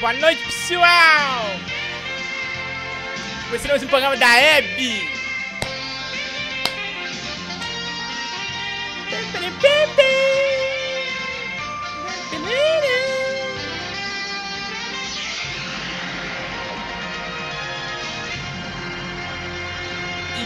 Boa 0.00 0.14
noite, 0.14 0.42
pessoal! 0.44 1.44
Começando 3.44 3.70
mais 3.72 3.82
um 3.82 3.86
programa 3.86 4.16
da 4.16 4.34
Hebe! 4.34 5.10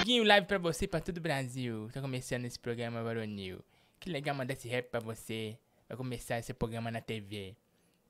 Iguinho 0.00 0.24
live 0.24 0.48
pra 0.48 0.58
você 0.58 0.86
e 0.86 0.88
pra 0.88 0.98
todo 0.98 1.18
o 1.18 1.20
Brasil. 1.20 1.88
Tá 1.92 2.00
começando 2.00 2.44
esse 2.44 2.58
programa 2.58 3.04
Baronil. 3.04 3.64
Que 4.00 4.10
legal 4.10 4.34
mandar 4.34 4.54
esse 4.54 4.66
rap 4.66 4.90
pra 4.90 4.98
você. 4.98 5.56
Vai 5.88 5.96
começar 5.96 6.40
esse 6.40 6.52
programa 6.52 6.90
na 6.90 7.00
TV. 7.00 7.56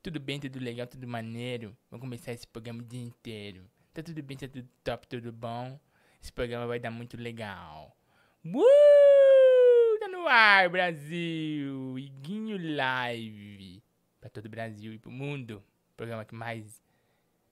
Tudo 0.05 0.19
bem, 0.19 0.39
tudo 0.39 0.59
legal, 0.59 0.85
tudo 0.85 1.07
maneiro. 1.07 1.75
Vamos 1.89 2.03
começar 2.03 2.31
esse 2.31 2.45
programa 2.45 2.79
o 2.79 2.85
dia 2.85 3.01
inteiro. 3.01 3.63
Tá 3.91 4.03
tudo 4.03 4.21
bem, 4.21 4.37
tá 4.37 4.47
tudo 4.47 4.69
top, 4.83 5.07
tudo 5.07 5.31
bom. 5.31 5.79
Esse 6.21 6.31
programa 6.31 6.67
vai 6.67 6.79
dar 6.79 6.91
muito 6.91 7.17
legal. 7.17 7.97
Uh! 8.45 9.99
Tá 9.99 10.07
no 10.07 10.27
ar, 10.27 10.69
Brasil! 10.69 11.97
Iguinho 11.97 12.55
Live. 12.75 13.81
Pra 14.21 14.29
todo 14.29 14.45
o 14.45 14.49
Brasil 14.49 14.93
e 14.93 14.99
pro 14.99 15.09
mundo. 15.09 15.63
Programa 15.97 16.23
que 16.23 16.35
mais 16.35 16.79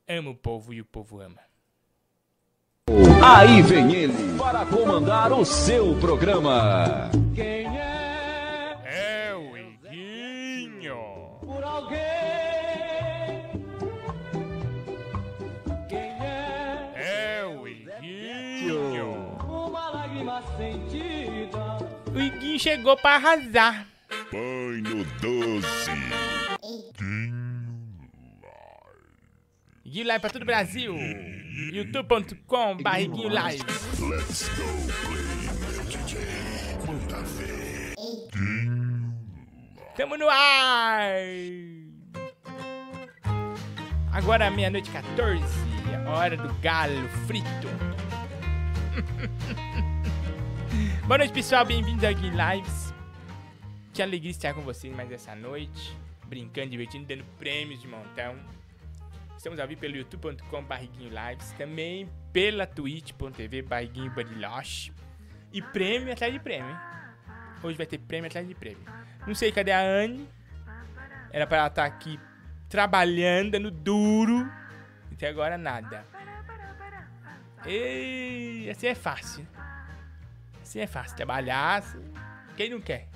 ama 0.07 0.29
o 0.29 0.35
povo 0.35 0.75
e 0.75 0.79
o 0.79 0.85
povo 0.85 1.21
ama. 1.21 1.41
Aí 3.25 3.63
vem 3.63 3.95
ele 3.95 4.37
para 4.37 4.63
comandar 4.63 5.33
o 5.33 5.43
seu 5.43 5.99
programa. 5.99 7.09
Quem 7.33 7.65
é 7.79 7.92
O 22.33 22.35
Iguinho 22.35 22.59
chegou 22.59 22.97
pra 22.97 23.15
arrasar. 23.15 23.85
Banho 24.31 25.05
doce. 25.21 25.91
Iguinho 29.85 30.07
Live 30.07 30.21
pra 30.21 30.29
todo 30.29 30.41
o 30.41 30.45
Brasil. 30.45 30.95
youtube.com 31.71 32.77
barriguinho 32.77 33.29
live. 33.29 33.63
Let's 34.09 34.49
go 34.49 34.63
play 35.05 35.23
DJ. 35.87 36.19
Manda 36.87 37.21
ver. 37.37 37.93
Tamo 39.95 40.17
no 40.17 40.27
ar! 40.27 41.13
Agora 44.11 44.49
meia-noite 44.49 44.89
14, 44.89 45.43
a 46.05 46.09
hora 46.09 46.35
do 46.37 46.51
galo 46.55 47.07
frito. 47.27 47.67
Boa 51.05 51.17
noite, 51.17 51.33
pessoal. 51.33 51.65
Bem-vindos 51.65 52.01
ao 52.05 52.13
Gui 52.13 52.29
Lives. 52.29 52.93
Que 53.93 54.01
alegria 54.01 54.31
estar 54.31 54.53
com 54.53 54.61
vocês 54.61 54.95
mais 54.95 55.11
essa 55.11 55.35
noite. 55.35 55.97
Brincando, 56.27 56.69
divertindo, 56.69 57.05
dando 57.05 57.25
prêmios 57.37 57.81
de 57.81 57.89
montão. 57.89 58.39
Estamos 59.37 59.59
ao 59.59 59.67
vivo 59.67 59.81
pelo 59.81 59.97
youtube.com 59.97 60.63
barriguinho 60.63 61.09
lives. 61.09 61.51
Também 61.57 62.09
pela 62.31 62.65
twitch.tv 62.65 63.63
barriguinho 63.63 64.11
bariloche. 64.11 64.93
E 65.51 65.61
prêmio 65.61 66.13
atrás 66.13 66.31
de 66.31 66.39
prêmio, 66.39 66.69
hein? 66.71 66.77
Hoje 67.61 67.77
vai 67.77 67.85
ter 67.85 67.97
prêmio 67.97 68.27
atrás 68.27 68.47
de 68.47 68.55
prêmio. 68.55 68.85
Não 69.27 69.35
sei 69.35 69.51
cadê 69.51 69.73
a 69.73 69.81
Anne. 69.81 70.25
Era 71.33 71.45
pra 71.45 71.57
ela 71.57 71.67
estar 71.67 71.83
aqui 71.83 72.17
trabalhando, 72.69 73.51
dando 73.51 73.69
duro. 73.69 74.49
Até 75.11 75.27
agora 75.27 75.57
nada. 75.57 76.05
E 77.67 78.69
assim 78.71 78.87
é 78.87 78.95
fácil. 78.95 79.45
Assim 80.73 80.79
é 80.79 80.87
fácil. 80.87 81.15
Trabalhar. 81.15 81.75
assim, 81.77 81.99
Quem 82.57 82.71
não 82.71 82.81
quer? 82.81 83.07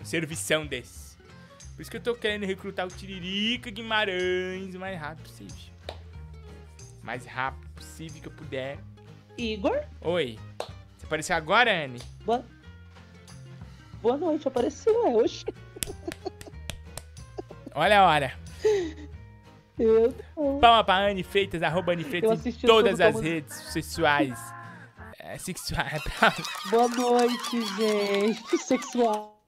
Um 0.00 0.04
servição 0.04 0.64
desse. 0.64 1.16
Por 1.74 1.82
isso 1.82 1.90
que 1.90 1.96
eu 1.96 2.00
tô 2.00 2.14
querendo 2.14 2.46
recrutar 2.46 2.86
o 2.86 2.88
Tiririca 2.88 3.68
Guimarães 3.68 4.76
o 4.76 4.78
mais 4.78 4.96
rápido 4.96 5.24
possível. 5.24 5.56
Mais 7.02 7.26
rápido 7.26 7.68
possível 7.70 8.22
que 8.22 8.28
eu 8.28 8.32
puder. 8.32 8.78
Igor, 9.36 9.76
Oi. 10.02 10.38
Você 10.96 11.06
apareceu 11.06 11.34
agora, 11.34 11.84
Anne? 11.84 11.98
boa, 12.24 12.44
boa 14.00 14.16
noite, 14.16 14.46
apareceu, 14.46 14.94
é 15.04 15.10
hoje. 15.16 15.44
Olha 17.74 18.02
a 18.02 18.06
hora. 18.06 18.38
Eu 19.76 20.14
não. 20.36 20.60
Palma 20.60 20.84
pra 20.84 21.08
Anne 21.08 21.24
Freitas, 21.24 21.60
arroba 21.60 21.92
Anne 21.92 22.04
Freitas 22.04 22.46
Eu 22.46 22.52
em 22.52 22.54
todas 22.60 23.00
as 23.00 23.20
redes 23.20 23.52
sexuais. 23.72 24.53
É, 25.26 25.38
sexuais. 25.38 26.02
Boa 26.70 26.86
noite, 26.86 27.62
gente. 27.76 28.58
Sexual. 28.58 29.42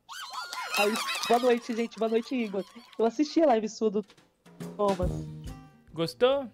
Ai, 0.79 0.91
Boa 1.29 1.41
noite, 1.41 1.77
gente. 1.77 1.99
Boa 1.99 2.09
noite, 2.09 2.35
Igor. 2.35 2.65
Eu 2.99 3.05
assisti 3.05 3.43
a 3.43 3.47
live 3.47 3.69
sua 3.69 3.91
do 3.91 4.03
Thomas. 4.75 5.11
Gostou? 5.93 6.51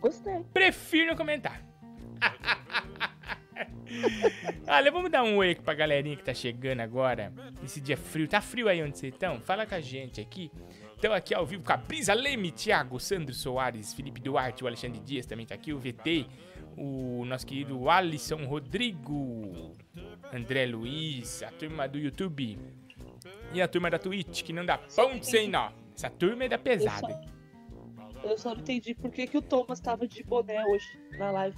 Gostei. 0.00 0.42
Prefiro 0.54 1.08
não 1.08 1.16
comentar. 1.16 1.62
Olha, 4.66 4.90
vamos 4.90 5.10
dar 5.10 5.22
um 5.22 5.36
oi 5.36 5.50
aqui 5.50 5.60
pra 5.60 5.74
galerinha 5.74 6.16
que 6.16 6.24
tá 6.24 6.32
chegando 6.32 6.80
agora. 6.80 7.34
Nesse 7.60 7.82
dia 7.82 7.98
frio. 7.98 8.26
Tá 8.26 8.40
frio 8.40 8.66
aí 8.66 8.82
onde 8.82 8.98
vocês 8.98 9.12
estão? 9.12 9.38
Fala 9.42 9.66
com 9.66 9.74
a 9.74 9.80
gente 9.80 10.22
aqui. 10.22 10.50
Estão 10.94 11.12
aqui 11.12 11.34
ao 11.34 11.44
vivo 11.44 11.64
com 11.64 11.72
a 11.72 11.76
Brisa 11.76 12.14
Leme, 12.14 12.50
Thiago, 12.50 12.98
Sandro 12.98 13.34
Soares, 13.34 13.92
Felipe 13.92 14.20
Duarte, 14.20 14.64
o 14.64 14.66
Alexandre 14.66 15.00
Dias 15.00 15.26
também 15.26 15.44
tá 15.44 15.54
aqui, 15.54 15.72
o 15.72 15.78
VT, 15.78 16.26
o 16.76 17.24
nosso 17.24 17.46
querido 17.46 17.88
Alisson 17.88 18.44
Rodrigo, 18.44 19.72
André 20.32 20.66
Luiz, 20.66 21.42
a 21.42 21.50
turma 21.50 21.86
do 21.88 21.98
YouTube 21.98 22.58
e 23.52 23.60
a 23.60 23.68
turma 23.68 23.90
da 23.90 23.98
Twitch, 23.98 24.42
que 24.42 24.52
não 24.52 24.64
dá 24.64 24.78
ponto 24.78 25.24
sem 25.24 25.48
nó. 25.48 25.70
Essa 25.94 26.10
turma 26.10 26.44
é 26.44 26.48
da 26.48 26.58
pesada. 26.58 27.20
Eu 28.24 28.38
só 28.38 28.54
não 28.54 28.60
entendi 28.60 28.94
por 28.94 29.10
que, 29.10 29.26
que 29.26 29.36
o 29.36 29.42
Thomas 29.42 29.80
tava 29.80 30.06
de 30.06 30.22
boné 30.22 30.64
hoje 30.66 30.86
na 31.18 31.30
live. 31.30 31.56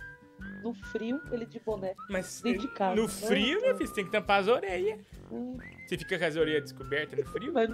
No 0.62 0.74
frio, 0.74 1.20
ele 1.30 1.46
de 1.46 1.60
boné. 1.60 1.94
Mas 2.10 2.40
Dentro 2.42 2.62
de 2.62 2.74
casa. 2.74 3.00
no 3.00 3.08
frio, 3.08 3.60
né, 3.60 3.74
filho? 3.74 3.86
Você 3.86 3.94
tem 3.94 4.04
que 4.04 4.10
tampar 4.10 4.40
as 4.40 4.48
orelhas. 4.48 4.98
Hum, 5.30 5.56
Você 5.86 5.96
fica 5.98 6.18
com 6.18 6.24
as 6.24 6.36
orelhas 6.36 6.62
descobertas 6.64 7.18
no 7.18 7.24
frio? 7.26 7.52
Mas, 7.52 7.70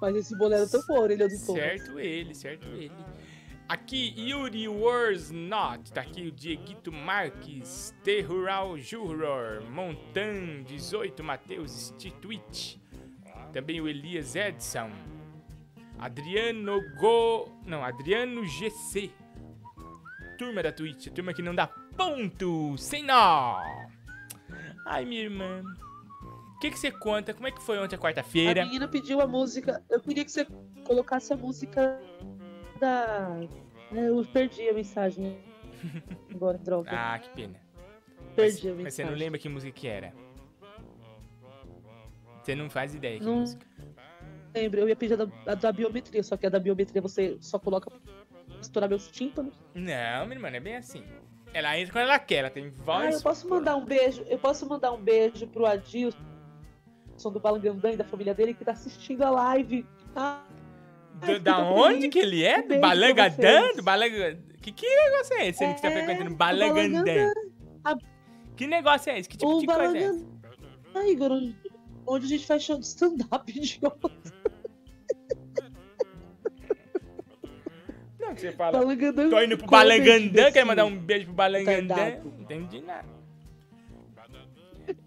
mas 0.00 0.16
esse 0.16 0.36
boné 0.36 0.58
não 0.58 0.68
tampou 0.68 0.96
a 0.96 1.00
orelha 1.00 1.28
do 1.28 1.46
Thomas. 1.46 1.62
Certo 1.62 1.98
ele, 1.98 2.34
certo 2.34 2.66
ele. 2.68 2.92
Aqui, 3.70 4.12
Yuri 4.18 4.66
Wars 4.66 5.30
Not. 5.30 5.92
Tá 5.92 6.00
aqui 6.00 6.26
o 6.26 6.32
Dieguito 6.32 6.90
Marques, 6.90 7.94
Terrural 8.02 8.76
Juror, 8.76 9.62
Montan 9.70 10.64
18, 10.64 11.22
Matheus 11.22 11.94
Twitch. 12.20 12.78
Também 13.52 13.80
o 13.80 13.86
Elias 13.86 14.34
Edson. 14.34 14.90
Adriano 16.00 16.80
Go. 16.98 17.48
Não, 17.64 17.84
Adriano 17.84 18.44
GC. 18.44 19.12
Turma 20.36 20.64
da 20.64 20.72
Twitch, 20.72 21.06
a 21.06 21.10
turma 21.12 21.32
que 21.32 21.40
não 21.40 21.54
dá 21.54 21.68
ponto, 21.68 22.76
sem 22.76 23.04
nó. 23.04 23.62
Ai, 24.84 25.04
minha 25.04 25.22
irmã. 25.22 25.62
O 26.56 26.58
que, 26.58 26.72
que 26.72 26.78
você 26.78 26.90
conta? 26.90 27.32
Como 27.32 27.46
é 27.46 27.52
que 27.52 27.62
foi 27.62 27.78
ontem 27.78 27.94
a 27.94 27.98
A 27.98 28.02
quarta-feira? 28.02 28.64
menina 28.64 28.88
pediu 28.88 29.20
a 29.20 29.28
música. 29.28 29.80
Eu 29.88 30.00
queria 30.00 30.24
que 30.24 30.32
você 30.32 30.44
colocasse 30.84 31.32
a 31.32 31.36
música 31.36 32.00
da. 32.80 33.36
É, 33.94 34.08
Eu 34.08 34.24
perdi 34.32 34.68
a 34.68 34.72
mensagem. 34.74 35.38
Agora, 36.34 36.58
droga. 36.58 36.90
Ah, 36.92 37.18
que 37.18 37.28
pena. 37.30 37.54
perdi 38.36 38.68
a 38.68 38.74
Mas, 38.74 38.82
mas 38.84 38.94
você 38.94 39.02
mensagem. 39.02 39.10
não 39.10 39.18
lembra 39.18 39.38
que 39.38 39.48
música 39.48 39.72
que 39.72 39.86
era? 39.88 40.12
Você 42.42 42.54
não 42.54 42.70
faz 42.70 42.94
ideia 42.94 43.18
que 43.18 43.24
Não. 43.24 43.40
música. 43.40 43.66
lembro. 44.54 44.80
Eu 44.80 44.88
ia 44.88 44.96
pedir 44.96 45.14
a 45.14 45.24
da, 45.24 45.28
a 45.46 45.54
da 45.54 45.72
biometria, 45.72 46.22
só 46.22 46.36
que 46.36 46.46
a 46.46 46.50
da 46.50 46.58
biometria 46.58 47.00
você 47.00 47.36
só 47.40 47.58
coloca 47.58 47.90
pra 47.90 48.00
estourar 48.60 48.88
meus 48.88 49.10
tímpanos. 49.10 49.54
Não, 49.74 50.24
minha 50.26 50.36
irmã, 50.36 50.48
é 50.48 50.60
bem 50.60 50.76
assim. 50.76 51.04
Ela 51.52 51.78
entra 51.78 51.92
quando 51.92 52.04
ela 52.04 52.18
quer, 52.18 52.36
ela 52.36 52.50
tem 52.50 52.66
Ah, 52.66 52.82
voz. 52.82 53.14
eu 53.16 53.22
posso 53.22 53.48
mandar 53.48 53.76
um 53.76 53.84
beijo. 53.84 54.22
Eu 54.28 54.38
posso 54.38 54.68
mandar 54.68 54.92
um 54.92 55.00
beijo 55.02 55.46
pro 55.48 55.66
Adilson 55.66 56.16
do 57.24 57.40
Balangandã 57.40 57.92
e 57.92 57.96
da 57.96 58.04
família 58.04 58.32
dele 58.34 58.54
que 58.54 58.64
tá 58.64 58.72
assistindo 58.72 59.22
a 59.22 59.30
live. 59.30 59.84
Ah, 60.16 60.42
Do- 61.26 61.40
da 61.40 61.58
onde 61.72 62.08
que 62.08 62.18
ele 62.18 62.42
é? 62.44 62.62
Do 62.62 62.68
beijo 62.68 62.80
pra 62.80 62.88
Balangadã? 62.90 63.60
vocês. 63.62 63.76
Do 63.76 63.82
Balanga... 63.82 64.38
Que, 64.62 64.72
que 64.72 64.86
negócio 64.86 65.34
é 65.36 65.48
esse? 65.48 65.64
Ele 65.64 65.74
que 65.74 65.82
tá 65.82 65.88
É, 65.88 65.92
frequentando 65.92 66.30
do 66.30 66.36
Balangandã. 66.36 67.04
Balangandã. 67.04 67.32
Que 68.56 68.66
negócio 68.66 69.10
é 69.10 69.18
esse? 69.18 69.28
Que 69.28 69.36
tipo 69.38 69.56
o 69.56 69.60
de 69.60 69.66
coisa 69.66 69.82
é 69.98 70.02
essa? 70.02 70.12
Balangandã. 70.18 70.30
Ah, 70.94 71.06
Igor, 71.08 71.32
onde, 72.06 72.26
a 72.26 72.28
gente 72.28 72.46
faz 72.46 72.62
show 72.62 72.78
de 72.78 72.84
stand-up, 72.86 73.50
idiota. 73.56 74.10
Não, 78.18 78.34
que 78.34 78.40
você 78.42 78.52
fala. 78.52 78.78
Balangandã. 78.78 79.30
Tô 79.30 79.40
indo 79.42 79.56
pro 79.58 79.66
Balangandã, 79.66 80.42
assim. 80.44 80.52
quero 80.52 80.66
mandar 80.66 80.84
um 80.84 80.96
beijo 80.96 81.24
pro 81.26 81.34
Balangandã. 81.34 81.94
Retardado. 81.94 82.32
Não 82.36 82.42
entendi 82.42 82.80
nada. 82.82 83.08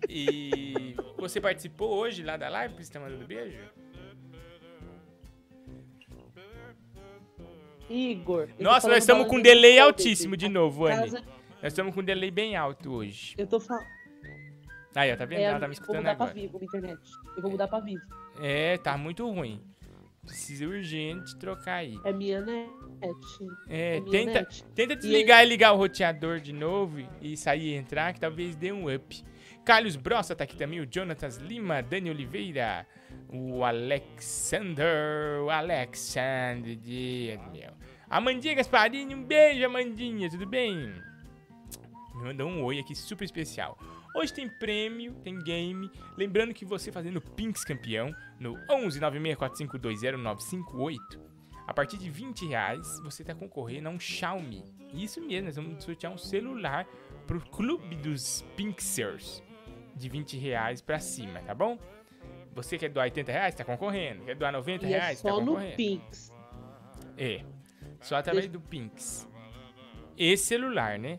E 0.10 0.96
você 1.18 1.40
participou 1.42 1.90
hoje 1.94 2.24
lá 2.24 2.38
da 2.38 2.50
live, 2.50 2.74
por 2.74 2.82
isso 2.82 2.92
tá 2.92 3.00
mandando 3.00 3.26
beijo? 3.28 3.58
Igor. 7.90 8.50
Nossa, 8.60 8.88
nós 8.88 9.00
estamos 9.00 9.28
com 9.28 9.36
um 9.36 9.42
de 9.42 9.44
delay 9.44 9.78
altíssimo 9.80 10.36
de 10.38 10.48
novo, 10.50 10.86
Anne. 10.86 10.98
casa- 10.98 11.22
Nós 11.62 11.72
estamos 11.74 11.94
com 11.94 12.02
um 12.02 12.04
delay 12.04 12.32
bem 12.32 12.56
alto 12.56 12.92
hoje. 12.94 13.36
Eu 13.38 13.48
tô 13.48 13.60
falando. 13.60 13.86
Aí, 14.96 15.12
ó, 15.12 15.16
tá 15.16 15.26
vendo? 15.26 15.40
É, 15.40 15.44
Ela 15.44 15.60
tá 15.60 15.68
me 15.68 15.74
eu 15.74 15.78
vou 15.78 15.82
escutando 15.82 15.98
mudar 15.98 16.16
pra 16.16 16.26
agora. 16.28 16.40
Vivo 16.40 16.60
na 16.60 16.66
internet. 16.66 17.00
Eu 17.36 17.42
vou 17.42 17.52
mudar 17.52 17.68
pra 17.68 17.80
Vivo. 17.80 18.02
É, 18.42 18.78
tá 18.78 18.98
muito 18.98 19.28
ruim. 19.30 19.62
Precisa 20.26 20.66
urgente 20.68 21.36
trocar 21.38 21.76
aí. 21.78 21.98
É 22.06 22.14
minha 22.14 22.40
net. 22.42 22.70
É, 23.68 23.98
É 23.98 24.00
minha 24.00 24.12
tenta, 24.12 24.40
net. 24.42 24.64
tenta 24.76 24.96
desligar 24.96 25.44
e 25.44 25.48
ligar 25.50 25.74
o 25.74 25.78
roteador 25.78 26.40
de 26.40 26.54
novo 26.54 27.00
e 27.22 27.36
sair 27.36 27.70
e 27.70 27.74
entrar, 27.74 28.14
que 28.14 28.20
talvez 28.20 28.56
dê 28.56 28.72
um 28.72 28.94
up. 28.94 29.24
Carlos 29.64 29.96
Brossa 29.96 30.36
tá 30.36 30.44
aqui 30.44 30.58
também, 30.58 30.82
o 30.82 30.88
Jonatas 30.90 31.38
Lima, 31.38 31.82
Dani 31.82 32.10
Oliveira, 32.10 32.86
o 33.30 33.64
Alexander, 33.64 35.42
o 35.42 35.50
Alexandre 35.50 36.76
Dias, 36.76 37.40
meu. 37.50 37.72
Amandinha 38.10 38.56
Gasparini, 38.56 39.16
um 39.16 39.24
beijo, 39.24 39.66
Amandinha, 39.66 40.30
tudo 40.30 40.46
bem? 40.46 40.94
Me 42.14 42.24
mandou 42.26 42.50
um 42.50 42.62
oi 42.62 42.78
aqui 42.80 42.94
super 42.94 43.24
especial. 43.24 43.80
Hoje 44.14 44.34
tem 44.34 44.50
prêmio, 44.50 45.14
tem 45.24 45.40
game. 45.40 45.90
Lembrando 46.18 46.54
que 46.54 46.66
você 46.66 46.92
fazendo 46.92 47.22
Pinks 47.22 47.64
campeão 47.64 48.14
no 48.38 48.60
11 48.70 49.00
964520958, 49.00 50.98
a 51.66 51.74
partir 51.74 51.98
de 51.98 52.10
20 52.10 52.48
reais 52.48 53.00
você 53.02 53.24
tá 53.24 53.34
concorrendo 53.34 53.88
a 53.88 53.92
um 53.92 54.00
Xiaomi. 54.00 54.66
Isso 54.94 55.22
mesmo, 55.22 55.46
nós 55.46 55.56
vamos 55.56 55.82
sortear 55.82 56.12
um 56.12 56.18
celular 56.18 56.86
pro 57.26 57.40
clube 57.40 57.96
dos 57.96 58.44
Pinksers 58.58 59.42
de 59.96 60.10
20 60.10 60.38
reais 60.38 60.82
pra 60.82 61.00
cima, 61.00 61.42
tá 61.42 61.54
bom? 61.54 61.78
Você 62.54 62.78
quer 62.78 62.90
doar 62.90 63.06
80 63.06 63.32
reais? 63.32 63.56
Tá 63.56 63.64
concorrendo. 63.64 64.24
Quer 64.26 64.36
doar 64.36 64.52
90 64.52 64.86
E 64.86 64.94
é 64.94 64.98
reais? 64.98 65.22
Tá 65.22 65.30
só 65.30 65.40
no 65.42 65.54
concorrendo. 65.54 65.76
Pix. 65.76 66.32
É. 67.18 67.44
Só 68.02 68.16
através 68.18 68.48
do 68.48 68.60
Pinks. 68.60 69.28
Esse 70.18 70.46
celular, 70.46 71.00
né? 71.00 71.18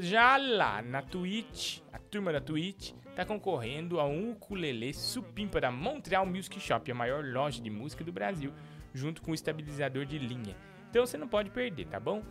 Já 0.00 0.36
lá 0.36 0.82
na 0.82 1.02
Twitch, 1.02 1.80
a 1.92 1.98
turma 1.98 2.32
da 2.32 2.40
Twitch 2.40 2.92
tá 3.14 3.24
concorrendo 3.24 4.00
a 4.00 4.06
um 4.06 4.32
ukulele 4.32 4.92
supimpa 4.92 5.60
da 5.60 5.70
Montreal 5.70 6.26
Music 6.26 6.58
Shop, 6.60 6.90
a 6.90 6.94
maior 6.94 7.24
loja 7.24 7.62
de 7.62 7.70
música 7.70 8.04
do 8.04 8.12
Brasil, 8.12 8.52
junto 8.92 9.22
com 9.22 9.30
o 9.30 9.34
estabilizador 9.34 10.04
de 10.04 10.18
linha. 10.18 10.56
Então 10.90 11.04
você 11.06 11.16
não 11.16 11.28
pode 11.28 11.50
perder, 11.50 11.86
tá 11.86 12.00
bom? 12.00 12.22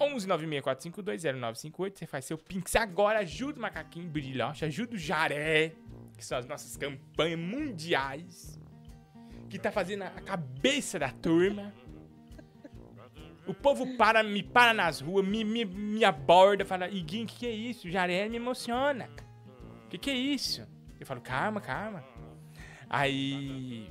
11 0.00 0.26
964520958, 0.28 1.98
você 1.98 2.06
faz 2.06 2.24
seu 2.24 2.36
Pinks 2.36 2.74
agora, 2.76 3.20
ajuda 3.20 3.58
o 3.58 3.62
Macaquinho 3.62 4.08
Brilhoche, 4.08 4.64
ajuda 4.64 4.94
o 4.96 4.98
Jaré, 4.98 5.72
que 6.16 6.24
são 6.24 6.38
as 6.38 6.46
nossas 6.46 6.76
campanhas 6.76 7.38
mundiais, 7.38 8.58
que 9.48 9.58
tá 9.58 9.70
fazendo 9.70 10.02
a 10.02 10.10
cabeça 10.10 10.98
da 10.98 11.10
turma. 11.10 11.72
O 13.46 13.52
povo 13.52 13.96
para, 13.96 14.22
me 14.22 14.42
para 14.42 14.72
nas 14.72 15.00
ruas, 15.00 15.26
me, 15.26 15.44
me, 15.44 15.64
me 15.64 16.04
aborda, 16.04 16.64
fala, 16.64 16.88
Iguinho, 16.88 17.24
o 17.24 17.28
que, 17.28 17.40
que 17.40 17.46
é 17.46 17.50
isso? 17.50 17.90
Jaré 17.90 18.28
me 18.28 18.36
emociona. 18.36 19.08
O 19.84 19.88
que, 19.90 19.98
que 19.98 20.10
é 20.10 20.14
isso? 20.14 20.66
Eu 20.98 21.06
falo, 21.06 21.20
calma, 21.20 21.60
calma. 21.60 22.02
Aí, 22.88 23.90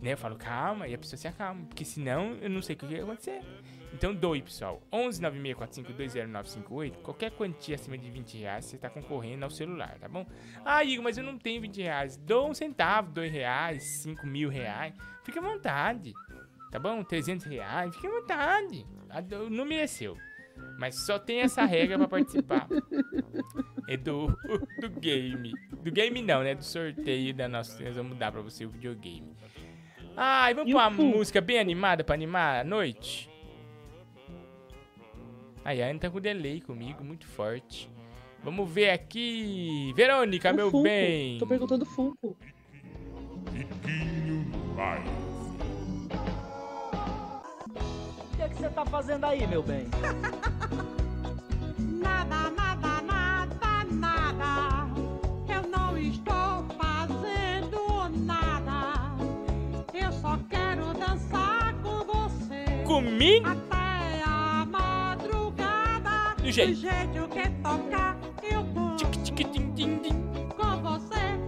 né, 0.00 0.12
eu 0.12 0.16
falo, 0.16 0.36
calma, 0.36 0.86
e 0.86 0.94
a 0.94 0.98
pessoa 0.98 1.18
se 1.18 1.26
acalma, 1.26 1.66
porque 1.66 1.84
senão 1.84 2.34
eu 2.40 2.48
não 2.48 2.62
sei 2.62 2.76
o 2.76 2.78
que 2.78 2.86
vai 2.86 3.00
acontecer. 3.00 3.42
Então 3.92 4.14
doe, 4.14 4.40
pessoal. 4.42 4.80
11 4.92 5.20
964520958, 5.22 6.92
qualquer 7.02 7.30
quantia 7.32 7.74
acima 7.74 7.98
de 7.98 8.10
20 8.10 8.38
reais, 8.38 8.64
você 8.64 8.78
tá 8.78 8.88
concorrendo 8.88 9.44
ao 9.44 9.50
celular, 9.50 9.96
tá 10.00 10.08
bom? 10.08 10.24
Ah, 10.64 10.84
Igor, 10.84 11.02
mas 11.04 11.18
eu 11.18 11.24
não 11.24 11.36
tenho 11.36 11.60
20 11.60 11.82
reais. 11.82 12.16
Dou 12.16 12.48
um 12.48 12.54
centavo, 12.54 13.10
2 13.12 13.30
reais, 13.32 13.82
5 14.02 14.26
mil 14.26 14.48
reais. 14.48 14.94
Fica 15.24 15.40
à 15.40 15.42
vontade, 15.42 16.12
tá 16.70 16.78
bom? 16.78 17.02
300 17.02 17.46
reais, 17.46 17.94
fica 17.94 18.08
à 18.08 18.20
vontade. 18.20 18.86
A 19.08 19.20
do- 19.20 19.46
O 19.46 19.50
número 19.50 19.82
é 19.82 19.86
seu. 19.86 20.16
Mas 20.78 20.94
só 21.06 21.18
tem 21.18 21.40
essa 21.40 21.64
regra 21.64 21.98
pra 21.98 22.06
participar. 22.08 22.68
É 23.88 23.96
do, 23.96 24.26
do 24.80 24.88
game. 25.00 25.52
Do 25.82 25.90
game 25.90 26.22
não, 26.22 26.42
né? 26.42 26.54
Do 26.54 26.62
sorteio 26.64 27.34
da 27.34 27.48
nossa. 27.48 27.82
Nós 27.82 27.96
vamos 27.96 28.16
dar 28.18 28.30
pra 28.30 28.40
você 28.42 28.64
o 28.66 28.68
videogame. 28.70 29.32
Ai, 30.16 30.52
vamos 30.54 30.70
E 30.70 30.74
pôr 30.74 30.78
o 30.78 30.82
uma 30.82 30.90
música 30.90 31.40
bem 31.40 31.58
animada 31.58 32.04
pra 32.04 32.14
animar 32.14 32.60
a 32.60 32.64
noite? 32.64 33.29
Aí, 35.64 35.82
a 35.82 35.86
Ana 35.88 35.98
tá 35.98 36.10
com 36.10 36.20
delay 36.20 36.60
comigo, 36.60 37.04
muito 37.04 37.26
forte. 37.26 37.90
Vamos 38.42 38.68
ver 38.70 38.90
aqui. 38.90 39.92
Verônica, 39.94 40.50
O 40.50 40.54
meu 40.54 40.70
Funko. 40.70 40.82
bem. 40.84 41.38
Tô 41.38 41.46
perguntando 41.46 41.84
Funko. 41.84 42.36
O 47.68 48.36
que 48.36 48.42
é 48.42 48.48
que 48.48 48.54
você 48.56 48.68
tá 48.70 48.84
fazendo 48.86 49.24
aí, 49.24 49.46
meu 49.46 49.62
bem? 49.62 49.86
Nada, 51.78 52.50
nada, 52.50 53.02
nada, 53.02 53.84
nada. 53.92 54.88
Eu 55.48 55.68
não 55.68 55.96
estou 55.98 56.64
fazendo 56.78 58.08
nada. 58.24 59.14
Eu 59.94 60.12
só 60.12 60.38
quero 60.48 60.92
dançar 60.94 61.74
com 61.82 62.04
você. 62.04 62.64
Comigo? 62.84 63.46
Do 66.50 66.54
jeito. 66.54 66.72
Do 66.74 66.80
jeito 66.80 67.28
que 67.28 67.48
tocar, 67.62 68.16
eu 68.42 68.64
vou. 68.64 68.96
Tic, 68.96 69.10
tic, 69.22 69.36
tim, 69.52 69.72
tim, 69.72 69.98
tim. 69.98 70.22
Com 70.56 70.82
você, 70.82 71.38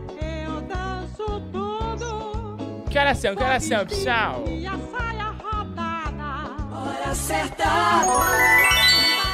eu 0.47 0.61
danço 0.61 1.41
tudo. 1.51 2.85
Que 2.89 2.99
horas 2.99 3.19
são? 3.19 3.35
Que 3.35 3.43
horas 3.43 3.65
são, 3.65 3.85
pessoal? 3.85 4.45
E 4.47 4.65
a 4.65 4.79
saia 4.79 5.35
rodada. 5.43 6.55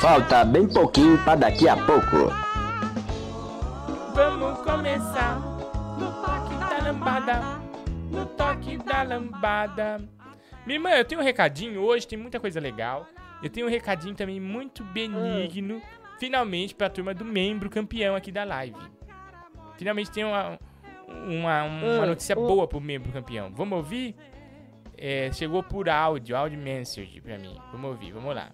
Falta 0.00 0.44
bem 0.46 0.66
pouquinho 0.66 1.18
pra 1.22 1.34
daqui 1.34 1.68
a 1.68 1.76
pouco. 1.76 2.32
Vamos 4.14 4.58
começar 4.60 5.38
No 5.98 6.10
toque 6.22 6.54
da 6.56 6.78
lambada. 6.82 7.40
no 8.10 8.24
toque 8.24 8.78
da 8.78 9.02
lambada. 9.02 10.00
Minha 10.64 10.76
irmã, 10.78 10.90
eu 10.92 11.04
tenho 11.04 11.20
um 11.20 11.24
recadinho 11.24 11.82
hoje, 11.82 12.06
tem 12.06 12.18
muita 12.18 12.40
coisa 12.40 12.58
legal. 12.58 13.06
Eu 13.42 13.48
tenho 13.50 13.66
um 13.66 13.70
recadinho 13.70 14.14
também 14.14 14.40
muito 14.40 14.82
benigno, 14.84 15.80
finalmente, 16.18 16.74
pra 16.74 16.90
turma 16.90 17.14
do 17.14 17.24
membro 17.24 17.70
campeão 17.70 18.14
aqui 18.16 18.32
da 18.32 18.44
live. 18.44 18.76
Finalmente 19.76 20.10
tem 20.10 20.24
uma, 20.24 20.58
uma, 21.08 21.62
uma 21.64 22.02
Ah, 22.02 22.06
notícia 22.06 22.36
ô. 22.38 22.46
boa 22.46 22.66
pro 22.66 22.80
membro 22.80 23.12
campeão. 23.12 23.52
Vamos 23.54 23.78
ouvir? 23.78 24.16
É, 24.96 25.30
chegou 25.32 25.62
por 25.62 25.88
áudio, 25.88 26.36
áudio 26.36 26.58
message 26.58 27.20
pra 27.20 27.38
mim. 27.38 27.56
Vamos 27.70 27.90
ouvir, 27.90 28.10
vamos 28.12 28.34
lá. 28.34 28.50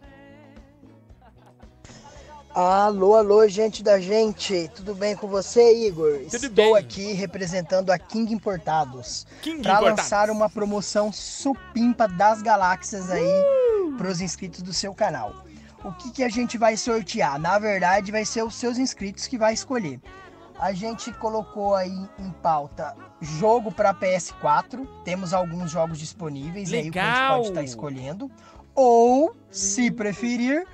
Alô, 2.55 3.17
alô, 3.17 3.49
gente 3.49 3.83
da 3.83 3.99
gente, 3.99 4.71
tudo 4.77 4.95
bem 4.95 5.17
com 5.17 5.27
você, 5.27 5.89
Igor? 5.89 6.19
Tudo 6.31 6.35
Estou 6.47 6.51
bem. 6.51 6.77
aqui 6.77 7.13
representando 7.13 7.91
a 7.91 7.99
King 7.99 8.33
Importados 8.33 9.27
King 9.43 9.61
para 9.61 9.73
Importados. 9.73 9.99
lançar 10.05 10.31
uma 10.31 10.49
promoção 10.49 11.11
supimpa 11.13 12.07
das 12.07 12.43
galáxias 12.43 13.11
aí 13.11 13.25
Uh! 13.25 13.74
Para 13.93 14.09
os 14.09 14.21
inscritos 14.21 14.63
do 14.63 14.73
seu 14.73 14.95
canal. 14.95 15.45
O 15.85 15.93
que, 15.93 16.11
que 16.11 16.25
a 16.25 16.29
gente 16.29 16.57
vai 16.57 16.77
sortear? 16.77 17.39
Na 17.39 17.59
verdade, 17.59 18.11
vai 18.11 18.25
ser 18.25 18.43
os 18.43 18.55
seus 18.55 18.79
inscritos 18.79 19.27
que 19.27 19.37
vai 19.37 19.53
escolher. 19.53 20.01
A 20.59 20.73
gente 20.73 21.13
colocou 21.13 21.75
aí 21.75 22.09
em 22.19 22.31
pauta 22.43 22.97
jogo 23.21 23.71
para 23.73 23.93
PS4. 23.93 24.87
Temos 25.05 25.35
alguns 25.35 25.71
jogos 25.71 25.99
disponíveis 25.99 26.73
aí 26.73 26.91
que 26.91 26.99
a 26.99 27.05
gente 27.05 27.13
Legal! 27.15 27.37
pode 27.37 27.49
estar 27.49 27.63
escolhendo. 27.63 28.31
Ou, 28.75 29.37
se 29.51 29.91
preferir, 29.91 30.67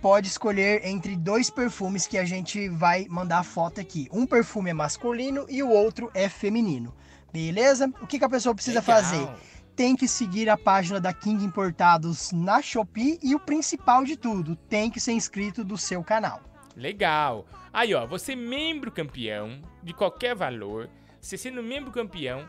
pode 0.00 0.28
escolher 0.28 0.86
entre 0.86 1.16
dois 1.16 1.50
perfumes 1.50 2.06
que 2.06 2.18
a 2.18 2.24
gente 2.24 2.68
vai 2.68 3.06
mandar 3.08 3.42
foto 3.42 3.80
aqui. 3.80 4.08
Um 4.12 4.26
perfume 4.26 4.70
é 4.70 4.74
masculino 4.74 5.46
e 5.48 5.62
o 5.62 5.68
outro 5.68 6.10
é 6.14 6.28
feminino. 6.28 6.94
Beleza? 7.32 7.92
O 8.00 8.06
que, 8.06 8.18
que 8.18 8.24
a 8.24 8.28
pessoa 8.28 8.54
precisa 8.54 8.80
Legal. 8.80 8.96
fazer? 9.02 9.28
Tem 9.74 9.96
que 9.96 10.06
seguir 10.06 10.48
a 10.50 10.56
página 10.56 11.00
da 11.00 11.12
King 11.12 11.44
Importados 11.44 12.30
na 12.30 12.60
Shopee 12.60 13.18
e 13.22 13.34
o 13.34 13.40
principal 13.40 14.04
de 14.04 14.16
tudo, 14.16 14.54
tem 14.54 14.90
que 14.90 15.00
ser 15.00 15.12
inscrito 15.12 15.64
do 15.64 15.78
seu 15.78 16.04
canal. 16.04 16.42
Legal. 16.76 17.46
Aí, 17.72 17.94
ó, 17.94 18.06
você 18.06 18.36
membro 18.36 18.90
campeão 18.92 19.62
de 19.82 19.94
qualquer 19.94 20.34
valor, 20.34 20.90
você 21.20 21.38
sendo 21.38 21.62
membro 21.62 21.90
campeão, 21.90 22.46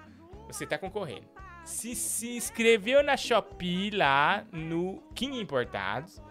você 0.47 0.65
tá 0.65 0.77
concorrendo. 0.77 1.25
Se 1.63 1.95
se 1.95 2.35
inscreveu 2.35 3.01
na 3.01 3.15
Shopee 3.15 3.89
lá 3.91 4.43
no 4.51 5.01
King 5.15 5.39
Importados, 5.39 6.21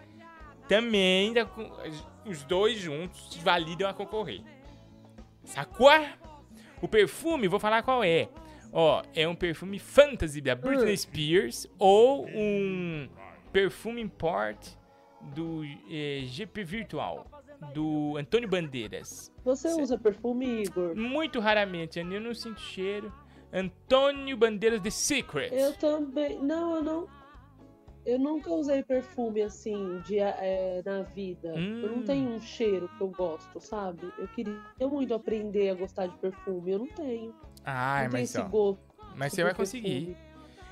também 0.67 1.33
com- 1.55 1.71
os 2.25 2.43
dois 2.43 2.79
juntos 2.79 3.35
validam 3.37 3.89
a 3.89 3.93
concorrer. 3.95 4.41
Sacou? 5.43 5.89
O 6.81 6.87
perfume, 6.87 7.47
vou 7.47 7.59
falar 7.59 7.81
qual 7.81 8.03
é. 8.03 8.29
Ó, 8.73 9.03
é 9.13 9.27
um 9.27 9.35
perfume 9.35 9.77
fantasy 9.79 10.41
da 10.41 10.55
Britney 10.55 10.97
Spears 10.97 11.67
ou 11.77 12.25
um 12.27 13.07
perfume 13.51 14.01
import 14.01 14.57
do 15.35 15.61
eh, 15.89 16.21
GP 16.25 16.63
Virtual 16.63 17.25
do 17.73 18.17
Antônio 18.17 18.49
Bandeiras. 18.49 19.31
Você 19.45 19.69
Cê- 19.69 19.81
usa 19.81 19.97
perfume, 19.97 20.63
Igor? 20.63 20.95
Muito 20.95 21.39
raramente, 21.39 21.99
eu 21.99 22.05
não 22.19 22.33
sinto 22.33 22.59
cheiro. 22.59 23.13
Antônio 23.53 24.35
Bandeiras 24.35 24.81
The 24.81 24.89
Secret. 24.89 25.51
Eu 25.53 25.73
também. 25.77 26.39
Não, 26.41 26.75
eu 26.77 26.83
não. 26.83 27.07
Eu 28.05 28.19
nunca 28.19 28.49
usei 28.51 28.83
perfume 28.83 29.43
assim 29.43 29.99
de, 29.99 30.17
é, 30.19 30.81
na 30.83 31.03
vida. 31.03 31.49
Eu 31.55 31.89
não 31.89 31.99
Hum. 31.99 32.03
tenho 32.03 32.29
um 32.31 32.41
cheiro 32.41 32.89
que 32.97 33.01
eu 33.01 33.07
gosto, 33.09 33.61
sabe? 33.61 34.11
Eu 34.17 34.27
queria 34.27 34.59
muito 34.81 35.13
aprender 35.13 35.69
a 35.69 35.73
gostar 35.75 36.07
de 36.07 36.17
perfume. 36.17 36.71
Eu 36.71 36.79
não 36.79 36.87
tenho. 36.87 37.33
Ai, 37.65 38.01
tenho 38.03 38.11
mas 38.13 38.29
esse 38.29 38.39
ó. 38.39 38.43
gosto. 38.47 38.81
Mas 39.15 39.33
você 39.33 39.43
vai 39.43 39.53
conseguir. 39.53 40.17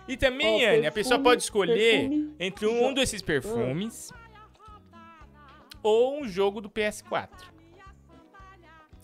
E 0.07 0.17
também, 0.17 0.65
Ó, 0.67 0.74
Anne, 0.77 0.88
a 0.88 0.91
pessoa 0.91 1.19
pode 1.19 1.43
escolher 1.43 1.75
perfume 2.10 2.36
entre 2.39 2.65
um 2.65 2.88
jo- 2.89 2.93
desses 2.95 3.21
perfumes 3.21 4.12
ou 5.83 6.21
um 6.21 6.27
jogo 6.27 6.60
do 6.60 6.69
PS4. 6.69 7.29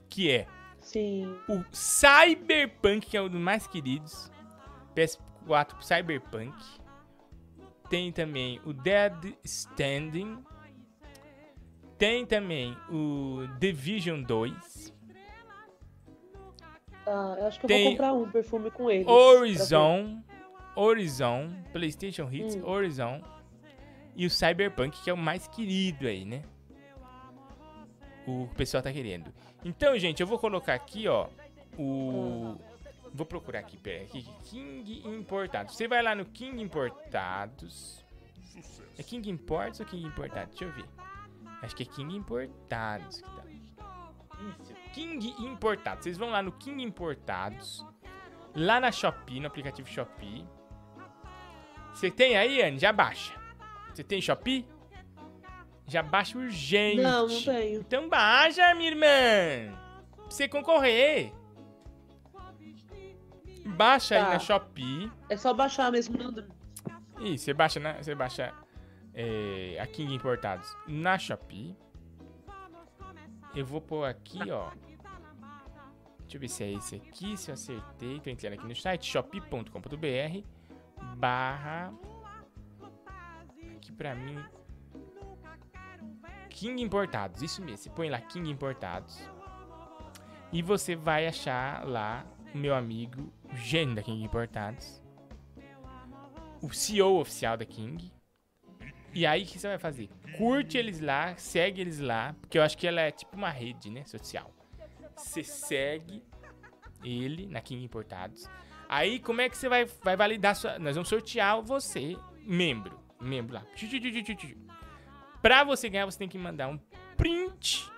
Que 0.10 0.32
é 0.32 0.48
Sim. 0.80 1.38
o 1.48 1.64
Cyberpunk, 1.72 3.08
que 3.08 3.16
é 3.18 3.22
um 3.22 3.30
dos 3.30 3.40
mais 3.40 3.68
queridos. 3.68 4.32
PS4 4.96 5.82
Cyberpunk. 5.82 6.54
Tem 7.90 8.12
também 8.12 8.60
o 8.66 8.74
Dead 8.74 9.36
Standing. 9.44 10.44
Tem 11.98 12.26
também 12.26 12.76
o 12.90 13.48
Division 13.60 14.22
2. 14.24 14.94
Ah, 17.08 17.36
eu 17.40 17.48
acho 17.48 17.60
que 17.60 17.66
eu 17.66 17.68
Tem 17.70 17.84
vou 17.84 17.92
comprar 17.94 18.14
um 18.14 18.30
perfume 18.30 18.70
com 18.70 18.92
ele. 18.92 19.06
Horizon. 19.10 20.22
Horizon. 20.76 21.50
PlayStation 21.72 22.28
Hits 22.32 22.56
Hum. 22.56 22.68
Horizon. 22.68 23.22
E 24.16 24.26
o 24.26 24.30
Cyberpunk, 24.30 25.02
que 25.02 25.10
é 25.10 25.14
o 25.14 25.18
mais 25.18 25.48
querido 25.48 26.06
aí, 26.08 26.26
né? 26.26 26.44
O 28.28 28.48
pessoal 28.58 28.84
tá 28.84 28.92
querendo. 28.92 29.32
Então, 29.64 29.98
gente, 29.98 30.20
eu 30.22 30.28
vou 30.28 30.38
colocar 30.38 30.74
aqui, 30.74 31.08
ó. 31.08 31.28
O. 31.78 32.58
Vou 33.14 33.26
procurar 33.26 33.60
aqui, 33.60 33.78
pera 33.78 34.04
aqui. 34.04 34.28
King 34.44 35.02
Importados. 35.08 35.76
Você 35.76 35.88
vai 35.88 36.04
lá 36.04 36.14
no 36.14 36.26
King 36.26 36.62
Importados. 36.62 38.04
É 38.98 39.04
King 39.04 39.30
Imports 39.30 39.80
ou 39.80 39.86
King 39.86 40.06
Importados? 40.08 40.50
Deixa 40.58 40.66
eu 40.66 40.72
ver. 40.74 40.86
Acho 41.62 41.76
que 41.76 41.84
é 41.84 41.86
King 41.86 42.16
Importados 42.18 43.22
que 43.22 43.30
tá. 43.30 43.44
Isso, 44.62 44.74
King 44.98 45.36
Importados. 45.40 46.04
Vocês 46.04 46.18
vão 46.18 46.32
lá 46.32 46.42
no 46.42 46.52
King 46.52 46.82
Importados. 46.84 47.86
Lá 48.56 48.80
na 48.80 48.92
Shopee, 48.92 49.40
no 49.40 49.46
aplicativo 49.46 49.88
Shopee. 49.88 50.44
Você 51.94 52.10
tem 52.10 52.36
aí, 52.36 52.64
Anne? 52.64 52.80
Já 52.80 52.92
baixa. 52.92 53.34
Você 53.94 54.04
tem 54.04 54.20
Shopee? 54.20 54.68
Já 55.86 56.02
baixa 56.02 56.38
urgente. 56.38 57.02
Não, 57.02 57.28
não 57.28 57.42
tenho. 57.44 57.80
Então 57.82 58.10
baixa, 58.10 58.74
minha 58.74 58.90
irmã. 58.90 59.78
Pra 60.16 60.26
você 60.32 60.48
concorrer. 60.48 61.32
Baixa 63.66 64.16
aí 64.16 64.24
Tá. 64.24 64.30
na 64.32 64.40
Shopee. 64.40 65.12
É 65.30 65.38
só 65.38 65.54
baixar 65.54 65.92
mesmo, 65.92 66.18
Nandro. 66.18 66.48
Ih, 67.20 67.38
você 67.38 67.54
baixa, 67.54 67.80
na, 67.80 67.94
você 68.02 68.16
baixa 68.16 68.52
é, 69.14 69.78
a 69.80 69.86
King 69.86 70.14
Importados 70.16 70.76
na 70.88 71.18
Shopee. 71.20 71.76
Eu 73.56 73.66
vou 73.66 73.80
pôr 73.82 74.06
aqui, 74.06 74.40
ó. 74.52 74.72
Deixa 76.28 76.36
eu 76.36 76.42
ver 76.42 76.50
se 76.50 76.64
é 76.66 76.72
esse 76.74 76.96
aqui, 76.96 77.38
se 77.38 77.50
eu 77.50 77.54
acertei. 77.54 78.20
Tô 78.20 78.30
entrando 78.30 78.54
aqui 78.54 78.68
no 78.68 78.76
site 78.76 79.10
shopee.com.br 79.10 80.44
barra 81.16 81.94
aqui 83.78 83.94
pra 83.94 84.14
mim 84.14 84.44
King 86.50 86.82
Importados, 86.82 87.42
isso 87.42 87.62
mesmo. 87.62 87.78
Você 87.78 87.90
põe 87.90 88.10
lá 88.10 88.20
King 88.20 88.50
Importados 88.50 89.18
e 90.52 90.62
você 90.62 90.98
vai 90.98 91.28
achar 91.28 91.88
lá 91.88 92.26
o 92.54 92.58
meu 92.58 92.76
amigo 92.76 93.32
o 93.46 93.56
gênio 93.56 93.96
da 93.96 94.04
King 94.04 94.22
Importados 94.22 95.02
o 96.62 96.74
CEO 96.74 97.22
oficial 97.22 97.56
da 97.56 97.66
King. 97.66 98.12
E 99.14 99.26
aí, 99.26 99.44
o 99.44 99.46
que 99.46 99.58
você 99.58 99.68
vai 99.70 99.80
fazer? 99.80 100.10
Curte 100.38 100.78
eles 100.78 101.00
lá, 101.00 101.38
segue 101.38 101.80
eles 101.80 102.00
lá, 102.00 102.36
porque 102.42 102.58
eu 102.58 102.64
acho 102.64 102.78
que 102.78 102.86
ela 102.86 103.00
é 103.00 103.12
tipo 103.12 103.38
uma 103.38 103.50
rede, 103.50 103.90
né, 103.90 104.04
social. 104.06 104.57
Você 105.18 105.44
segue 105.44 106.24
ele 107.04 107.48
na 107.48 107.62
King 107.62 107.84
Importados. 107.84 108.48
Aí, 108.90 109.20
como 109.20 109.42
é 109.42 109.50
que 109.50 109.58
você 109.58 109.68
vai, 109.68 109.86
vai 109.86 110.16
validar 110.16 110.56
sua... 110.56 110.80
Nós 110.80 110.96
vamos 110.96 111.10
sortear 111.10 111.62
você, 111.62 112.16
membro. 112.42 113.00
Membro 113.20 113.56
lá. 113.56 113.66
Pra 115.42 115.64
você 115.64 115.90
ganhar, 115.90 116.06
você 116.06 116.18
tem 116.18 116.30
que 116.30 116.38
mandar 116.38 116.70
um 116.70 116.80
print 117.18 117.92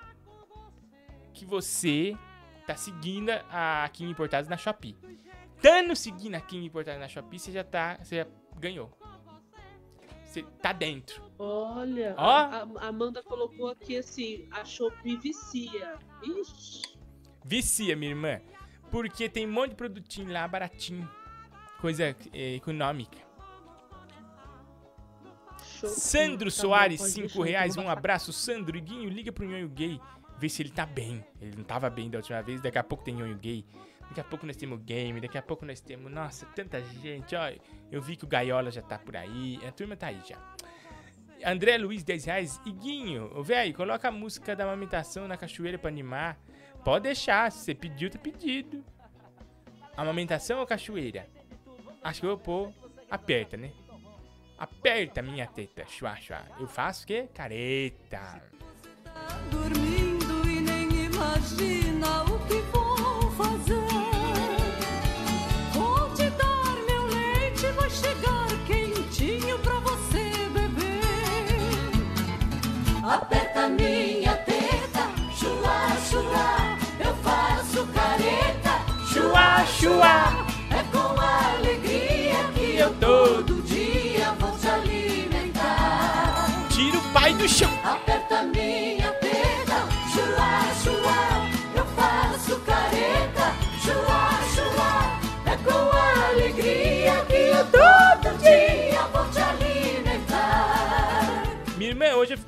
que 1.33 1.45
você 1.45 2.17
tá 2.65 2.75
seguindo 2.75 3.29
a 3.29 3.87
King 3.93 4.11
Importados 4.11 4.49
na 4.49 4.57
Shopee. 4.57 4.97
Dando 5.61 5.95
seguindo 5.95 6.35
a 6.35 6.41
King 6.41 6.65
Importados 6.65 6.99
na 6.99 7.07
Shopee, 7.07 7.39
você 7.39 7.51
já 7.51 7.63
tá... 7.63 7.97
Você 8.01 8.17
já 8.17 8.27
ganhou. 8.57 8.91
Você 10.25 10.43
tá 10.61 10.71
dentro. 10.71 11.23
Olha, 11.39 12.13
Ó. 12.17 12.29
a, 12.29 12.67
a 12.81 12.87
Amanda 12.87 13.23
colocou 13.23 13.67
aqui 13.69 13.97
assim, 13.97 14.47
a 14.51 14.63
Shopee 14.63 15.17
vicia. 15.17 15.97
Ixi. 16.21 16.98
Vicia, 17.43 17.95
minha 17.95 18.11
irmã. 18.11 18.41
Porque 18.91 19.29
tem 19.29 19.47
um 19.47 19.51
monte 19.51 19.71
de 19.71 19.75
produtinho 19.75 20.31
lá 20.31 20.47
baratinho. 20.47 21.09
Coisa 21.79 22.15
é, 22.33 22.55
econômica. 22.55 23.17
Sandro 25.87 26.49
tá 26.49 26.55
Soares, 26.55 26.99
pode 26.99 27.11
5 27.13 27.27
deixar, 27.27 27.43
reais. 27.43 27.77
Um 27.77 27.89
abraço, 27.89 28.33
Sandro. 28.33 28.77
E 28.77 28.81
Guinho, 28.81 29.09
liga 29.09 29.31
pro 29.31 29.45
Nhonho 29.45 29.69
Gay. 29.69 29.99
Vê 30.37 30.49
se 30.49 30.61
ele 30.61 30.71
tá 30.71 30.85
bem. 30.85 31.23
Ele 31.41 31.55
não 31.57 31.63
tava 31.63 31.89
bem 31.89 32.09
da 32.09 32.17
última 32.17 32.41
vez. 32.41 32.61
Daqui 32.61 32.77
a 32.77 32.83
pouco 32.83 33.03
tem 33.03 33.15
Nhonho 33.15 33.37
Gay. 33.37 33.65
Daqui 34.09 34.19
a 34.19 34.23
pouco 34.23 34.45
nós 34.45 34.55
temos 34.55 34.79
game. 34.81 35.21
Daqui 35.21 35.37
a 35.37 35.41
pouco 35.41 35.65
nós 35.65 35.79
temos. 35.79 36.11
Nossa, 36.11 36.45
tanta 36.47 36.81
gente. 36.81 37.35
Ó, 37.35 37.51
eu 37.91 38.01
vi 38.01 38.15
que 38.15 38.25
o 38.25 38.27
Gaiola 38.27 38.71
já 38.71 38.81
tá 38.81 38.97
por 38.97 39.15
aí. 39.15 39.59
A 39.65 39.71
turma 39.71 39.95
tá 39.95 40.07
aí 40.07 40.19
já. 40.27 40.37
André 41.45 41.77
Luiz, 41.77 42.03
10 42.03 42.25
reais. 42.25 42.59
Iguinho, 42.65 43.43
velho, 43.43 43.73
coloca 43.73 44.07
a 44.07 44.11
música 44.11 44.55
da 44.55 44.65
amamentação 44.65 45.27
na 45.27 45.37
cachoeira 45.37 45.77
pra 45.77 45.89
animar. 45.89 46.37
Pode 46.83 47.03
deixar, 47.03 47.51
se 47.51 47.59
você 47.59 47.75
pediu, 47.75 48.09
tá 48.09 48.17
pedido. 48.17 48.83
Amamentação 49.95 50.59
ou 50.59 50.65
cachoeira? 50.65 51.27
Acho 52.03 52.21
que 52.21 52.25
eu 52.25 52.37
vou 52.37 52.39
pôr. 52.39 52.73
Aperta, 53.11 53.57
né? 53.57 53.71
Aperta 54.57 55.21
minha 55.21 55.47
teta, 55.47 55.85
chua, 55.87 56.15
chua. 56.15 56.41
Eu 56.59 56.67
faço 56.67 57.03
o 57.03 57.07
quê? 57.07 57.27
Careta. 57.33 58.41
Dormindo 59.51 60.49
e 60.49 60.61
nem 60.61 61.05
imagina 61.05 62.23
o 62.23 62.39
que 62.47 62.61
vou 62.71 63.31
fazer. 63.31 63.87
Vou 65.73 66.13
te 66.13 66.29
dar 66.31 66.75
meu 66.87 67.03
leite, 67.07 67.67
vai 67.75 67.89
chegar 67.89 68.47
quentinho 68.67 69.59
pra 69.59 69.79
você 69.79 70.49
beber. 70.49 70.99
Aperta 73.03 73.69
minha 73.69 74.08
Chua, 79.79 79.91
chua. 79.91 80.45
É 80.71 80.83
com 80.91 81.21
alegria 81.21 82.43
que 82.53 82.75
eu 82.75 82.93
todo 82.95 83.61
dia 83.61 84.35
vou 84.37 84.51
te 84.51 84.67
alimentar. 84.67 86.47
Tira 86.69 86.97
o 86.97 87.01
pai 87.13 87.33
do 87.33 87.47
chão. 87.47 87.71
Aperta 87.81 88.43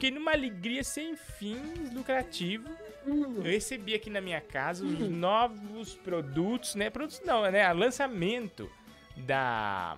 fiquei 0.01 0.09
numa 0.09 0.31
alegria 0.31 0.83
sem 0.83 1.15
fins 1.15 1.93
lucrativo. 1.93 2.67
Eu 3.05 3.43
recebi 3.43 3.93
aqui 3.93 4.09
na 4.09 4.19
minha 4.19 4.41
casa 4.41 4.83
os 4.83 4.97
novos 4.97 5.93
produtos, 5.93 6.73
né? 6.73 6.89
Produtos 6.89 7.21
não, 7.23 7.43
né? 7.51 7.71
O 7.71 7.77
lançamento 7.77 8.67
da 9.15 9.95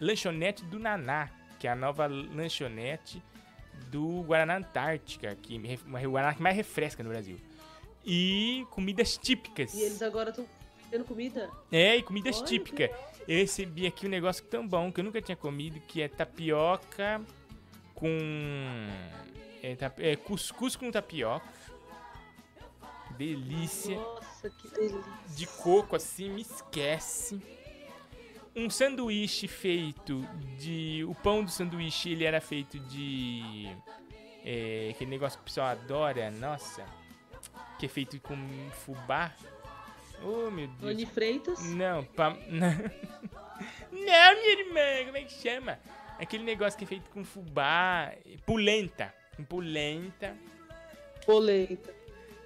lanchonete 0.00 0.64
do 0.66 0.78
Naná, 0.78 1.28
que 1.58 1.66
é 1.66 1.72
a 1.72 1.74
nova 1.74 2.06
lanchonete 2.06 3.20
do 3.90 4.22
Guaraná 4.22 4.58
Antártica, 4.58 5.34
que 5.34 5.58
ref- 5.58 5.84
uma 5.86 6.00
Guaraná 6.00 6.34
que 6.34 6.42
mais 6.42 6.54
refresca 6.54 7.02
no 7.02 7.08
Brasil. 7.08 7.36
E 8.04 8.64
comidas 8.70 9.16
típicas. 9.16 9.74
E 9.74 9.82
eles 9.82 10.02
agora 10.02 10.30
estão 10.30 10.46
tendo 10.88 11.04
comida? 11.04 11.50
É, 11.72 11.96
e 11.96 12.02
comidas 12.02 12.36
Olha, 12.38 12.46
típicas. 12.46 12.90
Eu 13.26 13.38
recebi 13.38 13.88
aqui 13.88 14.06
um 14.06 14.10
negócio 14.10 14.44
tão 14.44 14.66
bom 14.66 14.92
que 14.92 15.00
eu 15.00 15.04
nunca 15.04 15.20
tinha 15.20 15.36
comido, 15.36 15.80
que 15.80 16.00
é 16.00 16.06
tapioca 16.06 17.20
com... 17.92 18.08
É, 19.62 19.76
tap- 19.76 20.00
é 20.00 20.16
cuscuz 20.16 20.74
com 20.76 20.90
tapioca. 20.90 21.46
Delícia. 23.16 23.96
Nossa, 23.96 24.50
que 24.50 24.68
delícia. 24.68 25.12
De 25.36 25.46
coco, 25.46 25.96
assim, 25.96 26.30
me 26.30 26.42
esquece. 26.42 27.40
Um 28.54 28.68
sanduíche 28.68 29.46
feito 29.48 30.20
de... 30.58 31.04
O 31.08 31.14
pão 31.14 31.44
do 31.44 31.50
sanduíche, 31.50 32.10
ele 32.10 32.24
era 32.24 32.40
feito 32.40 32.78
de... 32.78 33.74
É, 34.44 34.88
aquele 34.90 35.10
negócio 35.10 35.38
que 35.38 35.42
o 35.42 35.44
pessoal 35.44 35.68
adora, 35.68 36.30
nossa. 36.30 36.84
Que 37.78 37.86
é 37.86 37.88
feito 37.88 38.20
com 38.20 38.36
fubá. 38.84 39.32
Oh, 40.22 40.50
meu 40.50 40.66
Deus. 40.68 40.92
Anne 40.92 41.06
Freitas? 41.06 41.62
Não, 41.64 42.04
pa... 42.04 42.30
não, 42.50 43.90
minha 43.90 44.58
irmã, 44.58 45.04
como 45.06 45.16
é 45.16 45.22
que 45.24 45.32
chama? 45.32 45.78
Aquele 46.18 46.44
negócio 46.44 46.78
que 46.78 46.84
é 46.84 46.88
feito 46.88 47.08
com 47.10 47.24
fubá. 47.24 48.12
Polenta. 48.44 49.14
Com 49.42 49.56
polenta. 49.56 50.36
Polenta. 51.26 51.94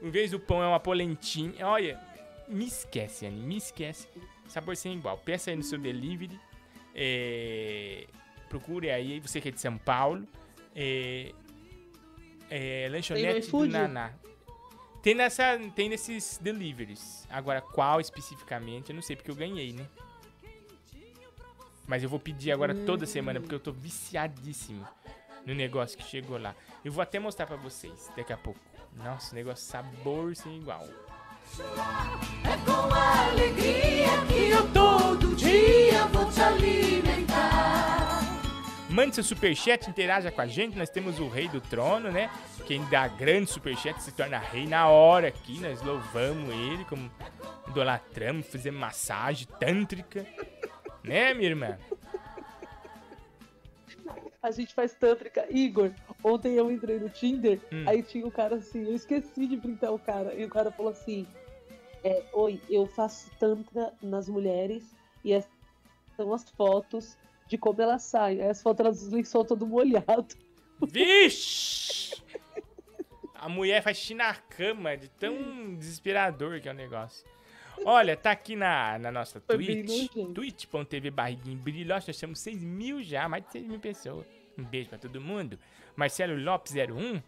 Em 0.03 0.11
vez 0.11 0.31
do 0.31 0.41
pão 0.41 0.63
é 0.63 0.67
uma 0.67 0.81
polentinha. 0.81 1.67
Olha, 1.67 2.01
me 2.49 2.67
esquece, 2.67 3.27
Anne, 3.27 3.41
me 3.41 3.57
esquece. 3.57 4.09
Sabor 4.49 4.77
sem 4.77 4.95
igual. 4.95 5.19
Peça 5.19 5.51
aí 5.51 5.57
no 5.57 5.63
seu 5.63 5.79
delivery. 5.79 6.39
É, 6.95 8.07
procure 8.49 8.91
aí, 8.91 9.21
você 9.21 9.41
que 9.41 9.49
é 9.49 9.51
de 9.51 9.61
São 9.61 9.77
Paulo. 9.77 10.27
É, 10.75 11.33
é, 12.51 12.89
lanchonete 12.91 13.51
do? 13.51 13.67
Naná. 13.67 14.13
Tem, 15.03 15.15
nessa, 15.15 15.59
tem 15.75 15.89
nesses 15.89 16.39
deliveries. 16.39 17.27
Agora, 17.31 17.61
qual 17.61 18.01
especificamente, 18.01 18.91
eu 18.91 18.95
não 18.95 19.03
sei, 19.03 19.17
porque 19.17 19.31
eu 19.31 19.37
ganhei, 19.37 19.73
né? 19.73 19.87
Mas 21.87 22.03
eu 22.03 22.09
vou 22.09 22.19
pedir 22.19 22.51
agora 22.51 22.75
toda 22.75 23.07
semana, 23.07 23.41
porque 23.41 23.55
eu 23.55 23.61
tô 23.61 23.71
viciadíssimo 23.71 24.87
no 25.47 25.55
negócio 25.55 25.97
que 25.97 26.05
chegou 26.05 26.37
lá. 26.39 26.55
Eu 26.85 26.93
vou 26.93 27.01
até 27.01 27.19
mostrar 27.19 27.47
pra 27.47 27.57
vocês 27.57 28.11
daqui 28.17 28.33
a 28.33 28.37
pouco. 28.37 28.61
Nossa, 28.93 29.35
negócio 29.35 29.65
sabor 29.65 30.35
sem 30.35 30.57
igual. 30.57 30.87
É 32.45 32.57
com 32.65 32.93
alegria 32.93 34.09
que 34.27 34.51
eu 34.51 34.69
todo 34.73 35.35
dia 35.37 36.05
vou 36.07 36.31
te 36.31 36.43
alimentar. 36.43 38.21
Mande 38.91 39.15
seu 39.15 39.25
superchat, 39.25 39.89
interaja 39.89 40.31
com 40.31 40.41
a 40.41 40.47
gente. 40.47 40.77
Nós 40.77 40.89
temos 40.89 41.21
o 41.21 41.29
Rei 41.29 41.49
do 41.49 41.61
Trono, 41.61 42.11
né? 42.11 42.31
Quem 42.67 42.85
dá 42.87 43.07
grande 43.07 43.51
superchat 43.51 44.03
se 44.03 44.11
torna 44.11 44.39
rei 44.39 44.67
na 44.67 44.89
hora 44.89 45.29
aqui. 45.29 45.61
Nós 45.61 45.83
louvamos 45.83 46.49
ele, 46.51 46.85
como 46.87 47.11
idolatramos, 47.69 48.47
fizemos 48.47 48.81
massagem 48.81 49.47
tântrica. 49.61 50.27
Né, 51.05 51.35
minha 51.35 51.51
irmã? 51.51 51.79
A 54.47 54.51
gente 54.53 54.73
faz 54.73 54.95
tântrica. 54.95 55.45
Igor, 55.51 55.91
ontem 56.23 56.55
eu 56.55 56.71
entrei 56.71 56.99
no 57.01 57.09
Tinder, 57.11 57.59
Hum. 57.73 57.85
aí 57.87 58.01
tinha 58.03 58.25
um 58.25 58.31
cara 58.31 58.57
assim, 58.57 58.85
eu 58.85 58.95
esqueci 58.95 59.47
de 59.47 59.57
printar 59.57 59.93
o 59.93 59.99
cara. 59.99 60.33
E 60.35 60.45
o 60.45 60.49
cara 60.49 60.71
falou 60.71 60.93
assim: 60.93 61.27
é, 62.05 62.23
Oi, 62.33 62.61
eu 62.71 62.87
faço 62.87 63.29
tantra 63.41 63.93
nas 64.01 64.29
mulheres 64.29 64.95
e 65.25 65.33
essas 65.33 65.51
são 66.17 66.33
as 66.33 66.49
fotos 66.51 67.19
de 67.49 67.59
como 67.59 67.83
elas 67.83 68.03
saem. 68.05 68.41
Aí 68.41 68.49
as 68.49 68.63
fotos 68.63 68.87
elas 68.87 69.09
lençol 69.11 69.45
todo 69.45 69.67
molhado. 69.67 70.27
Vixe! 70.87 72.23
A 73.35 73.49
mulher 73.49 73.83
faz 73.83 73.97
xixi 73.99 74.15
na 74.15 74.35
cama, 74.35 74.97
de 74.97 75.09
tão 75.09 75.75
desesperador 75.75 76.61
que 76.61 76.69
é 76.69 76.73
o 76.73 76.75
negócio. 76.75 77.27
Olha, 77.85 78.17
tá 78.17 78.31
aqui 78.31 78.57
na, 78.57 78.99
na 78.99 79.13
nossa 79.13 79.41
Foi 79.41 79.57
Twitch, 79.57 80.11
twitch.tv 80.35 81.11
barriguinho 81.11 81.59
brilho. 81.59 81.89
Nós 81.89 82.05
temos 82.05 82.41
6 82.41 82.63
mil 82.65 83.03
já, 83.03 83.29
mais 83.29 83.45
de 83.45 83.53
6 83.53 83.67
mil 83.67 83.79
pessoas. 83.79 84.27
Um 84.59 84.65
beijo 84.65 84.89
pra 84.89 84.99
todo 84.99 85.21
mundo. 85.21 85.59
Marcelo 85.95 86.37
Lopes 86.37 86.73
01, 86.75 87.23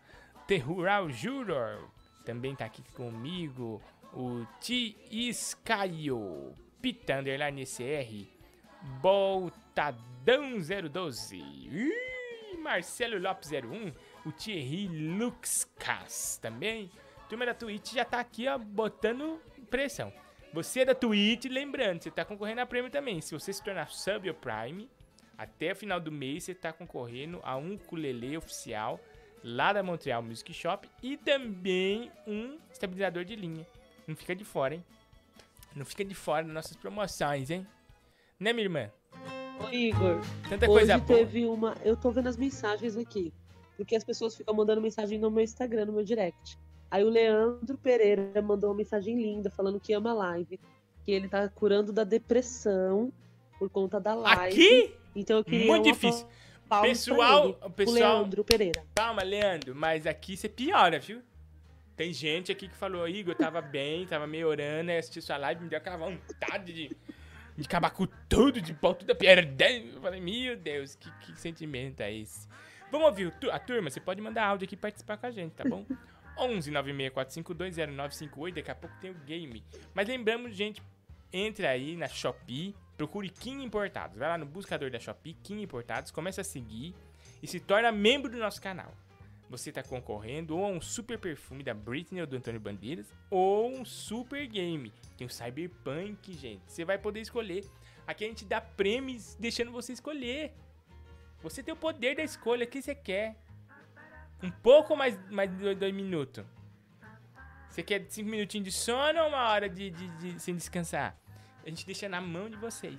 Terrural 0.47 1.11
Juror, 1.11 1.89
também 2.25 2.55
tá 2.55 2.65
aqui 2.65 2.83
comigo. 2.93 3.83
O 4.13 4.47
Ti 4.61 4.97
Iscaio, 5.11 6.55
Pita 6.81 7.19
Underline 7.19 7.65
CR, 7.65 8.27
Boltadão 9.01 10.59
012, 10.91 11.37
Ih, 11.37 12.57
Marcelo 12.59 13.19
Lopes 13.19 13.51
01, 13.51 13.93
o 14.25 14.33
Thierry 14.33 14.89
Luxcas 14.89 16.39
também. 16.41 16.91
Turma 17.29 17.45
da 17.45 17.55
Twitch 17.55 17.93
já 17.93 18.05
tá 18.05 18.21
aqui, 18.21 18.49
ó, 18.49 18.57
botando 18.57 19.41
pressão. 19.71 20.13
Você 20.53 20.81
é 20.81 20.85
da 20.87 20.95
Twitch, 20.95 21.45
lembrando, 21.45 22.03
você 22.03 22.11
tá 22.11 22.25
concorrendo 22.25 22.63
a 22.63 22.67
prêmio 22.67 22.91
também. 22.91 23.21
Se 23.21 23.35
você 23.35 23.53
se 23.53 23.63
tornar 23.63 23.91
sub 23.91 24.29
ou 24.29 24.35
prime, 24.35 24.89
até 25.39 25.73
o 25.73 25.77
final 25.77 26.01
do 26.01 26.11
mês 26.11 26.45
você 26.45 26.55
tá 26.55 26.73
concorrendo 26.73 27.41
a 27.45 27.57
um 27.57 27.75
ukulele 27.75 28.37
oficial 28.37 29.01
lá 29.43 29.73
da 29.73 29.85
Montreal 29.85 30.21
Music 30.21 30.53
Shop 30.53 30.89
e 31.01 31.17
também 31.17 32.11
um 32.27 32.59
estabilizador 32.73 33.25
de 33.25 33.37
linha. 33.37 33.65
Não 34.07 34.17
fica 34.17 34.35
de 34.35 34.45
fora, 34.45 34.75
hein? 34.75 34.85
Não 35.77 35.87
fica 35.87 36.05
de 36.05 36.15
fora 36.15 36.45
das 36.45 36.53
nossas 36.53 36.77
promoções, 36.77 37.51
hein? 37.51 37.65
Né, 38.41 38.53
minha 38.53 38.65
irmã? 38.65 38.91
Ô, 39.65 39.71
Igor, 39.71 40.21
Tanta 40.49 40.67
hoje 40.67 40.79
coisa 40.79 40.99
boa. 40.99 41.19
teve 41.19 41.47
uma. 41.47 41.77
Eu 41.85 41.97
tô 41.97 42.11
vendo 42.11 42.29
as 42.29 42.37
mensagens 42.37 42.97
aqui. 42.97 43.33
Porque 43.77 43.95
as 43.95 44.03
pessoas 44.03 44.35
ficam 44.35 44.55
mandando 44.55 44.81
mensagem 44.81 45.21
no 45.21 45.31
meu 45.31 45.45
Instagram, 45.45 45.87
no 45.87 45.93
meu 45.93 46.05
direct. 46.05 46.59
Aí 46.91 47.05
o 47.05 47.09
Leandro 47.09 47.79
Pereira 47.79 48.43
mandou 48.43 48.71
uma 48.71 48.77
mensagem 48.77 49.17
linda 49.17 49.51
falando 49.51 49.79
que 49.79 49.93
ama 49.93 50.11
a 50.11 50.15
live. 50.15 50.59
Que 51.05 51.13
ele 51.13 51.29
tá 51.29 51.49
curando 51.49 51.93
da 51.93 52.03
depressão 52.03 53.13
por 53.59 53.69
conta 53.71 54.01
da 54.01 54.15
live. 54.15 54.53
Aqui? 54.53 54.95
Então 55.19 55.39
eu 55.39 55.45
queria 55.45 55.67
Muito 55.67 55.85
difícil. 55.85 56.27
Pessoal, 56.83 57.59
ele, 57.63 57.71
pessoal, 57.75 58.19
Leandro 58.19 58.45
Pereira. 58.45 58.85
calma, 58.95 59.23
Leandro, 59.23 59.75
mas 59.75 60.07
aqui 60.07 60.37
você 60.37 60.49
piora, 60.51 60.99
viu? 60.99 61.23
Tem 61.97 62.13
gente 62.13 62.53
aqui 62.53 62.69
que 62.69 62.77
falou, 62.77 63.09
Igor, 63.09 63.35
tava 63.35 63.61
bem, 63.63 64.07
tava 64.07 64.27
melhorando, 64.27 64.91
aí 64.91 64.99
assisti 64.99 65.23
sua 65.23 65.39
live, 65.39 65.63
me 65.63 65.69
deu 65.69 65.79
aquela 65.79 65.97
vontade 65.97 66.73
de, 66.73 66.97
de 67.57 67.65
acabar 67.65 67.91
com 67.91 68.07
tudo, 68.29 68.61
de 68.61 68.75
pau 68.75 68.95
tudo 68.95 69.11
a 69.11 69.15
perdendo. 69.15 69.97
Eu 69.97 70.01
falei, 70.03 70.21
meu 70.21 70.57
Deus, 70.57 70.95
que, 70.95 71.11
que 71.21 71.41
sentimento 71.41 72.03
é 72.03 72.13
esse? 72.13 72.47
Vamos 72.93 73.09
ouvir 73.09 73.33
a 73.51 73.59
turma? 73.59 73.91
Você 73.91 73.99
pode 73.99 74.21
mandar 74.21 74.45
áudio 74.45 74.67
aqui 74.67 74.75
e 74.75 74.79
participar 74.79 75.17
com 75.17 75.27
a 75.27 75.31
gente, 75.31 75.53
tá 75.53 75.65
bom? 75.65 75.85
11 76.39 76.71
964520958, 76.71 78.55
daqui 78.55 78.71
a 78.71 78.75
pouco 78.75 78.95
tem 79.01 79.11
o 79.11 79.15
game. 79.15 79.65
Mas 79.93 80.07
lembramos, 80.07 80.55
gente, 80.55 80.81
entre 81.33 81.67
aí 81.67 81.97
na 81.97 82.09
Shopee, 82.09 82.75
procure 82.99 83.31
Kim 83.31 83.63
Importados. 83.63 84.19
Vai 84.19 84.29
lá 84.29 84.37
no 84.37 84.45
buscador 84.45 84.91
da 84.91 84.99
Shopee, 84.99 85.33
Kim 85.43 85.63
Importados, 85.63 86.11
começa 86.11 86.41
a 86.43 86.45
seguir 86.45 86.95
e 87.41 87.47
se 87.47 87.61
torna 87.61 87.91
membro 87.93 88.31
do 88.31 88.37
nosso 88.37 88.61
canal. 88.61 88.93
Você 89.49 89.71
está 89.71 89.83
concorrendo 89.83 90.59
ou 90.59 90.65
a 90.67 90.69
um 90.69 90.81
super 90.81 91.19
perfume 91.19 91.63
da 91.63 91.73
Britney 91.73 92.21
ou 92.21 92.27
do 92.27 92.37
Antônio 92.37 92.61
Bandeiras, 92.61 93.07
ou 93.31 93.71
um 93.71 93.85
super 93.85 94.47
game. 94.47 94.93
Tem 95.17 95.27
o 95.27 95.31
Cyberpunk, 95.31 96.35
gente. 96.35 96.61
Você 96.67 96.85
vai 96.85 96.99
poder 96.99 97.21
escolher. 97.21 97.65
Aqui 98.07 98.25
a 98.25 98.29
gente 98.29 98.45
dá 98.45 98.61
prêmios 98.61 99.37
deixando 99.41 99.71
você 99.73 99.93
escolher. 99.93 100.53
Você 101.43 101.63
tem 101.63 101.73
o 101.73 101.77
poder 101.77 102.17
da 102.17 102.23
escolha, 102.23 102.65
o 102.65 102.69
que 102.69 102.83
você 102.83 102.95
quer. 102.95 103.37
Um 104.43 104.51
pouco 104.51 104.95
mais, 104.97 105.19
mais 105.31 105.49
de 105.51 105.57
dois, 105.57 105.79
dois 105.79 105.95
minutos. 105.95 106.45
Você 107.71 107.83
quer 107.83 108.05
cinco 108.11 108.29
minutinhos 108.29 108.65
de 108.67 108.73
sono 108.73 109.21
ou 109.23 109.29
uma 109.29 109.49
hora 109.49 109.69
de, 109.69 109.89
de, 109.91 110.09
de- 110.19 110.41
sem 110.41 110.55
descansar? 110.55 111.17
A 111.69 111.71
gente 111.71 111.85
deixa 111.85 112.09
na 112.09 112.19
mão 112.19 112.49
de 112.49 112.57
vocês. 112.57 112.99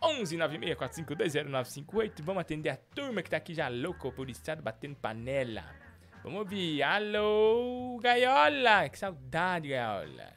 11 0.00 0.36
964520958. 0.36 2.22
Vamos 2.22 2.42
atender 2.42 2.68
a 2.68 2.76
turma 2.76 3.24
que 3.24 3.28
tá 3.28 3.38
aqui 3.38 3.54
já 3.54 3.66
louco 3.66 4.12
por 4.12 4.30
estado 4.30 4.62
batendo 4.62 4.94
panela. 4.94 5.64
Vamos 6.22 6.38
ouvir. 6.38 6.80
Alô, 6.84 7.98
Gaiola. 8.00 8.88
Que 8.88 8.96
saudade, 8.96 9.70
Gaiola. 9.70 10.28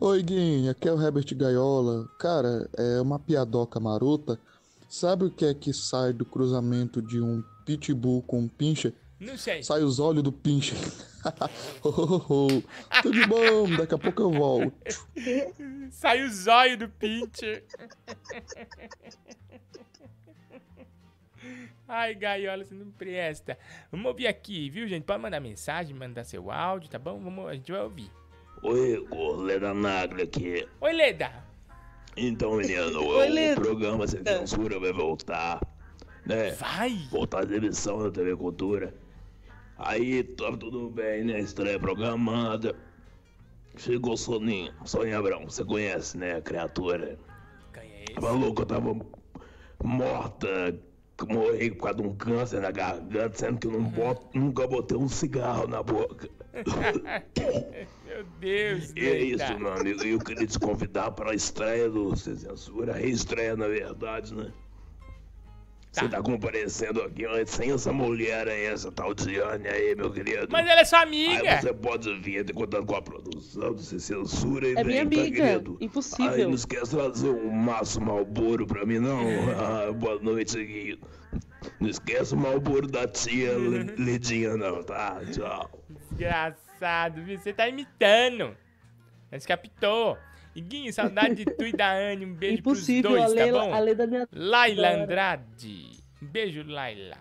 Oi, 0.00 0.22
Guinho, 0.22 0.70
aqui 0.70 0.88
é 0.88 0.92
o 0.94 0.98
Herbert 0.98 1.36
Gaiola. 1.36 2.08
Cara, 2.18 2.66
é 2.78 3.02
uma 3.02 3.18
piadoca 3.18 3.78
marota. 3.78 4.40
Sabe 4.88 5.26
o 5.26 5.30
que 5.30 5.44
é 5.44 5.52
que 5.52 5.74
sai 5.74 6.14
do 6.14 6.24
cruzamento 6.24 7.02
de 7.02 7.20
um 7.20 7.44
pitbull 7.66 8.22
com 8.22 8.38
um 8.40 8.48
pincher? 8.48 8.94
Não 9.20 9.36
sei. 9.36 9.62
Sai 9.62 9.82
os 9.82 9.98
olhos 9.98 10.22
do 10.22 10.32
pincher. 10.32 10.78
Ho, 11.82 11.88
ho, 11.90 12.16
ho. 12.28 12.62
Tudo 13.02 13.26
bom, 13.28 13.76
daqui 13.76 13.94
a 13.94 13.98
pouco 13.98 14.22
eu 14.22 14.30
volto. 14.32 14.72
Sai 15.90 16.22
o 16.24 16.30
zóio 16.30 16.76
do 16.78 16.88
pincher. 16.88 17.64
Ai, 21.88 22.14
Gaiola, 22.14 22.64
você 22.64 22.74
não 22.74 22.90
presta. 22.90 23.58
Vamos 23.90 24.06
ouvir 24.06 24.26
aqui, 24.26 24.70
viu, 24.70 24.86
gente? 24.86 25.04
Pode 25.04 25.20
mandar 25.20 25.40
mensagem, 25.40 25.94
mandar 25.94 26.24
seu 26.24 26.50
áudio, 26.50 26.88
tá 26.90 26.98
bom? 26.98 27.20
Vamos, 27.20 27.48
a 27.48 27.54
gente 27.54 27.70
vai 27.70 27.82
ouvir. 27.82 28.10
Oi, 28.62 28.94
Igor, 28.94 29.36
Leda 29.38 29.74
Nagli 29.74 30.22
aqui. 30.22 30.68
Oi, 30.80 30.92
Leda. 30.92 31.32
Então, 32.16 32.56
menino, 32.56 32.98
Oi, 33.02 33.28
o 33.28 33.32
Leda. 33.32 33.60
programa 33.60 34.06
Sem 34.06 34.22
Censura 34.24 34.78
vai 34.78 34.92
voltar, 34.92 35.60
né? 36.24 36.52
Vai. 36.52 36.96
Voltar 37.10 37.40
a 37.48 37.54
emissão 37.56 38.02
da 38.02 38.10
TV 38.10 38.36
Cultura. 38.36 38.94
Aí, 39.84 40.22
tá 40.22 40.56
tudo 40.56 40.88
bem, 40.90 41.24
né? 41.24 41.40
Estreia 41.40 41.78
programada. 41.78 42.74
Chegou 43.76 44.16
Soninho, 44.16 44.72
Soninha 44.84 45.18
Abrão, 45.18 45.44
você 45.44 45.64
conhece, 45.64 46.16
né, 46.18 46.36
a 46.36 46.42
criatura? 46.42 47.18
Conhece. 47.72 48.14
Tava 48.14 48.30
louca, 48.32 48.62
eu 48.62 48.66
tava 48.66 48.96
morta, 49.82 50.78
morri 51.26 51.70
por 51.70 51.84
causa 51.84 52.02
de 52.02 52.08
um 52.08 52.14
câncer 52.14 52.60
na 52.60 52.70
garganta, 52.70 53.38
sendo 53.38 53.58
que 53.58 53.66
eu 53.66 53.72
não 53.72 53.82
boto, 53.82 54.38
nunca 54.38 54.66
botei 54.66 54.96
um 54.96 55.08
cigarro 55.08 55.66
na 55.66 55.82
boca. 55.82 56.28
Meu 58.04 58.24
Deus, 58.38 58.92
E 58.94 59.06
é 59.08 59.22
isso, 59.22 59.58
meu 59.58 59.72
amigo. 59.72 60.04
Eu 60.04 60.18
queria 60.18 60.46
te 60.46 60.58
convidar 60.58 61.12
para 61.12 61.30
a 61.30 61.34
estreia 61.34 61.88
do 61.88 62.14
Sem 62.14 62.36
Censura, 62.36 62.92
reestreia, 62.92 63.56
na 63.56 63.66
verdade, 63.66 64.34
né? 64.34 64.52
Você 65.92 66.08
tá 66.08 66.22
comparecendo 66.22 67.02
aqui 67.02 67.24
sem 67.46 67.70
essa 67.70 67.92
mulher 67.92 68.48
aí, 68.48 68.64
essa 68.64 68.90
tal 68.90 69.12
Diane 69.12 69.68
aí, 69.68 69.94
meu 69.94 70.10
querido. 70.10 70.48
Mas 70.50 70.66
ela 70.66 70.80
é 70.80 70.84
sua 70.86 71.02
amiga. 71.02 71.50
Aí 71.56 71.60
você 71.60 71.74
pode 71.74 72.18
vir 72.20 72.44
te 72.46 72.52
contando 72.54 72.86
com 72.86 72.96
a 72.96 73.02
produção, 73.02 73.74
você 73.74 74.00
censura 74.00 74.66
e 74.66 74.72
É 74.72 74.82
vem, 74.82 74.84
minha 74.84 75.04
tá, 75.04 75.20
amiga. 75.20 75.42
querido? 75.48 75.76
Impossível. 75.82 76.32
Aí 76.32 76.44
não 76.46 76.54
esquece 76.54 76.84
de 76.92 76.96
trazer 76.96 77.28
um 77.28 77.50
maço 77.50 78.00
Malboro 78.00 78.66
pra 78.66 78.86
mim, 78.86 78.98
não. 78.98 79.20
Ah, 79.88 79.92
boa 79.92 80.18
noite, 80.18 80.56
Gui. 80.64 80.98
Não 81.78 81.90
esquece 81.90 82.32
o 82.32 82.38
Malboro 82.38 82.86
da 82.86 83.06
tia 83.06 83.52
Li- 83.52 83.94
Lidinha, 84.02 84.56
não, 84.56 84.82
tá? 84.82 85.20
Tchau. 85.30 85.70
Desgraçado, 86.12 87.22
viu? 87.22 87.38
Você 87.38 87.52
tá 87.52 87.68
imitando. 87.68 88.56
Mas 89.30 89.44
captou. 89.44 90.16
Iguinho, 90.54 90.92
saudade 90.92 91.34
de 91.36 91.44
tu 91.46 91.64
e 91.64 91.72
da 91.72 91.92
Anne. 91.92 92.26
Um 92.26 92.34
beijo 92.34 92.58
Impossível, 92.60 93.12
pros 93.12 93.22
a 93.22 93.26
dois, 93.26 93.34
lei, 93.40 93.52
tá 93.52 93.58
bom? 93.60 93.74
a 93.74 93.78
lei 93.78 93.94
da 93.94 94.06
minha. 94.06 94.28
Laila. 94.32 94.90
Andrade. 95.02 95.90
Um 96.22 96.26
beijo, 96.26 96.62
Laila. 96.66 97.16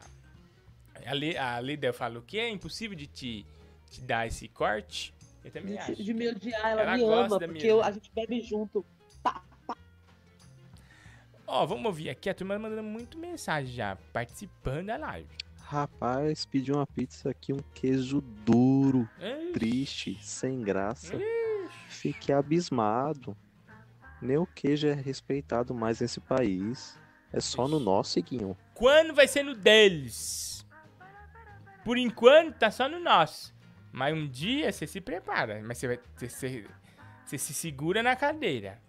A, 1.06 1.14
Le, 1.14 1.38
a 1.38 1.60
Lida 1.62 1.94
falou 1.94 2.22
que 2.22 2.38
é 2.38 2.50
impossível 2.50 2.96
de 2.96 3.08
te, 3.08 3.46
te 3.90 4.02
dar 4.02 4.28
esse 4.28 4.48
corte. 4.48 5.14
Eu 5.44 5.50
também 5.52 5.78
acho. 5.78 5.96
De, 5.96 6.04
de 6.04 6.14
me 6.14 6.28
odiar, 6.30 6.72
ela, 6.72 6.82
Ela 6.82 6.98
me 6.98 7.04
ama, 7.04 7.40
porque 7.40 7.66
eu- 7.68 7.82
a 7.82 7.92
gente 7.92 8.12
bebe 8.14 8.42
junto. 8.42 8.86
Ó, 11.48 11.66
vamos 11.66 11.86
ouvir 11.86 12.10
aqui. 12.10 12.30
A 12.30 12.34
turma 12.34 12.58
mandando 12.60 12.84
muito 12.84 13.18
mensagem 13.18 13.74
já, 13.74 13.98
participando 14.14 14.86
da 14.88 14.98
live. 14.98 15.28
Rapaz, 15.60 16.46
pedi 16.46 16.72
uma 16.72 16.86
pizza 16.86 17.30
aqui, 17.30 17.54
um 17.54 17.60
queijo 17.74 18.22
duro, 18.46 19.08
Ixi. 19.20 19.52
triste, 19.54 20.18
sem 20.22 20.62
graça. 20.62 21.18
Fiquei 21.92 22.34
abismado. 22.34 23.36
Nem 24.22 24.38
o 24.38 24.46
queijo 24.46 24.88
é 24.88 24.94
respeitado 24.94 25.74
mais 25.74 26.00
nesse 26.00 26.20
país. 26.20 26.98
É 27.34 27.40
só 27.40 27.68
no 27.68 27.80
nosso, 27.80 28.18
Iguinho. 28.20 28.58
Quando 28.74 29.14
vai 29.14 29.28
ser 29.28 29.44
no 29.44 29.54
deles? 29.56 30.66
Por 31.84 31.98
enquanto, 31.98 32.58
tá 32.58 32.70
só 32.72 32.88
no 32.88 33.00
nosso. 33.00 33.54
Mas 33.92 34.14
um 34.16 34.28
dia 34.28 34.72
você 34.72 34.88
se 34.88 35.02
prepara. 35.02 35.62
Mas 35.64 35.78
você 35.78 35.88
vai. 35.88 36.00
Você, 36.16 36.66
você- 37.26 37.38
se 37.38 37.54
segura 37.54 38.02
na 38.04 38.16
cadeira. 38.16 38.82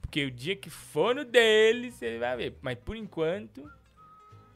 Porque 0.00 0.24
o 0.24 0.30
dia 0.30 0.56
que 0.56 0.70
for 0.70 1.14
no 1.14 1.24
deles, 1.24 1.94
você 1.94 2.18
vai 2.18 2.36
ver. 2.36 2.58
Mas 2.62 2.78
por 2.78 2.96
enquanto, 2.96 3.70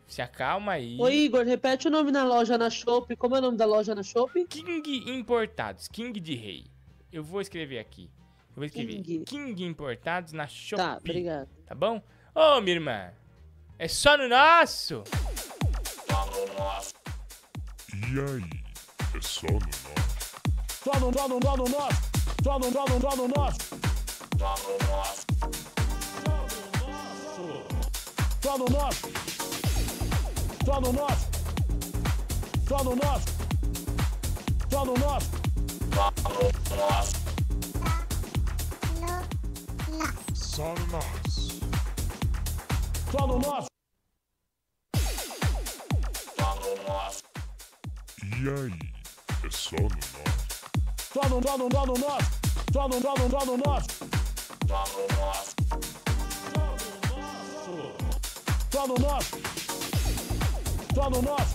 se 0.07 0.21
acalma 0.23 0.73
aí. 0.73 0.97
Ô 1.01 1.09
Igor, 1.09 1.45
repete 1.45 1.89
o 1.89 1.91
nome 1.91 2.11
na 2.13 2.25
loja 2.25 2.57
na 2.59 2.71
Shop. 2.71 3.15
Como 3.17 3.35
é 3.37 3.39
o 3.39 3.43
nome 3.43 3.57
da 3.57 3.65
loja 3.67 3.95
na 3.95 4.03
Shop? 4.03 4.33
King 4.47 5.11
Importados. 5.17 5.89
King 5.89 6.19
de 6.21 6.35
Rei. 6.35 6.67
Eu 7.15 7.23
vou 7.23 7.41
escrever 7.41 7.79
aqui. 7.79 8.11
Eu 8.49 8.57
vou 8.57 8.65
escrever. 8.65 9.01
King. 9.01 9.25
King, 9.25 9.65
Importados 9.65 10.33
na 10.33 10.49
Shopee. 10.49 10.85
Tá, 10.85 10.97
obrigado. 10.97 11.49
Tá 11.65 11.73
bom? 11.73 12.03
Ô, 12.35 12.61
minha 12.61 12.75
irmã. 12.75 13.13
É 13.79 13.87
só 13.87 14.19
no 14.19 14.29
nosso. 14.29 15.05
E 17.95 18.21
aí? 18.21 18.51
É 19.17 19.21
só 19.23 19.47
no 19.47 19.61
nosso. 19.61 19.75
Só 20.83 20.99
no, 20.99 21.13
só 21.13 21.29
no, 21.29 21.41
só 21.41 21.57
no 21.57 21.69
nosso. 21.69 22.03
Só 22.43 22.59
no, 22.59 22.73
só 22.73 22.85
no, 22.85 23.01
só 23.01 23.17
no 23.17 23.29
nosso. 23.29 23.59
Só 24.37 24.57
no 24.59 24.79
nosso. 24.89 25.25
Só 28.43 28.59
no 28.59 28.65
nosso. 28.71 29.09
Só 30.65 30.81
no 30.81 30.93
nosso. 30.93 31.31
Só 32.67 32.83
no 32.83 32.97
nosso. 32.97 33.29
Só 34.69 34.85
no 34.85 34.95
nosso. 34.95 35.44
Só 43.11 43.29
no 43.29 43.39
nosso. 43.39 43.69
E 48.23 48.49
aí? 48.49 48.75
É 49.45 49.51
só 49.51 49.77
no 49.77 49.89
nosso. 49.89 50.01
Só 51.13 51.29
no, 51.29 51.43
só 51.43 51.59
no, 51.59 51.69
só 51.71 51.87
no 51.87 51.95
nosso. 51.97 52.31
Só 52.73 52.89
no, 52.89 53.01
só 53.01 53.15
no, 53.15 53.31
só 53.31 53.45
no 53.45 53.57
nosso. 53.57 53.89
Só 54.67 54.85
no 54.89 55.07
nosso. 55.17 55.55
Só 58.73 58.87
no 58.89 58.95
nosso. 58.99 59.37
Só 60.95 61.11
no 61.11 61.23
nosso. 61.23 61.55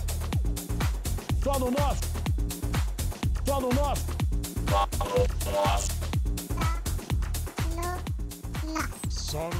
Só 1.42 1.58
no 1.58 1.70
nosso. 1.70 2.00
Só 3.46 3.60
no 3.60 3.68
nosso. 3.70 4.19
Só 4.70 4.86
no 9.50 9.58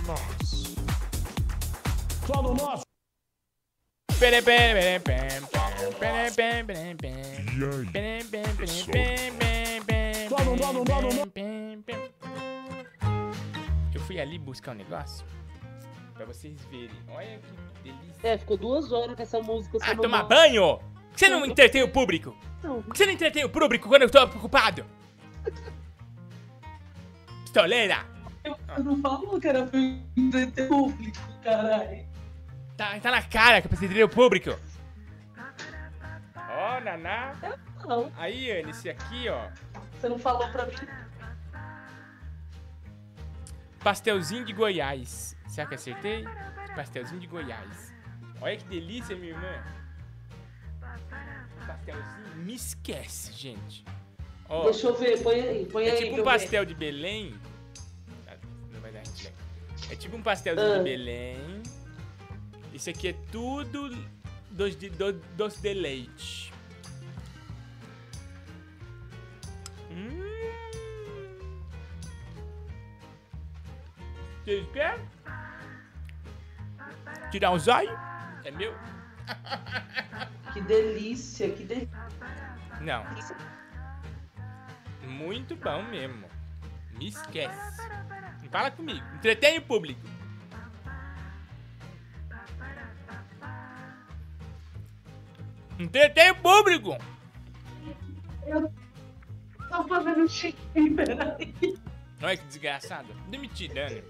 nosso. 2.55 2.85
E 7.91 7.99
aí? 7.99 8.23
Só 10.29 10.39
no, 10.45 10.57
só 10.59 10.73
no, 10.73 10.85
só 10.87 11.03
no, 11.03 11.09
pere, 11.27 11.31
pere, 11.33 11.83
pere. 11.85 12.15
Eu 13.93 14.01
fui 14.03 14.21
ali 14.21 14.39
buscar 14.39 14.71
um 14.71 14.77
negócio 14.77 15.27
pra 16.15 16.25
vocês 16.25 16.61
verem. 16.71 16.91
Olha 17.09 17.41
que 17.41 17.53
delícia. 17.83 18.15
É, 18.23 18.39
ficou 18.39 18.57
duas 18.57 18.93
horas 18.93 19.17
com 19.17 19.23
essa 19.23 19.41
música. 19.41 19.77
Ah, 19.83 19.97
tomar 19.97 20.23
banho? 20.23 20.79
Por 20.79 21.15
que 21.15 21.19
você 21.19 21.29
não 21.29 21.45
entretém 21.45 21.83
o 21.83 21.89
público? 21.91 22.33
Por 22.63 22.85
que 22.93 22.99
você 22.99 23.07
não 23.07 23.13
entretém 23.13 23.45
o 23.45 23.51
público 23.51 23.89
quando 23.89 24.03
eu 24.03 24.11
tô 24.11 24.25
preocupado? 24.29 24.87
Pistoleira! 27.43 28.07
Eu 28.45 28.85
não 28.85 29.01
falo 29.01 29.39
que 29.41 29.49
era 29.49 29.67
pra 29.67 29.79
entreter 30.17 30.69
público, 30.69 31.19
caralho. 31.43 32.07
Tá, 32.77 32.99
tá 32.99 33.11
na 33.11 33.23
cara 33.23 33.61
que 33.61 33.67
eu 33.67 33.69
preciso 33.69 33.87
entender 33.93 34.05
o 34.05 34.09
público. 34.09 34.51
Ó, 36.37 36.81
Naná. 36.81 37.35
Não, 37.87 38.11
Aí, 38.17 38.51
Anne, 38.51 38.71
esse 38.71 38.89
aqui, 38.89 39.29
ó. 39.29 39.49
você 40.01 40.09
não 40.09 40.19
falou 40.19 40.49
pra 40.49 40.67
mim. 40.67 40.73
Pastelzinho 43.81 44.45
de 44.45 44.53
Goiás. 44.53 45.37
Será 45.49 45.67
que 45.67 45.75
acertei? 45.75 46.25
Pastelzinho 46.75 47.21
de 47.21 47.27
Goiás. 47.27 47.93
Olha 48.41 48.57
que 48.57 48.65
delícia, 48.65 49.17
minha 49.17 49.33
irmã. 49.33 49.63
Pastelzinho. 51.67 52.37
Me 52.37 52.55
esquece, 52.55 53.33
gente. 53.33 53.85
Ó, 54.51 54.65
Deixa 54.65 54.89
eu 54.89 54.95
ver, 54.97 55.23
põe 55.23 55.41
aí, 55.41 55.65
põe 55.67 55.87
é 55.87 55.93
aí. 55.93 55.99
tipo 55.99 56.15
um 56.15 56.19
eu 56.19 56.25
ver. 56.25 56.31
pastel 56.31 56.65
de 56.65 56.75
Belém. 56.75 57.35
Ah, 58.27 58.35
Não 58.73 58.81
vai 58.81 58.91
dar. 58.91 59.03
É 59.91 59.95
tipo 59.97 60.17
um 60.17 60.23
pastelzinho 60.23 60.75
Ah. 60.75 60.79
de 60.79 60.85
Belém. 60.85 61.63
Isso 62.75 62.91
aqui 62.91 63.09
é 63.09 63.15
tudo 63.31 63.97
doce 64.51 64.77
de, 64.77 64.91
do- 64.91 65.13
doce 65.37 65.61
de 65.63 65.73
leite. 65.75 66.53
Hum. 69.91 70.19
Vocês 74.45 74.67
querem? 74.73 75.05
Tirar 77.31 77.53
um 77.53 77.59
zóio? 77.59 77.91
É 78.45 78.51
meu? 78.51 78.75
Que 80.53 80.61
delícia, 80.63 81.49
que 81.51 81.63
delícia. 81.63 81.89
Não. 82.81 83.05
Muito 85.21 85.55
bom 85.57 85.83
mesmo. 85.83 86.27
Me 86.99 87.09
esquece. 87.09 87.77
Fala 88.51 88.71
comigo. 88.71 89.05
Entretém 89.17 89.59
o 89.59 89.63
público. 89.63 90.01
Entretém 95.79 96.31
o 96.31 96.35
público. 96.37 96.97
Tô 99.69 99.85
fazendo 99.89 100.29
xixi, 100.29 100.57
peraí. 100.97 101.55
Olha 102.23 102.37
que 102.37 102.45
desgraçado. 102.47 103.15
Demitida, 103.29 103.87
Ana. 103.87 104.03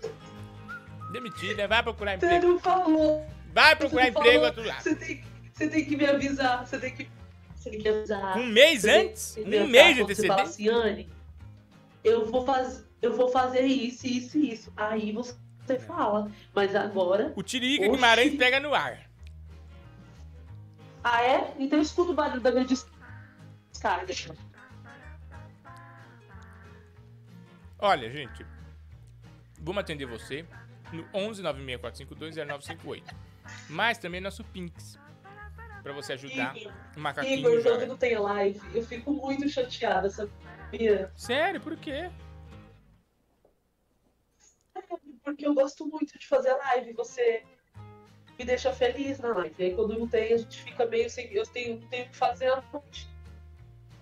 Demitida. 1.13 1.69
Vai 1.69 1.83
procurar 1.83 2.19
Você 2.19 2.27
emprego. 2.27 2.47
não 2.47 2.59
falou. 2.59 3.27
Vai 3.53 3.77
procurar 3.77 4.05
Você 4.05 4.09
emprego 4.11 4.45
outro 4.45 4.65
lado. 4.65 4.83
Você 4.83 4.95
tem, 4.97 5.25
você 5.53 5.69
tem 5.69 5.85
que 5.85 5.97
me 5.97 6.07
avisar. 6.07 6.67
Você 6.67 6.79
tem 6.79 6.95
que, 6.95 7.09
Um 8.39 8.47
mês 8.47 8.85
antes? 8.85 9.37
Um 9.37 9.67
mês 9.67 9.97
de 9.97 10.03
antecedência? 10.03 11.07
eu 12.03 12.27
vou, 12.27 12.45
faz, 12.45 12.85
eu 13.03 13.15
vou 13.15 13.29
fazer 13.29 13.63
isso, 13.63 14.07
isso 14.07 14.39
e 14.39 14.53
isso. 14.53 14.73
Aí 14.77 15.13
você 15.13 15.79
fala. 15.79 16.31
Mas 16.55 16.75
agora. 16.75 17.33
O 17.37 17.43
Tiririca 17.43 17.85
Oxi. 17.85 17.93
Guimarães 17.93 18.35
pega 18.37 18.61
no 18.61 18.75
ar. 18.75 19.11
Ah, 21.03 21.23
é? 21.23 21.55
Então 21.59 21.81
escuta 21.81 22.13
o 22.13 22.15
barulho 22.15 22.41
da 22.41 22.51
minha 22.51 22.65
descarga. 22.65 24.15
Olha, 27.79 28.11
gente. 28.11 28.45
Vamos 29.61 29.81
atender 29.81 30.07
você 30.07 30.45
no 30.93 31.07
11 31.15 31.43
964520958. 31.43 33.03
Mas 33.69 33.99
também 33.99 34.21
nosso 34.21 34.45
Pinks. 34.45 34.99
Pra 35.83 35.93
você 35.93 36.13
ajudar 36.13 36.55
o 36.97 37.01
macaquinho. 37.01 37.39
Igor, 37.39 37.61
já. 37.61 37.71
hoje 37.73 37.87
não 37.87 37.97
tem 37.97 38.19
live. 38.19 38.61
Eu 38.75 38.85
fico 38.85 39.13
muito 39.13 39.49
chateada, 39.49 40.11
sabia? 40.11 41.11
Sério, 41.17 41.61
por 41.61 41.77
quê? 41.77 42.11
Porque 45.25 45.47
eu 45.47 45.55
gosto 45.55 45.87
muito 45.87 46.19
de 46.19 46.27
fazer 46.27 46.53
live. 46.55 46.93
Você 46.95 47.43
me 48.39 48.45
deixa 48.45 48.73
feliz 48.73 49.19
na 49.19 49.29
live. 49.35 49.55
Aí 49.65 49.75
quando 49.75 49.99
não 49.99 50.09
tem, 50.09 50.33
a 50.33 50.37
gente 50.37 50.63
fica 50.63 50.85
meio 50.87 51.09
sem. 51.09 51.33
Eu 51.33 51.47
tenho, 51.47 51.79
tenho 51.89 52.09
que 52.09 52.17
fazer 52.17 52.49
à 52.53 52.63
noite. 52.73 53.09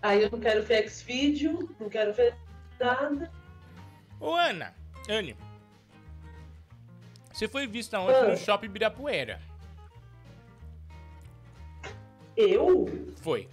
Aí 0.02 0.22
eu 0.22 0.30
não 0.30 0.38
quero 0.40 0.62
ver 0.62 0.84
X-Video, 0.84 1.74
não 1.80 1.88
quero 1.88 2.12
ver 2.12 2.34
nada. 2.78 3.30
Ô, 4.20 4.32
Ana, 4.34 4.74
Anne, 5.08 5.36
você 7.32 7.48
foi 7.48 7.66
vista 7.66 7.98
ontem 8.00 8.14
Ah. 8.16 8.28
no 8.30 8.36
Shopping 8.36 8.66
Ibirapuera. 8.66 9.40
Eu? 12.38 12.87
Foi. 13.16 13.48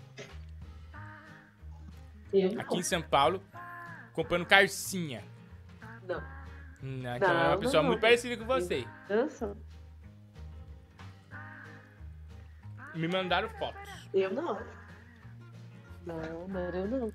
Eu 2.32 2.52
não. 2.54 2.62
Aqui 2.62 2.78
em 2.78 2.84
São 2.84 3.02
Paulo, 3.02 3.42
comprando 4.14 4.46
carcinha. 4.46 5.24
Não. 6.08 6.22
Não, 6.84 7.16
então 7.16 7.30
é 7.30 7.34
uma 7.34 7.50
Não, 7.52 7.60
pessoa 7.60 7.82
não. 7.82 7.90
muito 7.90 8.02
parecida 8.02 8.38
com 8.38 8.46
você. 8.46 8.86
Dança? 9.10 9.58
Me 12.94 13.08
mandaram 13.08 13.50
fotos. 13.58 13.82
Eu 14.14 14.32
não. 14.32 14.60
Não, 16.06 16.48
não 16.48 16.60
era 16.60 16.78
eu 16.78 16.88
não. 16.88 17.14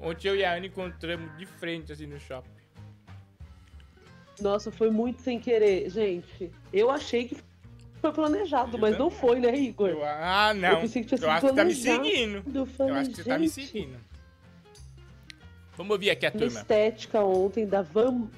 Ontem 0.00 0.28
eu 0.28 0.36
e 0.36 0.44
a 0.44 0.54
Ana 0.54 0.66
encontramos 0.66 1.36
de 1.36 1.44
frente, 1.44 1.92
assim, 1.92 2.06
no 2.06 2.18
shopping. 2.18 2.50
Nossa, 4.40 4.72
foi 4.72 4.90
muito 4.90 5.20
sem 5.20 5.38
querer, 5.38 5.90
gente. 5.90 6.50
Eu 6.72 6.90
achei 6.90 7.28
que 7.28 7.36
foi 8.00 8.12
planejado, 8.12 8.78
mas 8.78 8.96
não 8.98 9.10
foi, 9.10 9.40
né, 9.40 9.54
Igor? 9.56 9.96
Ah, 10.04 10.52
não. 10.54 10.68
Eu 10.68 10.74
Eu, 10.76 10.80
pensei 10.82 11.02
que 11.02 11.08
tinha 11.08 11.18
sido 11.18 11.30
acho 11.30 11.46
que 11.46 11.52
tá 11.54 11.64
me 11.64 11.74
planejado. 11.74 12.04
seguindo. 12.04 12.42
Eu 12.54 12.68
Eu 12.86 12.94
acho 12.94 13.10
que 13.10 13.16
você 13.16 13.24
tá 13.24 13.38
me 13.38 13.48
seguindo. 13.48 13.96
Vamos 15.76 15.92
ouvir 15.92 16.10
aqui 16.10 16.26
a 16.26 16.30
turma. 16.30 16.46
estética 16.46 17.20
ontem 17.22 17.66
da 17.66 17.82
Van, 17.82 18.28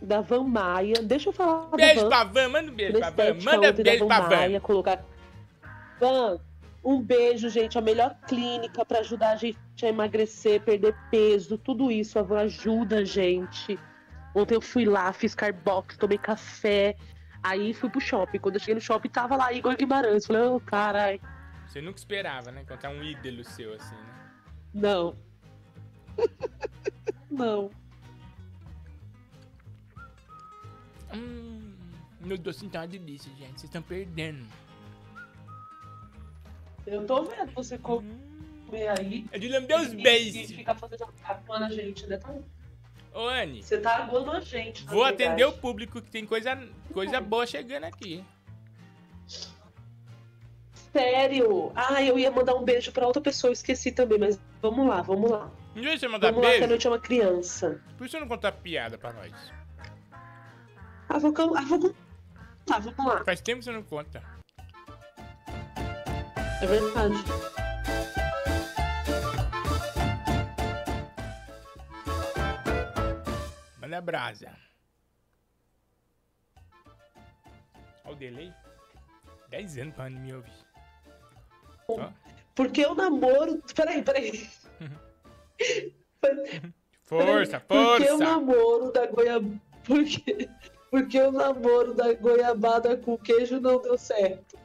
da 0.00 0.20
Van 0.20 0.44
Maia. 0.44 0.94
Deixa 1.02 1.28
eu 1.28 1.32
falar 1.32 1.66
Beijo 1.76 2.02
Van. 2.02 2.08
pra 2.08 2.24
Van, 2.24 2.48
manda 2.48 2.70
um 2.70 2.74
beijo 2.74 2.98
pra 2.98 3.10
Van. 3.10 3.34
Manda 3.42 3.72
beijo 3.72 4.06
pra 4.06 4.20
Van 4.20 4.28
Van. 4.28 4.36
Maia, 4.36 4.60
colocar... 4.60 5.04
Van, 5.98 6.38
um 6.84 7.00
beijo, 7.00 7.48
gente. 7.48 7.76
A 7.76 7.80
melhor 7.80 8.16
clínica 8.28 8.84
pra 8.84 9.00
ajudar 9.00 9.30
a 9.32 9.36
gente 9.36 9.58
a 9.82 9.88
emagrecer, 9.88 10.60
perder 10.60 10.94
peso, 11.10 11.58
tudo 11.58 11.90
isso. 11.90 12.18
A 12.18 12.22
Van 12.22 12.40
ajuda 12.42 12.98
a 12.98 13.04
gente. 13.04 13.78
Ontem 14.34 14.54
eu 14.54 14.60
fui 14.60 14.84
lá, 14.84 15.12
fiz 15.12 15.34
carbox, 15.34 15.96
tomei 15.96 16.18
café. 16.18 16.94
Aí 17.44 17.74
fui 17.74 17.90
pro 17.90 18.00
shopping. 18.00 18.38
Quando 18.38 18.54
eu 18.54 18.60
cheguei 18.60 18.76
no 18.76 18.80
shopping, 18.80 19.10
tava 19.10 19.36
lá 19.36 19.52
Igor 19.52 19.76
Guimarães. 19.76 20.24
Falei, 20.24 20.42
ô, 20.42 20.58
caralho. 20.58 21.20
Você 21.66 21.82
nunca 21.82 21.98
esperava, 21.98 22.50
né? 22.50 22.62
Encontrar 22.62 22.88
um 22.88 23.02
ídolo 23.02 23.44
seu, 23.44 23.74
assim, 23.74 23.94
né? 23.94 24.30
Não. 24.72 25.14
Não. 27.30 27.70
Hum, 31.12 31.74
meu 32.20 32.38
docinho 32.38 32.70
tá 32.70 32.80
uma 32.80 32.88
delícia, 32.88 33.30
gente. 33.36 33.60
Vocês 33.60 33.64
estão 33.64 33.82
perdendo. 33.82 34.46
Eu 36.86 37.06
tô 37.06 37.24
vendo 37.24 37.52
você 37.52 37.76
comer 37.76 38.08
aí. 38.98 39.26
É 39.30 39.38
de 39.38 39.48
lamber 39.48 39.80
os 39.80 39.92
beijos. 39.92 40.50
E 40.50 40.54
ficar 40.54 40.74
fazendo 40.76 41.06
a 41.50 41.70
gente, 41.70 42.06
né? 42.06 42.16
Tá- 42.16 42.34
Ô, 43.14 43.28
Anne, 43.28 43.62
Você 43.62 43.78
tá 43.78 43.96
aguando 43.98 44.32
a 44.32 44.40
gente. 44.40 44.84
vou 44.86 45.04
verdade. 45.04 45.22
atender 45.24 45.44
o 45.44 45.52
público 45.52 46.02
que 46.02 46.10
tem 46.10 46.26
coisa, 46.26 46.58
coisa 46.92 47.20
boa 47.20 47.46
chegando 47.46 47.84
aqui. 47.84 48.24
Sério? 50.92 51.72
Ah, 51.74 52.02
eu 52.02 52.18
ia 52.18 52.30
mandar 52.30 52.54
um 52.54 52.64
beijo 52.64 52.90
pra 52.92 53.06
outra 53.06 53.22
pessoa, 53.22 53.48
eu 53.50 53.52
esqueci 53.52 53.92
também, 53.92 54.18
mas 54.18 54.38
vamos 54.60 54.86
lá, 54.86 55.00
vamos 55.02 55.30
lá. 55.30 55.50
Em 55.76 55.80
vez 55.80 55.94
de 55.94 56.00
você 56.00 56.08
mandar 56.08 56.28
vamos 56.32 56.42
lá, 56.44 56.50
que 56.50 56.56
a 56.56 56.58
beijo, 56.58 56.68
noite 56.70 56.86
é 56.86 56.90
uma 56.90 56.98
criança. 57.00 57.80
por 57.96 58.04
que 58.04 58.10
você 58.10 58.20
não 58.20 58.28
contar 58.28 58.52
piada 58.52 58.98
pra 58.98 59.12
nós? 59.12 59.32
Ah, 61.08 61.18
vou, 61.18 61.32
ah, 61.56 61.62
vou 61.62 61.78
contar, 61.80 62.78
vamos 62.80 63.06
lá. 63.12 63.24
Faz 63.24 63.40
tempo 63.40 63.58
que 63.60 63.64
você 63.64 63.72
não 63.72 63.82
conta. 63.82 64.22
É 66.62 66.66
verdade. 66.66 67.14
Manda 73.94 74.00
brasa. 74.00 74.56
Olha 78.04 78.12
o 78.12 78.16
delay. 78.16 78.52
10 79.50 79.78
anos 79.78 79.94
pra 79.94 80.10
me 80.10 80.34
ouvir. 80.34 80.52
Porque 82.56 82.84
eu 82.84 82.94
namoro. 82.94 83.62
Peraí, 83.74 84.02
peraí. 84.02 84.50
Força, 87.04 87.60
Porque 87.60 88.04
o 88.10 88.18
força. 88.18 88.24
namoro 88.24 88.90
da 88.90 89.06
goiabada. 89.06 89.60
Porque... 89.84 90.48
Porque 90.90 91.20
o 91.20 91.30
namoro 91.30 91.94
da 91.94 92.14
goiabada 92.14 92.96
com 92.96 93.18
queijo 93.18 93.60
não 93.60 93.80
deu 93.80 93.98
certo. 93.98 94.58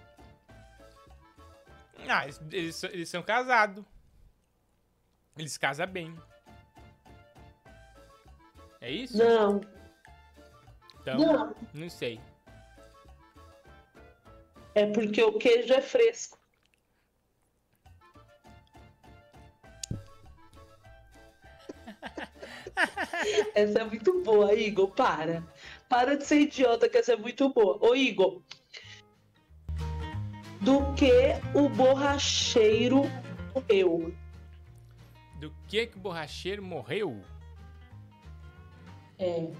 Ah, 2.07 2.25
eles, 2.51 2.83
eles 2.83 3.09
são 3.09 3.21
casados. 3.21 3.83
Eles 5.37 5.57
casam 5.57 5.87
bem. 5.87 6.17
É 8.81 8.91
isso? 8.91 9.17
Não. 9.17 9.61
Então, 11.01 11.17
Não. 11.17 11.55
não 11.73 11.89
sei. 11.89 12.19
É 14.75 14.85
porque 14.85 15.21
o 15.21 15.37
queijo 15.37 15.73
é 15.73 15.81
fresco. 15.81 16.39
Essa 23.55 23.79
é 23.79 23.83
muito 23.83 24.23
boa, 24.23 24.53
Igor. 24.53 24.91
Para. 24.91 25.43
Para 25.89 26.15
de 26.15 26.25
ser 26.25 26.41
idiota, 26.41 26.87
que 26.87 26.97
essa 26.97 27.13
é 27.13 27.17
muito 27.17 27.49
boa. 27.49 27.77
Ô, 27.81 27.95
Igor. 27.95 28.41
Do 30.61 30.93
que 30.93 31.11
o 31.55 31.67
borracheiro 31.69 33.03
morreu? 33.53 34.13
Do 35.39 35.53
que 35.67 35.87
que 35.87 35.97
o 35.97 35.99
borracheiro 35.99 36.61
morreu? 36.61 37.21
É. 39.19 39.51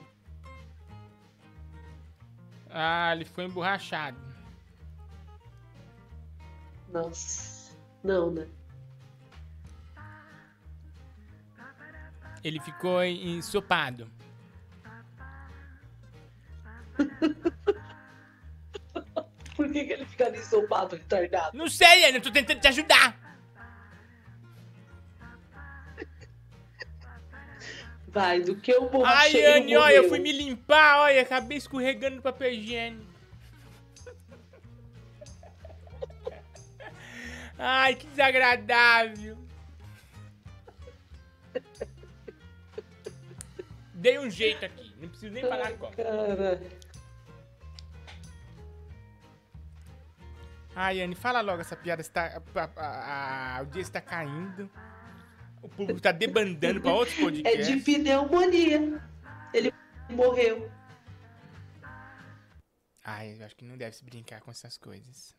Ah, 2.69 3.11
ele 3.13 3.25
ficou 3.25 3.43
emborrachado. 3.43 4.17
Nossa. 6.89 7.75
Não, 8.03 8.31
né? 8.31 8.47
Ele 12.43 12.59
ficou 12.61 13.03
en- 13.03 13.37
ensopado. 13.37 14.09
Por 19.55 19.69
que, 19.73 19.83
que 19.83 19.91
ele 19.93 20.05
ficaria 20.05 20.39
ensopado, 20.39 20.95
retardado? 20.95 21.57
Não 21.57 21.67
sei, 21.67 22.15
eu 22.15 22.21
tô 22.21 22.31
tentando 22.31 22.61
te 22.61 22.67
ajudar. 22.69 23.18
Vai, 28.11 28.41
do 28.41 28.55
que 28.55 28.73
o 28.73 28.83
Ai, 28.83 28.89
borracheiro 28.89 29.63
Anne, 29.63 29.77
olha, 29.77 29.95
eu 29.95 30.09
fui 30.09 30.19
me 30.19 30.31
limpar, 30.31 31.01
olha, 31.01 31.21
acabei 31.21 31.57
escorregando 31.57 32.15
no 32.17 32.21
papel 32.21 32.53
higiênico. 32.53 33.05
Ai, 37.57 37.95
que 37.95 38.07
desagradável. 38.07 39.37
Dei 43.93 44.17
um 44.17 44.29
jeito 44.29 44.65
aqui, 44.65 44.95
não 44.99 45.09
preciso 45.09 45.33
nem 45.33 45.43
falar 45.43 45.73
como. 45.73 45.91
Cara. 45.93 46.61
Ai, 50.73 51.01
Anne, 51.01 51.15
fala 51.15 51.41
logo 51.41 51.59
essa 51.59 51.75
piada, 51.75 52.01
está, 52.01 52.41
a, 52.55 52.69
a, 52.77 52.85
a 52.85 53.57
audiência 53.57 53.89
está 53.89 54.01
caindo. 54.01 54.71
O 55.61 55.69
público 55.69 55.97
está 55.97 56.11
debandando 56.11 56.81
para 56.81 56.93
outros 56.93 57.17
É 57.17 57.21
podcasts. 57.21 57.67
de 57.67 57.79
pneumonia. 57.81 59.01
Ele 59.53 59.71
morreu. 60.09 60.71
Ai, 63.03 63.35
eu 63.39 63.45
acho 63.45 63.55
que 63.55 63.65
não 63.65 63.77
deve 63.77 63.95
se 63.95 64.03
brincar 64.03 64.41
com 64.41 64.51
essas 64.51 64.77
coisas. 64.77 65.35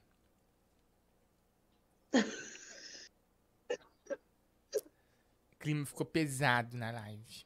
O 2.12 2.12
clima 5.58 5.86
ficou 5.86 6.06
pesado 6.06 6.76
na 6.76 6.90
live. 6.90 7.44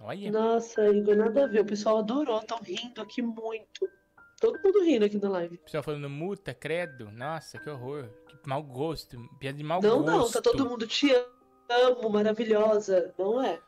Olha. 0.00 0.32
Nossa, 0.32 0.88
Igor, 0.88 1.14
nada 1.16 1.44
a 1.44 1.46
ver. 1.46 1.60
O 1.60 1.66
pessoal 1.66 1.98
adorou, 1.98 2.40
tão 2.42 2.58
rindo 2.62 3.02
aqui 3.02 3.20
muito. 3.20 3.86
Todo 4.40 4.58
mundo 4.64 4.82
rindo 4.82 5.04
aqui 5.04 5.18
na 5.18 5.28
live. 5.28 5.56
O 5.56 5.58
pessoal 5.58 5.82
falando 5.82 6.08
muta, 6.08 6.54
credo. 6.54 7.10
Nossa, 7.12 7.58
que 7.58 7.68
horror. 7.68 8.08
Que 8.42 8.48
mau 8.48 8.62
gosto. 8.62 9.18
Piada 9.38 9.58
de 9.58 9.62
mau 9.62 9.82
não, 9.82 10.02
gosto. 10.02 10.10
não, 10.16 10.30
tá 10.30 10.40
todo 10.40 10.66
mundo 10.66 10.86
te 10.86 11.14
amo, 11.68 12.08
maravilhosa. 12.08 13.14
Não 13.18 13.42
é? 13.42 13.60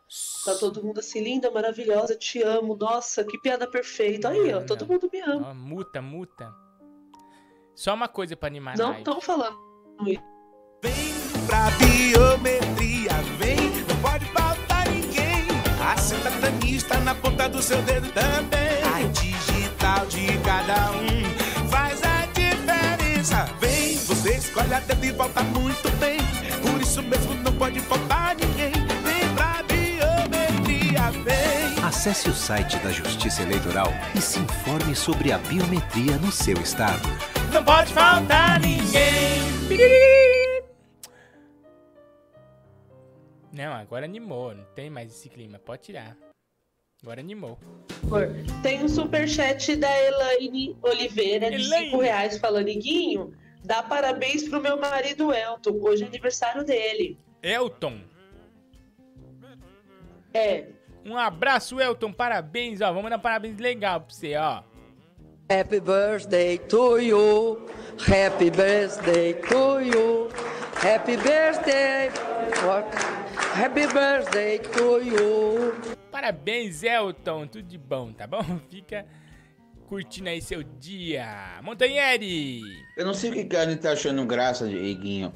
Tá 0.47 0.55
todo 0.59 0.83
mundo 0.83 1.01
assim, 1.01 1.23
linda, 1.23 1.51
maravilhosa, 1.51 2.17
te 2.17 2.43
amo. 2.43 2.75
Nossa, 2.75 3.23
que 3.23 3.39
piada 3.39 3.67
perfeita. 3.67 4.31
Aí, 4.31 4.55
ó, 4.55 4.63
todo 4.63 4.87
mundo 4.87 5.11
me 5.13 5.21
ama. 5.21 5.51
Ó, 5.51 5.55
muta, 5.55 6.01
muta. 6.01 6.51
Só 7.75 7.93
uma 7.93 8.09
coisa 8.09 8.35
pra 8.35 8.49
animar 8.49 8.77
Não 8.77 8.95
estão 8.95 9.21
falando 9.21 9.59
isso. 10.07 10.23
Pra 11.47 11.71
biometria, 11.73 13.13
vem, 13.39 13.57
não 13.87 14.01
pode 14.01 14.25
faltar 14.27 14.89
ninguém. 14.89 15.49
A 15.85 15.97
santa 15.99 16.31
planista 16.31 16.99
na 17.01 17.15
ponta 17.15 17.49
do 17.49 17.61
seu 17.61 17.83
dedo 17.83 18.11
também 18.13 19.32
de 20.01 20.39
cada 20.39 20.91
um 20.93 21.69
faz 21.69 22.01
a 22.03 22.27
diferença. 22.27 23.45
Vem, 23.61 23.97
você 23.99 24.37
escolhe 24.37 24.75
até 24.75 24.95
de 24.95 25.09
e 25.09 25.13
volta 25.13 25.43
muito 25.43 25.91
bem. 25.99 26.19
Por 26.63 26.81
isso 26.81 27.03
mesmo 27.03 27.35
não 27.35 27.53
pode 27.53 27.79
faltar 27.81 28.35
ninguém. 28.37 28.73
Vem 28.73 29.35
pra 29.35 29.63
biometria, 29.63 31.11
vem. 31.23 31.85
Acesse 31.85 32.29
o 32.29 32.35
site 32.35 32.79
da 32.79 32.91
Justiça 32.91 33.43
Eleitoral 33.43 33.93
e 34.15 34.21
se 34.21 34.39
informe 34.39 34.95
sobre 34.95 35.31
a 35.31 35.39
biometria 35.39 36.17
no 36.17 36.33
seu 36.33 36.57
estado. 36.61 37.09
Não 37.53 37.63
pode 37.63 37.93
faltar 37.93 38.59
ninguém. 38.61 39.43
Não, 43.53 43.75
agora 43.75 44.07
animou, 44.07 44.55
não 44.55 44.65
tem 44.75 44.89
mais 44.89 45.11
esse 45.11 45.29
clima, 45.29 45.59
pode 45.59 45.83
tirar. 45.83 46.17
Agora 47.03 47.21
animou. 47.21 47.59
Tem 48.63 48.85
um 48.85 48.89
superchat 48.89 49.75
da 49.75 49.91
Elaine 50.05 50.77
Oliveira 50.81 51.51
de 51.51 51.57
Elaine. 51.57 51.91
5 51.91 51.99
reais 52.01 52.39
falando, 52.39 52.69
Iguinho, 52.69 53.33
dá 53.65 53.83
parabéns 53.83 54.49
pro 54.49 54.61
meu 54.61 54.79
marido 54.79 55.33
Elton. 55.35 55.81
Hoje 55.83 56.05
é 56.05 56.07
aniversário 56.07 56.65
dele. 56.65 57.19
Elton. 57.43 58.01
É. 60.33 60.67
Um 61.05 61.17
abraço, 61.17 61.81
Elton. 61.81 62.13
Parabéns, 62.13 62.81
ó. 62.81 62.93
Vamos 62.93 63.11
dar 63.11 63.19
parabéns 63.19 63.59
legal 63.59 64.03
pra 64.03 64.15
você, 64.15 64.37
ó. 64.37 64.63
Happy 65.51 65.81
birthday 65.81 66.57
to 66.57 66.99
you. 66.99 67.67
Happy 67.99 68.49
birthday 68.49 69.35
to 69.35 69.81
you. 69.81 70.29
Happy 70.77 71.17
birthday. 71.17 72.11
What? 72.65 72.87
Happy 73.55 73.87
birthday 73.89 74.59
to 74.61 75.03
you. 75.03 76.02
Parabéns, 76.23 76.85
Elton. 76.85 77.49
Tudo 77.49 77.65
de 77.65 77.77
bom, 77.77 78.13
tá 78.13 78.29
bom? 78.29 78.45
Fica 78.71 79.05
curtindo 79.89 80.29
aí 80.29 80.41
seu 80.41 80.63
dia. 80.63 81.59
Montanheri. 81.65 82.61
Eu 82.97 83.05
não 83.05 83.13
sei 83.13 83.31
o 83.31 83.49
que 83.49 83.57
Anitta 83.57 83.83
tá 83.89 83.93
achando 83.93 84.25
graça, 84.25 84.69
Dieguinho. 84.69 85.35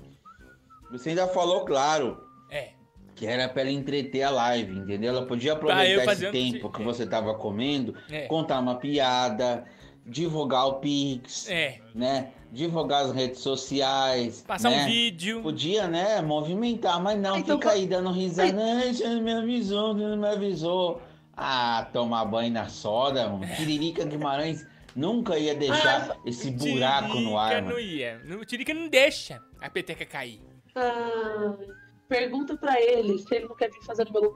Você 0.92 1.09
ainda 1.09 1.27
falou 1.27 1.64
claro. 1.64 2.25
É. 2.49 2.70
Que 3.16 3.27
era 3.27 3.49
pra 3.49 3.62
ela 3.62 3.70
entreter 3.72 4.22
a 4.22 4.31
live, 4.31 4.79
entendeu? 4.79 5.11
Ela 5.11 5.27
podia 5.27 5.51
eu 5.51 5.57
aproveitar 5.57 6.12
esse 6.12 6.31
tempo 6.31 6.70
que 6.70 6.85
você 6.85 7.05
tava 7.05 7.35
comendo, 7.35 7.96
É. 8.09 8.29
contar 8.29 8.61
uma 8.61 8.77
piada, 8.77 9.64
divulgar 10.07 10.66
o 10.66 10.75
Pix, 10.75 11.49
É. 11.49 11.81
né? 11.95 12.31
Divulgar 12.53 13.05
as 13.05 13.12
redes 13.12 13.40
sociais. 13.40 14.42
Passar 14.47 14.69
um 14.71 14.73
né? 14.77 14.87
vídeo. 14.87 15.42
Podia, 15.42 15.88
né? 15.88 16.23
Movimentar, 16.23 17.03
mas 17.03 17.19
não, 17.19 17.37
Então, 17.37 17.59
fica 17.59 17.73
aí 17.73 17.87
dando 17.87 18.11
risada. 18.12 18.55
Ai, 18.62 18.95
você 18.95 19.09
não 19.09 19.21
me 19.23 19.33
avisou, 19.33 19.95
você 19.95 20.05
não 20.05 20.16
me 20.16 20.29
avisou. 20.29 21.03
Ah, 21.37 21.87
tomar 21.92 22.25
banho 22.25 22.53
na 22.53 22.69
soda, 22.69 23.29
mano. 23.29 23.47
Tiririca 23.57 24.05
Guimarães 24.05 24.64
nunca 24.95 25.37
ia 25.38 25.55
deixar 25.55 26.16
esse 26.25 26.51
buraco 26.51 27.21
no 27.21 27.37
ar, 27.37 27.61
não 27.61 27.79
ia. 27.79 28.21
Tirica 28.47 28.73
não 28.73 28.88
deixa 28.88 29.42
a 29.61 29.69
peteca 29.69 30.07
cair. 30.07 30.40
Ah, 30.75 31.55
pergunta 32.09 32.57
pra 32.57 32.81
ele 32.81 33.19
se 33.19 33.35
ele 33.35 33.49
não 33.49 33.57
quer 33.57 33.71
vir 33.71 33.83
fazer 33.85 34.07
no 34.07 34.12
meu 34.12 34.35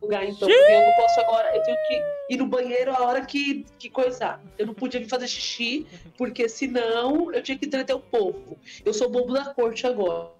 lugar, 0.00 0.24
então. 0.24 0.48
Porque 0.48 0.72
eu 0.72 0.82
não 0.82 0.92
posso 0.94 1.20
agora. 1.20 1.56
Eu 1.56 1.62
tenho 1.62 1.76
que 1.86 2.34
ir 2.34 2.36
no 2.36 2.46
banheiro 2.46 2.92
a 2.94 3.02
hora 3.02 3.24
que, 3.24 3.64
que 3.78 3.90
coisar. 3.90 4.42
Eu 4.56 4.66
não 4.66 4.74
podia 4.74 5.00
vir 5.00 5.08
fazer 5.08 5.28
xixi, 5.28 5.86
porque 6.16 6.48
senão 6.48 7.32
eu 7.32 7.42
tinha 7.42 7.58
que 7.58 7.66
entreter 7.66 7.94
o 7.94 8.00
povo. 8.00 8.58
Eu 8.84 8.94
sou 8.94 9.10
bobo 9.10 9.32
da 9.32 9.52
corte 9.54 9.86
agora. 9.86 10.38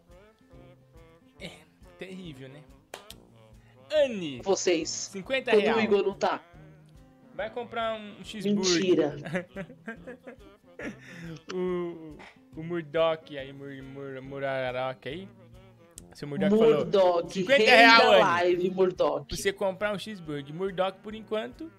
Terrível, 1.99 2.49
né? 2.49 2.63
Anne. 3.93 4.41
Vocês. 4.43 4.89
50 4.89 5.51
Quando 5.51 5.61
real. 5.61 5.79
o 5.79 5.81
Igor 5.81 6.03
não 6.05 6.15
tá. 6.15 6.41
Vai 7.35 7.51
comprar 7.51 7.99
um 7.99 8.25
cheeseburger. 8.25 9.15
Mentira. 9.15 9.47
o, 11.53 12.17
o 12.57 12.63
Murdoch 12.63 13.37
aí, 13.37 13.53
Mur, 13.53 13.83
Mur, 13.83 14.23
Murarok 14.23 15.09
aí. 15.09 15.29
Seu 16.19 16.27
Murdoch 16.27 16.51
falou. 16.51 16.75
Murdoch, 16.79 17.33
50 17.33 17.57
rei 17.59 17.67
real, 17.67 18.11
live, 18.19 18.71
Murdoch. 18.73 19.25
Pra 19.29 19.37
você 19.37 19.53
comprar 19.53 19.95
um 19.95 19.99
cheeseburger. 20.01 20.53
Murdoch, 20.53 20.99
por 21.01 21.15
enquanto, 21.15 21.71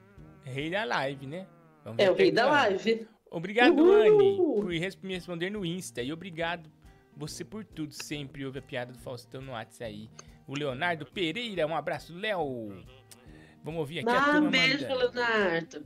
rei 0.44 0.70
da 0.70 0.86
live, 0.86 1.28
né? 1.28 1.46
Vamos 1.84 2.02
É 2.02 2.10
o 2.10 2.14
rei 2.14 2.32
da 2.32 2.46
live. 2.46 3.06
Obrigado, 3.30 3.78
Uhul. 3.78 4.02
Anne, 4.02 4.38
por 4.38 5.04
me 5.04 5.14
responder 5.14 5.50
no 5.50 5.66
Insta. 5.66 6.02
E 6.02 6.14
obrigado 6.14 6.70
você 7.18 7.44
por 7.44 7.66
tudo. 7.66 7.92
Sempre 7.94 8.46
ouve 8.46 8.60
a 8.60 8.62
piada 8.62 8.94
do 8.94 9.00
Faustão 9.00 9.42
no 9.42 9.52
WhatsApp 9.52 9.84
aí. 9.92 10.10
O 10.48 10.58
Leonardo 10.58 11.06
Pereira, 11.06 11.68
um 11.68 11.76
abraço, 11.76 12.16
Léo. 12.18 12.82
Vamos 13.62 13.82
ouvir 13.82 14.00
aqui 14.00 14.10
a 14.10 14.22
Ah, 14.22 14.32
turma 14.36 14.50
beijo, 14.52 14.88
mandando. 14.88 15.00
Leonardo. 15.20 15.86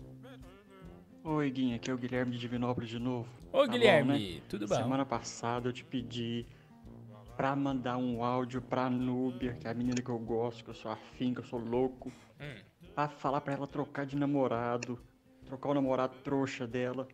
Oi, 1.24 1.50
Guinha, 1.50 1.78
aqui 1.78 1.90
é 1.90 1.94
o 1.94 1.98
Guilherme 1.98 2.34
de 2.34 2.38
Divinópolis 2.38 2.90
de 2.92 3.00
novo. 3.00 3.28
Ô, 3.52 3.66
Tá 3.66 3.72
Guilherme, 3.72 4.36
né? 4.36 4.42
tudo 4.48 4.68
bom? 4.68 4.76
Semana 4.76 5.06
passada 5.06 5.70
eu 5.70 5.74
te 5.74 5.84
pedi 5.84 6.46
pra 7.36 7.56
mandar 7.56 7.98
um 7.98 8.24
áudio 8.24 8.62
pra 8.62 8.90
Núbia, 8.90 9.54
que 9.54 9.68
é 9.68 9.72
a 9.72 9.74
menina 9.74 10.02
que 10.02 10.10
eu 10.10 10.20
gosto, 10.20 10.64
que 10.64 10.70
eu 10.70 10.74
sou 10.74 10.92
afim, 10.92 11.34
que 11.34 11.40
eu 11.40 11.46
sou 11.46 11.60
louco. 11.60 12.12
Hum. 12.40 12.62
Pra 12.94 13.10
falar 13.10 13.42
pra 13.42 13.54
ela 13.54 13.68
trocar 13.68 14.06
de 14.06 14.16
namorado, 14.16 15.00
trocar 15.46 15.70
o 15.70 15.74
namorado 15.74 16.16
trouxa 16.24 16.68
dela, 16.68 17.08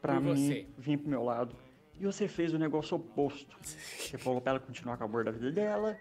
pra 0.00 0.14
Por 0.14 0.22
mim 0.22 0.34
você. 0.34 0.66
vir 0.76 0.98
pro 0.98 1.08
meu 1.08 1.22
lado. 1.22 1.56
E 1.98 2.04
você 2.04 2.28
fez 2.28 2.52
o 2.52 2.58
negócio 2.58 2.96
oposto. 2.96 3.56
Você 4.06 4.18
falou 4.18 4.40
pra 4.40 4.50
ela 4.50 4.60
continuar 4.60 4.96
com 4.98 5.02
a 5.02 5.06
amor 5.06 5.24
da 5.24 5.30
vida 5.32 5.50
dela 5.50 5.96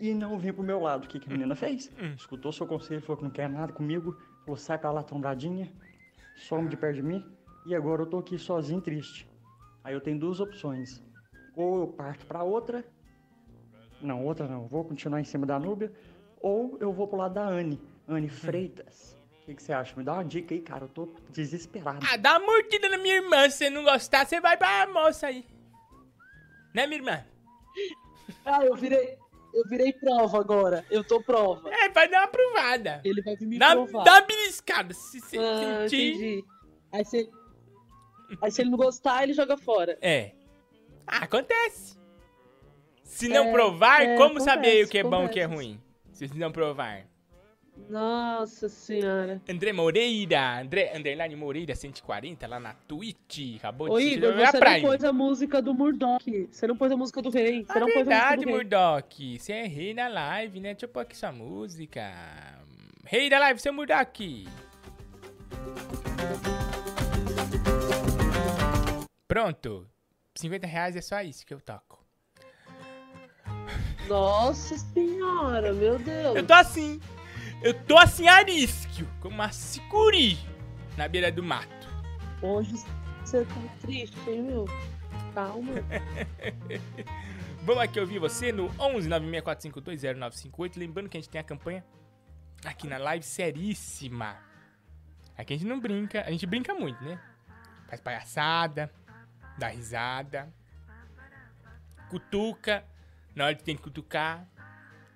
e 0.00 0.14
não 0.14 0.38
vir 0.38 0.54
pro 0.54 0.62
meu 0.62 0.80
lado. 0.80 1.04
O 1.04 1.08
que, 1.08 1.18
que 1.20 1.28
a 1.28 1.32
menina 1.32 1.54
fez? 1.54 1.90
Hum. 2.00 2.14
Escutou 2.16 2.52
seu 2.52 2.66
conselho, 2.66 3.02
falou 3.02 3.18
que 3.18 3.24
não 3.24 3.30
quer 3.30 3.50
nada 3.50 3.72
comigo, 3.72 4.16
falou 4.44 4.56
sai 4.56 4.78
pra 4.78 4.90
lá 4.92 5.02
trombadinha, 5.02 5.70
some 6.36 6.68
de 6.68 6.76
perto 6.76 6.96
de 6.96 7.02
mim 7.02 7.22
e 7.66 7.74
agora 7.74 8.02
eu 8.02 8.06
tô 8.06 8.18
aqui 8.18 8.38
sozinho 8.38 8.80
triste. 8.80 9.28
Aí 9.84 9.92
eu 9.92 10.00
tenho 10.00 10.18
duas 10.18 10.40
opções. 10.40 11.02
Ou 11.56 11.80
eu 11.80 11.86
parto 11.88 12.24
pra 12.26 12.42
outra. 12.44 12.84
Não, 14.02 14.24
outra 14.24 14.46
não. 14.46 14.66
Vou 14.66 14.84
continuar 14.84 15.20
em 15.20 15.24
cima 15.24 15.46
da 15.46 15.58
Núbia. 15.58 15.92
Ou 16.40 16.76
eu 16.80 16.92
vou 16.92 17.06
pro 17.06 17.18
lado 17.18 17.34
da 17.34 17.42
Anne. 17.46 17.80
Anne 18.08 18.28
Freitas. 18.28 19.16
O 19.42 19.46
que, 19.46 19.54
que 19.54 19.62
você 19.62 19.72
acha? 19.72 19.94
Me 19.96 20.04
dá 20.04 20.14
uma 20.14 20.24
dica 20.24 20.54
aí, 20.54 20.60
cara. 20.60 20.84
Eu 20.84 20.88
tô 20.88 21.08
desesperado. 21.30 21.98
Ah, 22.10 22.16
dá 22.16 22.38
uma 22.38 22.46
mordida 22.46 22.88
na 22.88 22.98
minha 22.98 23.16
irmã. 23.16 23.48
Se 23.50 23.58
você 23.58 23.70
não 23.70 23.82
gostar, 23.84 24.26
você 24.26 24.40
vai 24.40 24.56
pra 24.56 24.86
moça 24.86 25.26
aí. 25.26 25.44
Né, 26.74 26.86
minha 26.86 26.98
irmã? 27.00 27.24
Ah, 28.44 28.64
eu 28.64 28.74
virei. 28.76 29.18
Eu 29.52 29.64
virei 29.68 29.92
prova 29.92 30.38
agora. 30.38 30.84
Eu 30.90 31.02
tô 31.02 31.20
prova. 31.20 31.68
É, 31.74 31.88
vai 31.88 32.08
dar 32.08 32.20
uma 32.20 32.28
provada. 32.28 33.00
Ele 33.04 33.20
vai 33.22 33.34
vir 33.34 33.46
me 33.46 33.58
Dá, 33.58 33.72
provar. 33.72 34.04
dá 34.04 34.12
uma 34.12 34.20
beliscada. 34.20 34.94
Se 34.94 35.20
você 35.20 35.36
Ah, 35.38 35.80
sentir. 35.88 36.14
entendi. 36.14 36.44
Aí 36.92 37.04
se, 37.04 37.28
aí 38.40 38.50
se 38.52 38.62
ele 38.62 38.70
não 38.70 38.78
gostar, 38.78 39.24
ele 39.24 39.32
joga 39.32 39.56
fora. 39.58 39.98
É. 40.00 40.32
Ah, 41.06 41.24
acontece. 41.24 41.98
Se 43.10 43.28
não 43.28 43.48
É, 43.48 43.52
provar, 43.52 44.02
é, 44.02 44.16
como 44.16 44.40
saber 44.40 44.84
o 44.84 44.88
que 44.88 44.96
é 44.98 45.02
bom 45.02 45.24
e 45.24 45.26
o 45.26 45.28
que 45.28 45.40
é 45.40 45.44
ruim? 45.44 45.80
Se 46.12 46.28
não 46.38 46.52
provar. 46.52 47.06
Nossa 47.88 48.68
senhora. 48.68 49.42
André 49.48 49.72
Moreira, 49.72 50.60
André 50.60 50.92
Underline 50.96 51.34
Moreira 51.34 51.74
140 51.74 52.46
lá 52.46 52.60
na 52.60 52.72
Twitch. 52.72 53.56
Acabou 53.56 53.90
Ô 53.90 53.98
de 53.98 54.06
Igor, 54.06 54.32
você 54.34 54.60
não 54.60 54.72
ele. 54.72 54.86
pôs 54.86 55.04
a 55.04 55.12
música 55.12 55.60
do 55.60 55.74
Murdoch. 55.74 56.48
Você 56.50 56.66
não 56.68 56.76
pôs 56.76 56.92
a 56.92 56.96
música 56.96 57.20
do 57.20 57.30
rei. 57.30 57.64
Você 57.64 57.76
É 57.78 57.80
não 57.80 57.86
pôs 57.88 57.96
a 58.06 58.10
verdade, 58.10 58.46
música. 58.46 58.52
Murdoch. 58.52 59.38
Você 59.38 59.52
é 59.52 59.66
rei 59.66 59.92
da 59.92 60.06
live, 60.08 60.60
né? 60.60 60.72
Deixa 60.74 60.84
eu 60.86 60.88
pôr 60.88 61.00
aqui 61.00 61.16
sua 61.16 61.32
música. 61.32 62.12
Rei 63.04 63.28
da 63.28 63.38
live, 63.40 63.58
seu 63.60 63.72
Murdoch. 63.72 64.46
Pronto. 69.26 69.86
50 70.36 70.66
reais 70.66 70.96
é 70.96 71.00
só 71.00 71.20
isso 71.22 71.44
que 71.44 71.52
eu 71.54 71.60
toco. 71.60 71.99
Nossa 74.10 74.76
senhora, 74.76 75.72
meu 75.72 75.96
Deus. 75.96 76.34
Eu 76.34 76.44
tô 76.44 76.52
assim. 76.52 77.00
Eu 77.62 77.72
tô 77.84 77.96
assim 77.96 78.26
arisquio, 78.26 79.06
como 79.20 79.36
uma 79.36 79.52
sicuri 79.52 80.36
na 80.96 81.06
beira 81.06 81.30
do 81.30 81.44
mato. 81.44 81.88
Hoje 82.42 82.74
você 83.24 83.44
tá 83.44 83.54
triste, 83.80 84.18
hein, 84.28 84.42
meu? 84.42 84.64
Calma. 85.32 85.74
Vamos 87.62 87.84
aqui 87.84 88.00
ouvir 88.00 88.18
você 88.18 88.50
no 88.50 88.68
11 88.80 89.08
964520958. 89.08 90.76
Lembrando 90.76 91.08
que 91.08 91.16
a 91.16 91.20
gente 91.20 91.30
tem 91.30 91.40
a 91.40 91.44
campanha 91.44 91.84
aqui 92.64 92.88
na 92.88 92.98
live 92.98 93.24
seríssima. 93.24 94.38
Aqui 95.38 95.54
a 95.54 95.56
gente 95.56 95.68
não 95.68 95.78
brinca, 95.78 96.22
a 96.22 96.32
gente 96.32 96.46
brinca 96.46 96.74
muito, 96.74 97.00
né? 97.04 97.20
Faz 97.86 98.00
palhaçada, 98.00 98.90
dá 99.56 99.68
risada, 99.68 100.52
cutuca 102.08 102.84
na 103.34 103.46
hora 103.46 103.54
que 103.54 103.62
tem 103.64 103.76
que 103.76 103.82
cutucar, 103.82 104.46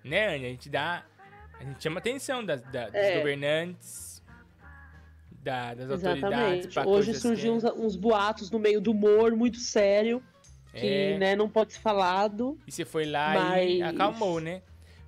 né, 0.05 0.29
Anny? 0.35 0.47
A 0.47 0.49
gente 0.51 0.69
dá. 0.69 1.05
A 1.61 1.65
gente 1.65 1.83
chama 1.83 1.99
atenção 1.99 2.45
das, 2.45 2.63
da- 2.63 2.87
dos 2.87 2.95
É. 2.95 3.19
governantes, 3.19 4.23
da- 5.31 5.75
das 5.75 5.91
autoridades. 5.91 6.17
Exatamente. 6.19 6.69
pra 6.75 6.87
Hoje 6.87 7.15
surgiu 7.15 7.55
uns, 7.55 7.65
uns 7.65 7.97
boatos 7.97 8.51
no 8.51 8.59
meio 8.59 8.81
do 8.81 8.91
humor 8.91 9.33
muito 9.37 9.59
sério. 9.59 10.23
Que, 10.73 10.87
É. 11.15 11.19
né, 11.19 11.37
não 11.37 11.49
pode 11.49 11.75
ser 11.75 11.79
falado. 11.81 12.59
E 12.67 12.73
você 12.73 12.85
foi 12.85 13.05
lá 13.07 13.63
e 13.63 13.79
Mas- 13.81 13.95
acalmou, 13.95 14.41
né? 14.41 14.61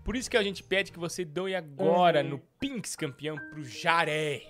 Por 0.04 0.14
isso 0.14 0.30
que 0.30 0.36
a 0.36 0.42
gente 0.42 0.62
pede 0.62 0.92
que 0.92 0.98
você 1.00 1.24
doe 1.24 1.57
agora 1.57 2.20
É. 2.20 2.22
no 2.22 2.38
Pinks 2.61 2.94
Campeão 2.94 3.36
pro 3.50 3.64
Jaré. 3.64 4.42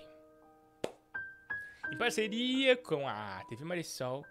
Em 1.91 1.97
parceria 1.97 2.77
com 2.77 3.07
a 3.07 3.43
TV 3.49 3.63
Marisol, 3.65 4.23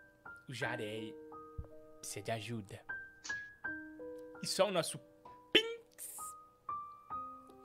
o 0.49 0.55
Jaré 0.55 1.13
precisa 1.99 2.23
de 2.25 2.31
ajuda. 2.31 2.81
E 4.47 4.49
só 4.49 4.69
o 4.69 4.71
nosso 4.71 4.97
Pinks 5.53 6.07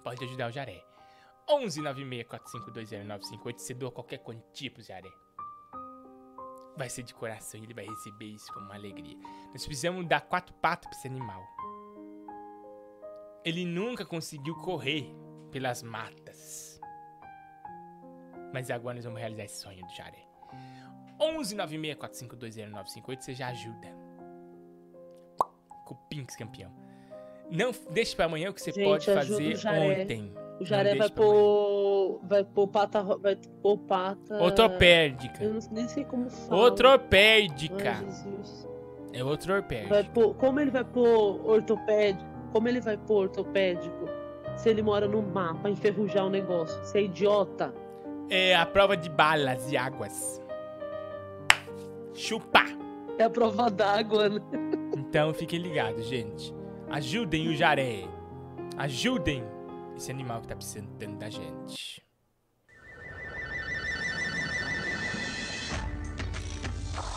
pode 0.04 0.24
ajudar 0.24 0.50
o 0.50 0.52
Jaré. 0.52 0.84
11 1.48 1.80
964520958. 1.80 3.60
Você 3.60 3.76
doa 3.76 3.92
qualquer 3.92 4.18
quantia 4.18 4.72
pro 4.72 4.82
Jaré. 4.82 5.12
Vai 6.76 6.90
ser 6.90 7.04
de 7.04 7.14
coração 7.14 7.60
e 7.60 7.66
ele 7.66 7.76
vai 7.76 7.86
receber 7.86 8.26
isso 8.26 8.52
como 8.52 8.66
uma 8.66 8.74
alegria. 8.74 9.16
Nós 9.54 9.64
precisamos 9.64 10.08
dar 10.08 10.22
quatro 10.22 10.56
patas 10.56 10.90
pra 10.90 10.98
esse 10.98 11.08
animal. 11.08 11.46
Ele 13.46 13.64
nunca 13.64 14.04
conseguiu 14.04 14.56
correr 14.56 15.06
pelas 15.52 15.84
matas. 15.84 16.82
Mas 18.52 18.72
agora 18.72 18.96
nós 18.96 19.06
vamos 19.06 19.20
realizar 19.20 19.44
esse 19.44 19.62
sonho 19.62 19.86
do 19.86 19.94
Jaré. 19.94 20.28
11 21.20 21.56
964520958. 21.58 23.22
Você 23.22 23.36
já 23.36 23.50
ajuda. 23.50 24.01
Com 25.92 25.96
o 25.96 25.98
Pinks 26.08 26.38
campeão. 26.38 26.72
Não 27.50 27.72
deixe 27.90 28.16
pra 28.16 28.24
amanhã 28.24 28.50
o 28.50 28.54
que 28.54 28.62
você 28.62 28.72
Gente, 28.72 28.86
pode 28.86 29.06
fazer 29.06 29.58
ontem. 29.68 30.34
O 30.58 30.64
Jaré 30.64 30.96
vai 30.96 31.10
pôr. 31.10 32.22
Vai 32.24 32.46
pôr 32.46 32.68
pata. 32.70 33.04
Vai 33.04 33.36
pôr 33.62 33.78
pata. 33.80 34.42
Ortopédica. 34.42 35.44
Eu 35.44 35.56
não, 35.56 35.60
nem 35.70 35.90
sei 35.90 36.06
como 36.06 36.30
fala. 36.30 36.62
Ai, 37.98 38.06
Jesus. 38.06 38.70
É 39.12 39.22
ortopédica. 39.22 39.94
Vai 39.94 40.04
pôr, 40.06 40.34
como 40.36 40.62
ele 40.62 40.72
vai 40.72 40.86
pôr 40.86 41.46
ortopédico? 41.46 42.32
Como 42.54 42.70
ele 42.70 42.80
vai 42.80 42.96
pôr 42.96 43.24
ortopédico 43.24 44.08
se 44.56 44.70
ele 44.70 44.82
mora 44.82 45.10
no 45.10 45.22
mar 45.22 45.56
pra 45.56 45.70
enferrujar 45.70 46.26
o 46.26 46.30
negócio? 46.30 46.82
Você 46.86 47.00
é 47.00 47.04
idiota? 47.04 47.74
É 48.30 48.56
a 48.56 48.66
prova 48.66 48.96
de 48.96 49.10
balas 49.10 49.70
e 49.70 49.76
águas. 49.76 50.42
Chupa! 52.14 52.64
É 53.18 53.24
a 53.26 53.30
prova 53.30 53.70
d'água, 53.70 54.30
né? 54.30 54.40
Então 55.12 55.34
fiquem 55.34 55.60
ligados, 55.60 56.06
gente. 56.06 56.56
Ajudem 56.90 57.50
o 57.50 57.54
Jaré. 57.54 58.06
Ajudem 58.78 59.44
esse 59.94 60.10
animal 60.10 60.40
que 60.40 60.48
tá 60.48 60.56
precisando 60.56 60.88
tanto 60.98 61.18
da 61.18 61.30
gente. 61.30 62.02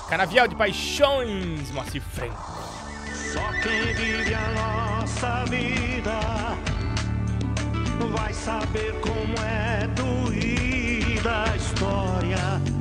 Canavial 0.08 0.48
de 0.48 0.56
Paixões, 0.56 1.70
Moacir 1.70 2.02
Franco. 2.02 2.34
Só 3.32 3.52
quem 3.62 3.94
vive 3.94 4.34
a 4.34 4.98
nossa 5.00 5.44
vida 5.44 6.18
vai 8.12 8.32
saber 8.32 8.92
como 9.02 9.34
é 9.38 9.86
doída 9.94 11.44
a 11.44 11.56
história. 11.56 12.73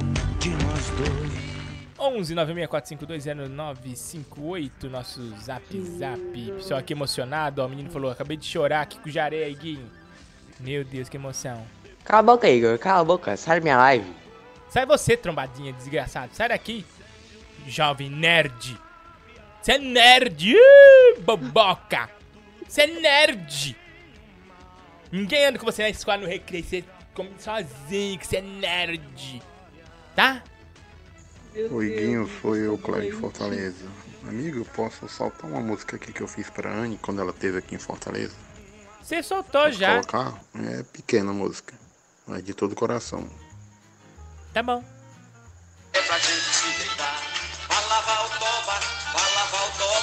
11 2.04 2.36
964520958, 2.36 4.90
nosso 4.90 5.22
zap 5.40 5.64
zap. 5.98 6.20
Pessoal 6.58 6.80
aqui 6.80 6.94
emocionado, 6.94 7.62
ó, 7.62 7.66
o 7.66 7.70
menino 7.70 7.90
falou, 7.90 8.12
acabei 8.12 8.36
de 8.36 8.46
chorar 8.46 8.82
aqui 8.82 9.00
com 9.00 9.08
o 9.08 9.12
Jaré, 9.12 9.50
Guinho. 9.52 9.90
Meu 10.60 10.84
Deus, 10.84 11.08
que 11.08 11.18
emoção. 11.18 11.66
Cala 12.04 12.20
a 12.20 12.24
boca, 12.24 12.50
Igor. 12.50 12.78
Cala 12.78 13.00
a 13.00 13.04
boca. 13.04 13.38
Sai 13.38 13.60
da 13.60 13.64
minha 13.64 13.78
live. 13.78 14.12
Sai 14.70 14.86
você, 14.86 15.16
trombadinha 15.16 15.72
desgraçado. 15.72 16.34
Sai 16.34 16.50
daqui, 16.50 16.86
jovem 17.66 18.10
nerd. 18.10 18.78
Você 19.62 19.74
é 19.74 19.78
nerd, 19.78 20.52
Ih, 20.52 21.22
boboca. 21.22 22.10
Você 22.68 22.82
é 22.82 22.88
nerd. 22.88 23.78
Ninguém 25.12 25.46
anda 25.46 25.60
com 25.60 25.66
você 25.66 25.84
na 25.84 25.90
escola 25.90 26.18
no 26.18 26.28
recreio, 26.28 26.66
você 26.66 26.84
come 27.14 27.32
sozinho, 27.38 28.20
que 28.20 28.28
você 28.28 28.38
é 28.38 28.42
nerd. 28.42 29.42
Tá? 30.16 30.44
Oi, 31.56 31.90
Guinho, 31.90 32.28
sou 32.42 32.56
eu, 32.56 32.76
Cláudio 32.80 33.12
de 33.12 33.18
Fortaleza. 33.18 33.86
Amigo, 34.28 34.60
eu 34.60 34.66
posso 34.66 35.08
soltar 35.08 35.48
uma 35.48 35.62
música 35.62 35.98
aqui 35.98 36.12
que 36.12 36.22
eu 36.22 36.28
fiz 36.28 36.50
pra 36.50 36.74
Anne 36.74 36.98
quando 36.98 37.22
ela 37.22 37.30
esteve 37.30 37.60
aqui 37.60 37.76
em 37.76 37.80
Fortaleza? 37.80 38.36
Você 39.00 39.22
soltou 39.22 39.72
já. 39.72 40.02
Colocar? 40.02 40.42
É 40.56 40.82
pequena 40.82 41.30
a 41.30 41.34
música, 41.34 41.76
mas 42.26 42.44
de 42.44 42.56
todo 42.56 42.72
o 42.72 42.76
coração. 42.76 43.30
Tá 44.52 44.64
bom. 44.64 44.84
É 45.94 46.02
pra 46.02 46.18
gente 46.18 46.32
se 46.32 46.78
deitar. 46.80 47.22
Vai 47.68 47.88
lavar 47.88 48.26
o 48.26 48.30
toba, 48.30 48.80
vai 49.14 49.36
lavar 49.36 49.68
o 49.68 49.72
toba, 49.78 49.94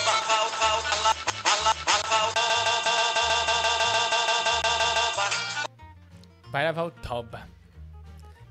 lavar 6.70 6.86
o 6.86 6.90
toba. 6.90 7.48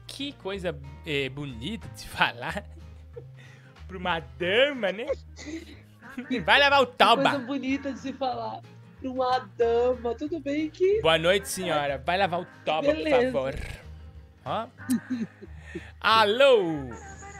Que 0.06 0.34
coisa 0.34 0.78
eh, 1.06 1.30
bonita 1.30 1.88
de 1.89 2.08
falar. 2.10 2.66
Pra 3.90 3.98
uma 3.98 4.20
dama, 4.20 4.92
né? 4.92 5.08
Vai 6.46 6.60
lavar 6.60 6.84
o 6.84 6.88
Que 6.88 6.98
toba. 6.98 7.32
Coisa 7.32 7.40
bonita 7.40 7.92
de 7.92 8.00
se 8.00 8.14
falar. 8.14 8.62
Pra 9.02 9.10
uma 9.10 9.40
dama, 9.58 10.14
tudo 10.14 10.40
bem 10.40 10.70
que. 10.70 11.02
Boa 11.02 11.18
noite, 11.18 11.50
senhora. 11.50 11.98
Vai 12.06 12.18
lavar 12.20 12.42
o 12.42 12.48
toba, 12.64 12.94
Beleza. 12.94 13.32
por 13.32 13.52
favor. 13.52 13.56
Ó. 14.46 14.68
Alô? 16.00 16.60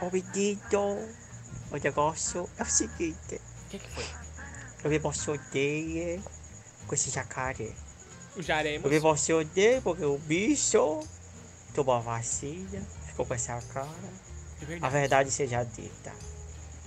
Ô 0.02 0.10
menino, 0.10 0.98
o 1.70 1.76
negócio 1.82 2.50
é 2.58 2.62
o 2.62 2.66
seguinte. 2.66 3.40
O 3.66 3.70
que, 3.70 3.78
que 3.78 3.88
foi? 3.90 4.04
Eu 4.82 4.90
me 4.90 4.96
emocionei 4.96 6.20
com 6.88 6.94
esse 6.96 7.10
jacaré. 7.10 7.72
O 8.36 8.42
jaré 8.42 8.76
Eu 8.76 8.90
me 8.90 8.96
emocionei 8.96 9.80
porque 9.82 10.04
o 10.04 10.18
bicho 10.18 11.00
tomou 11.76 11.94
a 11.94 12.00
vacina, 12.00 12.80
ficou 13.06 13.24
com 13.24 13.34
essa 13.34 13.60
cara. 13.72 13.88
É 14.68 14.78
A 14.80 14.88
verdade 14.88 15.30
seja 15.30 15.62
dita. 15.62 16.12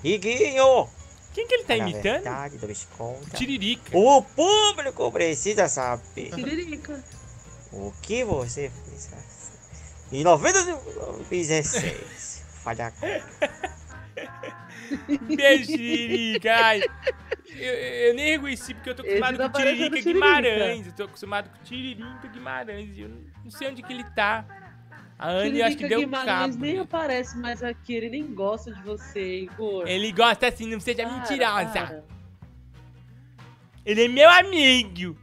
Riguinho! 0.04 0.88
Quem 1.34 1.48
que 1.48 1.54
ele 1.56 1.64
tá 1.64 1.76
Na 1.78 1.84
imitando? 1.90 2.04
verdade, 2.04 2.72
esconda. 2.72 3.26
Tiririca. 3.34 3.98
O 3.98 4.22
público 4.22 5.12
precisa 5.12 5.68
saber 5.68 6.30
Tiririca. 6.32 7.04
o 7.72 7.92
que 8.02 8.24
você 8.24 8.70
fez 8.86 9.12
assim. 9.14 9.52
Em 10.12 10.18
1916. 10.24 12.44
Falha 12.64 12.94
Beijo, 15.36 15.66
Tiririca. 15.68 16.56
Ai, 16.56 16.82
Eu, 17.56 17.74
eu 17.74 18.14
nem 18.14 18.32
reconheci 18.32 18.74
porque 18.76 18.90
eu 18.92 18.96
tô 18.96 19.02
acostumado 19.02 19.38
tá 19.38 19.50
com 19.50 19.58
o 19.58 19.62
Tiririca 19.62 20.02
Guimarães. 20.02 20.86
Eu 20.88 20.94
tô 20.94 21.04
acostumado 21.06 21.50
com 21.50 21.56
o 21.58 21.64
Tiririca 21.64 22.28
Guimarães. 22.28 22.96
e 22.98 23.02
Eu 23.02 23.10
não 23.44 23.50
sei 23.52 23.70
onde 23.70 23.82
que 23.82 23.92
ele 23.94 24.04
tá. 24.16 24.46
A 25.18 25.30
Anne 25.30 25.62
acho 25.62 25.78
que 25.78 25.88
deu 25.88 26.00
Guimarães 26.02 26.26
cabo. 26.56 26.58
nem 26.58 26.80
aparece 26.80 27.38
mais 27.38 27.64
aqui, 27.64 27.94
ele 27.94 28.10
nem 28.10 28.34
gosta 28.34 28.74
de 28.74 28.82
você, 28.82 29.42
Igor. 29.42 29.88
Ele 29.88 30.12
gosta 30.12 30.48
assim, 30.48 30.66
não 30.68 30.80
seja 30.80 31.04
Para, 31.08 31.18
mentirosa. 31.18 31.72
para. 31.72 32.04
Ele 33.86 34.06
é 34.06 34.08
meu 34.08 34.30
amigo. 34.30 35.18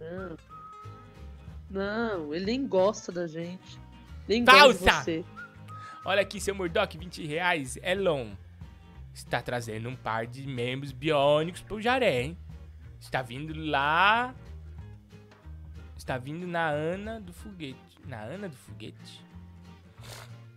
Não. 0.00 0.36
Não, 1.70 2.34
ele 2.34 2.44
nem 2.44 2.66
gosta 2.66 3.10
da 3.10 3.26
gente. 3.26 3.80
Nem 4.28 4.44
gosta 4.44 4.58
Falsa! 4.60 4.84
de 4.84 5.04
você. 5.04 5.24
Olha 6.04 6.20
aqui, 6.22 6.40
seu 6.40 6.54
Murdock, 6.54 6.98
20 6.98 7.26
reais. 7.26 7.78
Elon 7.82 8.30
está 9.14 9.40
trazendo 9.40 9.88
um 9.88 9.96
par 9.96 10.26
de 10.26 10.46
membros 10.46 10.92
biônicos 10.92 11.62
pro 11.62 11.80
Jaré, 11.80 12.22
hein? 12.22 12.38
Está 13.00 13.22
vindo 13.22 13.54
lá. 13.54 14.34
Está 15.96 16.18
vindo 16.18 16.46
na 16.46 16.68
Ana 16.68 17.20
do 17.20 17.32
foguete. 17.32 17.91
Na 18.06 18.20
Ana 18.22 18.48
do 18.48 18.56
foguete? 18.56 19.24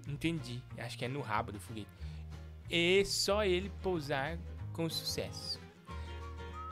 Entendi. 0.07 0.61
Acho 0.77 0.97
que 0.97 1.05
é 1.05 1.07
no 1.07 1.21
rabo 1.21 1.51
do 1.51 1.59
foguete. 1.59 1.89
E 2.69 3.03
só 3.05 3.43
ele 3.45 3.71
pousar 3.81 4.37
com 4.73 4.89
sucesso. 4.89 5.59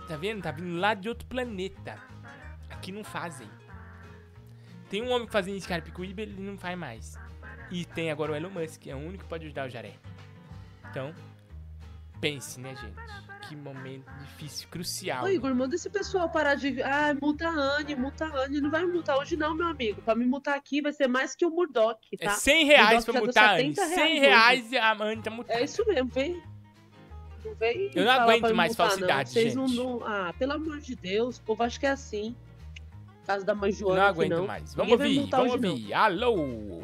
Tá 0.07 0.17
vendo? 0.17 0.41
Tá 0.41 0.51
vindo 0.51 0.77
lá 0.79 0.93
de 0.93 1.07
outro 1.07 1.27
planeta. 1.27 1.97
Aqui 2.69 2.91
não 2.91 3.03
fazem. 3.03 3.49
Tem 4.89 5.01
um 5.01 5.11
homem 5.11 5.27
fazia 5.27 5.55
isso 5.55 5.65
em 5.65 5.69
Carapicuíba, 5.69 6.21
ele 6.21 6.39
não 6.41 6.57
faz 6.57 6.77
mais. 6.77 7.17
E 7.71 7.85
tem 7.85 8.11
agora 8.11 8.33
o 8.33 8.35
Elon 8.35 8.49
Musk, 8.49 8.85
é 8.87 8.95
o 8.95 8.99
único 8.99 9.23
que 9.23 9.29
pode 9.29 9.45
ajudar 9.45 9.67
o 9.67 9.69
Jaré. 9.69 9.95
Então, 10.89 11.13
pense, 12.21 12.59
né, 12.59 12.75
gente? 12.75 13.22
Que 13.49 13.55
momento 13.55 14.05
difícil, 14.21 14.67
crucial. 14.69 15.25
Ô, 15.25 15.27
Igor, 15.27 15.53
manda 15.53 15.75
esse 15.75 15.89
pessoal 15.89 16.29
parar 16.29 16.55
de. 16.55 16.81
Ah, 16.81 17.15
multa 17.21 17.47
a 17.47 17.51
Anne, 17.77 17.95
multa 17.95 18.25
a 18.25 18.43
Anne. 18.45 18.61
Não 18.61 18.71
vai 18.71 18.85
me 18.85 18.93
multar 18.93 19.17
hoje, 19.17 19.35
não, 19.37 19.53
meu 19.55 19.67
amigo. 19.67 20.01
Pra 20.01 20.15
me 20.15 20.25
multar 20.25 20.55
aqui 20.55 20.81
vai 20.81 20.91
ser 20.93 21.07
mais 21.07 21.35
que 21.35 21.45
o 21.45 21.49
Murdoch, 21.51 21.99
É 22.19 22.25
tá? 22.25 22.31
100 22.31 22.65
reais 22.65 23.05
pra 23.05 23.19
multar 23.19 23.49
a 23.49 23.53
Anne. 23.53 23.75
70 23.75 23.95
100 23.95 24.03
hoje. 24.11 24.19
reais 24.19 24.71
e 24.71 24.77
a 24.77 24.91
Anne 24.93 25.21
tá 25.21 25.29
multada. 25.31 25.59
É 25.59 25.63
isso 25.63 25.85
mesmo, 25.85 26.09
vem. 26.09 26.41
Não 27.45 27.53
vem 27.55 27.91
Eu 27.93 28.05
não 28.05 28.11
aguento 28.11 28.55
mais 28.55 28.69
multar, 28.71 28.87
falsidade, 28.89 29.29
não. 29.29 29.33
Vocês 29.33 29.55
não, 29.55 29.67
gente. 29.67 29.77
não- 29.77 30.05
Ah, 30.05 30.33
pelo 30.39 30.53
amor 30.53 30.79
de 30.79 30.95
Deus, 30.95 31.37
o 31.37 31.41
povo 31.41 31.61
acha 31.63 31.79
que 31.79 31.85
é 31.85 31.89
assim. 31.91 32.35
Caso 33.27 33.45
da 33.45 33.53
mãe 33.53 33.71
Joana. 33.71 34.01
Não 34.01 34.07
aguento 34.07 34.31
não. 34.31 34.47
mais. 34.47 34.73
Vamos 34.73 34.93
ouvir, 34.93 35.27
vamos 35.29 35.61
não. 35.61 35.71
ouvir. 35.71 35.93
Alô? 35.93 36.81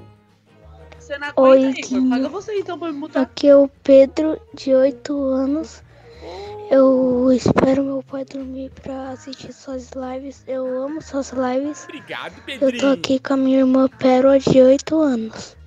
Você 0.97 1.18
não 1.18 1.28
aguenta, 1.30 1.41
Oi, 1.41 1.74
Igor. 1.80 2.10
Paga 2.10 2.30
você 2.30 2.60
então 2.60 2.78
pra 2.78 2.91
me 2.91 2.97
multar. 2.99 3.24
Aqui 3.24 3.47
é 3.47 3.55
o 3.55 3.68
Pedro, 3.68 4.39
de 4.53 4.74
8 4.74 5.18
anos. 5.22 5.82
Eu 6.70 7.32
espero 7.32 7.84
meu 7.84 8.03
pai 8.03 8.24
dormir 8.26 8.70
pra 8.82 9.09
assistir 9.09 9.51
suas 9.53 9.91
lives. 9.91 10.43
Eu 10.47 10.84
amo 10.84 11.01
suas 11.01 11.32
lives. 11.32 11.84
Obrigado, 11.86 12.34
Eu 12.47 12.59
tô 12.59 12.65
Pedrinho. 12.65 12.91
aqui 12.91 13.20
com 13.20 13.34
a 13.34 13.38
minha 13.38 13.59
irmã 13.59 13.88
Pérola, 13.88 14.39
de 14.39 14.61
8 14.61 14.99
anos. 15.01 15.57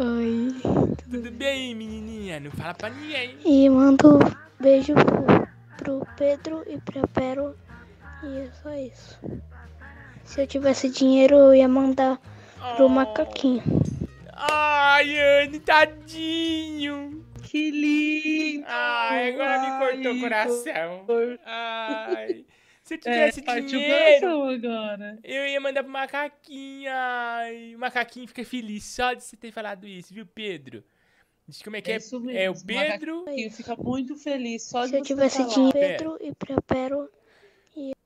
Oi. 0.00 0.96
Tudo 1.10 1.30
bem, 1.30 1.74
menininha? 1.74 2.40
Não 2.40 2.50
fala 2.50 2.74
pra 2.74 2.90
ninguém. 2.90 3.36
E 3.44 3.68
mando 3.68 4.18
beijo 4.58 4.94
pro, 4.94 5.46
pro 5.76 6.06
Pedro 6.16 6.64
e 6.66 6.78
pra 6.78 7.06
Pérola. 7.06 7.54
E 8.24 8.38
é 8.38 8.50
só 8.62 8.72
isso. 8.74 9.18
Se 10.24 10.40
eu 10.42 10.46
tivesse 10.46 10.88
dinheiro, 10.90 11.36
eu 11.36 11.54
ia 11.54 11.68
mandar 11.68 12.18
pro 12.76 12.88
macaquinho. 12.88 13.62
Ai, 14.32 15.44
Anne, 15.44 15.60
tadinho. 15.60 17.24
Que 17.50 17.70
lindo. 17.72 18.64
Ai, 18.68 19.32
agora 19.34 19.58
me 19.58 19.78
cortou 19.92 20.12
o 20.12 20.14
Ai, 20.14 20.20
coração. 20.20 21.06
Ai. 21.44 22.46
Se 22.84 22.94
eu 22.94 22.98
É, 22.98 23.30
tivesse 23.30 23.40
o 23.40 23.66
dinheiro, 23.66 24.42
agora. 24.44 25.18
eu 25.24 25.46
ia 25.48 25.60
mandar 25.60 25.82
pro 25.82 25.90
macaquinho. 25.92 26.88
Ai, 26.92 27.74
o 27.74 27.78
macaquinho 27.80 28.28
fica 28.28 28.44
feliz 28.44 28.84
só 28.84 29.14
de 29.14 29.24
você 29.24 29.36
ter 29.36 29.50
falado 29.50 29.84
isso, 29.86 30.14
viu, 30.14 30.24
Pedro? 30.26 30.84
Diz 31.48 31.60
como 31.62 31.74
é 31.74 31.80
que 31.82 31.90
é? 31.90 31.96
isso 31.96 32.20
mesmo, 32.20 32.38
É 32.38 32.48
o 32.48 32.54
Pedro. 32.64 33.18
macaquinho 33.24 33.50
fica 33.50 33.74
muito 33.76 34.16
feliz 34.16 34.62
só 34.62 34.84
de 34.84 34.90
Se 34.90 34.96
eu 34.96 35.00
você 35.00 35.06
tivesse 35.06 35.44
dinheiro. 35.48 35.72
Pedro 35.72 36.18
e 36.20 36.32
pra 36.32 36.62
Pérola. 36.62 37.08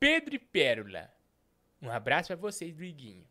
Pedro 0.01 0.35
e 0.35 0.39
Pérola. 0.39 1.13
Um 1.83 1.91
abraço 1.91 2.29
pra 2.29 2.37
vocês 2.37 2.75
do 2.75 2.83
Iguinho. 2.83 3.27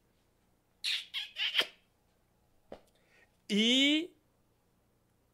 E 3.49 4.11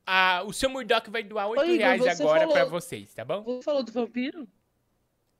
a, 0.09 0.43
o 0.43 0.51
seu 0.53 0.69
Murdock 0.69 1.09
vai 1.09 1.23
doar 1.23 1.47
8 1.49 1.63
Igor, 1.65 1.77
reais 1.77 2.19
agora 2.19 2.39
falou- 2.41 2.53
pra 2.53 2.65
vocês, 2.65 3.13
tá 3.13 3.23
bom? 3.23 3.43
Você 3.43 3.63
falou 3.63 3.83
do 3.83 3.91
vampiro? 3.91 4.47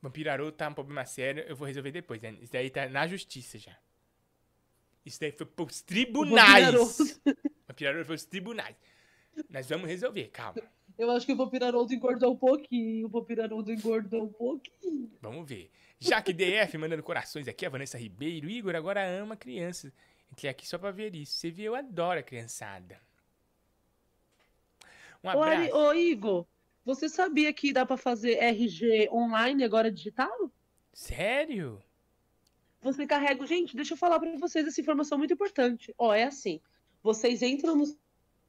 Vampiro 0.01 0.31
Haroldo 0.31 0.51
tá 0.53 0.69
um 0.69 0.73
problema 0.73 1.05
sério, 1.05 1.43
eu 1.47 1.55
vou 1.55 1.67
resolver 1.67 1.91
depois, 1.91 2.21
né? 2.21 2.35
Isso 2.41 2.51
daí 2.53 2.69
tá 2.69 2.87
na 2.87 3.05
justiça 3.07 3.57
já. 3.57 3.75
Isso 5.05 5.19
daí 5.19 5.31
foi 5.31 5.45
pros 5.45 5.81
tribunais. 5.81 6.65
Vampiro 7.67 7.89
Haroldo 7.89 8.05
foi 8.05 8.15
pros 8.15 8.25
tribunais. 8.25 8.75
Nós 9.49 9.67
vamos 9.69 9.87
resolver, 9.87 10.27
calma. 10.27 10.61
Eu 10.97 11.09
acho 11.11 11.25
que 11.25 11.31
o 11.33 11.35
vampiro 11.35 11.65
Haroldo 11.65 11.93
engordou 11.93 12.33
um 12.33 12.37
pouquinho. 12.37 13.07
O 13.07 13.09
vampiro 13.09 13.41
Haroldo 13.43 13.71
engordou 13.71 14.23
um 14.23 14.33
pouquinho. 14.33 15.11
Vamos 15.21 15.47
ver. 15.47 15.71
Jaque 15.99 16.33
DF 16.33 16.77
mandando 16.77 17.01
corações 17.03 17.47
aqui, 17.47 17.65
a 17.65 17.69
Vanessa 17.69 17.97
Ribeiro. 17.97 18.49
Igor 18.49 18.75
agora 18.75 19.05
ama 19.05 19.35
crianças. 19.37 19.91
Entrei 20.31 20.51
aqui 20.51 20.67
só 20.67 20.77
pra 20.77 20.91
ver 20.91 21.15
isso. 21.15 21.33
Você 21.37 21.49
viu, 21.49 21.67
eu 21.67 21.75
adoro 21.75 22.19
a 22.19 22.23
criançada. 22.23 22.99
Um 25.23 25.27
Ô, 25.27 25.31
abraço. 25.43 25.75
ô, 25.75 25.93
Igor, 25.93 26.45
você 26.85 27.09
sabia 27.09 27.51
que 27.53 27.73
dá 27.73 27.85
pra 27.85 27.97
fazer 27.97 28.33
RG 28.37 29.09
online 29.11 29.63
agora 29.63 29.91
digital? 29.91 30.51
Sério? 30.93 31.81
Você 32.81 33.05
carrega. 33.05 33.45
Gente, 33.45 33.75
deixa 33.75 33.93
eu 33.93 33.97
falar 33.97 34.19
pra 34.19 34.37
vocês 34.37 34.65
essa 34.65 34.79
informação 34.79 35.17
muito 35.17 35.33
importante. 35.33 35.93
Ó, 35.97 36.13
é 36.13 36.23
assim: 36.23 36.61
vocês 37.03 37.41
entram 37.41 37.75
no 37.75 37.83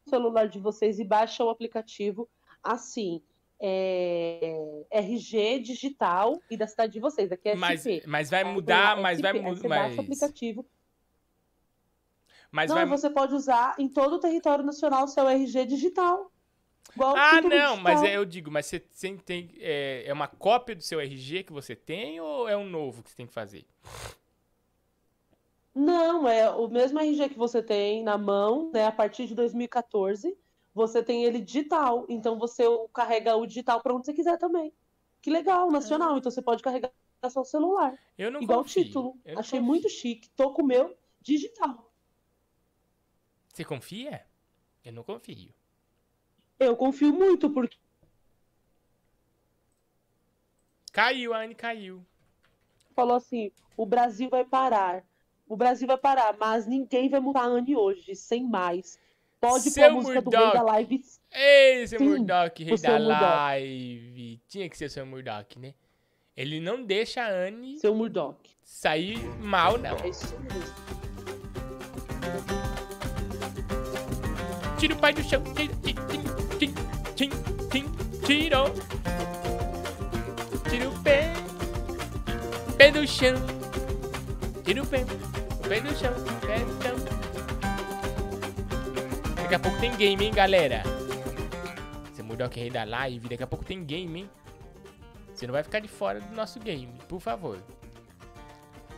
celular 0.08 0.48
de 0.48 0.58
vocês 0.58 0.98
e 0.98 1.04
baixam 1.04 1.46
o 1.46 1.50
aplicativo 1.50 2.28
assim. 2.62 3.20
é, 3.62 4.84
RG 4.90 5.58
digital 5.60 6.40
e 6.50 6.56
da 6.56 6.66
cidade 6.66 6.92
de 6.94 7.00
vocês. 7.00 7.30
Aqui 7.32 7.50
é 7.50 7.54
Mas, 7.56 7.80
SP. 7.84 8.00
mas 8.06 8.30
vai 8.30 8.42
mudar, 8.44 8.96
lá, 8.96 9.02
mas 9.02 9.20
vai 9.20 9.32
SP, 9.36 9.42
mudar. 9.42 9.60
Você 9.60 9.68
baixa 9.68 9.84
o 9.86 9.96
Mas, 9.96 9.98
aplicativo. 9.98 10.66
mas 12.50 12.68
não, 12.70 12.76
vai. 12.76 12.86
você 12.86 13.10
pode 13.10 13.34
usar 13.34 13.74
em 13.78 13.88
todo 13.88 14.14
o 14.14 14.18
território 14.20 14.64
nacional 14.64 15.04
o 15.04 15.08
seu 15.08 15.28
RG 15.28 15.66
digital. 15.66 16.30
Igual 16.95 17.14
Ah, 17.16 17.41
não, 17.41 17.76
mas 17.76 18.03
é, 18.03 18.16
eu 18.16 18.24
digo, 18.24 18.51
mas 18.51 18.66
você, 18.66 18.84
você 18.91 19.16
tem. 19.16 19.53
É, 19.59 20.05
é 20.07 20.12
uma 20.12 20.28
cópia 20.28 20.74
do 20.74 20.82
seu 20.82 21.01
RG 21.01 21.45
que 21.45 21.53
você 21.53 21.74
tem 21.76 22.20
ou 22.20 22.49
é 22.49 22.57
um 22.57 22.68
novo 22.68 23.03
que 23.03 23.11
você 23.11 23.16
tem 23.16 23.26
que 23.26 23.32
fazer? 23.32 23.66
Não, 25.74 26.28
é 26.28 26.51
o 26.51 26.68
mesmo 26.68 26.99
RG 26.99 27.28
que 27.30 27.38
você 27.38 27.62
tem 27.62 28.03
na 28.03 28.18
mão, 28.18 28.70
né? 28.72 28.86
A 28.86 28.93
partir 28.93 29.26
de 29.26 29.34
2014, 29.34 30.36
você 30.74 31.03
tem 31.03 31.24
ele 31.24 31.41
digital. 31.41 32.07
Então 32.09 32.38
você 32.38 32.64
carrega 32.93 33.36
o 33.36 33.47
digital 33.47 33.80
para 33.80 33.95
onde 33.95 34.07
você 34.07 34.12
quiser 34.12 34.36
também. 34.38 34.72
Que 35.22 35.30
legal, 35.30 35.70
nacional. 35.70 36.18
Então 36.18 36.30
você 36.30 36.43
pode 36.43 36.62
carregar 36.62 36.91
só 37.28 37.41
o 37.43 37.45
celular. 37.45 37.97
Eu 38.18 38.30
não 38.30 38.43
Igual 38.43 38.62
confio. 38.62 38.82
o 38.82 38.84
título. 38.84 39.20
Eu 39.24 39.38
Achei 39.38 39.59
confio. 39.59 39.62
muito 39.62 39.88
chique. 39.88 40.28
Tô 40.30 40.53
com 40.53 40.62
o 40.62 40.66
meu 40.66 40.97
digital. 41.20 41.93
Você 43.49 43.64
confia? 43.64 44.26
Eu 44.84 44.93
não 44.93 45.03
confio. 45.03 45.53
Eu 46.61 46.76
confio 46.76 47.12
muito, 47.12 47.48
porque 47.50 47.76
Caiu, 50.92 51.32
a 51.32 51.38
Anne 51.42 51.54
caiu. 51.54 52.04
falou 52.94 53.16
assim: 53.16 53.50
o 53.76 53.86
Brasil 53.86 54.28
vai 54.28 54.44
parar. 54.44 55.02
O 55.48 55.56
Brasil 55.56 55.86
vai 55.86 55.96
parar, 55.98 56.36
mas 56.38 56.66
ninguém 56.66 57.08
vai 57.08 57.18
mudar 57.18 57.40
a 57.42 57.46
Anne 57.46 57.74
hoje, 57.74 58.14
sem 58.14 58.44
mais. 58.44 58.98
Pode 59.40 59.64
pôr 59.64 59.70
Seu 59.70 59.84
a 59.86 59.90
música 59.90 60.20
do 60.20 60.30
Rei 60.30 60.38
da 60.38 60.46
Murdoch. 60.46 60.66
Live. 60.66 61.04
Ei, 61.32 61.86
seu 61.86 61.98
Sim, 61.98 62.04
Murdoch, 62.04 62.62
rei 62.62 62.76
da 62.76 62.98
Murdoch. 62.98 63.20
live. 63.22 64.40
Tinha 64.46 64.68
que 64.68 64.76
ser 64.76 64.90
seu 64.90 65.06
Murdoch, 65.06 65.58
né? 65.58 65.74
Ele 66.36 66.61
não 66.61 66.84
deixa 66.84 67.22
a 67.22 67.28
Anne 67.28 67.78
Seu 67.78 67.94
Murdoch. 67.94 68.38
sair 68.62 69.18
mal, 69.40 69.78
não. 69.78 69.96
É 69.96 70.08
isso 70.08 70.38
mesmo. 70.40 70.74
Tira 74.78 74.94
o 74.94 74.98
pai 74.98 75.12
do 75.14 75.22
chão. 75.22 75.42
Tira, 75.54 75.74
tira, 75.76 76.06
tira, 76.06 76.39
tira, 76.61 77.30
tirou. 78.26 78.74
Tira 80.68 80.88
o 80.88 81.02
pé. 81.02 81.32
Pé 82.76 82.90
do 82.90 83.06
chão. 83.06 83.34
Tira 84.64 84.82
o 84.82 84.86
pé. 84.86 85.04
O 85.04 85.68
pé 85.68 85.80
do 85.80 85.94
chão. 85.96 86.12
Pé 86.46 86.58
do 86.58 86.82
chão. 86.82 86.96
Daqui 89.36 89.54
a 89.54 89.58
pouco 89.58 89.78
tem 89.80 89.96
game, 89.96 90.24
hein, 90.24 90.32
galera? 90.32 90.82
Você 92.12 92.22
mudou 92.22 92.46
aqui 92.46 92.61
rei 92.61 92.70
da 92.70 92.84
live. 92.84 93.28
Daqui 93.28 93.42
a 93.42 93.46
pouco 93.46 93.64
tem 93.64 93.84
game, 93.84 94.20
hein? 94.20 94.30
Você 95.34 95.46
não 95.46 95.52
vai 95.52 95.62
ficar 95.62 95.80
de 95.80 95.88
fora 95.88 96.20
do 96.20 96.34
nosso 96.34 96.61
game, 96.61 96.92
por 97.08 97.20
favor. 97.20 97.58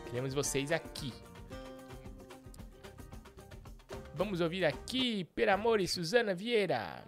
Queremos 0.06 0.34
vocês 0.34 0.72
aqui. 0.72 1.12
Vamos 4.14 4.40
ouvir 4.40 4.64
aqui, 4.64 5.24
per 5.34 5.48
amore, 5.48 5.88
Suzana 5.88 6.34
Vieira. 6.34 7.02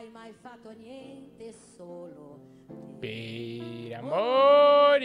Hai 0.00 0.08
mai 0.08 0.32
fatto 0.32 0.70
niente 0.70 1.52
solo 1.76 2.40
Per 2.98 3.92
amore. 3.92 5.04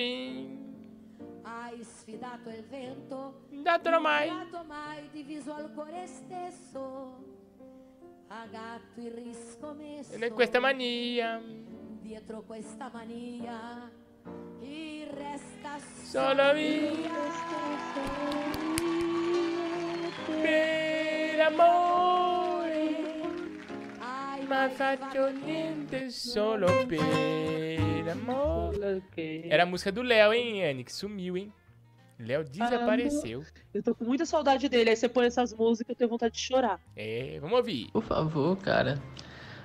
Hai 1.41 1.84
sfidato 1.84 2.48
il 2.48 2.64
vento 2.64 3.41
Datelo 3.50 4.00
mai. 4.00 4.30
Dato 4.30 4.64
mai 4.64 5.10
diviso 5.12 5.54
al 5.54 5.74
cuore 5.74 6.08
stesso 6.08 7.26
Pagato 8.26 9.02
il 9.02 9.12
riscommesso 9.12 10.14
E 10.14 10.30
questa 10.32 10.62
mania. 10.62 11.41
Dietro 12.00 12.43
questa 12.43 12.89
mania 12.89 13.91
Chi 14.62 15.04
resta 15.12 15.78
Solo 16.06 16.54
via. 16.54 17.12
Per 20.41 21.39
amore. 21.41 22.55
Solo 26.12 26.68
per 26.88 28.10
amore. 28.10 29.04
Era 29.50 29.64
a 29.64 29.66
música 29.66 29.91
do 29.91 30.02
Léo, 30.02 30.34
hein, 30.34 30.64
Anne? 30.64 30.84
Que 30.84 30.93
sumiu, 30.93 31.38
hein? 31.38 31.52
Léo 32.20 32.43
desapareceu. 32.43 33.43
Eu 33.74 33.84
tô 33.84 33.93
com 33.93 34.06
muita 34.06 34.26
saudade 34.26 34.70
dele. 34.70 34.89
Aí 34.91 34.96
você 34.96 35.10
põe 35.10 35.26
essas 35.26 35.54
músicas, 35.54 35.89
eu 35.89 35.96
tenho 35.96 36.10
vontade 36.10 36.36
de 36.36 36.41
chorar. 36.41 36.80
É, 36.96 37.38
vamos 37.41 37.58
ouvir. 37.58 37.89
Por 37.91 38.04
favor, 38.04 38.56
cara. 38.58 39.02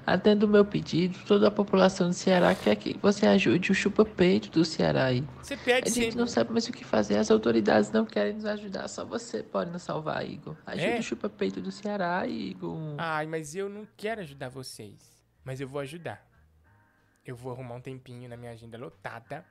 Atenda 0.06 0.44
o 0.44 0.48
meu 0.48 0.64
pedido. 0.64 1.18
Toda 1.26 1.48
a 1.48 1.50
população 1.50 2.08
do 2.08 2.14
Ceará 2.14 2.54
quer 2.54 2.74
que 2.76 2.98
você 2.98 3.26
ajude 3.26 3.70
o 3.70 3.74
chupa-peito 3.74 4.50
do 4.50 4.64
Ceará 4.64 5.04
aí. 5.06 5.22
Você 5.42 5.56
pede 5.56 5.88
A 5.88 5.90
gente 5.92 6.04
sempre. 6.04 6.16
não 6.18 6.26
sabe 6.26 6.50
mais 6.52 6.66
o 6.68 6.72
que 6.72 6.84
fazer. 6.84 7.16
As 7.18 7.30
autoridades 7.30 7.90
não 7.92 8.04
querem 8.04 8.32
nos 8.34 8.44
ajudar. 8.44 8.88
Só 8.88 9.04
você 9.04 9.42
pode 9.42 9.70
nos 9.70 9.82
salvar, 9.82 10.28
Igor. 10.28 10.56
Ajude 10.66 10.84
É? 10.86 10.98
o 10.98 11.02
chupa-peito 11.02 11.60
do 11.60 11.70
Ceará, 11.70 12.26
Igor. 12.26 12.76
Ai, 12.98 13.26
mas 13.26 13.54
eu 13.54 13.68
não 13.68 13.86
quero 13.96 14.20
ajudar 14.22 14.48
vocês. 14.48 15.22
Mas 15.44 15.60
eu 15.60 15.68
vou 15.68 15.80
ajudar. 15.80 16.26
Eu 17.24 17.36
vou 17.36 17.52
arrumar 17.52 17.76
um 17.76 17.80
tempinho 17.80 18.28
na 18.28 18.36
minha 18.36 18.52
agenda 18.52 18.76
lotada. 18.78 19.44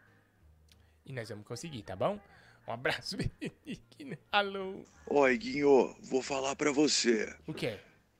E 1.05 1.13
nós 1.13 1.29
vamos 1.29 1.45
conseguir, 1.45 1.83
tá 1.83 1.95
bom? 1.95 2.19
Um 2.67 2.73
abraço, 2.73 3.15
Benedicto. 3.39 4.17
Alô. 4.31 4.83
Ó, 5.09 5.27
Iguinho, 5.29 5.95
vou 6.03 6.21
falar 6.21 6.55
pra 6.55 6.71
você. 6.71 7.33
O 7.47 7.53
quê? 7.53 7.79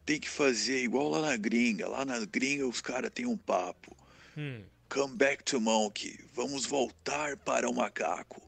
Tem 0.10 0.20
que 0.20 0.28
fazer 0.28 0.84
igual 0.84 1.08
lá 1.08 1.22
na 1.22 1.38
gringa. 1.38 1.88
Lá 1.88 2.04
na 2.04 2.26
gringa 2.26 2.66
os 2.68 2.82
caras 2.82 3.12
têm 3.12 3.28
um 3.28 3.38
papo. 3.38 3.96
Hum, 4.36 4.64
Come 4.92 5.16
back 5.16 5.44
to 5.44 5.62
monkey. 5.62 6.20
Vamos 6.34 6.66
voltar 6.66 7.38
para 7.38 7.70
o 7.70 7.76
macaco. 7.76 8.42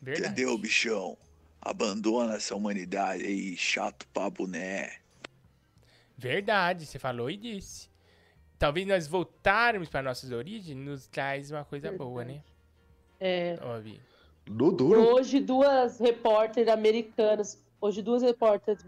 verdade. 0.00 0.32
Entendeu, 0.32 0.56
bichão? 0.56 1.18
Abandona 1.60 2.36
essa 2.36 2.56
humanidade 2.56 3.26
aí, 3.26 3.54
chato 3.58 4.06
pra 4.08 4.30
boné. 4.30 5.00
Verdade, 6.16 6.86
você 6.86 6.98
falou 6.98 7.30
e 7.30 7.36
disse. 7.36 7.90
Talvez 8.58 8.86
nós 8.86 9.06
voltarmos 9.06 9.90
para 9.90 10.02
nossas 10.02 10.32
origens 10.32 10.78
nos 10.78 11.06
traz 11.06 11.50
uma 11.50 11.62
coisa 11.66 11.92
boa, 11.92 12.24
né? 12.24 12.42
É. 13.20 13.58
Óbvio. 13.60 14.00
Hoje, 15.12 15.40
duas 15.40 15.98
repórteres 15.98 16.72
americanas, 16.72 17.62
hoje 17.82 18.00
duas 18.00 18.22
repórteres, 18.22 18.82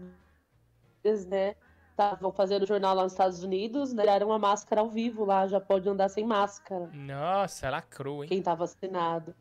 né, 1.27 1.55
estavam 1.99 2.31
fazendo 2.31 2.65
jornal 2.65 2.95
lá 2.95 3.03
nos 3.03 3.11
Estados 3.11 3.43
Unidos, 3.43 3.93
né? 3.93 4.05
Era 4.07 4.25
uma 4.25 4.39
máscara 4.39 4.81
ao 4.81 4.89
vivo 4.89 5.25
lá, 5.25 5.47
já 5.47 5.59
pode 5.59 5.87
andar 5.89 6.09
sem 6.09 6.25
máscara. 6.25 6.89
Nossa, 6.93 7.69
lacrou, 7.69 8.23
hein? 8.23 8.29
Quem 8.29 8.41
tá 8.41 8.55
vacinado. 8.55 9.35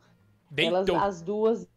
Deitou. 0.51 0.97
Elas, 0.97 1.03
as 1.17 1.23
duas 1.23 1.69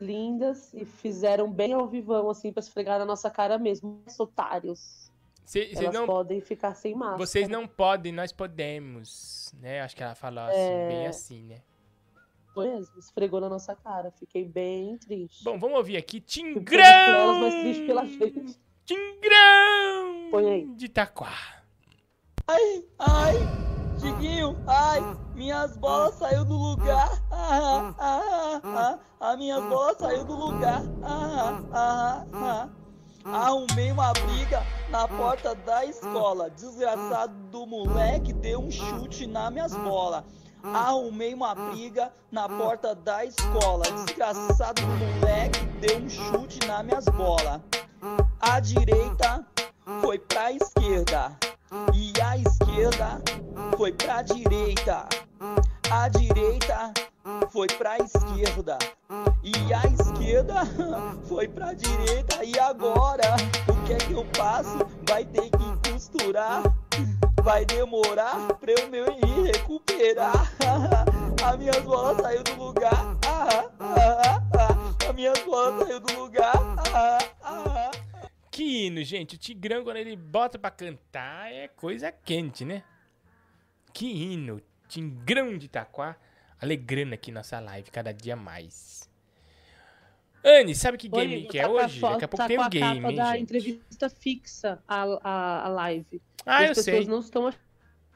lindas 0.00 0.72
e 0.74 0.84
fizeram 0.84 1.50
bem 1.50 1.72
ao 1.72 1.86
vivão, 1.86 2.28
assim, 2.28 2.52
pra 2.52 2.60
esfregar 2.60 2.98
na 2.98 3.04
nossa 3.06 3.30
cara 3.30 3.58
mesmo. 3.58 4.02
Os 4.06 4.18
otários. 4.20 5.10
Cê- 5.44 5.70
Elas 5.74 5.94
não- 5.94 6.06
podem 6.06 6.40
ficar 6.40 6.74
sem 6.74 6.94
máscara. 6.94 7.18
Vocês 7.18 7.48
não 7.48 7.66
podem, 7.66 8.12
nós 8.12 8.32
podemos. 8.32 9.54
Né? 9.60 9.80
Acho 9.80 9.96
que 9.96 10.02
ela 10.02 10.14
falou 10.14 10.44
assim, 10.44 10.56
É. 10.58 10.88
bem 10.88 11.06
assim, 11.06 11.42
né? 11.44 11.62
Foi 12.52 12.68
mesmo, 12.68 12.98
esfregou 12.98 13.40
na 13.40 13.48
nossa 13.48 13.74
cara. 13.76 14.10
Fiquei 14.10 14.44
bem 14.44 14.96
triste. 14.98 15.44
Bom, 15.44 15.58
vamos 15.58 15.76
ouvir 15.76 15.96
aqui. 15.96 16.20
Tingrão! 16.20 16.82
elas, 16.84 17.36
mas 17.38 17.54
triste 17.62 17.86
pela 17.86 18.04
gente. 18.04 18.58
Tingrão! 18.86 20.30
Põe 20.30 20.48
aí. 20.48 20.66
De 20.76 20.86
Itaquá. 20.86 21.32
Ai, 22.46 22.84
ai, 23.00 23.34
Chiquinho, 23.98 24.56
ai, 24.68 25.00
minhas 25.34 25.76
bolas 25.76 26.14
saiu 26.14 26.44
do 26.44 26.54
lugar. 26.54 27.20
Ah, 27.32 27.92
ah, 27.98 28.60
ah, 28.62 28.98
ah, 29.20 29.32
a 29.32 29.36
minha 29.36 29.60
bola 29.60 29.92
saiu 29.98 30.24
do 30.24 30.36
lugar. 30.36 30.82
Ah, 31.02 31.60
ah, 31.72 32.26
ah. 32.32 32.68
Arrumei 33.24 33.90
uma 33.90 34.12
briga 34.12 34.62
na 34.88 35.08
porta 35.08 35.56
da 35.56 35.84
escola. 35.84 36.48
Desgraçado 36.50 37.34
do 37.50 37.66
moleque 37.66 38.32
deu 38.32 38.60
um 38.60 38.70
chute 38.70 39.26
nas 39.26 39.52
minhas 39.52 39.74
bolas. 39.74 40.22
Arrumei 40.62 41.34
uma 41.34 41.56
briga 41.56 42.12
na 42.30 42.48
porta 42.48 42.94
da 42.94 43.24
escola. 43.24 43.82
Desgraçado 44.04 44.80
do 44.80 44.86
moleque 44.86 45.66
deu 45.80 45.98
um 45.98 46.08
chute 46.08 46.64
nas 46.68 46.84
minhas 46.84 47.04
bolas. 47.06 47.60
A 48.40 48.60
direita 48.60 49.44
foi 50.00 50.18
pra 50.18 50.52
esquerda 50.52 51.36
e 51.94 52.12
a 52.20 52.36
esquerda 52.36 53.22
foi 53.76 53.92
pra 53.92 54.22
direita. 54.22 55.08
A 55.90 56.08
direita 56.08 56.92
foi 57.50 57.66
pra 57.66 57.96
esquerda 57.98 58.78
e 59.42 59.72
a 59.72 59.82
esquerda 59.86 60.54
foi 61.28 61.48
pra 61.48 61.72
direita. 61.72 62.44
E 62.44 62.58
agora, 62.58 63.36
o 63.68 63.86
que 63.86 63.94
é 63.94 63.98
que 63.98 64.12
eu 64.12 64.26
faço? 64.34 64.78
Vai 65.08 65.24
ter 65.24 65.50
que 65.50 65.90
costurar. 65.90 66.62
Vai 67.42 67.64
demorar 67.64 68.36
pra 68.60 68.72
eu 68.72 68.90
me 68.90 69.46
recuperar. 69.50 70.52
A 71.44 71.56
minha 71.56 71.80
bola 71.80 72.20
saiu 72.20 72.42
do 72.42 72.54
lugar. 72.56 73.16
A 75.08 75.12
minha 75.12 75.32
bola 75.46 75.84
saiu 75.84 76.00
do 76.00 76.18
lugar. 76.18 77.35
Que 78.56 78.86
hino, 78.86 79.04
gente. 79.04 79.34
O 79.34 79.38
Tigrão, 79.38 79.84
quando 79.84 79.98
ele 79.98 80.16
bota 80.16 80.58
pra 80.58 80.70
cantar, 80.70 81.52
é 81.52 81.68
coisa 81.68 82.10
quente, 82.10 82.64
né? 82.64 82.82
Que 83.92 84.06
hino. 84.06 84.62
Tigrão 84.88 85.58
de 85.58 85.66
Itaquá, 85.66 86.16
alegrando 86.58 87.12
aqui 87.12 87.30
nossa 87.30 87.60
live 87.60 87.90
cada 87.90 88.12
dia 88.14 88.34
mais. 88.34 89.10
Anne, 90.42 90.74
sabe 90.74 90.96
que 90.96 91.06
game 91.08 91.34
Oi, 91.34 91.42
que 91.42 91.58
tá 91.58 91.64
é 91.64 91.66
a 91.66 91.68
hoje? 91.68 92.00
foto- 92.00 92.12
Daqui 92.14 92.24
a 92.24 92.28
pouco 92.28 92.42
tá 92.44 92.48
tem 92.48 92.58
um 92.58 92.68
game, 92.70 93.00
capa 93.00 93.10
hein, 93.10 93.16
da 93.16 93.32
gente? 93.32 93.42
entrevista 93.42 94.08
fixa 94.08 94.82
a, 94.88 95.02
a, 95.22 95.64
a 95.66 95.68
live. 95.68 96.22
Ah, 96.46 96.62
E 96.62 96.66
eu 96.66 96.70
as 96.70 96.78
pessoas 96.78 96.96
sei. 97.04 97.06
não 97.06 97.18
estão 97.20 97.52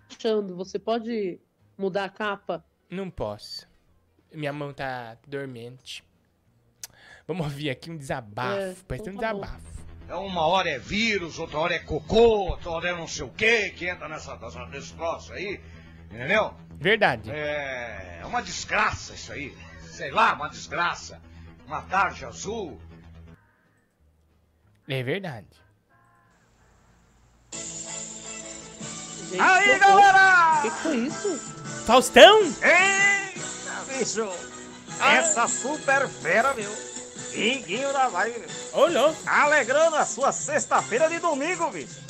achando. 0.09 0.57
Você 0.57 0.79
pode 0.79 1.39
mudar 1.77 2.05
a 2.05 2.09
capa? 2.09 2.65
Não 2.89 3.11
posso. 3.11 3.69
Minha 4.33 4.55
mão 4.55 4.73
tá 4.73 5.19
dormente. 5.27 6.03
Vamos 7.27 7.45
ouvir 7.45 7.69
aqui 7.69 7.91
um 7.91 7.97
desabafo. 7.99 8.59
É, 8.59 8.75
Parece 8.89 9.11
um 9.11 9.13
então 9.13 9.17
tá 9.21 9.35
bom. 9.35 9.41
desabafo. 9.43 9.80
É 10.11 10.15
uma 10.17 10.45
hora 10.45 10.69
é 10.69 10.77
vírus, 10.77 11.39
outra 11.39 11.59
hora 11.59 11.75
é 11.77 11.79
cocô, 11.79 12.49
outra 12.51 12.71
hora 12.71 12.89
é 12.89 12.93
não 12.93 13.07
sei 13.07 13.25
o 13.25 13.29
que, 13.29 13.71
que 13.71 13.87
entra 13.87 14.09
nessa, 14.09 14.35
nessa, 14.35 14.67
nesse 14.67 14.93
troço 14.95 15.33
aí. 15.33 15.61
Entendeu? 16.11 16.53
Verdade. 16.73 17.31
É, 17.31 18.19
é 18.21 18.27
uma 18.27 18.43
desgraça 18.43 19.15
isso 19.15 19.33
aí. 19.33 19.57
Sei 19.89 20.11
lá, 20.11 20.33
uma 20.33 20.49
desgraça. 20.49 21.23
Uma 21.65 21.83
tarde 21.83 22.25
azul. 22.25 22.81
É 24.89 25.01
verdade. 25.01 25.47
Aí, 29.39 29.79
galera! 29.79 30.59
O 30.59 30.63
que 30.63 30.71
foi 30.83 30.97
isso? 30.97 31.39
Faustão? 31.87 32.41
Eita, 32.43 33.85
bicho! 33.87 34.29
Essa 35.01 35.47
super 35.47 36.09
fera, 36.09 36.53
meu. 36.55 36.90
Iguinho 37.33 37.93
da. 37.93 38.11
Ô, 38.73 38.87
louco. 38.87 39.17
Alegrando 39.27 39.97
a 39.97 40.05
sua 40.05 40.33
sexta-feira 40.33 41.09
de 41.09 41.19
domingo, 41.19 41.71
bicho. 41.71 42.01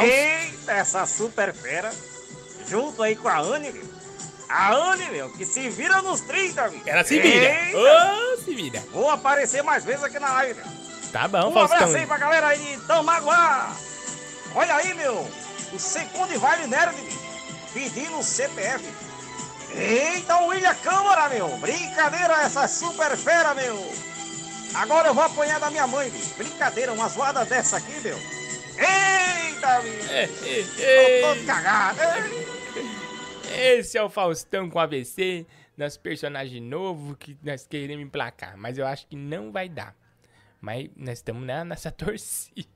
Eita, 0.00 0.72
essa 0.72 1.06
super 1.06 1.52
fera. 1.54 1.92
Junto 2.68 3.02
aí 3.02 3.14
com 3.14 3.28
a 3.28 3.38
Anne, 3.38 3.72
meu. 3.72 3.84
A 4.48 4.72
Anne, 4.72 5.10
meu, 5.10 5.30
que 5.32 5.44
se 5.44 5.68
vira 5.68 6.02
nos 6.02 6.20
30, 6.22 6.68
meu. 6.68 6.80
Ela 6.86 7.04
se 7.04 7.18
vira. 7.20 7.66
Eita. 7.66 7.78
Ô, 7.78 8.36
se 8.42 8.54
vira. 8.54 8.80
Vou 8.92 9.10
aparecer 9.10 9.62
mais 9.62 9.84
vezes 9.84 10.02
aqui 10.02 10.18
na 10.18 10.32
live, 10.32 10.60
meu. 10.60 10.72
Tá 11.12 11.28
bom, 11.28 11.48
um 11.48 11.52
Faustão. 11.52 11.76
abraço 11.78 11.96
aí 11.96 12.06
pra 12.06 12.18
galera 12.18 12.48
aí 12.48 12.76
de 12.76 12.86
Tamaguá. 12.86 13.72
Olha 14.54 14.74
aí, 14.76 14.94
meu. 14.94 15.28
O 15.72 15.78
segundo 15.78 16.38
Vale 16.38 16.66
Nerd 16.66 16.96
pedindo 17.72 18.18
o 18.18 18.22
CPF. 18.22 18.84
Eita, 19.74 20.38
o 20.38 20.46
William 20.46 20.74
Câmara, 20.76 21.28
meu. 21.28 21.48
Brincadeira 21.58 22.42
essa 22.42 22.66
super 22.66 23.16
fera, 23.16 23.54
meu. 23.54 23.92
Agora 24.76 25.08
eu 25.08 25.14
vou 25.14 25.24
apanhar 25.24 25.58
da 25.58 25.70
minha 25.70 25.86
mãe, 25.86 26.10
bicho. 26.10 26.34
Brincadeira, 26.36 26.92
uma 26.92 27.08
zoada 27.08 27.46
dessa 27.46 27.78
aqui, 27.78 27.98
meu. 28.00 28.16
Eita, 28.16 29.80
bicho. 29.80 30.76
Tô 30.76 31.34
todo 31.34 31.46
cagado. 31.46 31.98
Esse 33.58 33.96
é 33.96 34.02
o 34.02 34.10
Faustão 34.10 34.68
com 34.68 34.78
AVC, 34.78 35.46
nosso 35.78 35.98
personagem 36.00 36.60
novo 36.60 37.16
que 37.16 37.38
nós 37.42 37.66
queremos 37.66 38.04
emplacar. 38.04 38.54
Mas 38.58 38.76
eu 38.76 38.86
acho 38.86 39.06
que 39.06 39.16
não 39.16 39.50
vai 39.50 39.66
dar. 39.66 39.96
Mas 40.60 40.90
nós 40.94 41.18
estamos 41.18 41.46
na 41.46 41.64
nessa 41.64 41.90
torcida. 41.92 42.68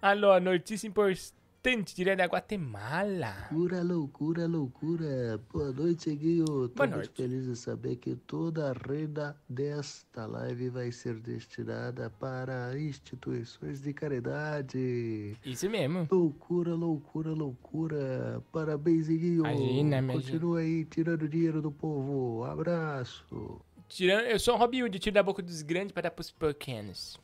Alô, 0.00 0.40
notícia 0.40 0.88
importante 0.88 1.34
direto 1.62 2.18
da 2.18 2.24
Guatemala. 2.24 3.48
Loucura, 3.52 3.82
loucura, 3.82 4.46
loucura. 4.46 5.40
Boa 5.52 5.70
noite, 5.72 6.14
Guinho. 6.16 6.46
Boa 6.46 6.70
muito 6.78 6.94
noite. 6.96 7.10
feliz 7.14 7.44
de 7.44 7.54
saber 7.54 7.96
que 7.96 8.16
toda 8.16 8.70
a 8.70 8.72
renda 8.72 9.36
desta 9.46 10.24
live 10.24 10.70
vai 10.70 10.90
ser 10.90 11.20
destinada 11.20 12.08
para 12.08 12.78
instituições 12.80 13.82
de 13.82 13.92
caridade. 13.92 15.36
Isso 15.44 15.68
mesmo. 15.68 16.08
Loucura, 16.10 16.74
loucura, 16.74 17.30
loucura. 17.30 18.42
Parabéns, 18.50 19.08
Guinho. 19.08 19.40
Imagina, 19.40 20.00
minha 20.00 20.14
Continua 20.14 20.60
aí 20.60 20.86
tirando 20.86 21.28
dinheiro 21.28 21.60
do 21.60 21.70
povo. 21.70 22.42
Abraço. 22.44 23.60
Tirando, 23.86 24.24
eu 24.28 24.38
sou 24.38 24.54
um 24.54 24.58
Robin 24.58 24.84
Hood, 24.84 24.98
tiro 24.98 25.12
da 25.12 25.22
boca 25.22 25.42
dos 25.42 25.60
grandes 25.60 25.92
para 25.92 26.04
dar 26.04 26.10
pros 26.12 26.30
pequenos. 26.30 27.20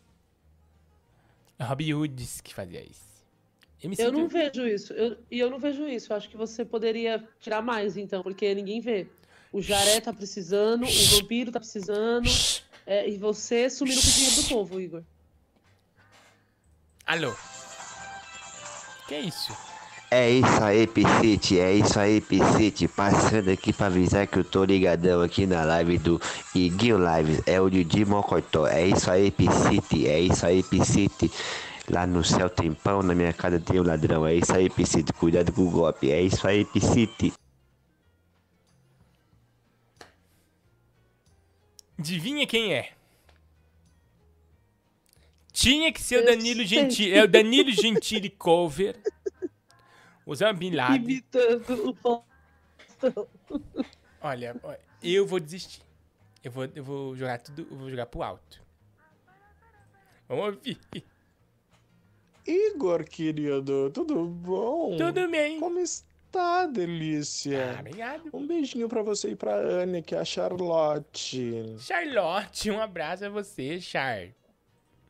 É 1.59 1.65
Robin 1.65 1.95
Hoods 1.95 2.43
que 2.43 2.53
fazia 2.53 2.85
isso. 2.85 3.06
Eu, 3.87 3.91
me 3.91 3.97
Eu 3.99 4.13
não 4.13 4.29
vejo 4.29 4.67
isso. 4.67 4.93
Eu- 4.93 5.17
e 5.31 5.39
eu 5.39 5.51
não 5.51 5.59
vejo 5.59 5.87
isso. 5.89 6.13
Eu 6.13 6.17
acho 6.17 6.29
que 6.29 6.37
você 6.37 6.65
poderia 6.65 7.23
tirar 7.41 7.63
mais, 7.63 7.97
então, 7.97 8.23
porque 8.23 8.55
ninguém 8.55 8.81
vê. 8.81 9.07
O 9.53 9.63
Jaré 9.63 10.01
tá 10.01 10.13
precisando, 10.13 10.85
o 10.85 11.17
vampiro 11.17 11.51
tá 11.53 11.59
precisando. 11.61 12.29
é, 12.87 13.09
e 13.09 13.17
você 13.19 13.69
sumindo 13.71 14.01
com 14.01 14.07
o 14.09 14.13
dinheiro 14.13 14.37
do 14.43 14.49
povo, 14.49 14.81
Igor. 14.81 15.03
Alô? 17.07 17.33
Que 19.09 19.15
é 19.15 19.21
isso? 19.21 19.53
É 20.11 20.31
isso 20.31 20.63
aí, 20.63 20.87
Piscite, 20.87 21.59
é 21.59 21.73
isso 21.75 21.99
aí, 21.99 22.21
Piscite. 22.21 22.87
Passando 22.87 23.51
aqui 23.51 23.73
pra 23.73 23.87
avisar 23.87 24.27
que 24.27 24.39
eu 24.39 24.45
tô 24.45 24.65
ligadão 24.65 25.21
aqui 25.21 25.47
na 25.47 25.65
live 25.65 25.99
do 25.99 26.21
Iguinho 26.55 26.97
Lives. 26.99 27.43
É 27.45 27.61
o 27.61 27.69
Didi 27.69 28.05
Mocotó. 28.05 28.67
É 28.69 28.87
isso 28.87 29.11
aí, 29.11 29.31
Piscite, 29.33 30.07
é 30.07 30.21
isso 30.21 30.47
aí, 30.47 30.63
Piscite. 30.63 31.31
Lá 31.89 32.07
no 32.07 32.25
céu 32.25 32.51
tem 32.51 32.75
pão, 32.75 33.03
na 33.03 33.15
minha 33.15 33.33
casa 33.33 33.61
tem 33.61 33.81
um 33.81 33.85
ladrão. 33.85 34.27
É 34.27 34.35
isso 34.35 34.53
aí, 34.53 34.69
Piscite. 34.69 35.13
Cuidado 35.13 35.53
com 35.53 35.63
o 35.63 35.71
golpe. 35.71 36.11
É 36.11 36.21
isso 36.21 36.47
aí, 36.47 36.65
Piscite. 36.65 37.33
Adivinha 41.99 42.47
quem 42.47 42.75
é? 42.75 42.93
Tinha 45.53 45.93
que 45.93 46.03
ser 46.03 46.23
o 46.23 46.25
Danilo. 46.27 46.65
Gentili. 46.65 47.13
É 47.13 47.25
o 47.25 47.29
Danilo 47.29 47.71
Gentili 47.71 48.29
cover. 48.31 49.01
Usando 50.27 50.59
Bin 50.59 50.73
Laden. 50.73 50.97
Imitando 50.97 51.91
o 51.91 51.95
Faustão. 51.95 53.29
Olha, 54.21 54.57
olha, 54.63 54.81
eu 55.03 55.27
vou 55.27 55.39
desistir. 55.39 55.83
Eu 56.43 56.51
vou, 56.51 56.65
eu 56.75 56.85
vou 56.85 57.17
jogar 57.17 57.39
tudo, 57.39 57.67
eu 57.71 57.77
vou 57.77 57.89
jogar 57.89 58.07
pro 58.07 58.23
alto. 58.23 58.61
Vamos 60.29 60.47
ouvir. 60.47 60.79
Igor, 62.47 63.05
querido, 63.05 63.91
tudo 63.91 64.25
bom? 64.25 64.97
Tudo 64.97 65.29
bem. 65.29 65.59
Como 65.59 65.79
está, 65.81 66.67
delícia? 66.67 67.75
Ah, 67.77 67.81
obrigado. 67.81 68.31
Um 68.33 68.47
beijinho 68.47 68.89
pra 68.89 69.03
você 69.03 69.31
e 69.31 69.37
pra 69.37 69.57
Anne, 69.57 70.03
que 70.03 70.15
é 70.15 70.19
a 70.19 70.25
Charlotte. 70.25 71.77
Charlotte, 71.79 72.71
um 72.71 72.81
abraço 72.81 73.25
a 73.25 73.29
você, 73.29 73.81
Char. 73.81 74.29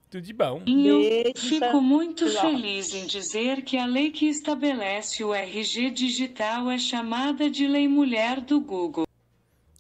Tudo 0.09 0.23
de 0.23 0.33
bom. 0.33 0.63
Eu 0.67 1.33
fico 1.37 1.81
muito 1.81 2.29
feliz 2.31 2.95
em 2.95 3.07
dizer 3.07 3.63
que 3.63 3.77
a 3.77 3.87
lei 3.87 4.11
que 4.13 4.27
estabelece 4.29 5.23
o 5.25 5.35
RG 5.35 5.91
digital 5.91 6.71
é 6.71 6.79
chamada 6.79 7.51
de 7.51 7.67
Lei 7.67 7.89
Mulher 7.89 8.41
do 8.41 8.61
Google. 8.61 9.07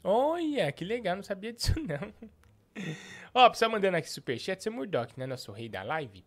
Olha, 0.02 0.70
que 0.72 0.84
legal, 0.84 1.16
não 1.16 1.22
sabia 1.22 1.52
disso 1.52 1.74
não. 1.80 2.12
Ó, 3.32 3.48
pessoal 3.48 3.70
mandando 3.70 3.96
aqui 3.96 4.10
superchat, 4.10 4.62
seu 4.62 4.72
Murdoch, 4.72 5.12
né, 5.16 5.26
nosso 5.26 5.52
rei 5.52 5.68
da 5.68 5.82
live, 5.82 6.24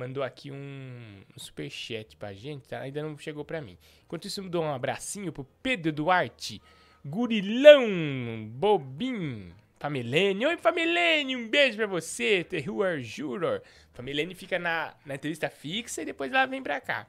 mandou 0.00 0.22
aqui 0.22 0.50
um, 0.50 1.22
superchat 1.36 2.16
pra 2.16 2.32
gente, 2.32 2.66
tá? 2.66 2.80
ainda 2.80 3.02
não 3.02 3.18
chegou 3.18 3.44
pra 3.44 3.60
mim. 3.60 3.76
Enquanto 4.04 4.26
isso, 4.26 4.40
dou 4.48 4.64
um 4.64 4.72
abracinho 4.72 5.30
pro 5.30 5.46
Pedro 5.62 5.92
Duarte, 5.92 6.60
Gurilão, 7.04 8.48
Bobim, 8.48 9.52
Familene. 9.78 10.46
Oi, 10.46 10.56
Familene, 10.56 11.36
um 11.36 11.48
beijo 11.48 11.76
pra 11.76 11.86
você, 11.86 12.42
Terror 12.42 13.00
Juror. 13.00 13.60
Familene 13.92 14.34
fica 14.34 14.58
na, 14.58 14.94
na 15.04 15.16
entrevista 15.16 15.50
fixa 15.50 16.00
e 16.00 16.06
depois 16.06 16.32
ela 16.32 16.46
vem 16.46 16.62
pra 16.62 16.80
cá. 16.80 17.06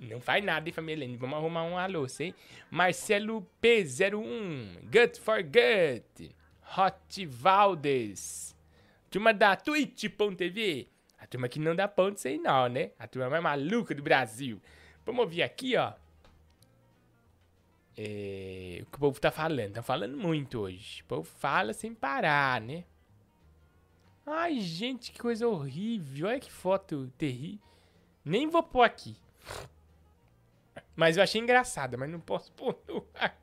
Não 0.00 0.20
faz 0.20 0.42
nada, 0.42 0.66
hein, 0.66 0.72
Familene? 0.72 1.16
Vamos 1.16 1.36
arrumar 1.36 1.64
um 1.64 1.76
alô, 1.76 2.06
hein? 2.20 2.34
Marcelo 2.70 3.46
P01, 3.62 4.80
Gut 4.84 5.20
for 5.20 5.42
Gut, 5.42 6.34
Hot 6.78 7.26
Valdes, 7.26 8.56
turma 9.10 9.34
da 9.34 9.56
Twitch.tv. 9.56 10.88
A 11.18 11.26
turma 11.26 11.48
que 11.48 11.58
não 11.58 11.74
dá 11.74 11.88
ponto, 11.88 12.18
sei 12.20 12.38
não, 12.38 12.68
né? 12.68 12.92
A 12.98 13.06
turma 13.06 13.28
mais 13.28 13.42
maluca 13.42 13.94
do 13.94 14.02
Brasil. 14.02 14.60
Vamos 15.04 15.22
ouvir 15.22 15.42
aqui, 15.42 15.76
ó. 15.76 15.92
É, 17.96 18.78
o 18.82 18.86
que 18.86 18.96
o 18.96 19.00
povo 19.00 19.20
tá 19.20 19.30
falando. 19.30 19.72
Tá 19.72 19.82
falando 19.82 20.16
muito 20.16 20.60
hoje. 20.60 21.02
O 21.02 21.06
povo 21.06 21.24
fala 21.24 21.72
sem 21.72 21.92
parar, 21.92 22.60
né? 22.60 22.84
Ai, 24.24 24.60
gente, 24.60 25.10
que 25.10 25.18
coisa 25.18 25.48
horrível. 25.48 26.28
Olha 26.28 26.38
que 26.38 26.52
foto 26.52 27.12
terrível. 27.18 27.66
Nem 28.24 28.46
vou 28.46 28.62
pôr 28.62 28.82
aqui. 28.82 29.16
Mas 30.94 31.16
eu 31.16 31.22
achei 31.22 31.40
engraçada, 31.40 31.96
mas 31.96 32.10
não 32.10 32.20
posso 32.20 32.52
pôr 32.52 32.78
no 32.86 33.04
ar. 33.14 33.38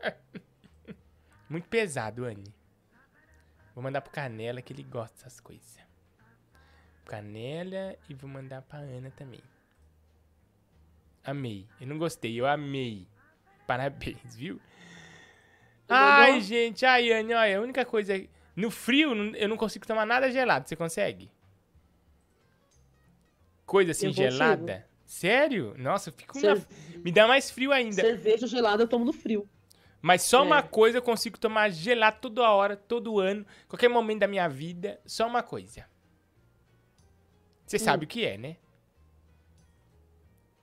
Muito 1.50 1.68
pesado, 1.68 2.26
Anne. 2.26 2.54
Vou 3.74 3.84
mandar 3.84 4.02
pro 4.02 4.12
Canela 4.12 4.62
que 4.62 4.72
ele 4.72 4.84
gosta 4.84 5.16
dessas 5.16 5.40
coisas. 5.40 5.85
Canela 7.06 7.96
e 8.10 8.14
vou 8.14 8.30
mandar 8.30 8.62
pra 8.64 8.80
Ana 8.80 9.12
também. 9.16 9.42
Amei. 11.24 11.68
Eu 11.80 11.88
não 11.88 11.98
gostei, 11.98 12.40
eu 12.40 12.46
amei. 12.46 13.08
Parabéns, 13.66 14.36
viu? 14.36 14.60
Ai, 15.88 16.42
gente, 16.42 16.86
ai, 16.86 17.12
Anne, 17.12 17.34
olha, 17.34 17.58
a 17.58 17.62
única 17.62 17.86
coisa. 17.86 18.14
No 18.56 18.72
frio, 18.72 19.14
eu 19.36 19.48
não 19.50 19.58
consigo 19.58 19.86
tomar 19.86 20.06
nada 20.06 20.32
gelado. 20.32 20.68
Você 20.68 20.76
consegue? 20.76 21.30
Coisa 23.66 23.92
assim 23.92 24.12
gelada? 24.12 24.88
Sério? 25.06 25.76
Nossa, 25.78 26.10
eu 26.10 26.14
fico 26.14 26.40
Cer- 26.40 26.58
na... 26.58 26.66
Me 27.04 27.12
dá 27.12 27.28
mais 27.28 27.50
frio 27.52 27.72
ainda. 27.72 28.02
Cerveja 28.02 28.48
gelada 28.48 28.84
eu 28.84 28.88
tomo 28.88 29.06
no 29.06 29.14
frio. 29.14 29.48
Mas 30.02 30.22
só 30.22 30.44
uma 30.44 30.60
É. 30.60 30.62
coisa 30.62 31.00
eu 31.00 31.02
consigo 31.02 31.38
tomar 31.40 31.70
gelado 31.72 32.18
toda 32.22 32.48
hora, 32.50 32.76
todo 32.76 33.20
ano, 33.20 33.46
qualquer 33.68 33.90
momento 33.90 34.20
da 34.20 34.28
minha 34.28 34.48
vida. 34.48 35.00
Só 35.06 35.28
uma 35.28 35.42
coisa. 35.42 35.86
Você 37.66 37.80
sabe 37.80 38.06
o 38.06 38.08
que 38.08 38.24
é, 38.26 38.38
né? 38.38 38.58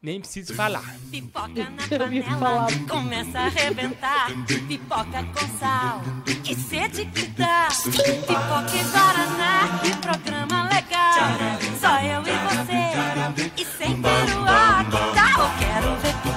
Nem 0.00 0.20
preciso 0.20 0.54
falar. 0.54 0.82
Pipoca 1.10 1.70
na 1.70 1.88
panela, 1.88 2.66
começa 2.88 3.38
a 3.38 3.46
arrebentar. 3.46 4.28
Pipoca 4.66 5.24
com 5.24 5.58
sal, 5.58 6.02
que 6.42 6.56
sede 6.56 7.06
que 7.06 7.26
dá. 7.28 7.68
Pipoca 7.84 8.76
e 8.76 8.84
Guaraná, 8.90 9.78
que 9.80 9.96
programa 9.98 10.68
legal. 10.68 11.38
Só 11.80 12.00
eu 12.00 12.22
e 12.22 12.34
você, 12.48 13.62
e 13.62 13.64
sem 13.64 14.02
peruá, 14.02 14.84
que 14.84 14.98
tal? 15.14 15.44
Eu 15.44 15.58
quero 15.58 15.96
ver 16.00 16.31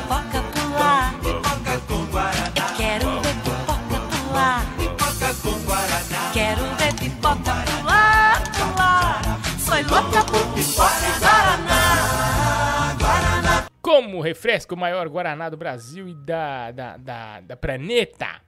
Como 13.96 14.20
refresco 14.20 14.76
o 14.76 14.78
maior 14.78 15.08
Guaraná 15.08 15.48
do 15.48 15.56
Brasil 15.56 16.10
e 16.10 16.14
da, 16.14 16.70
da, 16.70 16.98
da, 16.98 17.40
da 17.40 17.56
planeta. 17.56 18.42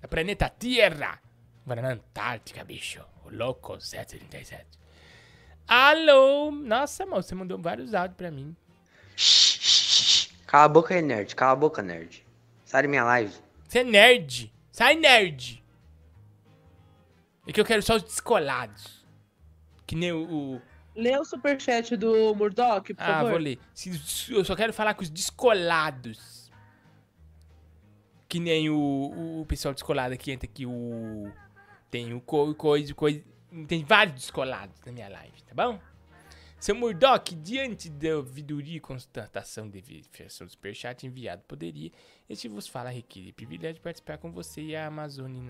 Da 0.00 0.08
planeta 0.08 0.48
Terra. 0.48 1.20
Guaraná 1.66 1.90
Antártica, 1.90 2.64
bicho. 2.64 3.04
O 3.22 3.28
louco 3.28 3.78
737. 3.78 4.64
Alô? 5.68 6.50
Nossa, 6.50 7.04
moço, 7.04 7.28
você 7.28 7.34
mandou 7.34 7.58
vários 7.60 7.92
áudios 7.92 8.16
pra 8.16 8.30
mim. 8.30 8.56
Cala 10.46 10.64
a 10.64 10.68
boca 10.68 10.94
aí, 10.94 11.02
nerd. 11.02 11.36
Cala 11.36 11.52
a 11.52 11.56
boca, 11.56 11.82
nerd. 11.82 12.26
Sai 12.64 12.80
da 12.84 12.88
minha 12.88 13.04
live. 13.04 13.34
Você 13.68 13.80
é 13.80 13.84
nerd. 13.84 14.50
Sai, 14.72 14.94
nerd. 14.94 15.62
É 17.46 17.52
que 17.52 17.60
eu 17.60 17.66
quero 17.66 17.82
só 17.82 17.96
os 17.96 18.02
descolados. 18.02 19.04
Que 19.86 19.94
nem 19.94 20.10
o... 20.10 20.58
Lê 20.96 21.16
o 21.18 21.24
superchat 21.24 21.94
do 21.96 22.34
Murdoch, 22.34 22.94
por 22.94 23.02
Ah, 23.02 23.06
favor. 23.18 23.30
vou 23.32 23.38
ler. 23.38 23.58
Eu 24.30 24.44
só 24.44 24.56
quero 24.56 24.72
falar 24.72 24.94
com 24.94 25.02
os 25.02 25.10
descolados. 25.10 26.50
Que 28.28 28.40
nem 28.40 28.68
o, 28.70 29.40
o 29.42 29.46
pessoal 29.46 29.72
descolado 29.74 30.14
aqui 30.14 30.32
entra 30.32 30.48
aqui, 30.48 30.66
o. 30.66 31.30
Tem 31.90 32.12
o 32.12 32.20
co- 32.20 32.54
coisa, 32.54 32.92
coisa. 32.94 33.22
Tem 33.68 33.84
vários 33.84 34.16
descolados 34.16 34.74
na 34.84 34.90
minha 34.92 35.08
live, 35.08 35.42
tá 35.44 35.54
bom? 35.54 35.78
Seu 36.66 36.74
Murdoch, 36.74 37.32
diante 37.32 37.88
da 37.88 38.16
ouvidoria 38.16 38.78
e 38.78 38.80
constatação 38.80 39.70
de 39.70 39.80
verificação 39.80 40.48
do 40.48 40.50
superchat 40.50 41.06
enviado, 41.06 41.44
poderia, 41.46 41.92
este 42.28 42.48
vos 42.48 42.66
fala 42.66 42.90
requerer 42.90 43.32
privilégio 43.34 43.74
de 43.74 43.80
participar 43.80 44.18
com 44.18 44.32
você 44.32 44.60
e 44.60 44.74
a 44.74 44.88
Amazônia 44.88 45.40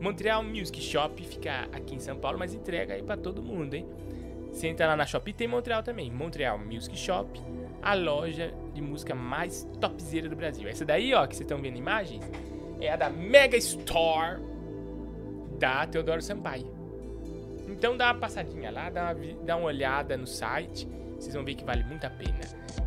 Montreal 0.00 0.44
Music 0.44 0.80
Shop 0.80 1.20
fica 1.24 1.68
aqui 1.72 1.96
em 1.96 2.00
São 2.00 2.16
Paulo, 2.16 2.38
mas 2.38 2.54
entrega 2.54 2.94
aí 2.94 3.02
pra 3.02 3.16
todo 3.16 3.42
mundo, 3.42 3.74
hein? 3.74 3.84
Você 4.52 4.68
entra 4.68 4.86
lá 4.86 4.94
na 4.96 5.06
Shopee, 5.06 5.32
tem 5.32 5.48
Montreal 5.48 5.82
também. 5.82 6.10
Montreal 6.10 6.58
Music 6.58 6.96
Shop, 6.96 7.28
a 7.82 7.94
loja 7.94 8.52
de 8.74 8.82
música 8.82 9.14
mais 9.14 9.66
topzera 9.80 10.28
do 10.28 10.36
Brasil. 10.36 10.68
Essa 10.68 10.84
daí, 10.84 11.14
ó, 11.14 11.26
que 11.26 11.34
vocês 11.36 11.44
estão 11.44 11.60
vendo 11.60 11.76
imagens, 11.76 12.24
é 12.80 12.92
a 12.92 12.96
da 12.96 13.10
Mega 13.10 13.56
Store 13.56 14.40
da 15.58 15.86
Teodoro 15.86 16.22
Sampaio. 16.22 16.76
Então 17.68 17.96
dá 17.96 18.06
uma 18.12 18.20
passadinha 18.20 18.70
lá, 18.70 18.88
dá 18.90 19.12
uma, 19.12 19.14
dá 19.44 19.56
uma 19.56 19.66
olhada 19.66 20.16
no 20.16 20.26
site, 20.26 20.88
vocês 21.18 21.34
vão 21.34 21.44
ver 21.44 21.54
que 21.54 21.64
vale 21.64 21.84
muito 21.84 22.04
a 22.04 22.10
pena. 22.10 22.40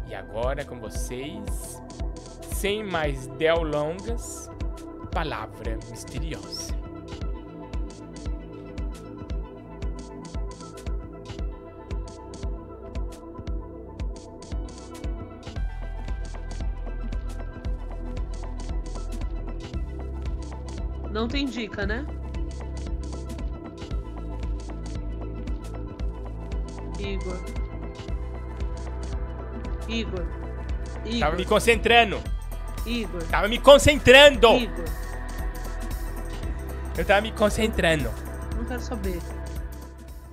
E 0.10 0.16
agora 0.16 0.66
com 0.66 0.80
vocês, 0.80 1.82
sem 2.56 2.84
mais 2.84 3.28
delongas, 3.28 4.50
palavra 5.12 5.78
misteriosa. 5.90 6.81
Não 21.22 21.28
tem 21.28 21.46
dica, 21.46 21.86
né? 21.86 22.04
Igor. 26.98 27.40
Igor. 29.88 30.26
Igor. 31.06 31.20
Tava 31.20 31.36
me 31.36 31.46
concentrando. 31.46 32.20
Igor. 32.88 33.22
Tava 33.28 33.48
me 33.48 33.60
concentrando. 33.60 34.48
Igor. 34.48 34.86
Eu 36.98 37.06
tava 37.06 37.22
me 37.22 37.32
concentrando. 37.34 38.12
Não 38.58 38.66
quero 38.66 38.82
saber. 38.82 39.20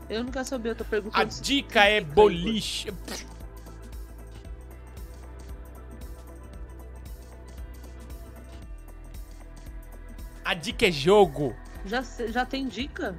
Eu 0.09 0.25
não 0.25 0.33
quero 0.33 0.47
saber, 0.47 0.71
eu 0.71 0.77
tô 0.77 0.87
perguntando. 0.87 1.21
A 1.21 1.25
dica 1.25 1.85
é 1.85 2.01
boliche. 2.01 2.91
A 10.49 10.55
dica 10.55 10.87
é 10.87 10.91
jogo. 10.91 11.55
Já, 11.85 12.01
já 12.29 12.47
tem 12.47 12.67
dica? 12.67 13.15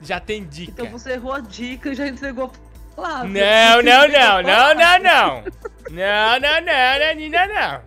Já 0.00 0.20
tem 0.20 0.46
dica. 0.46 0.70
Então 0.70 0.86
você 0.86 1.14
errou 1.14 1.32
a 1.32 1.40
dica 1.40 1.88
e 1.88 1.96
já 1.96 2.06
entregou 2.06 2.52
a 2.92 2.94
palavra. 2.94 3.28
Não, 3.28 3.82
não, 3.82 3.82
não, 3.82 4.08
não, 4.08 4.42
não, 4.42 4.44
palavra. 4.44 4.98
não. 5.00 5.44
Não, 5.90 6.38
não, 6.38 6.60
não, 6.60 6.98
Nanina, 7.00 7.46
não. 7.48 7.82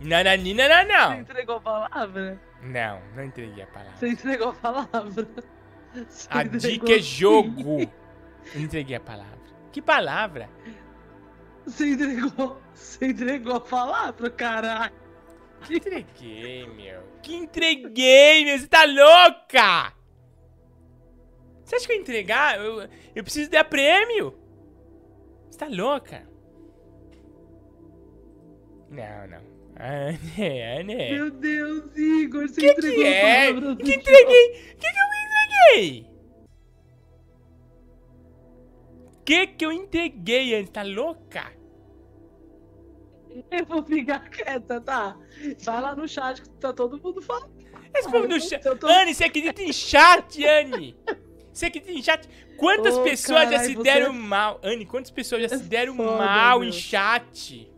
Nananina, 0.00 0.66
não, 0.66 0.86
Você 0.86 0.92
não. 1.12 1.20
entregou 1.20 1.56
a 1.56 1.60
palavra? 1.60 2.40
Não, 2.62 3.02
não 3.14 3.24
entreguei 3.24 3.64
a 3.64 3.66
palavra. 3.66 3.96
Você 3.98 4.08
entregou 4.08 4.48
a 4.48 4.54
palavra. 4.54 5.28
Você 6.08 6.26
A 6.30 6.42
dica 6.42 6.92
é 6.92 7.00
jogo. 7.00 7.82
Eu 8.54 8.62
entreguei 8.62 8.96
a 8.96 9.00
palavra. 9.00 9.38
Que 9.70 9.82
palavra? 9.82 10.48
Você 11.66 11.92
entregou. 11.92 12.62
Você 12.72 13.08
entregou 13.08 13.56
a 13.56 13.60
palavra, 13.60 14.30
caralho. 14.30 15.07
Entreguei, 15.70 16.66
meu. 16.66 17.02
Que 17.22 17.34
entreguei, 17.34 18.44
meu. 18.44 18.58
Você 18.58 18.66
tá 18.66 18.84
louca? 18.84 19.94
Você 21.64 21.76
acha 21.76 21.86
que 21.86 21.92
eu 21.92 22.00
entregar? 22.00 22.58
Eu, 22.58 22.88
eu 23.14 23.22
preciso 23.22 23.50
dar 23.50 23.64
prêmio. 23.64 24.34
Você 25.50 25.58
tá 25.58 25.68
louca? 25.68 26.26
Não, 28.90 29.26
não. 29.26 29.42
Ah, 29.76 30.12
né, 30.36 30.82
né. 30.84 31.12
Meu 31.12 31.30
Deus, 31.30 31.96
Igor, 31.96 32.48
você 32.48 32.60
Que 32.60 32.70
entregou 32.70 32.96
que 32.96 33.04
é? 33.04 33.52
Que 33.52 33.94
entreguei? 33.94 34.50
Que 34.78 34.92
que 34.92 34.98
eu 34.98 35.06
entreguei? 35.24 36.06
Que 39.24 39.46
que 39.46 39.64
eu 39.64 39.72
entreguei 39.72 40.54
antes? 40.54 40.70
Tá 40.70 40.82
louca? 40.82 41.57
Eu 43.50 43.64
vou 43.66 43.82
ficar 43.84 44.20
quieta, 44.28 44.80
tá? 44.80 45.16
Vai 45.64 45.80
lá 45.80 45.94
no 45.94 46.08
chat 46.08 46.42
que 46.42 46.48
tá 46.50 46.72
todo 46.72 47.00
mundo 47.02 47.20
falando. 47.22 47.50
Esse 47.94 48.10
povo 48.10 48.26
no 48.28 48.40
chat. 48.40 48.64
Eu 48.64 48.76
tô- 48.78 48.86
Anne, 48.86 49.14
você 49.14 49.24
acredita 49.24 49.62
em 49.62 49.72
chat, 49.72 50.44
Anne? 50.44 50.96
Você 51.52 51.66
acredita 51.66 51.92
em 51.92 52.02
chat? 52.02 52.28
Quantas 52.56 52.96
Ô, 52.98 53.02
pessoas 53.02 53.42
já 53.44 53.50
carai, 53.50 53.64
se 53.66 53.74
você 53.74 53.82
deram 53.82 54.06
é 54.06 54.12
mal? 54.12 54.60
Anne, 54.62 54.84
quantas 54.86 55.10
pessoas 55.10 55.42
já 55.42 55.48
se 55.48 55.62
deram 55.68 55.94
foda, 55.96 56.18
mal 56.18 56.60
meu. 56.60 56.68
em 56.68 56.72
chat? 56.72 57.72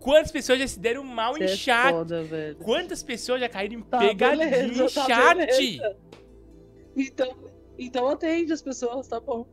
Quantas 0.00 0.32
pessoas 0.32 0.58
já 0.58 0.66
se 0.66 0.78
deram 0.80 1.04
mal 1.04 1.34
Você 1.34 1.44
em 1.44 1.46
é 1.46 1.56
chat? 1.56 1.92
foda, 1.92 2.22
velho. 2.24 2.56
Quantas 2.56 3.02
pessoas 3.02 3.40
já 3.40 3.48
caíram 3.48 3.76
em 3.76 3.82
Tá, 3.82 3.98
pegadinha 3.98 4.46
beleza, 4.50 4.84
em 4.84 4.88
tá, 4.88 5.04
chat? 5.06 5.36
beleza. 5.36 5.96
Então, 6.96 7.36
então 7.78 8.08
atende 8.08 8.52
as 8.52 8.60
pessoas, 8.62 9.06
tá 9.08 9.20
bom. 9.20 9.46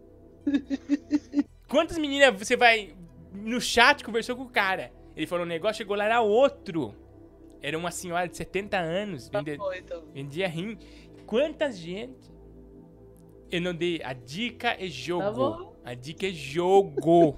Quantas 1.69 1.97
meninas 1.97 2.35
você 2.37 2.57
vai 2.57 2.95
no 3.33 3.59
chat 3.61 4.03
conversou 4.03 4.35
com 4.35 4.43
o 4.43 4.49
cara? 4.49 4.91
Ele 5.15 5.27
falou 5.27 5.45
um 5.45 5.47
negócio, 5.49 5.77
chegou 5.77 5.95
lá, 5.95 6.05
era 6.05 6.21
outro. 6.21 6.93
Era 7.61 7.77
uma 7.77 7.91
senhora 7.91 8.27
de 8.27 8.37
70 8.37 8.77
anos, 8.77 9.27
vende- 9.27 9.57
bom, 9.57 9.73
então. 9.73 10.03
vendia 10.13 10.47
rim. 10.47 10.77
Quantas 11.25 11.77
gente? 11.77 12.31
Eu 13.51 13.61
não 13.61 13.73
dei. 13.75 14.01
A 14.03 14.13
dica 14.13 14.75
é 14.79 14.87
jogo. 14.87 15.65
Tá. 15.83 15.91
A 15.91 15.93
dica 15.93 16.27
é 16.27 16.31
jogo. 16.31 17.37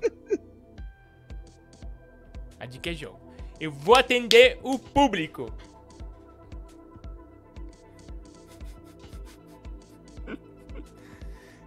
A 2.60 2.66
dica 2.66 2.92
é 2.92 2.94
jogo. 2.94 3.20
Eu 3.60 3.72
vou 3.72 3.96
atender 3.96 4.60
o 4.62 4.78
público. 4.78 5.52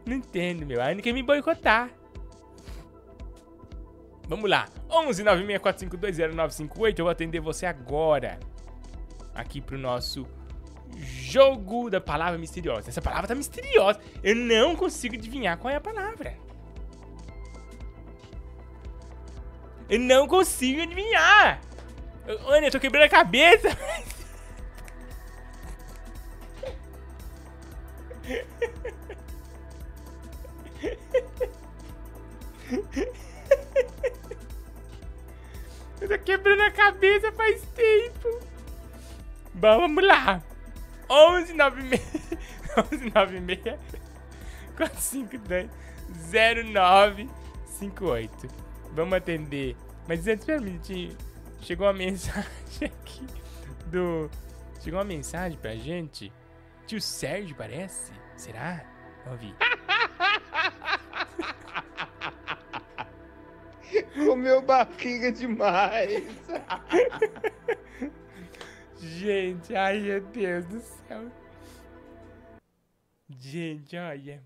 Não 0.07 0.17
entendo, 0.17 0.67
meu. 0.67 0.81
A 0.81 0.89
Anne 0.91 1.03
quer 1.03 1.13
me 1.13 1.23
boicotar. 1.23 1.91
Vamos 4.29 4.49
lá. 4.49 4.67
11 4.91 5.25
964520958. 5.25 6.99
Eu 6.99 7.05
vou 7.05 7.11
atender 7.11 7.41
você 7.41 7.67
agora. 7.67 8.39
Aqui 9.35 9.61
pro 9.61 9.77
nosso 9.77 10.27
jogo 10.97 11.91
da 11.91 12.01
palavra 12.01 12.39
misteriosa. 12.39 12.89
Essa 12.89 13.03
palavra 13.03 13.29
tá 13.29 13.35
misteriosa. 13.35 14.01
Eu 14.23 14.35
não 14.35 14.77
consigo 14.77 15.15
adivinhar 15.15 15.59
qual 15.59 15.73
é 15.73 15.77
a 15.77 15.81
palavra. 15.81 16.37
Eu 19.89 20.01
não 20.01 20.27
consigo 20.27 20.83
adivinhar. 20.83 21.61
Eu, 22.27 22.51
Anne, 22.51 22.67
eu 22.67 22.73
tô 22.73 22.81
quebrando 22.81 23.05
a 23.05 23.09
cabeça. 23.09 23.69
Eu 36.05 36.09
tô 36.11 36.19
quebrando 36.19 36.61
a 36.61 36.71
cabeça 36.71 37.33
faz 37.33 37.63
tempo. 37.75 38.39
Vamos 39.55 40.05
lá. 40.05 40.43
11 41.09 41.55
96 41.55 42.39
11 42.93 43.11
96 43.15 43.79
452 44.77 45.71
0958. 46.75 48.49
Vamos 48.93 49.15
atender. 49.15 49.75
Mas 50.07 50.27
antes, 50.27 50.41
espera 50.41 50.61
um 50.61 50.65
minutinho. 50.65 51.17
Chegou 51.63 51.87
uma 51.87 51.95
mensagem 51.97 52.47
aqui 52.83 53.27
do. 53.87 54.31
Chegou 54.81 54.99
uma 54.99 55.07
mensagem 55.07 55.59
pra 55.59 55.75
gente. 55.75 56.31
Tio 56.87 57.01
Sérgio 57.01 57.57
parece? 57.57 58.13
Será? 58.37 58.85
Vamos 59.25 59.41
ouvir. 59.41 59.57
Comeu 64.15 64.63
barriga 64.63 65.33
demais. 65.33 66.23
Gente, 68.99 69.75
ai 69.75 70.01
meu 70.01 70.21
Deus 70.21 70.65
do 70.67 70.81
céu. 70.81 71.31
Gente, 73.29 73.97
olha. 73.97 74.43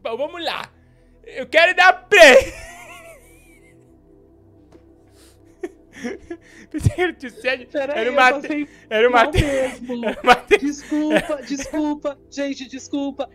Bom, 0.00 0.16
vamos 0.16 0.44
lá. 0.44 0.62
Eu 1.24 1.46
quero 1.46 1.76
dar 1.76 1.92
que 7.66 7.76
era 7.76 7.92
Era 7.92 8.08
eu 8.08 8.14
passei 8.14 8.68
Era 8.90 9.10
Mate... 9.10 9.38
Desculpa, 10.58 11.42
desculpa. 11.42 12.18
Gente, 12.30 12.68
desculpa. 12.68 13.28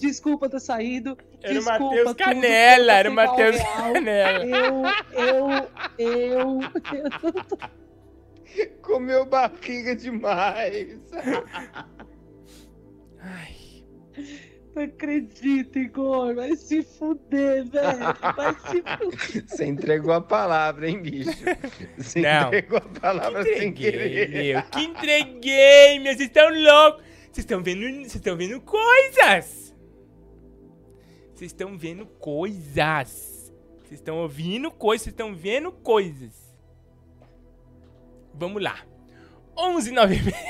Desculpa 0.00 0.48
ter 0.48 0.60
saído. 0.60 1.16
Era 1.42 1.52
o 1.52 1.58
Desculpa 1.58 1.84
Matheus 1.84 2.12
Canela, 2.14 2.92
era 2.92 3.10
o 3.10 3.14
Matheus. 3.14 3.56
Canela. 3.76 4.44
Eu, 4.44 4.82
eu, 5.12 5.68
eu, 5.98 6.60
eu. 7.22 8.74
Comeu 8.82 9.24
barriga 9.26 9.96
demais. 9.96 10.98
Não 14.74 14.82
acredito, 14.82 15.78
Igor. 15.78 16.34
Vai 16.34 16.56
se 16.56 16.82
fuder, 16.82 17.64
velho. 17.66 17.98
Vai 18.36 18.54
se 18.54 18.82
fuder. 18.82 19.44
Você 19.48 19.66
entregou 19.66 20.12
a 20.12 20.20
palavra, 20.20 20.88
hein, 20.88 21.00
bicho? 21.00 21.30
Você 21.96 22.20
Não. 22.20 22.48
entregou 22.48 22.78
a 22.78 23.00
palavra 23.00 23.42
sem 23.44 23.68
Entreguei, 23.68 24.26
querer. 24.26 24.54
meu. 24.54 24.62
Que 24.70 24.80
entreguei, 24.82 25.98
meu. 26.00 26.12
Vocês 26.14 26.28
estão 26.28 26.48
loucos. 26.50 27.02
Vocês 27.30 27.38
estão 27.44 27.62
vendo, 27.62 27.80
vocês 27.82 28.14
estão 28.16 28.36
vendo 28.36 28.60
coisas. 28.60 29.63
Vocês 31.44 31.52
estão 31.52 31.76
vendo 31.76 32.06
coisas. 32.06 33.52
Vocês 33.82 34.00
estão 34.00 34.16
ouvindo 34.16 34.70
coisas, 34.70 35.04
vocês 35.04 35.12
estão 35.12 35.34
vendo 35.34 35.70
coisas. 35.70 36.56
Vamos 38.32 38.62
lá. 38.62 38.82
11 39.54 39.92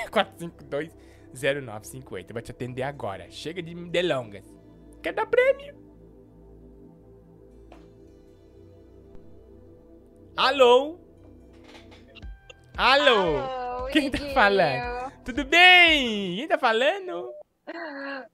452 0.08 0.96
0958. 1.34 2.32
Vai 2.32 2.42
te 2.44 2.52
atender 2.52 2.84
agora. 2.84 3.28
Chega 3.28 3.60
de 3.60 3.74
delongas. 3.90 4.44
Quer 5.02 5.12
dar 5.12 5.26
prêmio? 5.26 5.74
Alô? 10.36 11.00
Alô? 12.76 13.38
Alô, 13.38 13.86
Quem 13.88 14.12
tá 14.12 14.18
falando? 14.32 15.12
Tudo 15.24 15.44
bem? 15.44 16.36
Quem 16.36 16.46
tá 16.46 16.56
falando? 16.56 17.32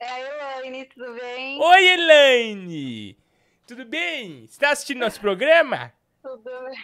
É 0.00 0.06
a 0.06 0.20
Elaine, 0.20 0.84
tudo 0.86 1.12
bem? 1.14 1.60
Oi, 1.60 1.86
Elaine! 1.88 3.18
Tudo 3.66 3.84
bem? 3.84 4.46
Você 4.46 4.60
tá 4.60 4.70
assistindo 4.70 5.00
nosso 5.00 5.20
programa? 5.20 5.92
Tudo 6.22 6.44
bem. 6.44 6.78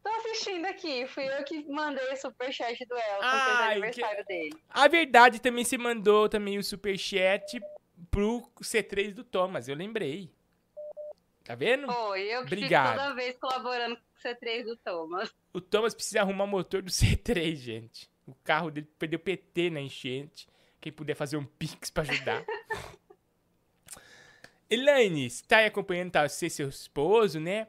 Tô 0.00 0.08
assistindo 0.10 0.64
aqui, 0.66 1.06
fui 1.08 1.26
eu 1.26 1.42
que 1.44 1.68
mandei 1.68 2.12
o 2.12 2.16
superchat 2.16 2.86
do 2.86 2.94
Elton, 2.94 3.18
que 3.18 3.26
é 3.26 3.52
o 3.52 3.70
aniversário 3.70 4.24
dele. 4.26 4.62
A 4.68 4.86
verdade 4.86 5.40
também 5.40 5.64
você 5.64 5.76
mandou 5.76 6.28
também 6.28 6.56
o 6.56 6.62
superchat 6.62 7.60
pro 8.12 8.48
C3 8.62 9.12
do 9.12 9.24
Thomas, 9.24 9.66
eu 9.66 9.74
lembrei. 9.74 10.32
Tá 11.42 11.56
vendo? 11.56 11.92
Foi, 11.92 12.22
eu 12.22 12.44
que 12.44 12.54
Obrigado. 12.54 12.96
toda 12.96 13.14
vez 13.14 13.36
colaborando 13.38 13.96
com 13.96 14.02
o 14.02 14.32
C3 14.32 14.64
do 14.64 14.76
Thomas. 14.76 15.34
O 15.52 15.60
Thomas 15.60 15.94
precisa 15.94 16.20
arrumar 16.20 16.46
motor 16.46 16.80
do 16.80 16.90
C3, 16.92 17.56
gente. 17.56 18.08
O 18.24 18.34
carro 18.44 18.70
dele 18.70 18.88
perdeu 18.98 19.18
PT 19.18 19.70
na 19.70 19.80
enchente. 19.80 20.48
Quem 20.80 20.90
puder 20.92 21.14
fazer 21.14 21.36
um 21.36 21.44
pix 21.44 21.90
pra 21.90 22.02
ajudar. 22.02 22.44
Elaine, 24.68 25.28
você 25.28 25.44
tá 25.46 25.58
aí 25.58 25.66
acompanhando, 25.66 26.12
tá? 26.12 26.28
Você, 26.28 26.48
seu 26.48 26.68
esposo, 26.68 27.40
né? 27.40 27.66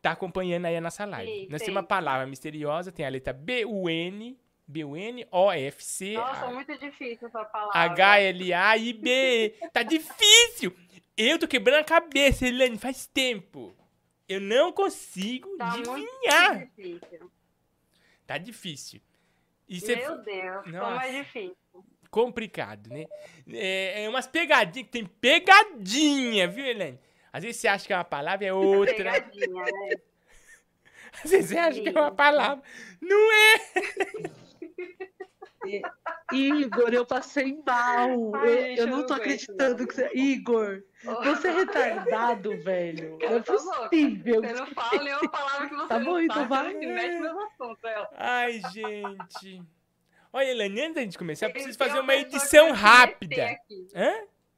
Tá 0.00 0.12
acompanhando 0.12 0.66
aí 0.66 0.76
a 0.76 0.80
nossa 0.80 1.04
live. 1.04 1.30
Sim, 1.30 1.48
Nós 1.50 1.60
sim. 1.60 1.66
temos 1.66 1.80
uma 1.80 1.86
palavra 1.86 2.26
misteriosa, 2.26 2.92
tem 2.92 3.04
a 3.04 3.08
letra 3.08 3.32
B-U-N, 3.32 4.38
B-U-N, 4.66 5.26
O-F-C, 5.30 6.12
Nossa, 6.14 6.46
A- 6.46 6.52
muito 6.52 6.78
difícil 6.78 7.26
essa 7.26 7.44
palavra. 7.44 7.78
H-L-A 7.80 8.76
e 8.76 8.92
B. 8.92 9.54
Tá 9.72 9.82
difícil! 9.82 10.74
Eu 11.16 11.38
tô 11.38 11.48
quebrando 11.48 11.80
a 11.80 11.84
cabeça, 11.84 12.46
Elaine, 12.46 12.78
faz 12.78 13.06
tempo. 13.06 13.74
Eu 14.28 14.40
não 14.40 14.72
consigo 14.72 15.56
Tá 15.56 15.70
muito 15.76 15.90
adivinhar. 15.90 16.66
difícil. 16.66 17.32
Tá 18.26 18.38
difícil. 18.38 19.00
E 19.68 19.80
cê- 19.80 19.96
Meu 19.96 20.18
Deus, 20.22 20.62
como 20.62 20.76
Nossa. 20.76 21.06
é 21.06 21.22
difícil. 21.22 21.56
Complicado, 22.16 22.88
né? 22.88 23.04
É, 23.52 24.04
é 24.04 24.08
umas 24.08 24.26
pegadinhas, 24.26 24.86
que 24.86 24.92
tem 24.92 25.04
pegadinha, 25.04 26.48
viu, 26.48 26.64
Helene? 26.64 26.98
Às 27.30 27.44
vezes 27.44 27.60
você 27.60 27.68
acha 27.68 27.86
que 27.86 27.92
é 27.92 27.96
uma 27.96 28.04
palavra, 28.04 28.46
é 28.46 28.52
outra. 28.54 28.94
Pegadinha, 28.94 29.46
né? 29.64 29.96
Às 31.22 31.30
vezes 31.30 31.50
você 31.50 31.58
acha 31.58 31.82
que 31.82 31.88
é 31.90 31.92
uma 31.92 32.10
palavra. 32.10 32.62
Não 33.02 33.32
é! 33.32 33.54
Igor, 36.32 36.94
eu 36.94 37.04
passei 37.04 37.58
mal. 37.66 38.32
Ai, 38.36 38.72
eu, 38.72 38.76
eu 38.76 38.86
não 38.86 38.98
não 38.98 39.06
tô 39.06 39.14
acreditando 39.14 39.86
que 39.86 39.94
você. 39.94 40.10
Igor, 40.14 40.82
você 41.24 41.48
é 41.48 41.50
retardado, 41.58 42.56
velho. 42.62 43.18
Não 43.20 43.36
é 43.36 43.40
Tá 43.42 43.52
louco. 43.52 43.88
possível. 43.90 44.40
Você 44.42 44.52
não 44.54 44.66
fala 44.68 45.02
nenhuma 45.02 45.28
palavra 45.28 45.68
que 45.68 45.74
você 45.74 45.88
Tá 45.88 45.98
não 45.98 46.04
bom, 46.06 46.20
então 46.20 46.48
vai. 46.48 46.72
não 46.74 47.46
assuntos. 47.46 47.90
Ai, 48.16 48.60
gente. 48.72 49.62
Olha, 50.36 50.50
Helene, 50.50 50.82
antes 50.82 50.94
da 50.94 51.00
gente 51.00 51.16
começar, 51.16 51.46
eu 51.46 51.50
preciso 51.50 51.78
Tem 51.78 51.88
fazer 51.88 51.98
uma 51.98 52.14
edição 52.14 52.70
rápida. 52.70 53.58
Hã? 53.94 54.12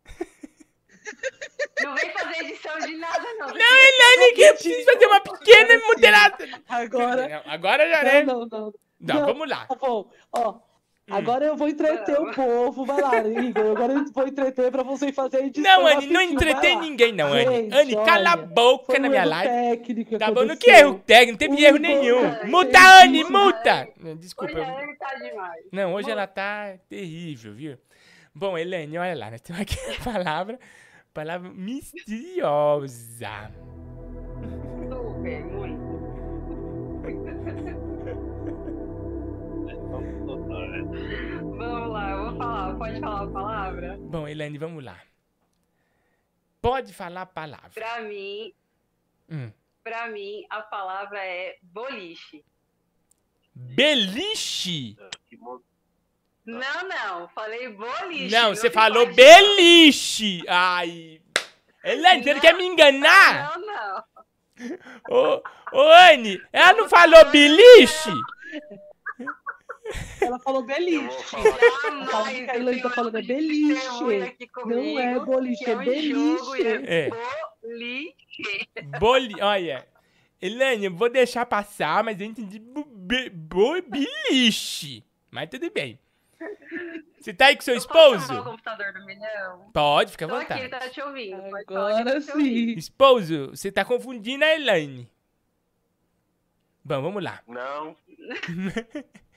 Não 1.84 1.94
vem 1.94 2.10
fazer 2.10 2.44
edição 2.46 2.76
de 2.80 2.96
nada, 2.96 3.22
não. 3.38 3.46
Não, 3.46 3.54
Helene, 3.54 4.34
que 4.34 4.40
eu 4.40 4.54
preciso 4.54 4.84
fazer 4.92 5.06
uma 5.06 5.20
pequena 5.20 5.86
moderação. 5.86 6.46
Agora. 6.68 7.28
Não, 7.28 7.52
agora 7.52 7.88
já, 7.88 8.02
né? 8.02 8.22
Não, 8.24 8.40
não, 8.40 8.48
não. 8.48 8.74
Não, 8.98 9.26
vamos 9.26 9.48
lá. 9.48 9.66
Tá 9.66 9.76
bom, 9.76 10.10
ó. 10.32 10.58
Agora 11.10 11.44
eu 11.44 11.56
vou 11.56 11.68
entreter 11.68 12.20
o 12.20 12.32
povo. 12.32 12.84
Vai 12.84 13.00
lá, 13.00 13.18
Igor. 13.26 13.70
Agora 13.72 13.92
eu 13.94 14.04
vou 14.12 14.26
entreter 14.28 14.70
pra 14.70 14.82
você 14.82 15.12
fazer 15.12 15.38
a 15.38 15.46
edição. 15.46 15.62
Não, 15.80 15.86
Anne, 15.86 16.06
não 16.06 16.20
lá. 16.76 16.80
ninguém, 16.82 17.12
não, 17.12 17.32
Anne. 17.32 17.68
Anne, 17.72 17.94
cala 18.04 18.32
a 18.32 18.36
boca 18.36 18.84
foi 18.86 18.98
na 18.98 19.08
minha 19.08 19.24
live. 19.24 19.48
técnico 19.78 20.18
Tá 20.18 20.30
bom, 20.30 20.44
no 20.44 20.56
que 20.56 20.70
erro 20.70 21.00
técnico? 21.06 21.32
Não 21.32 21.38
teve 21.38 21.64
erro 21.64 21.78
nenhum. 21.78 22.30
gente, 22.30 22.46
Multa, 22.46 22.78
Anne, 23.02 23.24
multa! 23.24 23.88
Desculpa. 24.18 24.52
Hoje 24.52 24.60
eu- 24.60 24.64
a 24.74 24.80
Anne 24.82 24.96
tá 24.96 25.14
demais. 25.14 25.64
Não, 25.72 25.94
hoje 25.94 26.10
ela 26.10 26.26
tá 26.26 26.74
terrível, 26.88 27.52
viu? 27.54 27.78
Bom, 28.34 28.56
Helene, 28.58 28.98
olha 28.98 29.16
lá, 29.16 29.30
nós 29.30 29.40
temos 29.40 29.62
aqui 29.62 29.76
a 29.98 30.04
palavra, 30.04 30.58
palavra 31.14 31.50
misteriosa. 31.52 33.50
Super, 34.88 35.44
Vamos 41.56 41.90
lá, 41.92 42.10
eu 42.10 42.24
vou 42.30 42.36
falar. 42.38 42.76
Pode 42.76 43.00
falar 43.00 43.22
a 43.22 43.26
palavra? 43.30 43.96
Bom, 44.00 44.28
Helene, 44.28 44.58
vamos 44.58 44.84
lá. 44.84 44.98
Pode 46.60 46.92
falar 46.92 47.22
a 47.22 47.26
palavra. 47.26 47.70
Pra 47.74 48.00
mim, 48.02 48.52
Hum. 49.30 49.50
pra 49.84 50.08
mim, 50.08 50.44
a 50.50 50.60
palavra 50.62 51.18
é 51.24 51.56
boliche. 51.62 52.44
Beliche! 53.54 54.96
Não, 56.46 56.88
não, 56.88 57.28
falei 57.28 57.68
boliche. 57.68 58.34
Não, 58.34 58.54
você 58.54 58.70
falou 58.70 59.04
pode- 59.04 59.16
beliche! 59.16 60.42
Ai! 60.48 61.20
Helene, 61.84 62.22
você 62.22 62.34
não 62.34 62.40
quer 62.40 62.54
me 62.54 62.64
enganar? 62.64 63.58
Não, 63.58 63.66
não. 63.66 64.04
Ô, 65.10 65.42
ô, 65.72 65.80
Anne, 66.10 66.40
ela 66.52 66.72
não 66.72 66.88
falou 66.88 67.24
beliche? 67.30 68.10
Ela 70.20 70.38
falou 70.40 70.62
beliche. 70.64 71.16
A 71.36 72.06
palavra 72.10 72.32
que 72.32 72.50
a 72.50 72.56
Elaine 72.56 72.82
tá 72.82 72.90
falando 72.90 73.16
é 73.16 73.22
beliche. 73.22 73.98
Não 74.66 74.98
é 74.98 75.18
boliche, 75.20 75.64
é 75.70 75.76
beliche. 75.76 76.66
É. 76.86 77.10
Boliche. 77.62 78.68
Boli... 79.00 79.40
Olha, 79.40 79.86
Helene, 80.40 80.86
eu 80.86 80.94
vou 80.94 81.08
deixar 81.10 81.44
passar, 81.46 82.04
mas 82.04 82.20
eu 82.20 82.26
entendi 82.26 82.58
be- 82.60 83.30
bo- 83.30 83.82
beliche. 83.82 85.02
Mas 85.30 85.48
tudo 85.50 85.70
bem. 85.70 85.98
Você 87.20 87.34
tá 87.34 87.46
aí 87.46 87.56
com 87.56 87.62
seu 87.62 87.74
Posso 87.74 87.88
chamar 87.88 88.08
o 88.10 88.14
esposo? 88.16 88.44
computador 88.44 88.92
do 88.92 89.04
milhão? 89.04 89.70
Pode, 89.72 90.12
fica 90.12 90.24
à 90.26 90.28
aqui, 90.28 90.38
vontade. 90.40 90.60
ele 90.60 90.68
tá 90.68 90.88
te 90.88 91.00
ouvindo. 91.02 91.56
Agora 91.56 92.20
te 92.20 92.30
ouvindo. 92.30 92.42
sim. 92.44 92.78
Esposo, 92.78 93.48
você 93.50 93.72
tá 93.72 93.84
confundindo 93.84 94.44
a 94.44 94.54
Elaine. 94.54 95.10
Bom, 96.84 97.02
vamos 97.02 97.22
lá. 97.22 97.42
Não. 97.48 97.96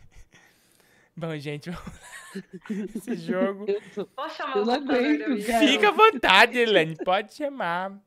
Bom, 1.22 1.38
gente. 1.38 1.69
Esse 2.95 3.15
jogo. 3.15 3.67
Posso 4.15 4.38
chamar 4.38 4.55
Eu 4.55 4.63
o 4.63 4.65
não 4.65 4.74
computador 4.80 5.45
cara. 5.45 5.67
Fica 5.67 5.89
à 5.89 5.91
vontade, 5.91 6.57
Elaine. 6.57 6.95
Pode 6.95 7.36
chamar. 7.36 8.01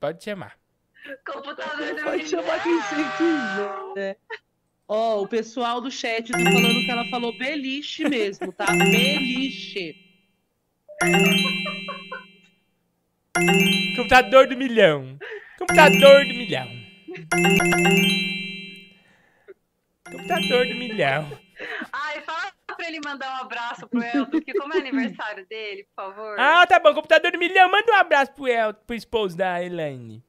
Pode 0.00 0.24
chamar. 0.24 0.58
Computador 1.24 1.94
do 1.94 2.02
Pode 2.02 2.24
milhão. 2.24 2.26
chamar 2.26 2.60
quem 2.60 2.74
você 2.80 2.96
quiser. 3.16 4.18
Ó, 4.88 5.22
o 5.22 5.28
pessoal 5.28 5.80
do 5.80 5.92
chat 5.92 6.32
tá 6.32 6.38
falando 6.38 6.84
que 6.84 6.90
ela 6.90 7.04
falou 7.08 7.38
beliche 7.38 8.08
mesmo, 8.08 8.52
tá? 8.52 8.66
Beliche. 8.66 9.94
Computador 13.94 14.48
do 14.48 14.56
milhão. 14.56 15.16
Computador 15.56 16.26
do 16.26 16.34
milhão. 16.34 16.68
Computador 20.10 20.66
do 20.66 20.74
milhão. 20.74 21.38
Ai, 21.92 22.20
ele 22.90 23.00
mandar 23.04 23.32
um 23.32 23.42
abraço 23.44 23.88
pro 23.88 24.02
Elton, 24.02 24.30
porque 24.30 24.52
como 24.52 24.74
é 24.74 24.78
aniversário 24.80 25.46
dele, 25.46 25.84
por 25.84 25.94
favor. 26.04 26.38
Ah, 26.38 26.66
tá 26.66 26.78
bom. 26.78 26.92
Computador 26.94 27.32
do 27.32 27.38
milhão. 27.38 27.70
Manda 27.70 27.92
um 27.92 27.96
abraço 27.96 28.32
pro, 28.32 28.46
El, 28.46 28.74
pro 28.74 28.96
esposo 28.96 29.36
da 29.36 29.62
Elaine. 29.62 30.22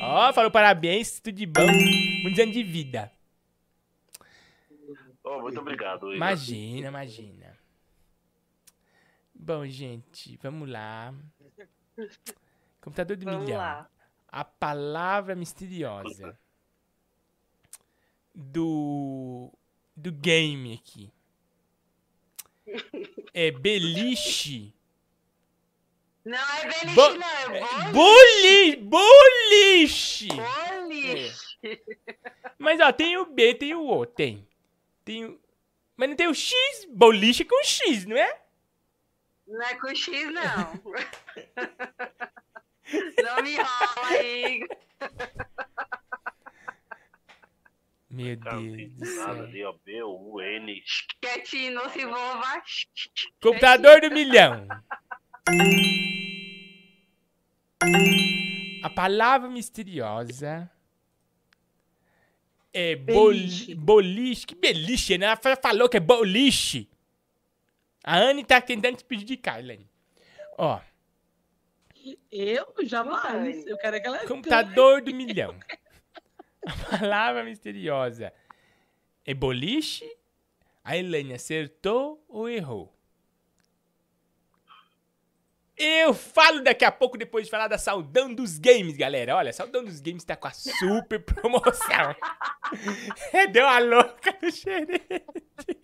Ó, 0.00 0.32
falou 0.32 0.50
parabéns, 0.50 1.20
tudo 1.20 1.34
de 1.34 1.46
bom. 1.46 1.66
Muitos 2.22 2.40
anos 2.40 2.54
de 2.54 2.62
vida. 2.62 3.12
Oh, 5.22 5.40
muito 5.40 5.60
obrigado. 5.60 6.06
Igor. 6.06 6.16
Imagina, 6.16 6.88
imagina. 6.88 7.58
Bom, 9.34 9.66
gente, 9.66 10.38
vamos 10.42 10.68
lá. 10.68 11.14
Computador 12.80 13.16
do 13.16 13.24
Vamos 13.24 13.44
milhão. 13.44 13.58
lá. 13.58 13.88
A 14.28 14.44
palavra 14.44 15.34
misteriosa 15.34 16.38
do 18.40 19.52
do 19.96 20.12
game 20.12 20.80
aqui 20.80 21.10
é 23.34 23.50
beliche. 23.50 24.72
Não 26.24 26.38
é 26.38 26.62
beliche, 26.64 26.94
Bo- 26.94 27.14
não, 27.14 27.54
é 27.54 27.58
é 27.58 27.90
boliche. 27.90 27.92
Boli, 27.92 28.76
boliche. 28.76 30.28
Boliche. 30.28 31.58
Mas 32.58 32.80
ó, 32.80 32.92
tem 32.92 33.16
o 33.16 33.26
B, 33.26 33.54
tem 33.54 33.74
o 33.74 33.88
O, 33.88 34.04
tem. 34.06 34.46
Tem 35.04 35.24
o 35.24 35.40
Mas 35.96 36.08
não 36.10 36.16
tem 36.16 36.28
o 36.28 36.34
X, 36.34 36.54
boliche 36.90 37.44
com 37.44 37.60
X, 37.64 38.04
não 38.04 38.16
é? 38.16 38.40
Não 39.46 39.62
é 39.62 39.74
com 39.76 39.94
X, 39.94 40.30
não. 40.32 40.80
não 43.24 43.42
me 43.42 43.54
enrola, 43.54 44.22
Igor. 44.22 44.76
Meu 48.18 48.36
Deus 48.36 48.92
do 48.92 49.16
Nada 49.16 49.34
céu. 49.34 49.44
ali, 49.44 49.64
ó. 49.64 49.72
B-U-N. 49.84 50.82
Quietinho, 51.20 51.72
não 51.74 51.88
se 51.90 52.00
envolva. 52.02 52.62
Computador 53.40 54.00
do 54.00 54.10
milhão. 54.10 54.66
A 58.82 58.90
palavra 58.90 59.48
misteriosa 59.48 60.70
é 62.72 62.96
boli- 62.96 63.74
boliche. 63.74 64.46
Que 64.46 64.54
beliche, 64.54 65.18
né? 65.18 65.26
Ela 65.26 65.36
fa- 65.36 65.56
falou 65.56 65.88
que 65.88 65.96
é 65.96 66.00
boliche. 66.00 66.88
A 68.04 68.16
Anne 68.18 68.44
tá 68.44 68.60
tentando 68.60 68.96
te 68.96 69.04
prejudicar, 69.04 69.60
Elaine. 69.60 69.88
Ó, 70.56 70.80
Eu 72.32 72.74
jamais. 72.84 73.66
Eu 73.66 73.76
quero 73.78 73.96
é 73.96 74.00
que 74.00 74.06
ela 74.06 74.18
computador 74.26 75.02
do 75.02 75.14
milhão. 75.14 75.54
A 76.68 76.98
palavra 76.98 77.42
misteriosa 77.44 78.30
é 79.24 79.32
boliche. 79.32 80.06
A 80.84 80.96
Elaine 80.98 81.32
acertou 81.32 82.22
ou 82.28 82.46
errou? 82.46 82.94
Eu 85.74 86.12
falo 86.12 86.62
daqui 86.62 86.84
a 86.84 86.92
pouco, 86.92 87.16
depois 87.16 87.46
de 87.46 87.50
falar 87.50 87.68
da 87.68 87.78
Saudão 87.78 88.34
dos 88.34 88.58
Games, 88.58 88.96
galera. 88.96 89.36
Olha, 89.36 89.52
Saudão 89.52 89.82
dos 89.82 90.00
Games 90.00 90.24
tá 90.24 90.36
com 90.36 90.48
a 90.48 90.50
super 90.50 91.20
promoção. 91.20 92.16
Deu 93.52 93.66
a 93.66 93.78
louca 93.78 94.36
no 94.42 94.50
xerente. 94.50 95.78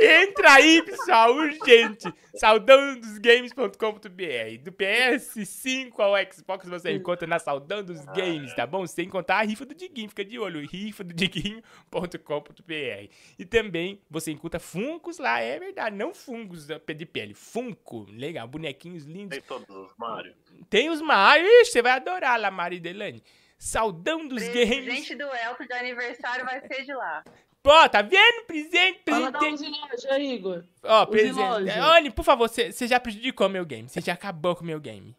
Entra 0.00 0.54
aí, 0.54 0.82
pessoal, 0.82 1.34
urgente. 1.34 2.12
Saudãodosgames.com.br. 2.34 4.62
Do 4.62 4.72
PS5 4.72 5.92
ao 5.98 6.14
Xbox 6.32 6.68
você 6.68 6.92
encontra 6.92 7.26
na 7.26 7.38
Saudão 7.38 7.82
dos 7.82 8.04
Games, 8.06 8.54
tá 8.54 8.66
bom? 8.66 8.86
Sem 8.86 9.08
contar 9.08 9.38
a 9.38 9.42
rifa 9.42 9.64
do 9.64 9.74
Diguinho, 9.74 10.08
fica 10.08 10.24
de 10.24 10.38
olho. 10.38 10.60
rifadodiguinho.com.br. 10.66 13.10
E 13.38 13.44
também 13.44 14.00
você 14.10 14.32
encontra 14.32 14.60
Funcos 14.60 15.18
lá, 15.18 15.40
é 15.40 15.58
verdade, 15.58 15.96
não 15.96 16.14
fungos 16.14 16.66
de 16.66 17.06
pele, 17.06 17.34
Funko, 17.34 18.06
legal, 18.10 18.48
bonequinhos 18.48 19.04
lindos. 19.04 19.38
Tem 19.38 19.46
todos, 19.46 19.92
Mário. 19.96 20.34
Tem 20.68 20.90
os 20.90 21.00
Mario, 21.00 21.46
Ixi, 21.62 21.72
você 21.72 21.82
vai 21.82 21.92
adorar 21.92 22.40
lá, 22.40 22.50
Mario 22.50 22.80
Delane. 22.80 23.22
Saudão 23.58 24.28
dos 24.28 24.42
Games. 24.48 24.84
Presente 24.84 25.14
do 25.14 25.24
Elton 25.24 25.64
de 25.64 25.72
aniversário 25.72 26.44
vai 26.44 26.60
ser 26.60 26.84
de 26.84 26.92
lá. 26.92 27.24
Pô, 27.66 27.88
tá 27.88 28.00
vendo? 28.00 28.44
Presente, 28.46 29.00
Fala 29.08 29.32
da 29.32 29.40
presente. 29.40 29.76
Igor. 30.20 30.62
Ó, 30.84 31.02
Use 31.02 31.10
presente. 31.10 31.70
Anne, 31.70 32.12
por 32.12 32.24
favor, 32.24 32.48
você 32.48 32.86
já 32.86 33.00
prejudicou 33.00 33.48
meu 33.48 33.66
game. 33.66 33.88
Você 33.88 34.00
já 34.00 34.12
acabou 34.12 34.54
com 34.54 34.62
o 34.62 34.66
meu 34.66 34.78
game. 34.78 35.16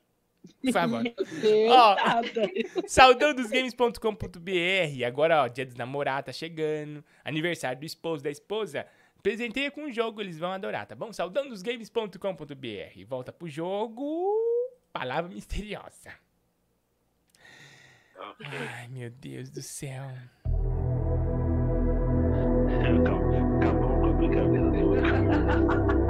Por 0.64 0.72
favor. 0.72 1.04
Ó, 1.70 1.96
nada. 1.96 2.50
saudãodosgames.com.br. 2.88 5.06
Agora, 5.06 5.44
ó, 5.44 5.50
dia 5.50 5.66
dos 5.66 5.76
namorados 5.76 6.28
tá 6.28 6.32
chegando. 6.32 7.04
Aniversário 7.26 7.82
do 7.82 7.86
esposo, 7.86 8.24
da 8.24 8.32
esposa. 8.32 8.88
Presenteia 9.22 9.70
com 9.70 9.84
o 9.84 9.92
jogo, 9.92 10.22
eles 10.22 10.40
vão 10.40 10.54
adorar, 10.54 10.88
tá 10.88 10.96
bom? 10.96 11.12
Saudãodosgames.com.br. 11.12 13.06
Volta 13.06 13.34
pro 13.34 13.50
jogo. 13.50 14.34
Palavra 14.94 15.30
misteriosa. 15.30 16.14
Ai, 18.40 18.88
meu 18.88 19.10
Deus 19.10 19.50
do 19.50 19.62
céu. 19.62 20.14
Acabou 22.88 24.00
com 24.00 24.06
a 24.06 24.14
brincadeira 24.14 24.72
de 24.72 24.84
hoje. 24.84 25.02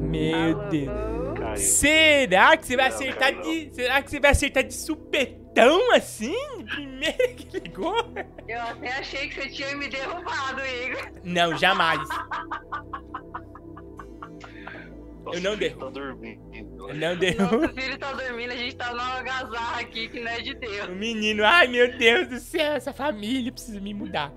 Meu 0.00 0.68
Deus. 0.68 1.60
Será 1.60 2.56
que 2.56 2.66
você 2.66 2.76
vai 2.76 2.86
acertar 2.86 3.32
de. 3.42 3.74
Será 3.74 4.02
que 4.02 4.10
você 4.10 4.20
vai 4.20 4.30
acertar 4.30 4.64
de 4.64 4.74
supetão 4.74 5.92
assim? 5.92 6.34
De 6.58 6.64
Primeira 6.64 7.28
que 7.34 7.58
ligou? 7.58 8.12
Eu 8.48 8.60
até 8.60 8.92
achei 8.92 9.28
que 9.28 9.34
você 9.34 9.48
tinha 9.48 9.76
me 9.76 9.88
derrubado, 9.88 10.60
Igor. 10.64 11.12
Não, 11.24 11.56
jamais. 11.56 12.00
Eu 15.32 15.40
não 15.40 15.56
derrubo. 15.56 15.86
Tá 15.86 15.90
dormindo. 15.90 16.88
Eu 16.88 16.94
não 16.94 17.08
Nosso 17.08 17.18
derrubo. 17.18 17.68
filho 17.68 17.98
tá 17.98 18.12
dormindo, 18.12 18.52
a 18.52 18.56
gente 18.56 18.76
tá 18.76 18.90
numa 18.90 19.16
algazarra 19.16 19.80
aqui 19.80 20.08
que 20.08 20.20
não 20.20 20.30
é 20.30 20.40
de 20.40 20.54
Deus. 20.54 20.88
O 20.88 20.92
menino, 20.92 21.44
ai 21.44 21.66
meu 21.66 21.96
Deus 21.96 22.28
do 22.28 22.38
céu, 22.38 22.74
essa 22.74 22.92
família 22.92 23.50
precisa 23.50 23.80
me 23.80 23.94
mudar. 23.94 24.32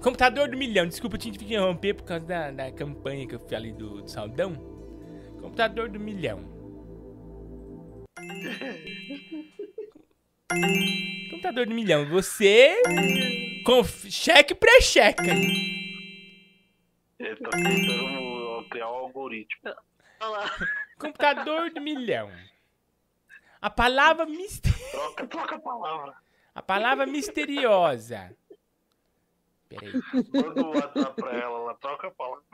Computador 0.00 0.48
do 0.48 0.56
milhão, 0.56 0.86
desculpa, 0.86 1.16
eu 1.16 1.20
tinha 1.20 1.34
que 1.34 1.44
interromper 1.44 1.94
por 1.94 2.04
causa 2.04 2.26
da, 2.26 2.50
da 2.50 2.70
campanha 2.70 3.26
que 3.26 3.34
eu 3.34 3.40
falei 3.40 3.72
do, 3.72 4.02
do 4.02 4.10
Saldão. 4.10 4.52
Computador 5.40 5.88
do 5.88 5.98
milhão. 5.98 6.40
Computador 11.30 11.66
do 11.66 11.74
milhão, 11.74 12.08
você. 12.08 12.80
Conf... 13.64 14.06
Cheque 14.10 14.54
pré-cheque. 14.54 15.30
Ele 17.18 17.36
tá 17.36 17.50
tentando 17.50 18.33
criar 18.68 18.90
um 18.90 18.96
algoritmo. 18.96 19.74
Computador 20.98 21.70
do 21.70 21.80
milhão. 21.80 22.30
A 23.60 23.70
palavra 23.70 24.26
misteriosa. 24.26 24.90
Troca, 24.90 25.26
troca 25.26 25.54
a 25.56 25.58
palavra. 25.58 26.14
A 26.54 26.62
palavra 26.62 27.06
misteriosa. 27.06 28.36
Peraí. 29.68 29.92
Manda 30.32 30.62
o 30.62 30.70
WhatsApp 30.74 31.14
pra 31.20 31.30
ela, 31.32 31.58
ela 31.58 31.74
troca 31.76 32.08
a 32.08 32.10
palavra. 32.10 32.44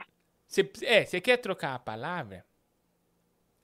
Você, 0.47 0.69
é, 0.83 1.05
você 1.05 1.21
quer 1.21 1.37
trocar 1.37 1.75
a 1.75 1.79
palavra? 1.79 2.45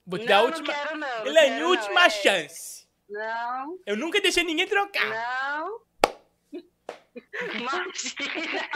Vou 0.06 0.18
te 0.18 0.22
Não, 0.22 0.28
dar 0.28 0.38
a 0.38 0.40
não 0.42 0.46
última. 0.48 0.72
quero 0.72 0.96
não, 0.96 1.08
não 1.18 1.26
Elaine, 1.26 1.48
quero 1.56 1.64
não, 1.64 1.70
última 1.70 2.04
é. 2.04 2.10
chance. 2.10 2.88
Não, 3.10 3.78
Eu 3.86 3.96
nunca 3.96 4.20
deixei 4.20 4.44
ninguém 4.44 4.66
trocar. 4.66 5.06
não. 5.06 5.80
Imagina. 7.54 8.68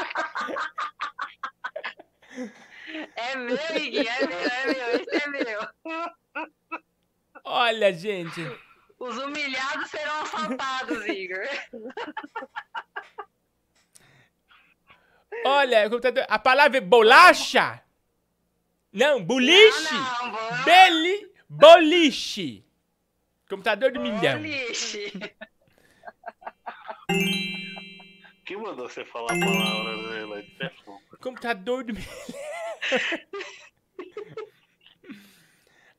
É 3.16 3.36
meu, 3.36 3.56
Iguinho, 3.76 4.08
é 4.08 4.26
meu, 4.26 4.38
é 4.38 4.66
meu, 4.66 4.88
esse 5.00 5.16
é 5.16 5.26
meu. 5.28 5.60
Olha, 7.44 7.92
gente. 7.92 8.40
Os 8.98 9.18
humilhados 9.18 9.90
serão 9.90 10.22
assaltados, 10.22 11.06
Igor. 11.06 11.48
Olha, 15.44 15.90
computador. 15.90 16.24
A 16.28 16.38
palavra 16.38 16.78
é 16.78 16.80
bolacha? 16.80 17.82
Não, 18.92 19.22
boliche. 19.24 19.94
Beli, 20.64 21.32
boliche. 21.48 22.64
Computador 23.48 23.90
do 23.90 24.00
milhão. 24.00 24.38
Boliche. 24.38 25.12
Quem 28.44 28.56
mandou 28.56 28.88
você 28.88 29.04
falar 29.04 29.32
a 29.32 29.40
palavra, 29.40 29.96
né? 30.26 30.44
É. 30.60 30.70
Computador 31.22 31.84
do. 31.84 31.94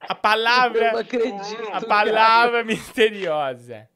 A 0.01 0.13
palavra. 0.13 0.87
Eu 0.87 0.91
não 0.91 0.99
acredito, 0.99 1.71
A 1.71 1.81
palavra 1.81 2.63
misteriosa 2.63 3.89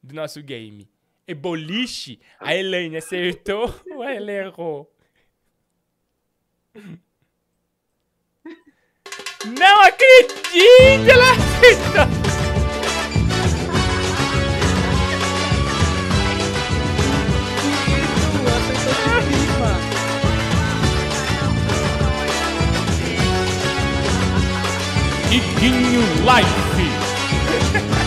do 0.00 0.14
nosso 0.14 0.40
game 0.40 0.88
é 1.26 1.34
boliche. 1.34 2.20
A 2.38 2.54
Elaine 2.54 2.96
acertou 2.96 3.74
ou 3.90 4.04
ela 4.04 4.30
errou? 4.30 4.88
Não 9.58 9.82
acredito! 9.82 11.10
Ela 11.10 11.32
acertou! 11.32 12.25
Iguinho 25.36 26.00
Life! 26.24 26.86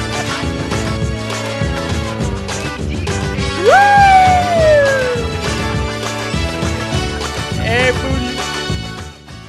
É. 7.65 7.89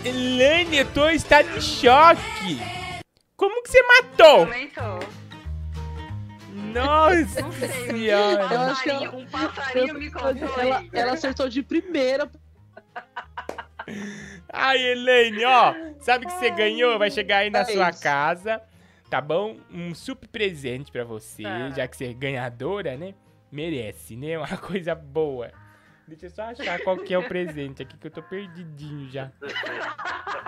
Elaine, 0.08 0.78
eu 0.78 0.86
tô 0.92 1.08
em 1.08 1.16
estado 1.16 1.48
de 1.54 1.62
choque. 1.62 2.60
Como 3.36 3.62
que 3.62 3.70
você 3.70 3.82
matou? 3.82 4.48
Nossa 6.72 7.40
Não 7.40 7.52
sei, 7.52 7.68
senhora. 7.68 8.48
Eu 8.54 8.60
acho 8.60 8.82
que 8.82 8.90
ela, 8.90 9.16
Um 9.16 9.26
passarinho 9.26 9.94
me 9.94 10.10
contou. 10.10 10.60
ela, 10.60 10.84
ela 10.92 11.12
acertou 11.14 11.48
de 11.48 11.62
primeira. 11.62 12.30
Ai, 14.52 14.78
Elaine, 14.82 15.44
ó. 15.44 15.74
Sabe 16.00 16.26
que 16.26 16.32
você 16.32 16.50
ganhou? 16.50 16.98
Vai 16.98 17.10
chegar 17.10 17.38
aí 17.38 17.50
na 17.50 17.60
É 17.60 17.64
sua 17.64 17.90
isso. 17.90 18.02
casa. 18.02 18.60
Tá 19.08 19.20
bom? 19.20 19.56
Um 19.72 19.94
super 19.94 20.28
presente 20.28 20.90
pra 20.92 21.04
você, 21.04 21.42
Tá. 21.42 21.70
já 21.70 21.88
que 21.88 21.96
você 21.96 22.06
é 22.06 22.12
ganhadora, 22.12 22.96
né? 22.96 23.14
Merece, 23.50 24.16
né? 24.16 24.38
Uma 24.38 24.56
coisa 24.56 24.94
boa. 24.94 25.50
Deixa 26.06 26.26
eu 26.26 26.30
só 26.30 26.42
achar 26.42 26.78
qual 26.80 26.96
que 26.98 27.14
é 27.14 27.18
o 27.18 27.26
presente 27.28 27.82
aqui, 27.82 27.96
que 27.96 28.06
eu 28.06 28.10
tô 28.10 28.22
perdidinho 28.22 29.08
já. 29.10 29.30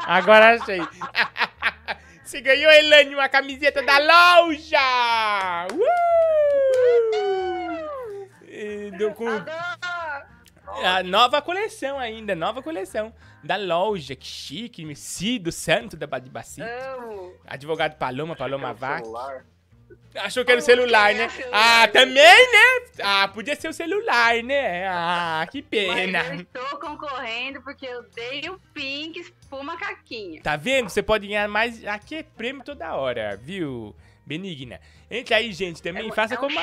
Agora 0.06 0.54
achei. 0.60 0.80
Você 2.24 2.40
ganhou, 2.40 2.70
Elane, 2.70 3.14
uma 3.14 3.28
camiseta 3.28 3.82
da 3.82 3.98
loja! 3.98 5.66
Uh! 5.72 8.28
E 8.48 8.90
deu 8.96 9.12
com... 9.12 9.26
A 10.84 11.02
nova 11.02 11.42
coleção 11.42 11.98
ainda, 11.98 12.34
nova 12.34 12.62
coleção. 12.62 13.12
Da 13.42 13.56
loja, 13.56 14.14
que 14.14 14.26
chique, 14.26 14.84
Messido 14.84 15.50
Santo 15.50 15.96
da 15.96 16.06
Badibacite. 16.06 16.62
Amo. 16.62 17.34
Advogado 17.46 17.96
Paloma, 17.96 18.36
Paloma 18.36 18.72
Vac. 18.72 19.04
Achou 20.14 20.44
que 20.44 20.50
era 20.52 20.60
o 20.60 20.64
celular, 20.64 21.14
né? 21.14 21.28
Ah, 21.50 21.88
também, 21.88 22.14
né? 22.52 22.86
Ah, 23.02 23.28
podia 23.28 23.56
ser 23.56 23.68
o 23.68 23.72
celular, 23.72 24.42
né? 24.42 24.86
Ah, 24.86 25.46
que 25.50 25.62
Mas 25.62 25.68
pena. 25.70 26.24
eu 26.34 26.40
estou 26.42 26.78
concorrendo 26.78 27.62
porque 27.62 27.86
eu 27.86 28.02
dei 28.14 28.48
o 28.50 28.60
pink 28.74 29.32
pro 29.48 29.64
macaquinho. 29.64 30.42
Tá 30.42 30.54
vendo? 30.56 30.90
Você 30.90 31.02
pode 31.02 31.26
ganhar 31.26 31.48
mais. 31.48 31.84
Aqui 31.86 32.16
é 32.16 32.22
prêmio 32.22 32.62
toda 32.62 32.94
hora, 32.94 33.38
viu? 33.42 33.96
Benigna. 34.24 34.80
Entre 35.10 35.34
aí, 35.34 35.52
gente, 35.52 35.82
também. 35.82 36.10
faça 36.12 36.34
é 36.34 36.38
um 36.38 36.40
como 36.40 36.54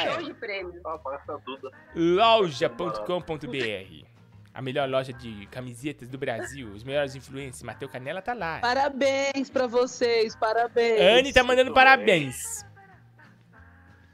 Duda. 1.46 1.72
Loja.com.br. 1.96 4.06
A 4.54 4.62
melhor 4.62 4.90
loja 4.90 5.14
de 5.14 5.46
camisetas 5.48 6.10
do 6.10 6.18
Brasil. 6.18 6.68
Os 6.70 6.84
melhores 6.84 7.16
influencers. 7.16 7.64
Mateu 7.64 7.88
Canela 7.88 8.22
tá 8.22 8.34
lá. 8.34 8.60
Parabéns 8.60 9.50
pra 9.50 9.68
vocês, 9.68 10.36
parabéns. 10.36 11.00
Anne 11.02 11.34
tá 11.34 11.44
mandando 11.44 11.74
parabéns. 11.74 12.66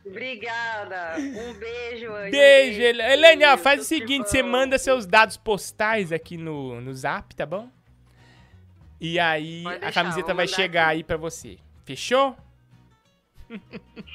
Obrigada. 0.06 1.16
Um 1.18 1.54
beijo, 1.54 2.14
Anne. 2.14 2.32
Beijo, 2.32 2.80
Um 2.80 2.84
Ele- 2.84 3.02
Helene. 3.02 3.46
Ó, 3.46 3.58
faz 3.58 3.82
o 3.82 3.84
seguinte: 3.84 4.30
você 4.30 4.44
manda 4.44 4.78
seus 4.78 5.06
dados 5.08 5.36
postais 5.38 6.12
aqui 6.12 6.38
no, 6.38 6.80
no 6.80 6.94
zap, 6.94 7.34
tá 7.36 7.46
bom? 7.46 7.70
E 9.02 9.20
aí 9.20 9.64
Pode 9.64 9.76
a 9.78 9.80
deixar, 9.80 10.04
camiseta 10.04 10.34
vai 10.34 10.48
chegar 10.48 10.88
aqui. 10.88 10.92
aí 10.98 11.04
pra 11.04 11.18
você. 11.18 11.58
Fechou? 11.86 12.36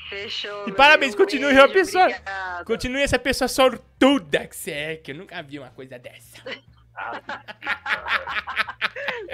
Fechou. 0.09 0.69
E 0.69 0.73
parabéns, 0.73 1.15
continue 1.15 1.47
Beijo, 1.47 1.61
uma 1.61 1.69
pessoa. 1.73 2.05
obrigada. 2.05 2.65
Continue 2.65 3.03
essa 3.03 3.19
pessoa 3.19 3.49
sortuda 3.49 4.47
que 4.47 4.57
você 4.57 4.71
é, 4.71 4.97
que 4.97 5.13
eu 5.13 5.17
nunca 5.17 5.43
vi 5.43 5.59
uma 5.59 5.71
coisa 5.71 5.99
dessa. 5.99 6.43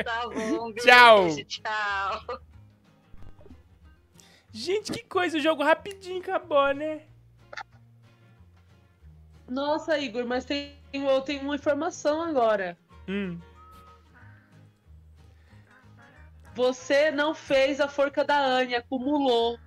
Tá 0.04 0.28
bom. 0.28 0.72
Beijo, 0.72 0.86
Tchau. 0.86 1.26
Tchau. 1.46 2.40
Gente, 4.52 4.92
que 4.92 5.02
coisa, 5.04 5.38
o 5.38 5.40
jogo 5.40 5.62
rapidinho 5.62 6.20
acabou, 6.20 6.72
né? 6.74 7.02
Nossa, 9.48 9.98
Igor, 9.98 10.26
mas 10.26 10.44
tem, 10.44 10.72
eu 10.92 11.20
tenho 11.22 11.42
uma 11.42 11.54
informação 11.54 12.22
agora. 12.22 12.76
Hum. 13.08 13.38
Você 16.54 17.10
não 17.10 17.34
fez 17.34 17.80
a 17.80 17.88
forca 17.88 18.24
da 18.24 18.38
Anne, 18.38 18.74
acumulou. 18.74 19.58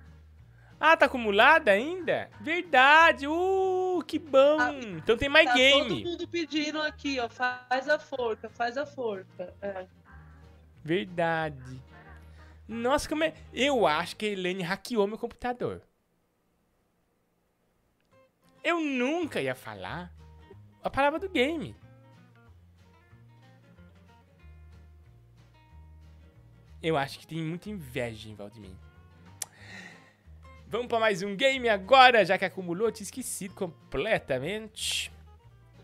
Ah, 0.82 0.96
tá 0.96 1.04
acumulada 1.04 1.70
ainda? 1.70 2.30
Verdade. 2.40 3.26
Uh, 3.26 4.02
que 4.06 4.18
bom. 4.18 4.56
então 4.96 5.14
tem 5.14 5.28
mais 5.28 5.46
tá 5.46 5.54
game. 5.54 6.02
todo 6.02 6.10
mundo 6.10 6.28
pedindo 6.28 6.80
aqui, 6.80 7.20
ó. 7.20 7.28
Faz 7.28 7.86
a 7.86 7.98
forca, 7.98 8.48
faz 8.48 8.78
a 8.78 8.86
forca. 8.86 9.54
É. 9.60 9.86
Verdade. 10.82 11.82
Nossa, 12.66 13.06
como 13.06 13.24
é. 13.24 13.34
Eu 13.52 13.86
acho 13.86 14.16
que 14.16 14.24
a 14.24 14.28
Helene 14.30 14.62
hackeou 14.62 15.06
meu 15.06 15.18
computador. 15.18 15.82
Eu 18.64 18.80
nunca 18.80 19.42
ia 19.42 19.54
falar 19.54 20.10
a 20.82 20.88
palavra 20.88 21.18
do 21.18 21.28
game. 21.28 21.76
Eu 26.82 26.96
acho 26.96 27.18
que 27.18 27.26
tem 27.26 27.42
muita 27.42 27.68
inveja 27.68 28.30
em 28.30 28.34
volta 28.34 28.54
de 28.54 28.60
mim. 28.60 28.89
Vamos 30.70 30.86
pra 30.86 31.00
mais 31.00 31.20
um 31.20 31.34
game 31.34 31.68
agora, 31.68 32.24
já 32.24 32.38
que 32.38 32.44
acumulou, 32.44 32.92
tinha 32.92 33.02
esquecido 33.02 33.52
completamente. 33.56 35.10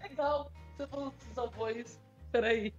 Legal, 0.00 0.48
você 0.76 0.86
falou 0.86 1.12
foi 1.50 1.80
isso. 1.80 1.98
Peraí. 2.30 2.72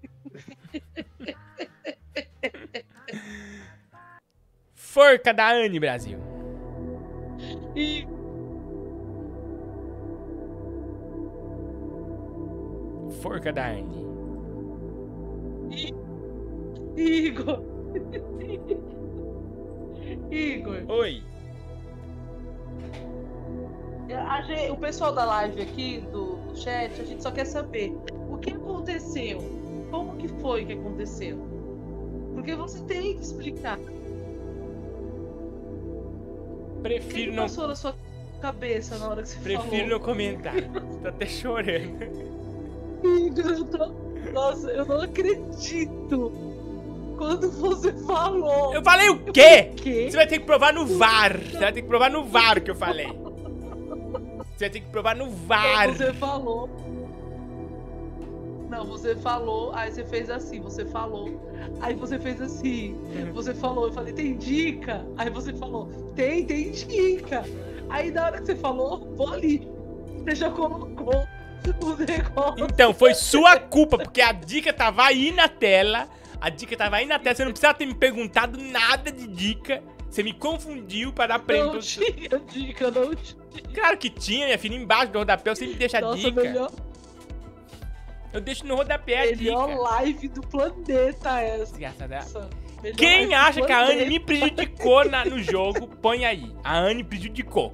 Forca 4.74 5.34
da 5.34 5.50
Anne, 5.52 5.82
Brasil. 5.82 6.18
E 7.76 8.08
Forca 13.22 13.52
da 13.52 13.68
Anne. 13.68 14.08
Igor. 16.96 17.62
Igor. 20.32 20.86
Oi. 20.88 21.37
A 24.30 24.42
gente- 24.42 24.72
o 24.72 24.78
pessoal 24.78 25.14
da 25.14 25.26
live 25.26 25.62
aqui, 25.62 26.00
do, 26.12 26.36
do 26.48 26.56
chat, 26.58 27.00
a 27.02 27.04
gente 27.04 27.22
só 27.22 27.32
quer 27.32 27.46
saber 27.46 27.96
o 28.32 28.38
que 28.38 28.52
aconteceu. 28.52 29.40
Como 29.92 30.16
que 30.18 30.28
foi 30.28 30.66
que 30.66 30.74
aconteceu? 30.74 31.38
Porque 32.34 32.56
você 32.56 32.82
tem 32.84 33.16
que 33.16 33.24
explicar. 33.24 33.78
O 33.80 33.86
que, 36.76 36.82
Prefiro 36.84 37.34
não, 37.34 37.44
passou 37.44 37.68
na 37.68 37.76
sua 37.76 37.96
cabeça 38.42 38.98
na 38.98 39.10
hora 39.10 39.22
que 39.24 39.30
você 39.30 39.40
prefiro 39.40 39.64
falou? 39.70 39.88
não 39.88 40.00
comentar. 40.00 40.54
Tô 41.02 41.08
até 41.10 41.26
chorando. 41.26 42.04
Igor, 43.04 43.46
eu 43.52 43.66
tô... 43.66 43.88
Nossa, 44.32 44.70
eu 44.72 44.86
não 44.86 45.02
acredito. 45.02 46.32
Quando 47.18 47.52
você 47.52 47.92
falou. 48.06 48.74
Eu 48.74 48.84
falei 48.84 49.10
o 49.10 49.18
quê? 49.32 49.72
quê? 49.76 50.08
Você 50.10 50.16
vai 50.16 50.28
ter 50.28 50.40
que 50.40 50.46
provar 50.46 50.74
no 50.74 50.86
VAR. 50.86 51.40
Você 51.40 51.58
vai 51.58 51.74
ter 51.74 51.82
que 51.82 51.88
provar 51.88 52.12
no 52.12 52.24
VAR 52.24 52.62
que 52.62 52.70
eu 52.70 52.76
falei. 52.76 53.08
Você 53.08 54.66
vai 54.66 54.70
ter 54.70 54.80
que 54.82 54.90
provar 54.90 55.16
no 55.16 55.30
VAR. 55.30 55.88
Você 55.88 56.14
falou. 56.14 56.70
Não, 58.70 58.86
você 58.86 59.16
falou, 59.16 59.74
aí 59.74 59.92
você 59.92 60.04
fez 60.04 60.30
assim, 60.30 60.60
você 60.60 60.86
falou. 60.86 61.42
Aí 61.82 61.96
você 61.96 62.20
fez 62.20 62.42
assim. 62.42 62.98
Você 63.34 63.54
falou, 63.54 63.88
eu 63.88 63.94
falei, 63.94 64.14
tem 64.14 64.38
dica? 64.38 65.06
Aí 65.18 65.30
você 65.30 65.54
falou, 65.54 65.88
tem, 66.16 66.46
tem 66.46 66.72
dica. 66.72 67.44
Aí 67.90 68.12
na 68.12 68.26
hora 68.26 68.40
que 68.40 68.46
você 68.46 68.56
falou, 68.56 69.14
vou 69.16 69.34
ali. 69.34 69.68
Você 70.24 70.36
já 70.36 70.52
colocou 70.52 71.26
o 71.82 71.96
negócio. 71.96 72.66
Então, 72.66 72.94
foi 72.94 73.14
sua 73.14 73.58
culpa, 73.58 73.98
porque 73.98 74.22
a 74.22 74.32
dica 74.32 74.74
tava 74.74 75.04
aí 75.04 75.32
na 75.32 75.48
tela. 75.48 76.08
A 76.40 76.50
dica 76.50 76.76
tava 76.78 76.98
aí 76.98 77.06
na 77.06 77.18
tela. 77.20 77.36
Você 77.36 77.44
não 77.46 77.52
precisava 77.52 77.78
ter 77.78 77.86
me 77.86 77.96
perguntado 77.96 78.58
nada 78.62 79.12
de 79.12 79.28
dica. 79.28 79.84
Você 80.10 80.24
me 80.24 80.34
confundiu 80.34 81.12
para 81.12 81.28
dar 81.38 81.40
prêmio. 81.40 81.74
Não 81.74 81.80
tinha 81.80 82.40
dica, 82.48 82.92
não 82.92 83.14
tinha. 83.16 83.38
Claro 83.74 83.98
que 83.98 84.10
tinha, 84.10 84.46
minha 84.46 84.58
filha. 84.58 84.76
Embaixo 84.76 85.12
do 85.12 85.20
rodapé 85.20 85.54
você 85.56 85.66
me 85.66 85.74
deixa 85.74 85.98
a 85.98 86.02
Nossa, 86.02 86.18
dica. 86.18 86.42
melhor, 86.42 86.72
Eu 88.34 88.40
deixo 88.42 88.66
no 88.66 88.76
rodapé 88.76 89.24
a 89.34 89.36
melhor 89.36 89.68
dica. 89.68 89.80
live 89.82 90.28
do 90.30 90.42
planeta 90.42 91.42
essa. 91.42 91.76
Desgraçada. 91.78 92.50
Melhor 92.84 92.96
Quem 92.98 93.34
acha 93.34 93.62
que 93.64 93.72
a 93.72 93.80
Anne 93.86 94.06
me 94.06 94.20
prejudicou 94.20 95.04
na- 95.10 95.26
no 95.26 95.40
jogo, 95.42 95.88
põe 95.88 96.24
aí. 96.26 96.56
A 96.64 96.78
Anne 96.78 97.04
prejudicou. 97.04 97.72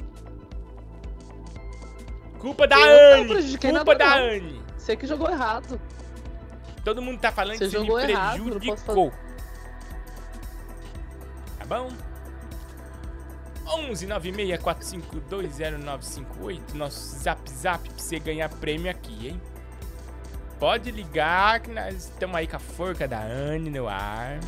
Culpa 2.39 2.67
da 2.67 2.77
Eu 2.79 3.21
Anne. 3.23 3.57
Culpa 3.57 3.95
da 3.95 4.09
não. 4.09 4.17
Anne. 4.29 4.61
Você 4.77 4.95
que 4.95 5.07
jogou 5.07 5.29
errado. 5.29 5.79
Todo 6.83 7.01
mundo 7.01 7.19
tá 7.19 7.31
falando 7.31 7.57
Você 7.57 7.65
que 7.65 7.71
você 7.71 7.79
me 7.79 7.85
jogou 7.85 7.99
errado, 7.99 8.43
prejudicou. 8.43 9.13
Tá 11.57 11.65
bom? 11.65 11.89
11 13.65 14.05
96 14.05 14.61
4520958 14.61 16.73
Nosso 16.73 17.15
zap 17.17 17.49
zap 17.49 17.89
pra 17.89 17.97
você 17.97 18.19
ganhar 18.19 18.49
prêmio 18.49 18.91
aqui, 18.91 19.29
hein? 19.29 19.41
Pode 20.59 20.91
ligar 20.91 21.59
que 21.61 21.71
nós 21.71 21.95
estamos 21.95 22.35
aí 22.35 22.47
com 22.47 22.55
a 22.55 22.59
forca 22.59 23.07
da 23.07 23.21
Anne 23.21 23.69
no 23.69 23.87
ar. 23.87 24.39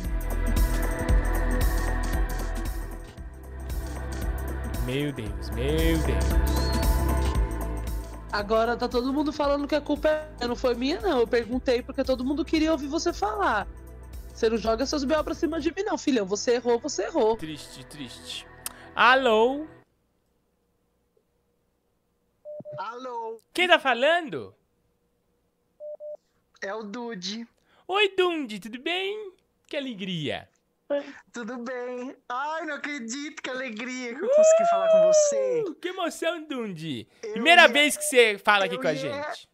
Meu 4.86 5.12
Deus, 5.12 5.50
meu 5.50 5.98
Deus. 5.98 7.05
Agora 8.36 8.76
tá 8.76 8.86
todo 8.86 9.14
mundo 9.14 9.32
falando 9.32 9.66
que 9.66 9.74
a 9.74 9.80
culpa 9.80 10.10
é- 10.38 10.46
não 10.46 10.54
foi 10.54 10.74
minha, 10.74 11.00
não. 11.00 11.20
Eu 11.20 11.26
perguntei 11.26 11.82
porque 11.82 12.04
todo 12.04 12.22
mundo 12.22 12.44
queria 12.44 12.70
ouvir 12.70 12.86
você 12.86 13.10
falar. 13.10 13.66
Você 14.28 14.50
não 14.50 14.58
joga 14.58 14.84
seus 14.84 15.04
B.O. 15.04 15.24
pra 15.24 15.32
cima 15.32 15.58
de 15.58 15.74
mim, 15.74 15.82
não, 15.82 15.96
filhão. 15.96 16.26
Você 16.26 16.56
errou, 16.56 16.78
você 16.78 17.04
errou. 17.04 17.34
Triste, 17.38 17.82
triste. 17.86 18.46
Alô? 18.94 19.66
Alô? 22.76 23.40
Quem 23.54 23.66
tá 23.66 23.78
falando? 23.78 24.54
É 26.60 26.74
o 26.74 26.82
Dude. 26.82 27.48
Oi, 27.88 28.14
Dundi, 28.14 28.60
tudo 28.60 28.78
bem? 28.82 29.32
Que 29.66 29.78
alegria. 29.78 30.46
Tudo 31.32 31.58
bem? 31.58 32.16
Ai, 32.28 32.64
não 32.66 32.74
acredito, 32.76 33.42
que 33.42 33.50
alegria 33.50 34.14
que 34.14 34.22
eu 34.24 34.28
consegui 34.28 34.70
falar 34.70 34.88
com 34.92 35.12
você. 35.12 35.64
Uh, 35.66 35.74
que 35.74 35.88
emoção, 35.88 36.46
Dundi. 36.46 37.08
Primeira 37.20 37.66
vez 37.66 37.96
que 37.96 38.04
você 38.04 38.38
fala 38.38 38.66
aqui 38.66 38.76
eu 38.76 38.80
com 38.80 38.86
a 38.88 38.92
ia- 38.92 38.98
gente. 38.98 39.48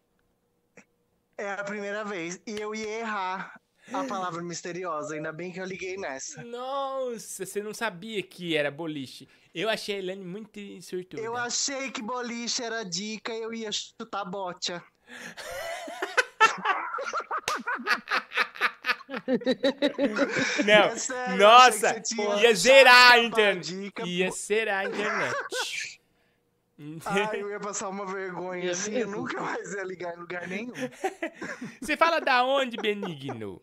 É 1.37 1.51
a 1.53 1.63
primeira 1.63 2.05
vez. 2.05 2.39
E 2.45 2.59
eu 2.61 2.75
ia 2.75 2.99
errar 2.99 3.59
a 3.91 4.03
palavra 4.05 4.43
misteriosa. 4.43 5.15
Ainda 5.15 5.31
bem 5.33 5.51
que 5.51 5.59
eu 5.59 5.65
liguei 5.65 5.97
nessa. 5.97 6.43
Nossa, 6.43 7.43
você 7.45 7.63
não 7.63 7.73
sabia 7.73 8.21
que 8.21 8.55
era 8.55 8.69
boliche. 8.69 9.27
Eu 9.55 9.69
achei 9.69 9.95
a 9.95 9.99
Elaine 9.99 10.23
muito 10.23 10.59
sortuda. 10.83 11.21
Eu 11.21 11.35
achei 11.35 11.89
que 11.91 12.01
boliche 12.01 12.63
era 12.63 12.83
dica 12.83 13.31
eu 13.33 13.51
ia 13.53 13.71
chutar 13.71 14.25
bocha. 14.25 14.83
Não, 20.65 20.73
É 20.91 20.95
sério, 20.97 21.37
nossa, 21.37 22.01
ia 22.41 22.55
zerar 22.55 23.11
a 23.13 23.19
internet. 23.19 23.75
dica, 23.75 24.03
Ia 24.05 24.31
zerar 24.31 24.85
a 24.85 24.89
internet. 24.89 25.99
Ai, 27.05 27.41
eu 27.41 27.49
ia 27.49 27.59
passar 27.59 27.87
uma 27.89 28.05
vergonha 28.05 28.71
assim, 28.71 28.95
eu 28.97 29.07
nunca 29.07 29.39
mais 29.39 29.73
ia 29.73 29.83
ligar 29.83 30.15
em 30.15 30.19
lugar 30.19 30.47
nenhum. 30.47 30.73
Você 31.79 31.95
fala 31.95 32.19
da 32.19 32.43
onde, 32.43 32.75
Benigno? 32.77 33.61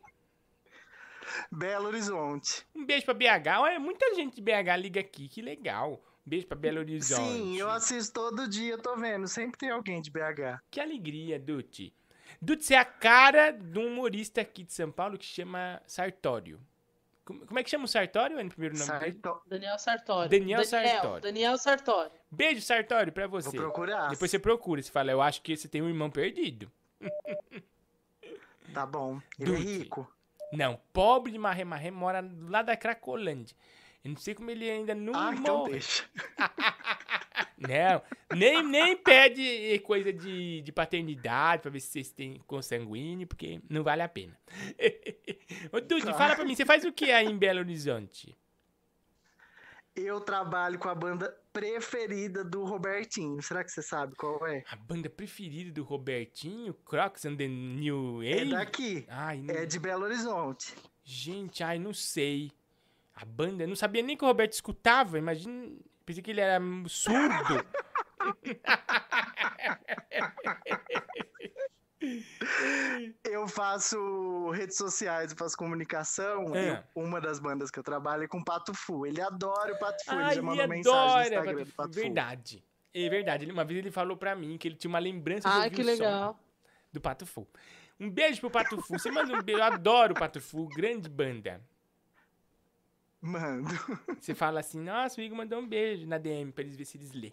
Belo 1.51 1.89
Horizonte. 1.89 2.65
Um 2.75 2.85
beijo 2.87 3.05
pra 3.05 3.15
BH. 3.15 3.59
Olha, 3.61 3.79
muita 3.81 4.15
gente 4.15 4.37
de 4.37 4.43
BH 4.43 4.77
liga 4.79 5.01
aqui, 5.01 5.29
que 5.29 5.43
legal. 5.43 6.03
Um 6.27 6.31
beijo 6.31 6.47
pra 6.47 6.57
Belo 6.57 6.79
Horizonte. 6.79 7.21
Sim, 7.23 7.59
eu 7.59 7.69
assisto 7.71 8.13
todo 8.13 8.49
dia, 8.49 8.79
tô 8.79 8.97
vendo. 8.97 9.27
Sempre 9.27 9.59
tem 9.59 9.71
alguém 9.71 10.01
de 10.01 10.11
BH. 10.11 10.61
Que 10.71 10.81
alegria, 10.81 11.39
Duti. 11.39 11.93
Duti, 12.41 12.65
você 12.65 12.75
é 12.75 12.79
a 12.79 12.85
cara 12.85 13.51
de 13.51 13.79
um 13.79 13.87
humorista 13.87 14.41
aqui 14.41 14.65
de 14.65 14.73
São 14.73 14.91
Paulo 14.91 15.19
que 15.19 15.25
chama 15.25 15.81
Sartório. 15.87 16.61
Como, 17.25 17.59
é 17.59 17.63
que 17.63 17.71
chama 17.71 17.85
o 17.85 17.89
Sartório? 17.89 18.39
É 18.39 18.45
o 18.45 18.49
primeiro 18.49 18.77
nome 18.77 18.99
dele? 18.99 19.21
Daniel 19.47 19.79
Sartori. 19.79 20.29
Daniel 20.29 20.65
Sartori. 20.65 21.21
Daniel 21.23 21.59
Sartori. 21.59 22.11
Beijo, 22.31 22.61
Sartório, 22.61 23.13
pra 23.13 23.27
você. 23.29 23.51
Vou 23.51 23.67
procurar. 23.67 24.09
Depois 24.09 24.31
você 24.31 24.39
procura. 24.39 24.83
Você 24.83 24.91
fala, 24.91 25.13
eu 25.13 25.23
acho 25.23 25.41
que 25.43 25.57
você 25.57 25.69
tem 25.69 25.81
um 25.81 25.89
irmão 25.89 26.11
perdido. 26.11 26.71
Tá 28.75 28.85
bom. 28.85 29.21
Ele 29.39 29.53
é 29.53 29.57
Duti. 29.57 29.79
rico. 29.79 30.13
Não, 30.53 30.81
pobre 30.93 31.31
de 31.31 31.39
Marré 31.39 31.65
Marré 31.65 31.91
mora 31.91 32.29
lá 32.49 32.63
da 32.63 32.77
Cracolândia. 32.77 33.57
Eu 34.05 34.11
não 34.11 34.17
sei 34.17 34.35
como 34.35 34.51
ele 34.51 34.71
ainda 34.71 34.95
não 34.95 35.13
Ah, 35.15 35.35
então 35.35 35.59
morre. 35.59 35.73
deixa. 35.73 36.05
Não, 37.59 38.03
nem, 38.35 38.63
nem 38.67 38.97
pede 38.97 39.79
coisa 39.81 40.11
de, 40.11 40.63
de 40.63 40.73
paternidade 40.73 41.61
pra 41.61 41.71
ver 41.71 41.81
se 41.81 41.89
vocês 41.89 42.11
têm 42.11 42.39
consanguíneo, 42.47 43.27
porque 43.27 43.61
não 43.69 43.83
vale 43.83 44.01
a 44.01 44.09
pena. 44.09 44.35
Ô, 45.71 45.79
Dude, 45.79 46.07
Tá. 46.07 46.15
fala 46.15 46.35
pra 46.37 46.45
mim, 46.47 46.55
você 46.55 46.65
faz 46.65 46.87
o 46.87 46.93
que 46.93 47.13
aí 47.13 47.27
em 47.27 47.37
Belo 47.37 47.59
Horizonte? 47.61 48.35
Eu 49.95 50.21
trabalho 50.23 50.79
com 50.79 50.89
a 50.89 50.95
banda 50.95 51.37
preferida 51.53 52.43
do 52.43 52.65
Robertinho. 52.65 53.43
Será 53.43 53.63
que 53.63 53.71
você 53.71 53.83
sabe 53.83 54.15
qual 54.17 54.47
é? 54.47 54.65
A 54.71 54.77
banda 54.77 55.11
preferida 55.11 55.71
do 55.71 55.83
Robertinho, 55.83 56.73
Crocs 56.73 57.27
and 57.27 57.37
the 57.37 57.47
New 57.47 58.23
É 58.23 58.41
Age? 58.41 58.51
daqui. 58.53 59.05
Ai, 59.09 59.43
não... 59.43 59.55
É 59.55 59.67
de 59.67 59.79
Belo 59.79 60.05
Horizonte. 60.05 60.75
Gente, 61.05 61.63
ai, 61.63 61.79
não 61.79 61.93
sei. 61.93 62.51
A 63.21 63.25
banda, 63.25 63.65
eu 63.65 63.69
não 63.69 63.77
sabia 63.77 64.03
nem 64.03 64.17
que 64.17 64.25
o 64.25 64.27
Roberto 64.27 64.53
escutava, 64.55 65.19
imagina... 65.19 65.71
Pensei 66.07 66.23
que 66.23 66.31
ele 66.31 66.41
era 66.41 66.59
surdo. 66.89 67.65
Eu 73.23 73.47
faço 73.47 74.51
redes 74.51 74.77
sociais, 74.77 75.33
eu 75.33 75.37
faço 75.37 75.57
comunicação. 75.57 76.55
É. 76.57 76.83
Eu- 76.97 77.03
uma 77.05 77.21
das 77.21 77.39
bandas 77.39 77.71
que 77.71 77.79
eu 77.79 77.83
trabalho 77.83 78.25
é 78.25 78.29
com 78.29 78.39
o 78.39 78.45
Pato 78.45 78.73
Fu. 78.75 79.07
Ele 79.07 79.21
adora 79.21 79.75
o 79.75 79.79
Pato 79.79 80.05
Fu. 80.05 80.11
Ai, 80.13 80.27
ele 80.27 80.35
já 80.37 80.43
mandou 80.43 80.65
ele 80.65 80.75
mensagem 80.75 81.15
no 81.15 81.21
Instagram 81.23 81.53
Pato 81.53 81.65
do. 81.71 81.75
Pato 81.75 81.93
Fu. 81.95 82.01
Verdade. 82.01 82.65
É 82.93 83.09
verdade. 83.09 83.45
Ele, 83.45 83.53
uma 83.53 83.65
vez 83.65 83.79
ele 83.79 83.91
falou 83.91 84.17
pra 84.17 84.35
mim 84.35 84.57
que 84.57 84.67
ele 84.69 84.75
tinha 84.77 84.89
uma 84.89 84.99
lembrança 84.99 85.49
Ai, 85.49 85.65
ouvir 85.65 85.77
que 85.77 85.83
legal. 85.83 86.39
do 86.93 87.01
Pato 87.01 87.27
Fu. 87.27 87.47
Um 87.99 88.11
beijo 88.11 88.41
pro 88.41 88.51
Pato 88.51 88.81
Fu. 88.81 88.99
Você 88.99 89.11
manda 89.11 89.33
um 89.35 89.43
beijo. 89.43 89.61
Eu 89.61 89.65
adoro 89.65 90.15
o 90.15 90.19
Pato 90.19 90.41
Fu. 90.41 90.67
Grande 90.69 91.09
banda. 91.09 91.61
Mando. 93.21 93.69
Você 94.21 94.35
fala 94.35 94.61
assim, 94.61 94.81
nossa, 94.81 95.21
o 95.21 95.25
Igor 95.25 95.37
mandou 95.37 95.61
um 95.61 95.67
beijo 95.67 96.07
na 96.07 96.19
DM 96.19 96.53
pra 96.53 96.63
eles 96.63 96.77
verem 96.77 96.87
se 96.87 96.97
eles 96.97 97.13
lê. 97.13 97.33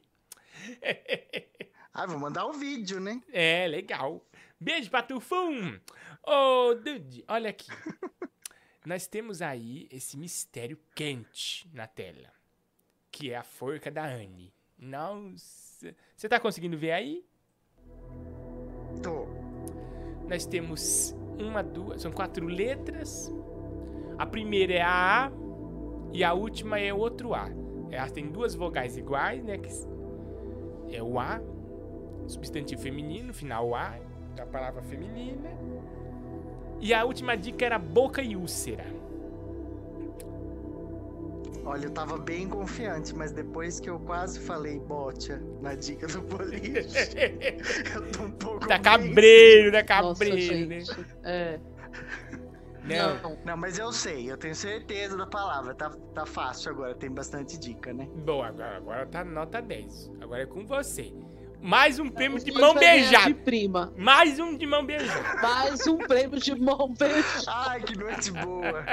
Ah, 1.93 2.05
vou 2.05 2.19
mandar 2.19 2.45
o 2.45 2.53
vídeo, 2.53 2.99
né? 2.99 3.21
É, 3.31 3.65
legal. 3.67 4.23
Beijo, 4.59 4.91
Patufum! 4.91 5.79
Ô, 6.23 6.75
Dude, 6.75 7.23
olha 7.27 7.49
aqui. 7.49 7.69
Nós 8.85 9.07
temos 9.07 9.41
aí 9.41 9.87
esse 9.91 10.17
mistério 10.17 10.79
quente 10.93 11.69
na 11.73 11.87
tela. 11.87 12.31
Que 13.11 13.31
é 13.31 13.37
a 13.37 13.43
forca 13.43 13.89
da 13.89 14.05
Anne. 14.05 14.53
Nossa. 14.77 15.95
Você 16.15 16.29
tá 16.29 16.39
conseguindo 16.39 16.77
ver 16.77 16.91
aí? 16.91 17.25
Tô. 19.01 19.25
Nós 20.27 20.45
temos 20.45 21.15
uma, 21.39 21.63
duas, 21.63 22.01
são 22.01 22.11
quatro 22.11 22.45
letras. 22.45 23.31
A 24.17 24.25
primeira 24.25 24.73
é 24.73 24.81
a 24.81 25.25
A 25.25 25.46
e 26.13 26.23
a 26.23 26.33
última 26.33 26.79
é 26.79 26.93
outro 26.93 27.33
A. 27.33 27.49
Elas 27.91 28.11
têm 28.11 28.27
duas 28.29 28.53
vogais 28.55 28.97
iguais, 28.97 29.43
né? 29.43 29.57
Que 29.57 30.95
é 30.95 31.01
o 31.03 31.19
A, 31.19 31.39
substantivo 32.27 32.81
feminino, 32.81 33.33
final 33.33 33.73
A, 33.75 33.95
a 34.39 34.45
palavra 34.45 34.81
feminina. 34.83 35.49
E 36.79 36.93
a 36.93 37.03
última 37.05 37.35
dica 37.35 37.65
era 37.65 37.79
boca 37.79 38.21
e 38.21 38.35
úlcera. 38.35 38.85
Olha, 41.65 41.85
eu 41.87 41.91
tava 41.91 42.17
bem 42.17 42.47
confiante, 42.47 43.13
mas 43.13 43.33
depois 43.33 43.77
que 43.79 43.89
eu 43.89 43.99
quase 43.99 44.39
falei 44.39 44.79
bocha 44.79 45.41
na 45.61 45.75
dica 45.75 46.07
do 46.07 46.21
boliche, 46.21 47.17
eu 47.93 48.09
tô 48.11 48.23
um 48.23 48.31
pouco. 48.31 48.59
Tá 48.67 48.75
bem- 48.75 48.81
cabreiro, 48.83 49.71
tá 49.73 49.83
cabreiro, 49.83 50.67
né? 50.69 50.79
É. 51.23 51.59
Não. 52.87 53.37
Não, 53.45 53.57
mas 53.57 53.77
eu 53.77 53.91
sei, 53.91 54.31
eu 54.31 54.37
tenho 54.37 54.55
certeza 54.55 55.17
da 55.17 55.25
palavra. 55.27 55.73
Tá, 55.75 55.89
tá 56.13 56.25
fácil 56.25 56.71
agora, 56.71 56.95
tem 56.95 57.11
bastante 57.11 57.57
dica, 57.59 57.93
né? 57.93 58.07
Bom, 58.25 58.41
agora, 58.41 58.77
agora 58.77 59.05
tá 59.07 59.23
nota 59.23 59.61
10. 59.61 60.11
Agora 60.21 60.43
é 60.43 60.45
com 60.45 60.65
você. 60.65 61.13
Mais 61.61 61.99
um 61.99 62.07
prêmio 62.07 62.39
de 62.39 62.51
mão 62.51 62.75
beijada. 62.75 63.25
de 63.25 63.33
prima. 63.33 63.91
Mais 63.97 64.39
um 64.39 64.55
de 64.55 64.65
mão 64.65 64.85
beijada. 64.85 65.41
Mais 65.41 65.87
um 65.87 65.97
prêmio 65.97 66.39
de 66.39 66.55
mão 66.55 66.93
beijada. 66.93 67.45
Ai, 67.47 67.81
que 67.81 67.97
noite 67.97 68.31
boa. 68.31 68.85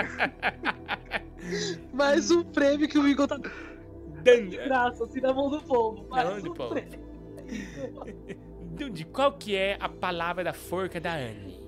Mais 1.92 2.30
um 2.30 2.42
prêmio 2.42 2.88
que 2.88 2.98
o 2.98 3.06
Igor 3.06 3.28
tá 3.28 3.36
dando. 3.36 4.50
Graça, 4.50 5.04
assim, 5.04 5.20
na 5.20 5.32
mão 5.32 5.50
do 5.50 5.62
povo. 5.62 6.06
Mais 6.08 6.42
do 6.42 6.52
um 6.52 6.54
povo. 6.54 6.70
prêmio. 6.70 7.04
Dude, 8.74 9.04
qual 9.04 9.32
que 9.34 9.54
é 9.54 9.76
a 9.78 9.88
palavra 9.88 10.42
da 10.42 10.52
forca 10.52 11.00
da 11.00 11.14
Anne? 11.14 11.63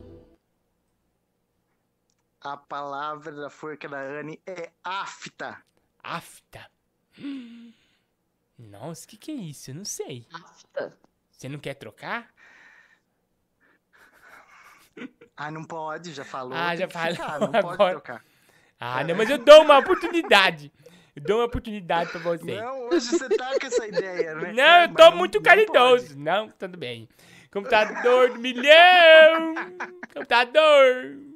A 2.47 2.57
palavra 2.57 3.33
da 3.33 3.51
forca 3.51 3.89
da 3.89 3.99
Anne 3.99 4.41
é 4.47 4.71
afta. 4.85 5.61
Afta. 6.01 6.71
Nossa, 8.57 9.05
o 9.05 9.09
que, 9.09 9.17
que 9.17 9.33
é 9.33 9.35
isso? 9.35 9.71
Eu 9.73 9.75
não 9.75 9.85
sei. 9.85 10.25
Afta. 10.33 10.97
Você 11.33 11.49
não 11.49 11.59
quer 11.59 11.75
trocar? 11.75 12.33
Ah, 15.39 15.51
não 15.51 15.65
pode, 15.65 16.15
já 16.15 16.25
falou. 16.25 16.57
Ah, 16.57 16.75
já 16.75 16.89
falou. 16.89 17.11
ficar, 17.15 17.39
não 17.39 17.51
pode 17.53 17.67
Agora- 17.75 17.91
trocar. 17.93 18.25
Ah, 18.81 19.05
não, 19.05 19.15
mas 19.15 19.29
eu 19.29 19.37
dou 19.37 19.61
uma 19.63 19.77
oportunidade. 19.77 20.73
Eu 21.15 21.23
dou 21.23 21.39
uma 21.41 21.45
oportunidade 21.45 22.11
pra 22.11 22.21
você. 22.21 22.59
Não, 22.59 22.89
hoje 22.89 23.07
você 23.11 23.29
tá 23.37 23.59
com 23.61 23.67
essa 23.67 23.87
ideia, 23.87 24.35
né? 24.35 24.53
Não, 24.57 24.83
eu 24.83 24.89
Mas 24.89 24.97
tô 24.97 25.11
muito 25.15 25.35
não 25.35 25.43
caridoso. 25.43 26.19
Não, 26.19 26.49
tudo 26.49 26.79
bem. 26.79 27.07
Computador 27.53 28.33
do 28.33 28.39
milhão. 28.39 29.55
Computador. 30.15 31.36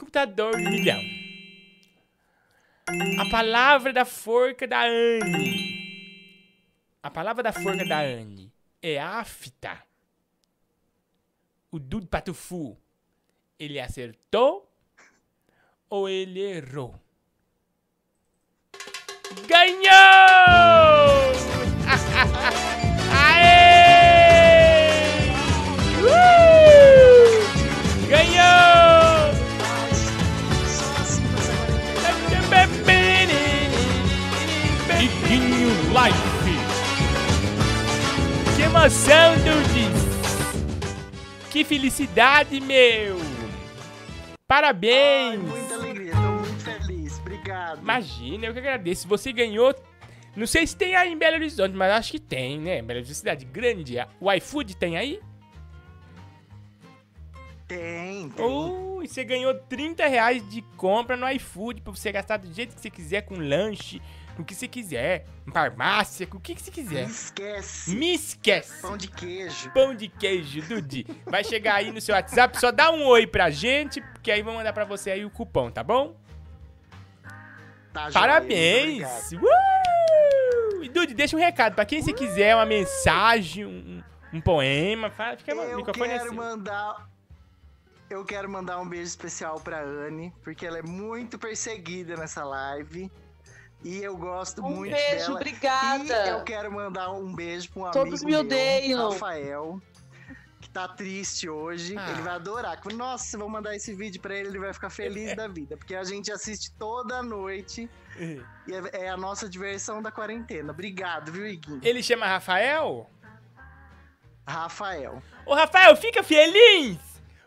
Computador 0.00 0.52
do 0.52 0.70
milhão. 0.70 0.98
A 3.18 3.30
palavra 3.30 3.92
da 3.92 4.06
forca 4.06 4.66
da 4.66 4.84
Anne. 4.84 6.48
A 7.02 7.10
palavra 7.10 7.42
da 7.42 7.52
forca 7.52 7.84
da 7.84 8.00
Anne 8.00 8.50
é 8.82 8.98
afta. 8.98 9.78
O 11.70 11.78
Dudu 11.78 12.06
Patufu, 12.06 12.78
ele 13.58 13.78
acertou 13.78 14.66
ou 15.90 16.08
ele 16.08 16.40
errou? 16.40 16.98
Ganhou! 19.46 19.84
Aê! 23.22 24.88
Uh! 26.00 26.39
Emoção, 38.70 39.34
Dudes! 39.38 40.10
Que 41.50 41.64
felicidade, 41.64 42.60
meu! 42.60 43.18
Parabéns! 44.46 45.40
Muita 45.40 45.74
alegria. 45.74 46.12
Tô 46.12 47.80
Imagina, 47.80 48.46
eu 48.46 48.52
que 48.52 48.58
agradeço. 48.60 49.08
Você 49.08 49.32
ganhou. 49.32 49.74
Não 50.36 50.46
sei 50.46 50.64
se 50.66 50.76
tem 50.76 50.94
aí 50.94 51.12
em 51.12 51.18
Belo 51.18 51.34
Horizonte, 51.34 51.74
mas 51.74 51.92
acho 51.92 52.12
que 52.12 52.20
tem, 52.20 52.60
né? 52.60 52.80
Belo 52.80 53.00
Horizonte, 53.00 53.18
cidade 53.18 53.44
grande. 53.44 53.96
O 54.20 54.32
iFood 54.32 54.76
tem 54.76 54.96
aí? 54.96 55.20
Tem, 57.66 58.28
tem. 58.30 58.46
E 59.02 59.08
você 59.08 59.24
ganhou 59.24 59.54
30 59.54 60.06
reais 60.06 60.48
de 60.48 60.62
compra 60.76 61.16
no 61.16 61.28
iFood 61.30 61.80
pra 61.80 61.92
você 61.92 62.12
gastar 62.12 62.36
do 62.36 62.52
jeito 62.52 62.74
que 62.74 62.80
você 62.80 62.90
quiser, 62.90 63.22
com 63.22 63.34
lanche, 63.34 64.00
com 64.40 64.42
o 64.42 64.44
que 64.44 64.54
você 64.54 64.66
quiser, 64.66 65.26
farmácia, 65.52 66.26
com 66.26 66.38
o 66.38 66.40
que, 66.40 66.54
que 66.54 66.62
você 66.62 66.70
quiser. 66.70 67.06
Me 67.06 67.12
esquece. 67.12 67.94
Me 67.94 68.14
esquece. 68.14 68.80
Pão 68.80 68.96
de 68.96 69.08
queijo. 69.08 69.70
Pão 69.72 69.94
de 69.94 70.08
queijo, 70.08 70.62
Dudi. 70.62 71.06
Vai 71.26 71.44
chegar 71.44 71.76
aí 71.76 71.92
no 71.92 72.00
seu 72.00 72.14
WhatsApp, 72.14 72.58
só 72.58 72.72
dá 72.72 72.90
um 72.90 73.04
oi 73.06 73.26
pra 73.26 73.50
gente, 73.50 74.00
porque 74.00 74.30
aí 74.30 74.42
vou 74.42 74.54
mandar 74.54 74.72
pra 74.72 74.84
você 74.84 75.10
aí 75.10 75.24
o 75.24 75.30
cupom, 75.30 75.70
tá 75.70 75.84
bom? 75.84 76.16
Tá 77.92 78.10
Parabéns! 78.12 79.30
joia, 79.30 79.42
Uh! 79.42 80.84
E 80.84 80.88
Dude, 80.88 81.12
deixa 81.12 81.36
um 81.36 81.40
recado 81.40 81.74
pra 81.74 81.84
quem 81.84 82.02
você 82.02 82.12
quiser, 82.12 82.54
uma 82.54 82.64
mensagem, 82.64 83.66
um, 83.66 84.02
um 84.32 84.40
poema. 84.40 85.10
Fala, 85.10 85.36
fica 85.36 85.52
Eu 85.52 85.76
microfone 85.76 86.10
é 86.10 86.18
quero 86.18 86.34
mandar. 86.34 87.10
Eu 88.08 88.24
quero 88.24 88.48
mandar 88.48 88.80
um 88.80 88.88
beijo 88.88 89.04
especial 89.04 89.60
pra 89.60 89.82
Anne, 89.82 90.32
porque 90.42 90.66
ela 90.66 90.78
é 90.78 90.82
muito 90.82 91.38
perseguida 91.38 92.16
nessa 92.16 92.42
live. 92.42 93.10
E 93.82 94.02
eu 94.02 94.16
gosto 94.16 94.62
Um 94.64 94.70
muito 94.76 94.92
beijo, 94.92 95.26
dela. 95.26 95.34
obrigada. 95.36 96.26
E 96.26 96.28
eu 96.30 96.44
quero 96.44 96.70
mandar 96.70 97.10
um 97.12 97.34
beijo 97.34 97.70
pra 97.70 97.82
um 97.82 97.90
Todos 97.90 98.22
amigo 98.22 98.26
me 98.26 98.32
meu, 98.32 98.40
odeiam. 98.40 99.10
Rafael, 99.10 99.80
que 100.60 100.68
tá 100.68 100.86
triste 100.86 101.48
hoje. 101.48 101.96
Ah. 101.96 102.10
Ele 102.10 102.20
vai 102.22 102.34
adorar. 102.34 102.78
Nossa, 102.94 103.38
vou 103.38 103.48
mandar 103.48 103.74
esse 103.74 103.94
vídeo 103.94 104.20
pra 104.20 104.34
ele, 104.34 104.48
ele 104.50 104.58
vai 104.58 104.72
ficar 104.74 104.90
feliz 104.90 105.34
da 105.36 105.48
vida. 105.48 105.76
Porque 105.78 105.94
a 105.94 106.04
gente 106.04 106.30
assiste 106.30 106.70
toda 106.78 107.22
noite. 107.22 107.88
E 108.18 108.42
é, 108.72 109.04
é 109.06 109.08
a 109.08 109.16
nossa 109.16 109.48
diversão 109.48 110.02
da 110.02 110.10
quarentena. 110.12 110.72
Obrigado, 110.72 111.32
viu, 111.32 111.46
Iguinho? 111.46 111.80
Ele 111.82 112.02
chama 112.02 112.26
Rafael? 112.26 113.08
Rafael. 114.46 115.22
Ô, 115.46 115.54
Rafael, 115.54 115.96
fica 115.96 116.22
feliz! 116.22 116.98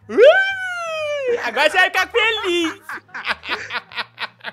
Uh! 0.09 1.39
Agora 1.43 1.69
você 1.69 1.77
vai 1.77 1.85
ficar 1.91 2.07
feliz! 2.09 2.81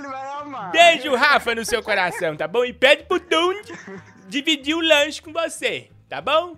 Ele 0.00 0.08
vai 0.08 0.26
amar. 0.40 0.70
Beijo, 0.72 1.14
Rafa, 1.14 1.54
no 1.54 1.64
seu 1.64 1.82
coração, 1.82 2.36
tá 2.36 2.48
bom? 2.48 2.64
E 2.64 2.72
pede 2.72 3.04
pro 3.04 3.18
Dund 3.20 3.66
dividir 4.28 4.74
o 4.74 4.80
lanche 4.80 5.20
com 5.22 5.32
você, 5.32 5.90
tá 6.08 6.20
bom? 6.20 6.56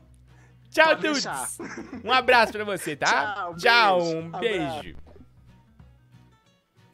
Tchau, 0.71 0.87
Pode 0.97 1.03
Dudes. 1.03 1.25
deixar. 1.25 1.49
Um 2.05 2.13
abraço 2.13 2.53
pra 2.53 2.65
você, 2.65 2.97
tá? 2.97 3.35
Tchau, 3.35 3.57
Tchau, 3.57 3.99
beijo. 4.01 4.17
um 4.17 4.27
Abraço. 4.35 4.41
beijo. 4.83 4.97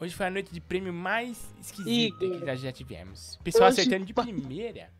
Hoje 0.00 0.14
foi 0.14 0.26
a 0.26 0.30
noite 0.30 0.52
de 0.52 0.60
prêmio 0.60 0.92
mais 0.92 1.38
esquisita 1.60 2.18
que 2.18 2.44
nós 2.44 2.60
já 2.60 2.70
tivemos. 2.72 3.36
Pessoal 3.42 3.68
Hoje 3.68 3.80
acertando 3.80 4.04
de 4.06 4.14
primeira. 4.14 4.90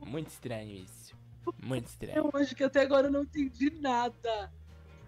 Muito 0.00 0.28
estranho 0.28 0.70
isso. 0.70 1.14
Muito 1.62 1.86
estranho. 1.86 2.18
Eu 2.18 2.30
acho 2.40 2.54
que 2.54 2.62
até 2.64 2.80
agora 2.82 3.06
eu 3.06 3.10
não 3.12 3.22
entendi 3.22 3.70
nada. 3.80 4.52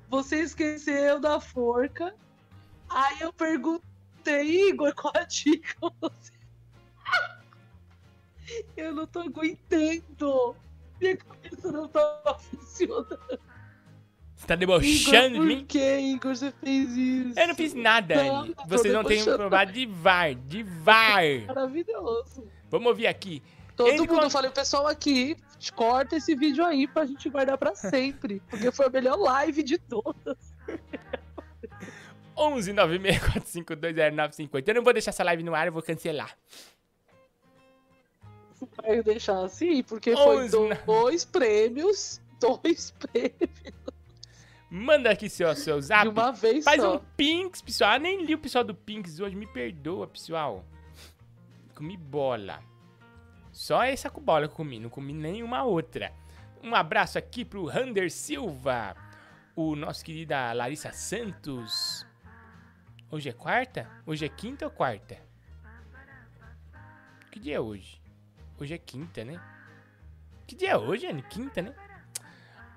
Você 0.08 0.40
esqueceu 0.40 1.20
da 1.20 1.38
forca. 1.38 2.14
Aí 2.88 3.20
eu 3.20 3.32
perguntei, 3.32 3.86
Igor, 4.42 4.94
qual 4.94 5.12
a 5.16 5.24
dica 5.24 5.74
você. 6.00 6.32
Eu 8.76 8.94
não 8.94 9.06
tô 9.06 9.20
aguentando. 9.20 10.56
Minha 11.00 11.16
cabeça 11.16 11.72
não 11.72 11.88
tá 11.88 12.36
funcionando. 12.40 13.40
Você 14.36 14.46
tá 14.46 14.54
debochando 14.54 15.28
de 15.30 15.34
Igor, 15.34 15.46
mim? 15.46 15.58
por 15.60 15.66
que, 15.66 15.98
Igor, 15.98 16.36
você 16.36 16.52
fez 16.52 16.96
isso? 16.96 17.38
Eu 17.40 17.48
não 17.48 17.54
fiz 17.54 17.74
nada, 17.74 18.22
Não, 18.22 18.36
Anne. 18.40 18.54
tô 18.54 18.66
Vocês 18.66 18.92
não 18.92 19.02
têm 19.02 19.24
provado 19.24 19.72
de 19.72 19.86
VAR, 19.86 20.34
de 20.34 20.62
VAR. 20.62 21.22
Maravilhoso. 21.46 22.46
Vamos 22.70 22.88
ouvir 22.88 23.06
aqui. 23.06 23.42
Todo 23.74 23.88
Ele 23.88 23.98
mundo, 24.00 24.22
eu 24.22 24.30
falei, 24.30 24.50
pessoal 24.50 24.86
aqui, 24.86 25.36
corta 25.74 26.16
esse 26.16 26.34
vídeo 26.34 26.64
aí 26.64 26.86
pra 26.86 27.04
gente 27.04 27.28
guardar 27.28 27.58
pra 27.58 27.74
sempre. 27.74 28.40
Porque 28.48 28.70
foi 28.70 28.86
a 28.86 28.90
melhor 28.90 29.18
live 29.18 29.62
de 29.62 29.78
todas. 29.78 30.54
11 32.36 32.72
964520950. 32.72 34.68
Eu 34.68 34.74
não 34.74 34.82
vou 34.84 34.92
deixar 34.92 35.10
essa 35.10 35.24
live 35.24 35.42
no 35.42 35.54
ar, 35.54 35.66
eu 35.66 35.72
vou 35.72 35.82
cancelar. 35.82 36.36
Vai 38.82 39.02
deixar 39.02 39.38
assim, 39.44 39.82
porque 39.82 40.14
foi 40.16 40.44
Onze, 40.44 40.50
do- 40.50 40.68
né? 40.68 40.82
dois 40.86 41.24
prêmios. 41.24 42.20
Dois 42.40 42.90
prêmios. 42.98 43.50
Manda 44.70 45.10
aqui 45.10 45.28
seu, 45.28 45.54
seu 45.54 45.80
zap. 45.80 46.02
De 46.04 46.08
uma 46.08 46.32
vez 46.32 46.64
Faz 46.64 46.80
só. 46.80 46.96
um 46.96 47.00
Pinks, 47.16 47.60
pessoal. 47.62 47.92
Ah, 47.92 47.98
nem 47.98 48.24
li 48.24 48.34
o 48.34 48.38
pessoal 48.38 48.64
do 48.64 48.74
Pinks 48.74 49.20
hoje. 49.20 49.36
Me 49.36 49.46
perdoa, 49.46 50.06
pessoal. 50.06 50.64
Comi 51.74 51.96
bola. 51.96 52.62
Só 53.52 53.82
essa 53.82 54.10
com 54.10 54.20
bola 54.20 54.46
eu 54.46 54.50
comi. 54.50 54.78
Não 54.80 54.88
comi 54.90 55.12
nenhuma 55.12 55.62
outra. 55.62 56.12
Um 56.62 56.74
abraço 56.74 57.18
aqui 57.18 57.44
pro 57.44 57.64
Rander 57.66 58.10
Silva. 58.10 58.96
O 59.54 59.76
nosso 59.76 60.04
querida 60.04 60.52
Larissa 60.52 60.92
Santos. 60.92 62.05
Hoje 63.10 63.28
é 63.28 63.32
quarta? 63.32 63.88
Hoje 64.04 64.24
é 64.24 64.28
quinta 64.28 64.64
ou 64.64 64.70
quarta? 64.70 65.16
Que 67.30 67.38
dia 67.38 67.56
é 67.56 67.60
hoje? 67.60 68.00
Hoje 68.58 68.74
é 68.74 68.78
quinta, 68.78 69.24
né? 69.24 69.40
Que 70.46 70.54
dia 70.56 70.70
é 70.70 70.76
hoje, 70.76 71.06
Anne? 71.06 71.22
Quinta, 71.22 71.62
né? 71.62 71.74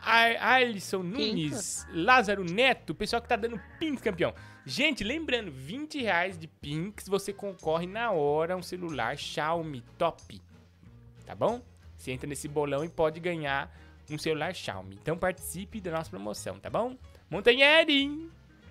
A- 0.02 0.54
Alisson 0.56 1.04
Nunes, 1.04 1.86
Lázaro 1.92 2.44
Neto, 2.44 2.92
o 2.92 2.96
pessoal 2.96 3.22
que 3.22 3.28
tá 3.28 3.36
dando 3.36 3.60
Pinks, 3.80 4.02
campeão. 4.02 4.34
Gente, 4.66 5.04
lembrando, 5.04 5.52
20 5.52 6.02
reais 6.02 6.38
de 6.38 6.48
Pinks, 6.48 7.08
você 7.08 7.34
concorre 7.34 7.86
na 7.88 8.12
hora 8.12 8.56
um 8.56 8.62
celular 8.62 9.18
Xiaomi 9.18 9.82
top. 9.98 10.42
Tá 11.26 11.36
bom? 11.36 11.62
Você 11.98 12.12
entra 12.12 12.28
nesse 12.28 12.48
bolão 12.48 12.84
e 12.84 12.90
pode 12.90 13.20
ganhar 13.20 13.72
um 14.10 14.18
celular 14.18 14.54
Xiaomi. 14.56 14.96
Então 15.02 15.18
participe 15.18 15.82
da 15.82 15.92
nossa 15.92 16.10
promoção, 16.10 16.60
tá 16.60 16.70
bom? 16.70 16.98
Montanheri! 17.30 18.30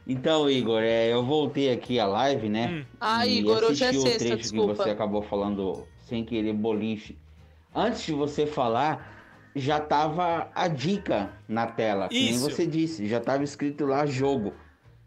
Então, 0.08 0.48
Igor, 0.48 0.80
é, 0.82 1.12
eu 1.12 1.22
voltei 1.22 1.70
aqui 1.70 2.00
a 2.00 2.06
live, 2.06 2.48
né? 2.48 2.68
Hum. 2.68 2.84
Ah, 2.98 3.26
e 3.26 3.40
Igor, 3.40 3.62
hoje 3.62 3.84
é 3.84 3.88
assisti 3.88 4.00
sexta, 4.00 4.24
o 4.24 4.26
trecho 4.26 4.36
desculpa. 4.42 4.72
que 4.72 4.82
você 4.82 4.90
acabou 4.90 5.20
falando 5.20 5.86
sem 5.98 6.24
querer 6.24 6.54
boliche. 6.54 7.18
Antes 7.74 8.06
de 8.06 8.12
você 8.12 8.46
falar, 8.46 9.50
já 9.54 9.78
tava 9.78 10.50
a 10.54 10.66
dica 10.66 11.30
na 11.46 11.66
tela. 11.66 12.08
Que 12.08 12.18
nem 12.18 12.30
Isso. 12.30 12.50
você 12.50 12.66
disse, 12.66 13.06
já 13.06 13.20
tava 13.20 13.44
escrito 13.44 13.84
lá 13.84 14.06
jogo. 14.06 14.54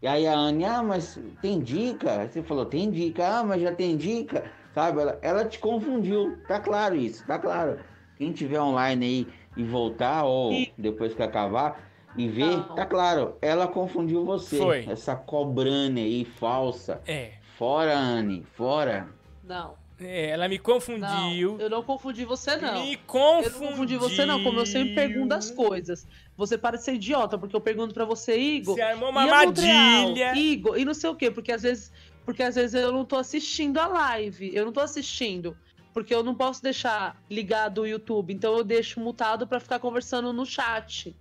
E 0.00 0.06
aí 0.06 0.24
a 0.26 0.34
Anne, 0.34 0.64
ah, 0.64 0.82
mas 0.82 1.18
tem 1.40 1.58
dica? 1.60 2.20
Aí 2.20 2.28
Você 2.28 2.42
falou, 2.42 2.64
tem 2.64 2.88
dica, 2.88 3.26
ah, 3.38 3.44
mas 3.44 3.60
já 3.60 3.72
tem 3.72 3.96
dica. 3.96 4.44
Sabe, 4.72 5.00
ela, 5.00 5.18
ela 5.20 5.44
te 5.44 5.58
confundiu, 5.58 6.38
tá 6.46 6.60
claro 6.60 6.94
isso, 6.94 7.26
tá 7.26 7.38
claro. 7.38 7.78
Quem 8.16 8.32
tiver 8.32 8.60
online 8.60 9.04
aí 9.04 9.28
e 9.56 9.64
voltar, 9.64 10.24
ou 10.24 10.52
depois 10.78 11.12
que 11.12 11.22
acabar, 11.22 11.91
e 12.16 12.28
ver, 12.28 12.62
tá 12.74 12.84
claro, 12.84 13.36
ela 13.40 13.66
confundiu 13.66 14.24
você. 14.24 14.58
Foi. 14.58 14.86
Essa 14.88 15.16
cobrane 15.16 16.00
aí 16.00 16.24
falsa. 16.24 17.00
É. 17.06 17.32
Fora, 17.56 17.96
Anne, 17.96 18.44
fora. 18.54 19.08
Não. 19.44 19.82
É, 20.04 20.30
ela 20.30 20.48
me 20.48 20.58
confundiu. 20.58 21.52
Não, 21.52 21.60
eu 21.60 21.70
não 21.70 21.82
confundi 21.82 22.24
você, 22.24 22.56
não. 22.56 22.74
Me 22.74 22.94
Eu 22.94 23.50
não 23.50 23.68
confundi 23.68 23.96
você, 23.96 24.26
não. 24.26 24.42
Como 24.42 24.58
eu 24.58 24.66
sempre 24.66 24.94
pergunto 24.94 25.34
as 25.34 25.50
coisas. 25.50 26.06
Você 26.36 26.58
para 26.58 26.76
de 26.76 26.82
ser 26.82 26.94
idiota, 26.94 27.38
porque 27.38 27.54
eu 27.54 27.60
pergunto 27.60 27.94
pra 27.94 28.04
você, 28.04 28.36
Igor. 28.36 28.74
Você 28.74 28.82
armou 28.82 29.10
uma 29.10 29.24
e 29.24 29.30
armadilha. 29.30 30.34
Igor, 30.36 30.78
e 30.78 30.84
não 30.84 30.94
sei 30.94 31.10
o 31.10 31.14
quê, 31.14 31.30
porque 31.30 31.52
às 31.52 31.62
vezes. 31.62 31.92
Porque 32.24 32.42
às 32.42 32.54
vezes 32.54 32.74
eu 32.74 32.92
não 32.92 33.04
tô 33.04 33.16
assistindo 33.16 33.78
a 33.78 33.86
live. 33.86 34.54
Eu 34.54 34.64
não 34.64 34.72
tô 34.72 34.80
assistindo. 34.80 35.56
Porque 35.92 36.14
eu 36.14 36.22
não 36.22 36.34
posso 36.34 36.62
deixar 36.62 37.20
ligado 37.30 37.82
o 37.82 37.86
YouTube. 37.86 38.32
Então 38.32 38.56
eu 38.56 38.64
deixo 38.64 38.98
mutado 38.98 39.46
pra 39.46 39.60
ficar 39.60 39.78
conversando 39.78 40.32
no 40.32 40.46
chat. 40.46 41.14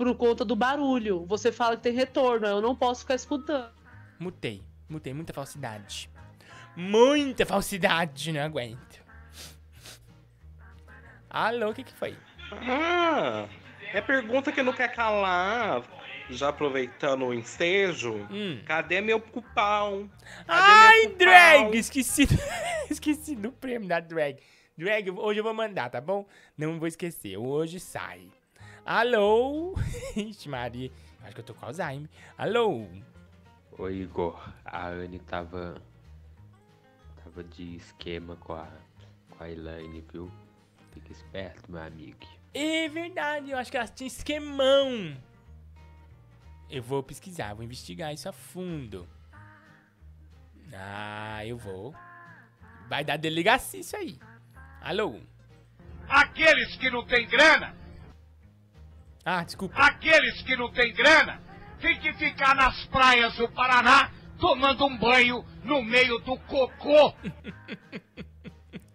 Por 0.00 0.16
conta 0.16 0.46
do 0.46 0.56
barulho. 0.56 1.26
Você 1.26 1.52
fala 1.52 1.76
que 1.76 1.82
tem 1.82 1.92
retorno, 1.92 2.46
eu 2.46 2.62
não 2.62 2.74
posso 2.74 3.02
ficar 3.02 3.16
escutando. 3.16 3.70
Mutei. 4.18 4.62
Mutei. 4.88 5.12
Muita 5.12 5.34
falsidade. 5.34 6.08
Muita 6.74 7.44
falsidade, 7.44 8.32
não 8.32 8.40
aguento. 8.40 9.04
Alô, 11.28 11.68
o 11.68 11.74
que 11.74 11.84
que 11.84 11.92
foi? 11.92 12.16
Ah, 12.50 13.46
é 13.92 14.00
pergunta 14.00 14.50
que 14.50 14.62
não 14.62 14.72
quer 14.72 14.88
calar. 14.94 15.82
Já 16.30 16.48
aproveitando 16.48 17.26
o 17.26 17.34
ensejo, 17.34 18.26
cadê 18.64 19.02
meu 19.02 19.20
cupão? 19.20 20.10
Cadê 20.46 20.62
Ai, 20.62 21.06
meu 21.08 21.16
drag! 21.18 21.76
Esqueci, 21.76 22.26
esqueci 22.88 23.36
do 23.36 23.52
prêmio 23.52 23.86
da 23.86 24.00
drag. 24.00 24.38
Drag, 24.78 25.10
hoje 25.10 25.40
eu 25.40 25.44
vou 25.44 25.52
mandar, 25.52 25.90
tá 25.90 26.00
bom? 26.00 26.26
Não 26.56 26.78
vou 26.78 26.88
esquecer. 26.88 27.36
Hoje 27.36 27.78
sai. 27.78 28.30
Alô? 28.84 29.74
Ixi, 30.16 30.48
Maria. 30.48 30.90
Acho 31.22 31.34
que 31.34 31.40
eu 31.40 31.44
tô 31.44 31.54
com 31.54 31.66
Alzheimer. 31.66 32.08
Alô? 32.36 32.86
Oi, 33.78 33.94
Igor. 33.96 34.52
A 34.64 34.88
Anne 34.88 35.18
tava. 35.20 35.80
Tava 37.22 37.44
de 37.44 37.76
esquema 37.76 38.36
com 38.36 38.54
a, 38.54 38.68
com 39.30 39.44
a 39.44 39.50
Elaine, 39.50 40.04
viu? 40.12 40.30
Fica 40.92 41.12
esperto, 41.12 41.70
meu 41.70 41.82
amigo. 41.82 42.18
É 42.52 42.88
verdade, 42.88 43.50
eu 43.50 43.58
acho 43.58 43.70
que 43.70 43.76
ela 43.76 43.86
tinha 43.86 44.08
esquemão. 44.08 45.16
Eu 46.68 46.82
vou 46.82 47.02
pesquisar, 47.02 47.54
vou 47.54 47.64
investigar 47.64 48.12
isso 48.12 48.28
a 48.28 48.32
fundo. 48.32 49.08
Ah, 50.72 51.44
eu 51.44 51.56
vou. 51.56 51.94
Vai 52.88 53.04
dar 53.04 53.16
delegacia 53.16 53.80
isso 53.80 53.96
aí. 53.96 54.18
Alô? 54.80 55.20
Aqueles 56.08 56.76
que 56.76 56.90
não 56.90 57.04
têm 57.04 57.28
grana, 57.28 57.74
Ah, 59.24 59.44
desculpa. 59.44 59.74
aqueles 59.76 60.42
que 60.42 60.56
não 60.56 60.70
têm 60.72 60.92
grana, 60.92 61.40
tem 61.80 61.98
que 61.98 62.12
ficar 62.14 62.54
nas 62.54 62.84
praias 62.86 63.34
do 63.36 63.48
Paraná 63.50 64.10
tomando 64.38 64.86
um 64.86 64.96
banho 64.96 65.44
no 65.62 65.82
meio 65.82 66.18
do 66.20 66.36
cocô. 66.40 67.14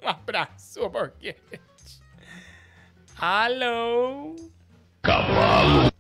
Um 0.02 0.10
abraço, 0.10 0.84
ô 0.84 0.88
Borghetti. 0.90 1.60
Alô? 3.18 4.36
Cavalo. 5.02 5.92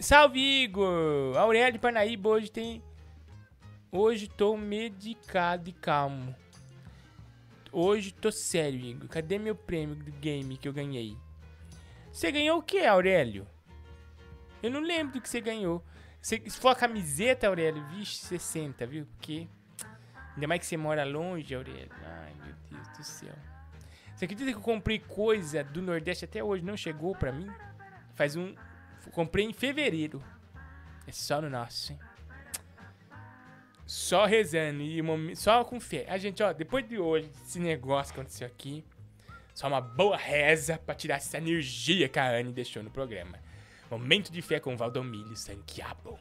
Salve, 0.00 0.40
Igor! 0.62 1.36
Aurélio 1.36 1.74
de 1.74 1.78
Parnaíba 1.78 2.30
hoje 2.30 2.50
tem. 2.50 2.82
Hoje 3.90 4.28
tô 4.28 4.56
medicado 4.56 5.68
e 5.68 5.74
calmo. 5.74 6.34
Hoje 7.70 8.12
tô 8.12 8.32
sério, 8.32 8.80
Igor. 8.80 9.08
Cadê 9.10 9.38
meu 9.38 9.54
prêmio 9.54 9.94
do 9.94 10.10
game 10.12 10.56
que 10.56 10.66
eu 10.66 10.72
ganhei? 10.72 11.14
Você 12.12 12.30
ganhou 12.30 12.58
o 12.58 12.62
que, 12.62 12.84
Aurélio? 12.84 13.46
Eu 14.62 14.70
não 14.70 14.80
lembro 14.80 15.14
do 15.14 15.20
que 15.20 15.28
você 15.28 15.40
ganhou. 15.40 15.82
Você, 16.20 16.40
se 16.46 16.58
for 16.58 16.68
a 16.68 16.74
camiseta, 16.76 17.48
Aurélio, 17.48 17.82
vixe, 17.86 18.26
60, 18.26 18.86
viu? 18.86 19.06
Porque. 19.06 19.48
Ainda 20.34 20.46
mais 20.46 20.60
que 20.60 20.66
você 20.66 20.76
mora 20.76 21.04
longe, 21.04 21.54
Aurélio. 21.54 21.90
Ai, 22.04 22.32
meu 22.44 22.54
Deus 22.70 22.88
do 22.96 23.02
céu. 23.02 23.34
Você 24.14 24.26
acredita 24.26 24.52
que 24.52 24.56
eu 24.56 24.62
comprei 24.62 25.00
coisa 25.00 25.64
do 25.64 25.82
Nordeste 25.82 26.26
até 26.26 26.44
hoje? 26.44 26.62
Não 26.64 26.76
chegou 26.76 27.14
pra 27.16 27.32
mim? 27.32 27.50
Faz 28.14 28.36
um. 28.36 28.54
Comprei 29.10 29.46
em 29.46 29.52
fevereiro. 29.52 30.22
É 31.06 31.12
só 31.12 31.40
no 31.40 31.50
nosso, 31.50 31.92
hein? 31.92 31.98
Só 33.84 34.24
rezando 34.26 34.82
e 34.82 35.34
só 35.34 35.64
com 35.64 35.80
fé. 35.80 36.06
A 36.08 36.16
gente, 36.18 36.42
ó, 36.42 36.52
depois 36.52 36.88
de 36.88 36.98
hoje, 36.98 37.30
esse 37.44 37.58
negócio 37.58 38.14
que 38.14 38.20
aconteceu 38.20 38.46
aqui, 38.46 38.84
só 39.54 39.68
uma 39.68 39.80
boa 39.80 40.16
reza 40.16 40.80
pra 40.84 40.94
tirar 40.94 41.16
essa 41.16 41.38
energia 41.38 42.08
que 42.08 42.18
a 42.18 42.30
Anne 42.30 42.52
deixou 42.52 42.82
no 42.82 42.90
programa. 42.90 43.38
Momento 43.90 44.32
de 44.32 44.40
fé 44.40 44.58
com 44.58 44.76
Valdomiro 44.76 45.36
Santiago. 45.36 46.18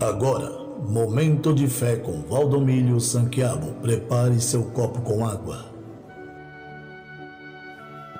Agora, 0.00 0.48
momento 0.88 1.52
de 1.52 1.68
fé 1.68 1.96
com 1.96 2.22
Valdomiro 2.22 2.98
Sanquiabo. 3.00 3.72
Prepare 3.82 4.40
seu 4.40 4.64
copo 4.70 5.02
com 5.02 5.26
água. 5.26 5.66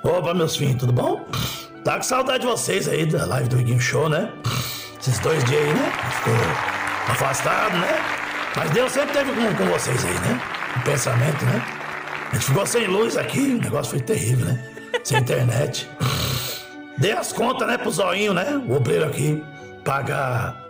Opa, 0.03 0.33
meus 0.33 0.55
filhos, 0.55 0.75
tudo 0.75 0.93
bom? 0.93 1.25
Tá 1.83 1.95
com 1.95 2.03
saudade 2.03 2.41
de 2.41 2.47
vocês 2.47 2.87
aí 2.87 3.05
da 3.05 3.25
live 3.25 3.49
do 3.49 3.59
Iguinho 3.59 3.79
Show, 3.79 4.09
né? 4.09 4.31
Esses 4.99 5.17
dois 5.19 5.43
dias 5.45 5.61
aí, 5.61 5.73
né? 5.73 5.91
Ficou 6.17 6.33
afastado, 7.13 7.77
né? 7.77 7.99
Mas 8.55 8.69
Deus 8.71 8.91
sempre 8.91 9.13
teve 9.13 9.31
com, 9.31 9.55
com 9.55 9.65
vocês 9.71 10.05
aí, 10.05 10.13
né? 10.13 10.60
O 10.77 10.83
pensamento, 10.83 11.45
né? 11.45 11.63
A 12.31 12.35
gente 12.35 12.45
ficou 12.45 12.65
sem 12.65 12.87
luz 12.87 13.17
aqui, 13.17 13.39
o 13.39 13.61
negócio 13.61 13.91
foi 13.91 13.99
terrível, 13.99 14.45
né? 14.45 14.63
Sem 15.03 15.17
internet. 15.19 15.89
Dei 16.97 17.11
as 17.11 17.33
contas, 17.33 17.67
né, 17.67 17.77
pro 17.77 17.91
zoinho, 17.91 18.33
né? 18.33 18.61
O 18.67 18.75
obreiro 18.75 19.05
aqui 19.05 19.43
pagar 19.83 20.65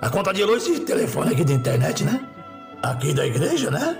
a 0.00 0.08
conta 0.10 0.32
de 0.32 0.44
luz 0.44 0.66
e 0.66 0.80
telefone 0.80 1.32
aqui 1.32 1.44
da 1.44 1.52
internet, 1.52 2.04
né? 2.04 2.20
Aqui 2.82 3.12
da 3.12 3.26
igreja, 3.26 3.70
né? 3.70 3.96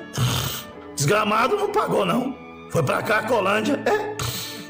Desgramado 0.94 1.56
não 1.56 1.70
pagou, 1.70 2.04
não. 2.04 2.34
Foi 2.70 2.82
pra 2.82 3.02
cá, 3.02 3.22
Colândia. 3.22 3.80
É. 3.86 4.16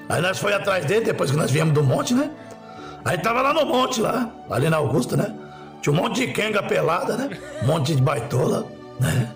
Aí 0.09 0.20
nós 0.20 0.39
foi 0.39 0.53
atrás 0.53 0.85
dele, 0.85 1.07
depois 1.07 1.31
que 1.31 1.36
nós 1.36 1.51
viemos 1.51 1.74
do 1.74 1.82
monte, 1.82 2.15
né? 2.15 2.31
Aí 3.05 3.19
tava 3.19 3.40
lá 3.40 3.55
no 3.55 3.65
monte, 3.65 4.01
lá, 4.01 4.31
ali 4.51 4.69
na 4.69 4.77
Augusta, 4.77 5.16
né? 5.16 5.35
Tinha 5.81 5.93
um 5.93 5.97
monte 5.97 6.27
de 6.27 6.32
quenga 6.32 6.62
pelada, 6.62 7.16
né? 7.16 7.31
Um 7.62 7.66
monte 7.66 7.94
de 7.94 8.03
baitola, 8.03 8.66
né? 8.98 9.32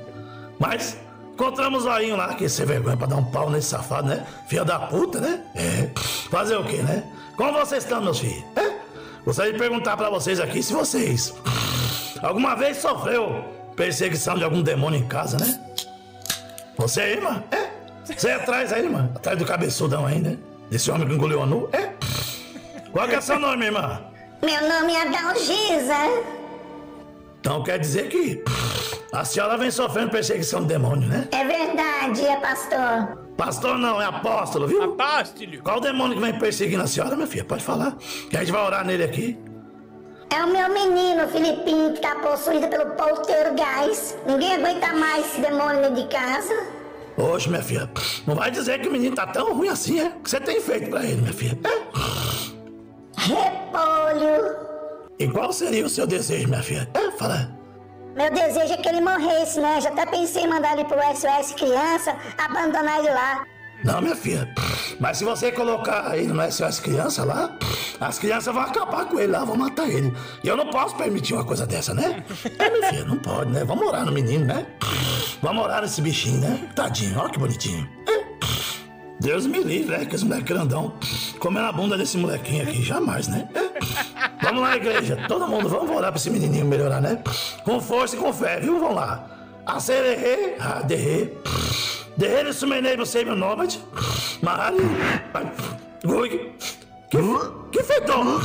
Mas 0.58 0.96
encontramos 1.40 1.84
o 1.84 1.88
zoinho 1.88 2.16
lá, 2.16 2.34
que 2.34 2.46
sem 2.50 2.66
vergonha 2.66 2.96
pra 2.98 3.06
dar 3.06 3.16
um 3.16 3.24
pau 3.24 3.48
nesse 3.48 3.68
safado, 3.68 4.08
né? 4.08 4.26
Filha 4.46 4.62
da 4.62 4.78
puta, 4.78 5.18
né? 5.18 5.42
É. 5.54 5.88
Fazer 6.30 6.56
o 6.56 6.64
quê, 6.64 6.82
né? 6.82 7.02
Como 7.34 7.52
vocês 7.54 7.82
estão, 7.82 8.02
meus 8.02 8.18
filhos? 8.18 8.44
É? 8.56 8.70
Gostaria 9.24 9.52
de 9.52 9.58
perguntar 9.58 9.96
pra 9.96 10.10
vocês 10.10 10.38
aqui 10.38 10.62
se 10.62 10.74
vocês 10.74 11.34
alguma 12.22 12.54
vez 12.54 12.76
sofreu 12.76 13.44
perseguição 13.74 14.36
de 14.36 14.44
algum 14.44 14.60
demônio 14.60 15.00
em 15.00 15.08
casa, 15.08 15.38
né? 15.38 15.58
Você 16.76 17.00
aí, 17.00 17.12
irmã? 17.12 17.42
É? 17.50 17.70
Você 18.04 18.28
é 18.28 18.34
atrás 18.34 18.70
aí, 18.72 18.84
irmã? 18.84 19.10
Atrás 19.14 19.38
do 19.38 19.46
cabeçudão 19.46 20.04
aí, 20.04 20.18
né? 20.18 20.36
Desse 20.70 20.90
homem 20.90 21.08
que 21.08 21.14
engoliu 21.14 21.42
a 21.42 21.46
nu? 21.46 21.70
É? 21.72 21.90
Qual 22.92 23.08
que 23.08 23.14
é 23.14 23.20
seu 23.20 23.38
nome, 23.38 23.64
irmã? 23.64 24.02
Meu 24.42 24.68
nome 24.68 24.94
é 24.94 25.08
Dalgisa. 25.08 26.22
Então 27.40 27.62
quer 27.62 27.78
dizer 27.78 28.08
que 28.08 28.44
a 29.12 29.24
senhora 29.24 29.56
vem 29.56 29.70
sofrendo 29.70 30.10
perseguição 30.10 30.60
de 30.60 30.68
demônio, 30.68 31.08
né? 31.08 31.28
É 31.32 31.44
verdade, 31.44 32.24
é 32.24 32.36
pastor. 32.36 33.18
Pastor 33.36 33.78
não, 33.78 34.00
é 34.00 34.04
apóstolo, 34.04 34.66
viu? 34.66 34.82
Apóstolo! 34.82 35.62
Qual 35.62 35.78
o 35.78 35.80
demônio 35.80 36.16
que 36.16 36.22
vem 36.22 36.38
perseguindo 36.38 36.82
a 36.82 36.86
senhora, 36.86 37.16
minha 37.16 37.26
filha? 37.26 37.44
Pode 37.44 37.64
falar. 37.64 37.96
Que 38.28 38.36
a 38.36 38.40
gente 38.40 38.52
vai 38.52 38.64
orar 38.64 38.84
nele 38.84 39.02
aqui. 39.02 39.38
É 40.32 40.44
o 40.44 40.46
meu 40.46 40.68
menino, 40.72 41.26
Filipinho, 41.28 41.92
que 41.92 42.00
tá 42.00 42.14
possuído 42.16 42.68
pelo 42.68 42.90
poltergeist. 42.90 44.16
Ninguém 44.26 44.54
aguenta 44.54 44.92
mais 44.94 45.26
esse 45.26 45.40
demônio 45.40 45.82
dentro 45.82 45.96
de 45.96 46.08
casa. 46.08 46.54
Oxe, 47.16 47.48
minha 47.48 47.62
filha, 47.62 47.90
não 48.26 48.36
vai 48.36 48.50
dizer 48.50 48.80
que 48.80 48.88
o 48.88 48.92
menino 48.92 49.16
tá 49.16 49.26
tão 49.26 49.54
ruim 49.54 49.68
assim, 49.68 50.00
é? 50.00 50.06
O 50.06 50.20
que 50.20 50.30
você 50.30 50.40
tem 50.40 50.60
feito 50.60 50.88
pra 50.88 51.04
ele, 51.04 51.20
minha 51.20 51.32
filha? 51.32 51.58
É? 51.64 53.20
Repolho. 53.20 54.56
E 55.18 55.28
qual 55.28 55.52
seria 55.52 55.84
o 55.84 55.88
seu 55.88 56.06
desejo, 56.06 56.48
minha 56.48 56.62
filha? 56.62 56.88
É, 56.94 57.10
fala. 57.12 57.59
Meu 58.14 58.30
desejo 58.30 58.74
é 58.74 58.76
que 58.76 58.88
ele 58.88 59.00
morresse, 59.00 59.60
né? 59.60 59.80
Já 59.80 59.90
até 59.90 60.04
pensei 60.06 60.44
em 60.44 60.48
mandar 60.48 60.72
ele 60.72 60.84
pro 60.84 60.98
SOS 60.98 61.54
Criança, 61.54 62.16
abandonar 62.36 62.98
ele 62.98 63.10
lá. 63.10 63.46
Não, 63.84 64.02
minha 64.02 64.16
filha. 64.16 64.52
Mas 64.98 65.18
se 65.18 65.24
você 65.24 65.50
colocar 65.50 66.16
ele 66.16 66.32
no 66.32 66.52
SOS 66.52 66.80
Criança 66.80 67.24
lá, 67.24 67.56
as 67.98 68.18
crianças 68.18 68.52
vão 68.52 68.62
acabar 68.62 69.06
com 69.06 69.18
ele 69.18 69.32
lá, 69.32 69.44
vão 69.44 69.56
matar 69.56 69.88
ele. 69.88 70.12
E 70.44 70.48
eu 70.48 70.56
não 70.56 70.66
posso 70.68 70.96
permitir 70.96 71.34
uma 71.34 71.44
coisa 71.44 71.66
dessa, 71.66 71.94
né? 71.94 72.22
É, 72.58 72.70
minha 72.70 72.90
filha, 72.90 73.04
não 73.04 73.16
pode, 73.16 73.50
né? 73.50 73.64
Vamos 73.64 73.86
orar 73.86 74.04
no 74.04 74.12
menino, 74.12 74.44
né? 74.44 74.66
Vamos 75.40 75.64
orar 75.64 75.80
nesse 75.80 76.02
bichinho, 76.02 76.40
né? 76.40 76.68
Tadinho, 76.74 77.18
olha 77.18 77.30
que 77.30 77.38
bonitinho. 77.38 77.88
Deus 79.20 79.46
me 79.46 79.62
livre, 79.62 79.96
né? 79.96 80.04
Que 80.04 80.14
esse 80.14 80.24
moleque 80.24 80.44
grandão 80.44 80.94
comendo 81.38 81.66
a 81.66 81.72
bunda 81.72 81.96
desse 81.96 82.16
molequinho 82.16 82.62
aqui, 82.62 82.82
jamais, 82.82 83.28
né? 83.28 83.48
É. 83.54 83.69
Vamos 84.42 84.62
lá, 84.62 84.76
igreja. 84.76 85.16
Todo 85.28 85.46
mundo, 85.46 85.68
vamos 85.68 85.90
orar 85.90 86.10
pra 86.10 86.18
esse 86.18 86.30
menininho 86.30 86.64
melhorar, 86.64 87.00
né? 87.00 87.22
Com 87.64 87.80
força 87.80 88.16
e 88.16 88.18
com 88.18 88.32
fé, 88.32 88.58
viu? 88.60 88.78
Vamos 88.78 88.96
lá. 88.96 89.24
Acererê, 89.66 90.56
aderê. 90.58 91.32
Derrê, 92.16 92.52
sumenei, 92.52 92.96
você, 92.96 93.24
meu 93.24 93.36
nômade. 93.36 93.80
Mari. 94.42 94.78
Gui. 96.04 96.52
Que, 97.10 97.18
que 97.72 97.82
fedor? 97.82 98.42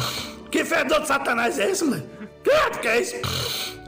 Que 0.52 0.66
fedor 0.66 1.02
de 1.02 1.08
satanás 1.08 1.60
é 1.60 1.70
esse, 1.70 1.84
moleque? 1.84 2.08
Que, 2.44 2.80
que 2.80 2.88
é 2.88 3.02
isso? 3.02 3.16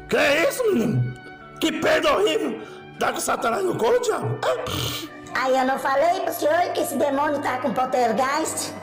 Que 0.09 0.17
é 0.17 0.49
isso, 0.49 0.63
menino? 0.71 1.13
Que 1.59 1.71
perda 1.71 2.17
horrível. 2.17 2.61
Tá 2.99 3.11
com 3.11 3.19
satanás 3.19 3.63
no 3.63 3.75
colo, 3.75 3.99
diabo? 3.99 4.39
É. 4.45 5.17
Aí 5.39 5.57
eu 5.57 5.65
não 5.65 5.77
falei 5.77 6.19
pro 6.21 6.34
senhor 6.34 6.73
que 6.73 6.81
esse 6.81 6.95
demônio 6.95 7.39
tá 7.41 7.59
com 7.59 7.73
poltergeist? 7.73 8.73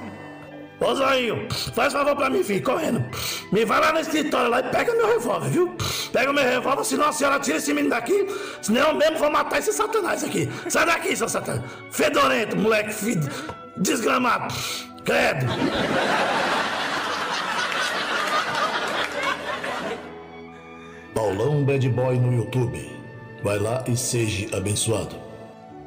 Ô 0.85 0.95
Zoinho, 0.95 1.49
faz 1.75 1.95
favor 1.95 2.15
pra 2.15 2.29
mim, 2.29 2.45
filho, 2.45 2.63
correndo. 2.63 3.03
Me 3.51 3.65
vai 3.65 3.81
lá 3.81 3.93
no 3.93 4.01
escritório 4.01 4.51
lá 4.51 4.61
e 4.61 4.65
pega 4.65 4.95
meu 4.95 5.07
revólver, 5.07 5.49
viu? 5.49 5.77
Pega 6.13 6.31
meu 6.31 6.45
revólver, 6.45 6.85
senão 6.85 7.09
a 7.09 7.13
senhora 7.13 7.41
tira 7.41 7.57
esse 7.57 7.73
menino 7.73 7.89
daqui, 7.89 8.27
senão 8.61 8.89
eu 8.89 8.95
mesmo 8.95 9.17
vou 9.17 9.31
matar 9.31 9.59
esse 9.59 9.73
satanás 9.73 10.23
aqui. 10.23 10.47
Sai 10.69 10.85
daqui, 10.85 11.17
seu 11.17 11.29
satanás. 11.29 11.63
Fedorento, 11.91 12.57
moleque 12.57 12.93
fed... 12.93 13.27
desgramado. 13.79 14.55
Credo. 15.05 15.47
Paulão 21.15 21.65
Bad 21.65 21.89
Boy 21.89 22.19
no 22.19 22.35
YouTube. 22.35 22.93
Vai 23.43 23.59
lá 23.59 23.83
e 23.89 23.97
seja 23.97 24.55
abençoado. 24.55 25.17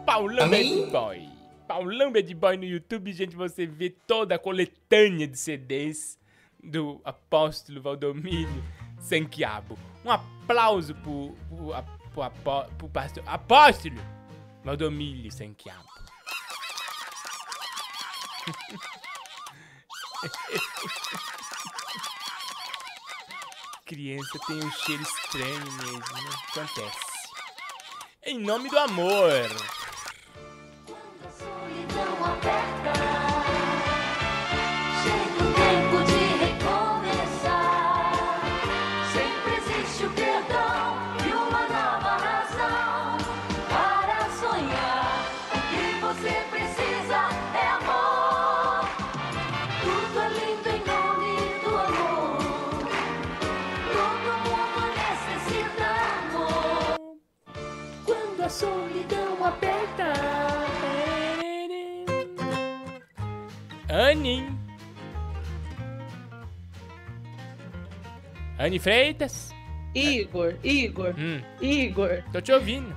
Paulão 0.05 0.43
Amém? 0.43 0.81
Bad 0.81 0.91
Boy. 0.91 1.26
Paulão 1.67 2.11
Bad 2.11 2.33
Boy 2.33 2.57
no 2.57 2.63
YouTube, 2.63 3.11
gente, 3.11 3.35
você 3.35 3.65
vê 3.65 3.89
toda 3.89 4.35
a 4.35 4.39
coletânea 4.39 5.27
de 5.27 5.37
CDs 5.37 6.17
do 6.63 7.01
apóstolo 7.03 7.81
Valdomiro 7.81 8.63
Sanquiabo. 8.99 9.77
Um 10.05 10.11
aplauso 10.11 10.95
pro, 10.95 11.35
pro, 11.49 11.73
pro, 12.11 12.21
apó- 12.23 12.67
pro 12.77 12.89
pastor 12.89 13.23
apóstolo 13.27 13.99
Valdomiro 14.63 15.29
Sanquiabo. 15.31 15.87
Criança 23.85 24.37
tem 24.47 24.63
um 24.63 24.71
cheiro 24.71 25.01
estranho 25.03 25.71
mesmo, 25.71 25.99
né? 25.99 26.29
Acontece. 26.49 27.07
Em 28.23 28.39
nome 28.39 28.69
do 28.69 28.77
amor. 28.77 29.31
Solidão 31.97 32.25
aperta. 32.25 32.77
Chega 32.77 32.86
Anne. 63.97 64.47
Anne 68.59 68.77
Freitas. 68.79 69.51
Igor, 69.95 70.55
Igor, 70.63 71.15
Hum, 71.17 71.41
Igor. 71.59 72.23
tô 72.31 72.39
te 72.39 72.51
ouvindo. 72.51 72.95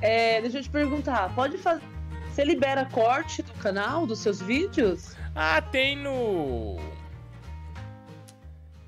É, 0.00 0.40
deixa 0.40 0.58
eu 0.58 0.62
te 0.62 0.70
perguntar, 0.70 1.34
pode 1.34 1.58
fazer. 1.58 1.82
Você 2.30 2.44
libera 2.44 2.86
corte 2.86 3.42
do 3.42 3.52
canal, 3.54 4.06
dos 4.06 4.20
seus 4.20 4.40
vídeos? 4.40 5.14
Ah, 5.34 5.60
tem 5.60 5.96
no. 5.96 6.78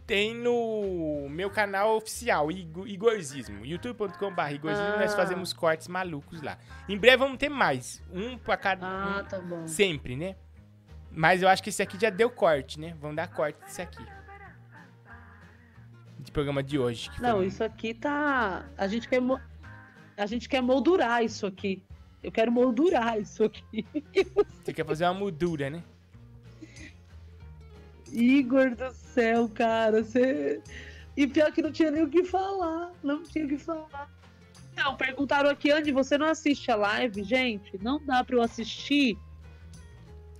Tem 0.07 0.35
no 0.35 1.29
meu 1.29 1.51
canal 1.51 1.97
oficial, 1.97 2.51
Igo- 2.51 2.87
Igorzismo. 2.87 3.65
youtube.com.br 3.65 4.53
Igorzismo, 4.55 4.97
nós 4.99 5.13
Ah. 5.13 5.17
fazemos 5.17 5.53
cortes 5.53 5.89
malucos 5.89 6.41
lá. 6.41 6.57
Em 6.89 6.97
breve 6.97 7.19
vamos 7.19 7.37
ter 7.39 7.49
mais. 7.51 8.03
Um 8.13 8.39
pra 8.39 8.57
cada. 8.57 8.87
Ah, 8.87 9.23
um 9.23 9.29
tá 9.29 9.39
bom. 9.41 9.67
Sempre, 9.67 10.17
né? 10.17 10.37
Mas 11.15 11.43
eu 11.43 11.49
acho 11.49 11.63
que 11.63 11.69
esse 11.69 11.83
aqui 11.83 11.99
já 12.01 12.11
deu 12.11 12.31
corte, 12.31 12.81
né? 12.81 12.97
Vamos 13.01 13.17
dar 13.17 13.29
corte 13.29 13.59
desse 13.61 13.83
aqui. 13.83 14.05
De 16.19 16.31
programa 16.33 16.63
de 16.63 16.79
hoje. 16.79 17.11
foi 17.11 17.27
Não, 17.27 17.41
um- 17.41 17.43
isso 17.43 17.63
aqui 17.63 17.93
tá. 17.95 18.65
A 18.79 18.87
gente 18.87 19.09
quer. 19.09 19.21
mo- 19.21 19.41
A 20.17 20.27
gente 20.27 20.49
quer 20.49 20.61
moldurar 20.63 21.23
isso 21.25 21.47
aqui. 21.47 21.83
Eu 22.23 22.31
quero 22.31 22.53
moldurar 22.53 23.19
isso 23.19 23.45
aqui. 23.45 23.85
Você 24.63 24.73
quer 24.73 24.87
fazer 24.87 25.05
uma 25.05 25.15
moldura, 25.15 25.69
né? 25.69 25.83
Igor 28.13 28.75
do 28.75 28.91
céu, 28.93 29.49
cara, 29.49 30.03
você. 30.05 30.61
E 31.17 31.27
pior 31.27 31.51
que 31.53 31.63
não 31.63 31.73
tinha 31.73 31.91
nem 31.91 32.03
o 32.05 32.09
que 32.11 32.25
falar. 32.25 32.93
Não 33.03 33.23
tinha 33.23 33.45
o 33.45 33.49
que 33.49 33.59
falar. 33.59 34.09
Não, 34.77 34.97
perguntaram 34.97 35.51
aqui, 35.51 35.71
Andy, 35.71 35.93
você 35.93 36.17
não 36.17 36.27
assiste 36.27 36.71
a 36.71 36.77
live? 36.77 37.23
Gente, 37.25 37.79
não 37.83 38.03
dá 38.05 38.23
pra 38.25 38.37
eu 38.37 38.43
assistir 38.43 39.19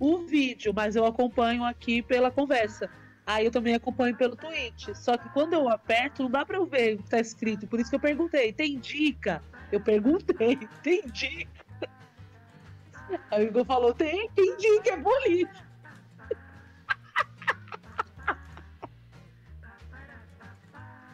o 0.05 0.25
vídeo, 0.25 0.73
mas 0.75 0.95
eu 0.95 1.05
acompanho 1.05 1.63
aqui 1.63 2.01
pela 2.01 2.29
conversa. 2.29 2.89
Aí 3.25 3.45
eu 3.45 3.51
também 3.51 3.73
acompanho 3.73 4.15
pelo 4.17 4.35
Twitch. 4.35 4.89
Só 4.95 5.15
que 5.17 5.29
quando 5.29 5.53
eu 5.53 5.69
aperto, 5.69 6.23
não 6.23 6.29
dá 6.29 6.45
pra 6.45 6.57
eu 6.57 6.65
ver 6.65 6.95
o 6.95 7.03
que 7.03 7.09
tá 7.09 7.19
escrito. 7.19 7.65
Por 7.67 7.79
isso 7.79 7.89
que 7.89 7.95
eu 7.95 7.99
perguntei, 7.99 8.51
tem 8.51 8.77
dica? 8.77 9.41
Eu 9.71 9.79
perguntei, 9.79 10.57
tem 10.83 11.01
dica? 11.07 11.63
Aí 13.31 13.45
o 13.45 13.47
Igor 13.47 13.63
falou, 13.65 13.93
tem, 13.93 14.29
tem 14.31 14.57
dica, 14.57 14.91
é 14.91 14.97
político. 14.97 15.63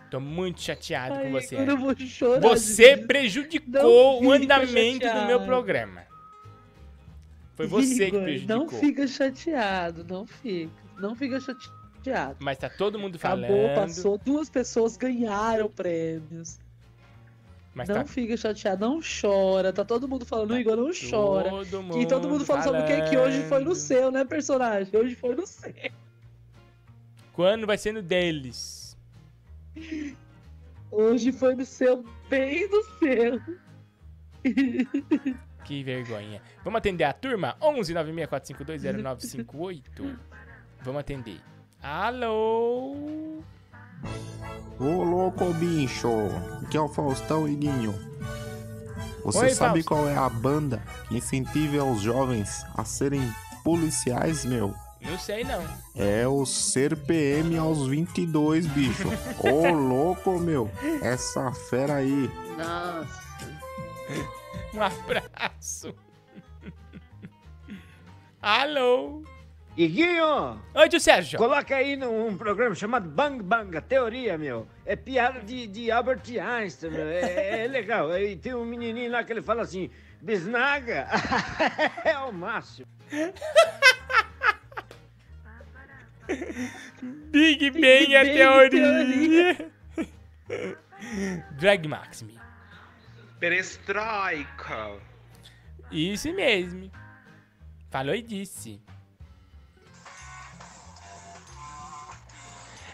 Tô 0.10 0.20
muito 0.20 0.60
chateado 0.61 1.14
com 1.16 1.22
Ai, 1.22 1.32
você. 1.32 1.56
Chorar 2.07 2.40
Você 2.41 2.95
de- 2.95 3.06
prejudicou 3.06 4.22
Não 4.22 4.28
o 4.30 4.32
andamento 4.32 5.07
do 5.07 5.26
meu 5.28 5.41
programa. 5.45 6.09
Foi 7.60 7.68
você 7.68 7.95
que 7.95 8.03
Igor, 8.06 8.22
prejudicou. 8.22 8.57
Não 8.57 8.69
fica 8.69 9.06
chateado, 9.06 10.06
não 10.06 10.26
fica. 10.26 10.72
Não 10.98 11.14
fica 11.14 11.41
chateado. 11.41 12.38
Mas 12.40 12.57
tá 12.57 12.69
todo 12.69 12.98
mundo 12.98 13.18
Acabou, 13.18 13.48
falando. 13.49 13.76
passou, 13.76 14.18
duas 14.18 14.49
pessoas 14.49 14.95
ganharam 14.95 15.69
prêmios. 15.69 16.57
Mas 17.76 17.90
não 17.90 17.95
tá 17.95 18.06
fica 18.06 18.38
chateado, 18.38 18.88
não 18.88 19.02
chora. 19.02 19.73
Tá 19.73 19.84
todo 19.84 20.07
mundo 20.07 20.26
falando, 20.26 20.57
Igor, 20.57 20.77
não 20.77 20.91
chora. 20.94 21.49
todo 21.49 21.99
e 21.99 22.06
todo 22.06 22.22
mundo 22.22 22.31
mundo 22.31 22.45
falando, 22.45 22.64
sabe 22.64 22.80
o 22.80 22.86
que? 22.86 23.10
Que 23.10 23.18
hoje 23.18 23.44
foi 23.44 23.61
no 23.61 23.76
seu, 23.76 24.10
né, 24.10 24.23
personagem? 24.23 24.98
Hoje 24.98 25.15
foi 25.15 25.36
no 25.36 25.45
seu. 25.45 25.73
Quando 27.34 27.68
vai 27.68 27.77
ser 27.77 27.91
no 27.91 28.02
deles? 28.02 28.98
Hoje 30.90 31.34
foi 31.34 31.56
no 31.56 31.65
seu, 31.65 32.06
bem 32.30 32.69
no 32.69 32.84
seu. 32.99 33.41
Que 35.70 35.84
vergonha. 35.84 36.41
Vamos 36.64 36.80
atender 36.80 37.04
a 37.04 37.14
turma? 37.14 37.56
11 37.62 37.94
964520958. 37.94 40.18
Vamos 40.82 41.02
atender. 41.02 41.40
Alô? 41.80 43.44
Ô 44.80 45.04
louco 45.04 45.54
bicho, 45.54 46.10
que 46.72 46.78
é 46.78 46.82
o 46.82 46.90
Faustão 46.90 47.48
Iguinho. 47.48 47.94
Você 49.24 49.46
Oi, 49.46 49.50
sabe 49.52 49.84
Fausto. 49.84 49.90
qual 49.90 50.10
é 50.10 50.18
a 50.18 50.28
banda 50.28 50.82
que 51.08 51.18
incentiva 51.18 51.84
os 51.84 52.02
jovens 52.02 52.66
a 52.76 52.84
serem 52.84 53.32
policiais, 53.64 54.44
meu? 54.46 54.74
Não 55.00 55.20
sei 55.20 55.44
não. 55.44 55.64
É 55.96 56.28
o 56.28 56.48
Ser 56.48 56.98
PM 56.98 57.56
aos 57.60 57.86
22, 57.86 58.66
bicho. 58.66 59.08
Ô 59.38 59.70
louco, 59.70 60.40
meu. 60.40 60.72
Essa 61.04 61.52
fera 61.52 61.98
aí. 61.98 62.28
Nossa. 62.58 63.30
Um 64.73 64.81
abraço. 64.81 65.95
Alô? 68.41 69.23
Iguinho! 69.76 70.61
Oi, 70.73 70.90
tio 70.90 70.99
Sérgio. 70.99 71.38
Coloca 71.38 71.76
aí 71.76 71.95
num 71.95 72.36
programa 72.38 72.76
chamado 72.76 73.10
Bang 73.10 73.41
Bang, 73.41 73.77
a 73.77 73.81
teoria, 73.81 74.38
meu. 74.38 74.68
É 74.86 74.95
piada 74.95 75.40
de, 75.40 75.68
de 75.68 75.91
Albert 75.91 76.23
Einstein, 76.40 76.91
meu. 76.91 77.07
É, 77.07 77.64
é 77.64 77.68
legal. 77.68 78.11
Aí 78.11 78.36
tem 78.36 78.53
um 78.53 78.65
menininho 78.65 79.11
lá 79.11 79.23
que 79.23 79.31
ele 79.31 79.41
fala 79.41 79.61
assim, 79.61 79.90
bisnaga 80.22 81.07
é 82.03 82.18
o 82.18 82.31
máximo. 82.31 82.88
Big 87.31 87.72
Bang 87.72 88.15
é 88.15 88.23
Bang 88.23 88.69
teoria. 88.69 89.72
Drag 91.57 91.88
Maxime. 91.88 92.39
Perestroika. 93.40 94.99
Isso 95.90 96.34
mesmo. 96.34 96.91
Falou 97.90 98.14
e 98.14 98.22
disse. 98.22 98.82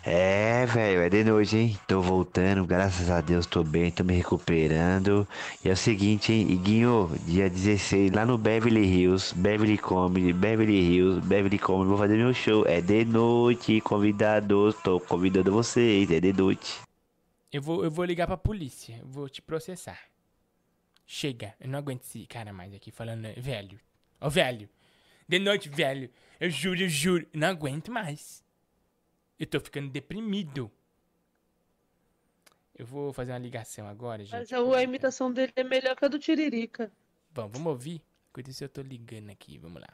É, 0.08 0.68
velho, 0.68 1.02
é 1.02 1.10
de 1.10 1.24
noite, 1.24 1.58
hein? 1.58 1.80
Tô 1.88 2.00
voltando, 2.00 2.64
graças 2.64 3.10
a 3.10 3.22
Deus 3.22 3.48
tô 3.48 3.64
bem, 3.64 3.90
tô 3.90 4.04
me 4.04 4.14
recuperando. 4.14 5.28
E 5.64 5.70
é 5.70 5.74
o 5.74 5.76
seguinte, 5.76 6.32
hein? 6.32 6.52
Iguinho, 6.52 7.10
dia 7.26 7.50
16, 7.50 8.12
lá 8.12 8.24
no 8.24 8.38
Beverly 8.38 8.86
Hills, 8.86 9.34
Beverly 9.34 9.80
Comedy, 9.80 10.32
Beverly 10.32 10.80
Hills, 10.80 11.22
Beverly 11.26 11.58
Comedy, 11.58 11.90
vou 11.90 11.98
fazer 11.98 12.18
meu 12.18 12.36
show. 12.36 12.68
É 12.68 12.82
de 12.82 13.04
noite, 13.04 13.82
convidados, 13.82 14.76
tô 14.84 15.00
convidando 15.00 15.52
vocês, 15.52 16.12
é 16.12 16.20
de 16.20 16.32
noite. 16.32 16.82
Eu 17.52 17.64
vou, 17.64 17.84
eu 17.84 17.90
vou 17.90 18.06
ligar 18.06 18.28
pra 18.28 18.38
polícia. 18.38 19.02
Vou 19.04 19.28
te 19.28 19.42
processar. 19.42 19.98
Chega. 21.06 21.56
Eu 21.60 21.68
não 21.68 21.80
aguento 21.80 22.04
esse 22.04 22.26
cara 22.26 22.52
mais 22.52 22.74
aqui 22.74 22.92
falando, 22.92 23.28
velho. 23.38 23.80
Ô, 24.20 24.30
velho. 24.30 24.70
De 25.28 25.40
noite, 25.40 25.70
velho. 25.70 26.10
Eu 26.40 26.50
juro, 26.50 26.82
eu 26.82 26.90
juro. 26.90 27.28
Eu 27.34 27.40
não 27.40 27.48
aguento 27.48 27.92
mais. 27.92 28.44
Eu 29.40 29.46
tô 29.46 29.60
ficando 29.60 29.90
deprimido. 29.90 30.72
Eu 32.78 32.86
vou 32.86 33.14
fazer 33.14 33.32
uma 33.32 33.38
ligação 33.40 33.88
agora, 33.88 34.24
gente. 34.24 34.34
Mas 34.34 34.52
a 34.52 34.84
imitação 34.84 35.32
dele 35.32 35.54
é 35.56 35.64
melhor 35.64 35.96
que 35.96 36.06
a 36.06 36.08
do 36.08 36.20
Tiririca. 36.20 36.92
Bom, 37.32 37.48
vamos 37.48 37.68
ouvir? 37.68 38.02
Enquanto 38.30 38.50
isso 38.50 38.64
eu 38.64 38.70
tô 38.70 38.82
ligando 38.82 39.30
aqui, 39.30 39.58
vamos 39.58 39.82
lá. 39.82 39.88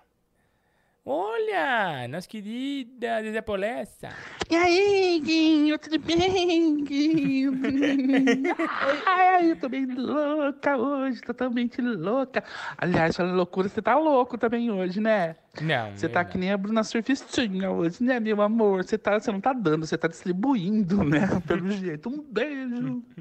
Olha, 1.04 2.08
nossa 2.08 2.28
querida 2.28 3.24
Zezé 3.24 3.42
Polessa. 3.42 4.10
E 4.48 4.56
aí, 4.56 5.20
Guinho, 5.20 5.80
tudo 5.80 5.98
bem, 5.98 6.84
Guinho? 6.84 7.54
Ai, 9.08 9.52
eu 9.52 9.56
tô 9.60 9.68
bem 9.68 9.88
louca 9.88 10.78
hoje, 10.78 11.20
totalmente 11.22 11.82
louca. 11.82 12.44
Aliás, 12.78 13.16
falando 13.16 13.36
loucura, 13.36 13.68
você 13.68 13.82
tá 13.82 13.98
louco 13.98 14.38
também 14.38 14.70
hoje, 14.70 15.02
né? 15.02 15.38
Não, 15.60 15.92
Você 15.98 16.08
tá 16.08 16.24
que 16.24 16.38
nem 16.38 16.52
a 16.52 16.58
Bruna 16.58 16.84
Surfistinha 16.84 17.72
hoje, 17.72 18.04
né, 18.04 18.20
meu 18.20 18.40
amor? 18.40 18.84
Você, 18.84 18.96
tá, 18.96 19.20
você 19.20 19.32
não 19.32 19.42
tá 19.42 19.54
dando, 19.54 19.88
você 19.88 19.98
tá 19.98 20.08
distribuindo, 20.08 21.04
né? 21.04 21.28
Pelo 21.48 21.72
jeito. 21.72 22.10
Um 22.10 22.22
beijo. 22.22 23.04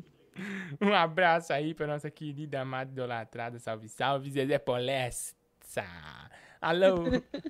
Um 0.80 0.94
abraço 0.94 1.52
aí 1.52 1.74
pra 1.74 1.86
nossa 1.86 2.10
querida 2.10 2.60
amada 2.60 2.90
idolatrada. 2.90 3.58
Salve, 3.58 3.88
salve, 3.90 4.30
Zezé 4.30 4.58
Polessa. 4.58 5.34
Alô? 6.60 7.04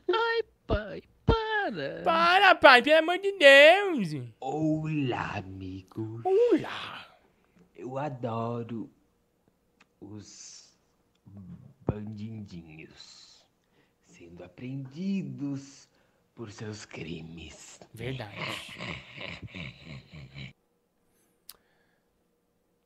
Ai, 0.08 0.42
pai, 0.68 1.02
para. 1.26 2.02
Para, 2.04 2.54
pai, 2.54 2.80
pelo 2.80 2.98
amor 2.98 3.18
de 3.18 3.32
Deus. 3.32 4.32
Olá, 4.38 5.38
amigos. 5.38 6.24
Olá. 6.24 7.18
Eu 7.74 7.98
adoro 7.98 8.88
os 10.00 10.78
bandidinhos 11.84 13.44
sendo 14.06 14.44
apreendidos 14.44 15.88
por 16.32 16.52
seus 16.52 16.84
crimes. 16.84 17.80
Verdade. 17.92 18.36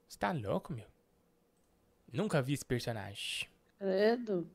Você 0.08 0.18
tá 0.18 0.32
louco, 0.32 0.72
meu? 0.72 0.86
Nunca 2.10 2.40
vi 2.40 2.54
esse 2.54 2.64
personagem. 2.64 3.46
Credo. 3.78 4.48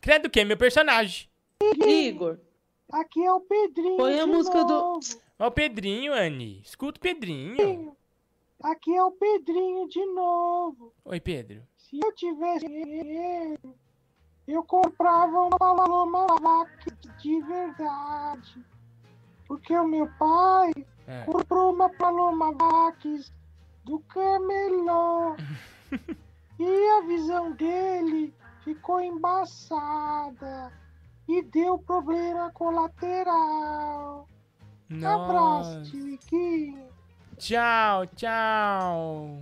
Credo 0.00 0.30
que 0.30 0.40
é 0.40 0.44
meu 0.44 0.56
personagem. 0.56 1.28
Igor. 1.86 2.38
Aqui 2.92 3.24
é 3.24 3.32
o 3.32 3.40
Pedrinho. 3.40 3.96
Põe 3.96 4.20
a 4.20 4.24
de 4.24 4.30
música 4.30 4.64
do. 4.64 4.72
novo. 4.72 5.00
Ó 5.38 5.46
o 5.46 5.50
Pedrinho, 5.50 6.12
Anne. 6.12 6.60
Escuta 6.64 6.98
o 6.98 7.02
Pedrinho. 7.02 7.96
Aqui 8.62 8.94
é 8.94 9.02
o 9.02 9.10
Pedrinho 9.12 9.88
de 9.88 10.04
novo. 10.06 10.92
Oi, 11.04 11.20
Pedro. 11.20 11.62
Se 11.76 11.98
eu 12.02 12.12
tivesse 12.14 12.66
dinheiro, 12.66 13.74
eu 14.46 14.62
comprava 14.64 15.44
uma 15.46 15.58
Paloma 15.58 16.26
Vac 16.40 16.70
de 17.18 17.40
verdade. 17.42 18.64
Porque 19.46 19.74
o 19.76 19.86
meu 19.86 20.08
pai 20.18 20.72
É. 21.06 21.24
comprou 21.24 21.72
uma 21.72 21.88
Paloma 21.90 22.52
Vac 22.52 23.02
do 23.84 23.98
camelô. 24.00 25.36
e 26.58 26.88
a 26.98 27.00
visão 27.06 27.52
dele 27.52 28.34
ficou 28.64 29.00
embaçada. 29.00 30.72
E 31.28 31.42
deu 31.42 31.78
problema 31.78 32.50
colateral. 32.50 34.28
Abraço, 34.90 35.32
Nossa. 35.32 35.82
Tiliquinho. 35.82 36.88
Tchau, 37.38 38.06
tchau. 38.08 39.38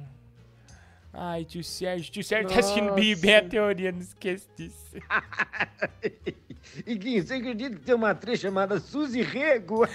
Ai, 1.12 1.44
tio 1.44 1.64
Sérgio. 1.64 2.12
Tio 2.12 2.22
Sérgio 2.22 2.50
tá 2.50 2.60
assistindo 2.60 2.92
bem, 2.92 3.16
bem 3.16 3.36
a 3.36 3.38
Nossa. 3.38 3.50
teoria, 3.50 3.90
não 3.90 4.00
esqueça 4.00 4.46
disso. 4.54 4.96
Iguinho, 6.86 7.26
você 7.26 7.34
acredita 7.34 7.76
que 7.76 7.82
tem 7.82 7.94
uma 7.94 8.10
atriz 8.10 8.38
chamada 8.38 8.78
Suzy 8.78 9.22
Rego? 9.22 9.86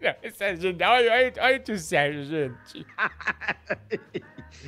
Não, 0.00 0.08
é. 0.08 0.18
Olha, 0.88 1.12
olha, 1.12 1.32
olha 1.40 1.56
o 1.56 1.60
tio 1.60 1.78
Sérgio, 1.78 2.24
gente. 2.24 2.86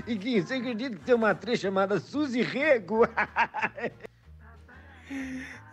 Iguinho, 0.06 0.46
você 0.46 0.54
acredita 0.54 0.96
que 0.96 1.04
tem 1.04 1.14
uma 1.14 1.30
atriz 1.30 1.60
chamada 1.60 1.98
Suzy 2.00 2.42
Rego? 2.42 3.02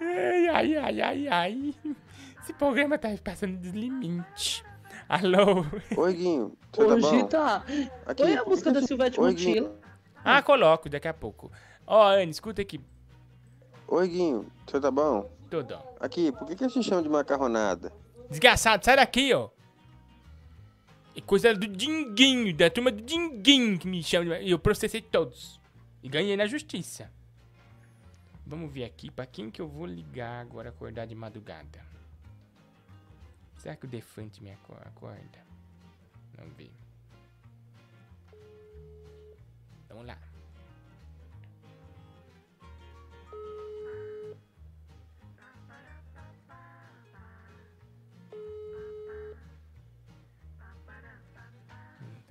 Ai, 0.02 0.48
ai, 0.50 0.76
ai, 0.78 1.02
ai, 1.02 1.28
ai. 1.28 1.76
Esse 2.42 2.54
programa 2.54 2.98
tá 2.98 3.10
passando 3.24 3.58
dos 3.58 3.72
limites. 3.72 4.64
Alô? 5.08 5.66
Oi, 5.98 6.14
Guinho. 6.14 6.58
Tudo 6.72 6.94
Hoje 6.96 7.22
bom? 7.22 7.28
tá. 7.28 7.64
Aqui, 8.06 8.24
Oi, 8.24 8.34
a 8.34 8.38
por 8.38 8.44
que 8.44 8.50
música 8.52 8.72
da 8.72 8.80
você- 8.82 8.88
Silvete 8.88 9.20
Oi. 9.20 9.72
Ah, 10.24 10.42
coloco 10.44 10.88
daqui 10.90 11.08
a 11.08 11.14
pouco. 11.14 11.52
Ó, 11.88 12.08
Anne, 12.08 12.30
escuta 12.32 12.62
aqui. 12.62 12.80
Oi, 13.88 14.08
Guinho. 14.08 14.46
Tudo 14.68 14.92
bom? 14.92 15.30
Tudo. 15.50 15.80
Aqui, 16.00 16.32
por 16.32 16.46
que, 16.48 16.56
que 16.56 16.70
se 16.70 16.84
chama 16.84 17.02
de 17.02 17.10
macarronada? 17.10 17.92
Desgraçado, 18.30 18.86
sai 18.86 18.96
daqui, 18.98 19.34
ó. 19.34 19.50
É 21.20 21.22
coisa 21.22 21.54
do 21.54 21.68
Dinguinho, 21.68 22.56
da 22.56 22.70
turma 22.70 22.90
do 22.90 23.02
Dinguinho 23.02 23.78
que 23.78 23.86
me 23.86 24.02
chama. 24.02 24.40
E 24.40 24.52
eu 24.52 24.58
processei 24.58 25.02
todos. 25.02 25.60
E 26.02 26.08
ganhei 26.08 26.38
na 26.38 26.48
justiça. 26.48 27.12
Vamos 28.48 28.72
ver 28.72 28.86
aqui 28.86 29.12
pra 29.12 29.26
quem 29.26 29.52
que 29.52 29.62
eu 29.62 29.68
vou 29.68 29.86
ligar 29.86 30.40
agora 30.40 30.70
acordar 30.70 31.06
de 31.06 31.14
madrugada. 31.14 31.86
Será 33.58 33.76
que 33.76 33.86
o 33.86 33.90
Defante 33.90 34.42
me 34.42 34.50
aco- 34.50 34.78
acorda? 34.86 35.46
Vamos 36.38 36.56
ver. 36.56 36.72
Vamos 39.90 40.06
lá. 40.08 40.18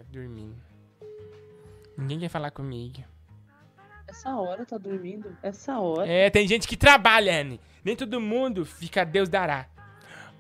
Dormindo. 0.09 0.57
Ninguém 1.97 2.21
quer 2.21 2.29
falar 2.29 2.51
comigo. 2.51 3.03
Essa 4.07 4.35
hora 4.37 4.65
tá 4.65 4.79
dormindo? 4.79 5.37
Essa 5.43 5.79
hora? 5.81 6.09
É, 6.11 6.31
tem 6.31 6.47
gente 6.49 6.67
que 6.67 6.77
trabalha, 6.77 7.41
Anne. 7.41 7.61
Nem 7.85 7.95
todo 7.97 8.21
mundo 8.21 8.65
fica 8.65 9.05
Deus 9.05 9.29
dará. 9.29 9.69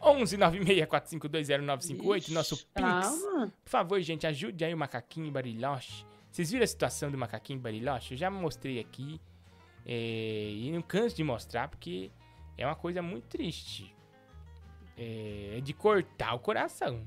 11 0.00 0.38
964520958, 0.38 2.30
nosso 2.30 2.56
Pix. 2.56 2.70
calma. 2.74 3.52
Por 3.64 3.70
favor, 3.70 4.00
gente, 4.00 4.26
ajude 4.26 4.64
aí 4.64 4.72
o 4.72 4.78
macaquinho 4.78 5.30
Bariloche. 5.30 6.06
Vocês 6.30 6.50
viram 6.50 6.64
a 6.64 6.66
situação 6.68 7.10
do 7.10 7.18
macaquinho 7.18 7.58
Bariloche? 7.58 8.14
Eu 8.14 8.18
já 8.18 8.30
mostrei 8.30 8.78
aqui. 8.78 9.20
é, 9.84 10.50
e 10.52 10.70
não 10.72 10.82
canso 10.82 11.16
de 11.16 11.24
mostrar 11.24 11.68
porque 11.68 12.10
é 12.56 12.64
uma 12.64 12.76
coisa 12.76 13.02
muito 13.02 13.26
triste. 13.26 13.94
É, 14.96 15.56
é 15.58 15.60
de 15.60 15.72
cortar 15.72 16.34
o 16.34 16.38
coração. 16.38 17.06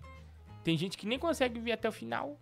Tem 0.64 0.78
gente 0.78 0.98
que 0.98 1.08
nem 1.08 1.18
consegue 1.18 1.60
ver 1.60 1.72
até 1.74 1.88
o 1.90 1.92
final. 1.92 2.38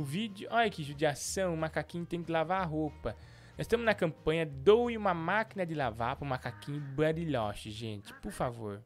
O 0.00 0.04
vídeo. 0.04 0.48
Olha 0.50 0.70
que 0.70 0.82
judiação. 0.82 1.52
O 1.52 1.56
macaquinho 1.56 2.06
tem 2.06 2.22
que 2.22 2.32
lavar 2.32 2.62
a 2.62 2.64
roupa. 2.64 3.14
Nós 3.58 3.66
estamos 3.66 3.84
na 3.84 3.94
campanha 3.94 4.46
Doe 4.46 4.96
uma 4.96 5.12
máquina 5.12 5.66
de 5.66 5.74
lavar 5.74 6.16
pro 6.16 6.24
macaquinho 6.24 6.80
Bariloche, 6.80 7.70
gente. 7.70 8.14
Por 8.14 8.32
favor. 8.32 8.82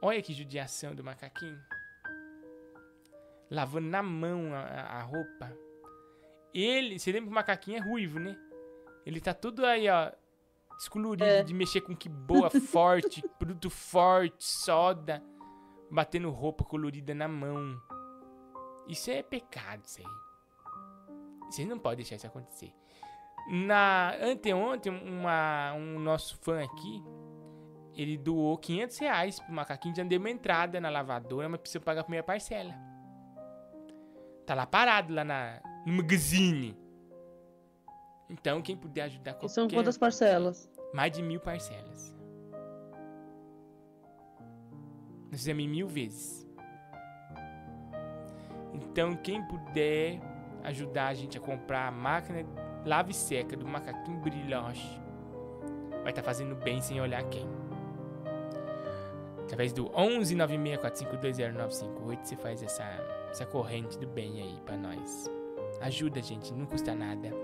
Olha 0.00 0.22
que 0.22 0.32
judiação 0.32 0.94
do 0.94 1.04
macaquinho. 1.04 1.60
Lavando 3.50 3.88
na 3.88 4.02
mão 4.02 4.54
a, 4.54 4.60
a- 4.62 5.02
roupa. 5.02 5.52
Ele, 6.54 6.98
você 6.98 7.12
lembra 7.12 7.26
que 7.26 7.32
o 7.32 7.34
macaquinho 7.34 7.76
é 7.76 7.80
ruivo, 7.80 8.18
né? 8.18 8.36
Ele 9.04 9.20
tá 9.20 9.34
tudo 9.34 9.66
aí, 9.66 9.88
ó. 9.88 10.10
Descolorido 10.78 11.44
de 11.44 11.52
mexer 11.52 11.82
com 11.82 11.94
que 11.94 12.08
boa, 12.08 12.48
forte, 12.72 13.22
produto 13.38 13.68
forte, 13.68 14.42
soda. 14.44 15.22
Batendo 15.90 16.30
roupa 16.30 16.64
colorida 16.64 17.14
na 17.14 17.28
mão. 17.28 17.78
Isso 18.90 19.08
é 19.08 19.22
pecado, 19.22 19.82
isso 19.84 20.00
aí. 20.00 20.06
Vocês 21.48 21.68
não 21.68 21.78
podem 21.78 21.98
deixar 21.98 22.16
isso 22.16 22.26
acontecer. 22.26 22.74
Na 23.48 24.16
anteontem, 24.20 24.92
uma, 24.92 25.72
um 25.74 26.00
nosso 26.00 26.36
fã 26.38 26.64
aqui, 26.64 27.02
ele 27.94 28.18
doou 28.18 28.58
500 28.58 28.98
reais 28.98 29.38
pro 29.38 29.52
macaquinho, 29.52 29.94
já 29.94 30.02
deu 30.02 30.18
uma 30.18 30.28
entrada 30.28 30.80
na 30.80 30.90
lavadora, 30.90 31.48
mas 31.48 31.60
precisa 31.60 31.78
pagar 31.84 32.00
a 32.00 32.04
primeira 32.04 32.24
parcela. 32.24 32.74
Tá 34.44 34.56
lá 34.56 34.66
parado, 34.66 35.14
lá 35.14 35.22
na, 35.22 35.62
no 35.86 35.92
magazine. 35.92 36.76
Então, 38.28 38.60
quem 38.60 38.76
puder 38.76 39.02
ajudar 39.02 39.34
qualquer... 39.34 39.46
E 39.46 39.50
são 39.50 39.68
quantas 39.68 39.96
parcelas? 39.96 40.68
Mais 40.92 41.12
de 41.12 41.22
mil 41.22 41.38
parcelas. 41.38 42.12
Nós 45.30 45.38
fizemos 45.38 45.62
em 45.62 45.68
mil 45.68 45.86
vezes. 45.86 46.49
Então, 48.74 49.16
quem 49.16 49.42
puder 49.42 50.20
ajudar 50.62 51.08
a 51.08 51.14
gente 51.14 51.36
a 51.38 51.40
comprar 51.40 51.88
a 51.88 51.90
máquina 51.90 52.44
lave 52.84 53.12
seca 53.12 53.56
do 53.56 53.66
macaquinho 53.66 54.18
brilhoche, 54.20 55.00
vai 56.02 56.10
estar 56.10 56.22
fazendo 56.22 56.54
bem 56.54 56.80
sem 56.80 57.00
olhar 57.00 57.22
quem. 57.24 57.46
Através 59.42 59.72
do 59.72 59.90
11 59.94 60.36
964520958 60.36 62.18
você 62.22 62.36
faz 62.36 62.62
essa, 62.62 62.84
essa 63.30 63.44
corrente 63.44 63.98
do 63.98 64.06
bem 64.06 64.40
aí 64.40 64.60
pra 64.64 64.76
nós. 64.76 65.28
Ajuda, 65.80 66.22
gente, 66.22 66.52
não 66.52 66.66
custa 66.66 66.94
nada. 66.94 67.34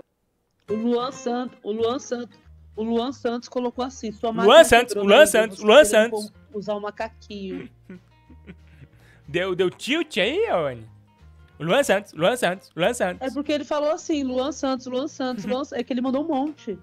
O 0.69 0.73
Luan 0.73 1.11
Santos, 1.11 1.57
o 1.63 1.71
Luan 1.71 1.99
Santos, 1.99 2.39
o 2.75 2.83
Luan 2.83 3.11
Santos 3.11 3.49
colocou 3.49 3.83
assim, 3.83 4.11
sua 4.11 4.31
Luan 4.31 4.63
Santos, 4.63 4.93
quebrou, 4.93 5.15
Luan? 5.15 5.25
Santos, 5.25 5.57
Você 5.57 5.65
Luan 5.65 5.85
Santos. 5.85 6.33
Usar 6.53 6.75
o 6.75 6.81
macaquinho. 6.81 7.69
Deu, 9.27 9.53
deu 9.53 9.69
tilt 9.69 10.17
aí, 10.19 10.49
Oni? 10.51 10.96
Luan 11.59 11.83
Santos, 11.83 12.13
Luan 12.13 12.35
Santos, 12.35 12.71
Luan 12.75 12.93
Santos. 12.93 13.27
É 13.27 13.33
porque 13.33 13.51
ele 13.51 13.63
falou 13.63 13.91
assim, 13.91 14.23
Luan 14.23 14.51
Santos, 14.51 14.85
Luan 14.85 15.07
Santos, 15.07 15.45
Luan 15.45 15.63
Santos. 15.63 15.79
É 15.79 15.83
que 15.83 15.91
ele 15.91 16.01
mandou 16.01 16.23
um 16.23 16.27
monte. 16.27 16.77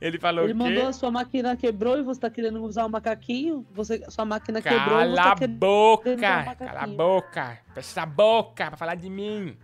Ele 0.00 0.18
falou 0.18 0.44
ele 0.44 0.54
mandou 0.54 0.86
a 0.86 0.92
sua 0.92 1.10
máquina 1.10 1.56
quebrou 1.56 1.98
e 1.98 2.02
você 2.02 2.20
tá 2.20 2.30
querendo 2.30 2.62
usar 2.62 2.84
o 2.86 2.90
macaquinho. 2.90 3.66
Você, 3.72 4.04
sua 4.10 4.24
máquina 4.24 4.62
quebrou 4.62 5.00
e 5.00 5.08
você 5.08 5.16
Cala 5.16 5.16
tá 5.16 5.32
a 5.32 5.36
querendo 5.36 5.58
boca! 5.58 6.10
usar 6.14 6.52
o 6.52 6.56
Cala 6.56 6.80
a 6.80 6.86
boca! 6.86 7.58
Fecha 7.74 7.78
essa 7.90 8.06
boca 8.06 8.66
pra 8.68 8.76
falar 8.76 8.94
de 8.94 9.10
mim! 9.10 9.56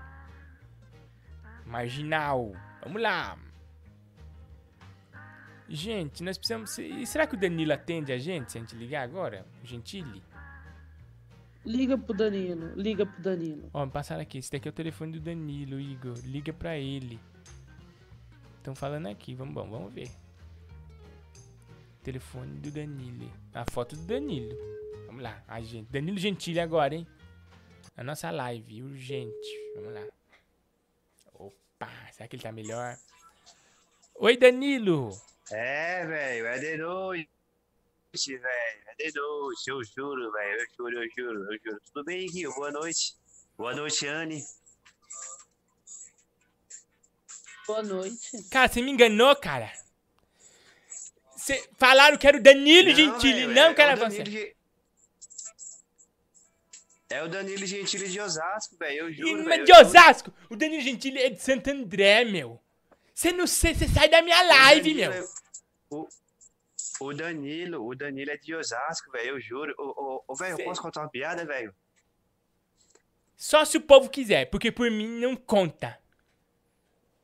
Marginal! 1.66 2.52
Vamos 2.82 3.00
lá! 3.00 3.36
Gente, 5.68 6.24
nós 6.24 6.36
precisamos. 6.36 6.76
Será 7.06 7.26
que 7.28 7.36
o 7.36 7.38
Danilo 7.38 7.72
atende 7.72 8.12
a 8.12 8.18
gente 8.18 8.50
se 8.50 8.58
a 8.58 8.60
gente 8.60 8.74
ligar 8.74 9.02
agora? 9.04 9.46
Gentili? 9.62 10.20
Liga 11.64 11.98
pro 11.98 12.14
Danilo, 12.14 12.74
liga 12.74 13.04
pro 13.04 13.22
Danilo. 13.22 13.70
Ó, 13.74 13.84
me 13.84 13.92
passaram 13.92 14.22
aqui. 14.22 14.38
Esse 14.38 14.50
daqui 14.50 14.66
é 14.66 14.70
o 14.70 14.74
telefone 14.74 15.12
do 15.12 15.20
Danilo, 15.20 15.78
Igor. 15.78 16.18
Liga 16.24 16.52
pra 16.52 16.78
ele. 16.78 17.20
Estão 18.56 18.74
falando 18.74 19.08
aqui. 19.08 19.34
Vamos, 19.34 19.54
bom, 19.54 19.68
vamos 19.68 19.92
ver. 19.92 20.10
Telefone 22.02 22.60
do 22.60 22.70
Danilo. 22.70 23.30
A 23.52 23.64
foto 23.70 23.94
do 23.94 24.02
Danilo. 24.04 24.56
Vamos 25.06 25.22
lá. 25.22 25.42
Ai, 25.46 25.62
gente. 25.64 25.90
Danilo 25.90 26.18
Gentili 26.18 26.60
agora, 26.60 26.94
hein? 26.94 27.06
A 27.96 28.02
nossa 28.02 28.30
live. 28.30 28.82
Urgente. 28.82 29.72
Vamos 29.76 29.92
lá. 29.92 30.06
Opa. 31.34 31.90
Será 32.12 32.26
que 32.26 32.36
ele 32.36 32.42
tá 32.42 32.52
melhor? 32.52 32.96
Oi, 34.14 34.36
Danilo. 34.36 35.10
É, 35.50 36.06
velho, 36.06 36.46
é 36.46 36.58
de 36.58 36.76
noite, 36.76 37.28
velho. 38.26 38.69
É 39.02 39.10
de 39.10 39.18
noite, 39.20 39.68
eu 39.68 39.82
juro, 39.84 40.30
velho. 40.32 40.60
Eu 40.60 40.66
juro, 40.76 41.02
eu 41.02 41.08
juro, 41.16 41.52
eu 41.54 41.58
juro. 41.64 41.80
Tudo 41.86 42.04
bem, 42.04 42.26
Guinho? 42.26 42.52
Boa 42.54 42.70
noite. 42.70 43.14
Boa 43.56 43.74
noite, 43.74 44.06
Anne. 44.06 44.44
Boa 47.66 47.82
noite. 47.82 48.44
Cara, 48.50 48.68
você 48.68 48.82
me 48.82 48.90
enganou, 48.90 49.34
cara. 49.36 49.72
Cê- 51.36 51.68
falaram 51.78 52.18
que 52.18 52.26
era 52.26 52.36
o 52.36 52.42
Danilo 52.42 52.88
Não, 52.90 52.96
Gentili, 52.96 53.40
velho, 53.46 53.54
não 53.54 53.62
é- 53.70 53.74
que 53.74 53.80
era 53.80 53.92
é 53.92 53.96
você. 53.96 54.56
É 57.08 57.22
o 57.24 57.28
Danilo 57.28 57.66
Gentili 57.66 58.08
de 58.08 58.20
Osasco, 58.20 58.76
velho. 58.76 58.98
Eu 59.08 59.12
juro, 59.12 59.44
Mas 59.44 59.64
de 59.64 59.72
Osasco, 59.72 60.32
o 60.48 60.56
Danilo 60.56 60.82
Gentili 60.82 61.18
é 61.20 61.30
de 61.30 61.40
Santo 61.42 61.68
André, 61.70 62.24
meu. 62.24 62.60
Você 63.14 63.32
não 63.32 63.46
sei, 63.46 63.74
você 63.74 63.88
sai 63.88 64.08
da 64.08 64.22
minha 64.22 64.40
live, 64.42 64.90
Danilo 64.94 65.12
meu. 65.12 65.22
é- 65.24 65.28
O, 65.90 66.08
o 67.00 67.12
Danilo, 67.14 67.86
o 67.86 67.94
Danilo 67.94 68.30
é 68.30 68.36
de 68.36 68.54
Osasco, 68.54 69.10
velho. 69.10 69.30
Eu 69.30 69.40
juro. 69.40 69.74
Ô, 69.78 70.34
velho, 70.36 70.58
eu 70.58 70.64
posso 70.64 70.80
contar 70.82 71.00
uma 71.00 71.08
piada, 71.08 71.44
velho? 71.44 71.74
Só 73.36 73.64
se 73.64 73.76
o 73.78 73.80
povo 73.80 74.10
quiser, 74.10 74.46
porque 74.50 74.70
por 74.70 74.90
mim 74.90 75.08
não 75.18 75.34
conta. 75.34 75.98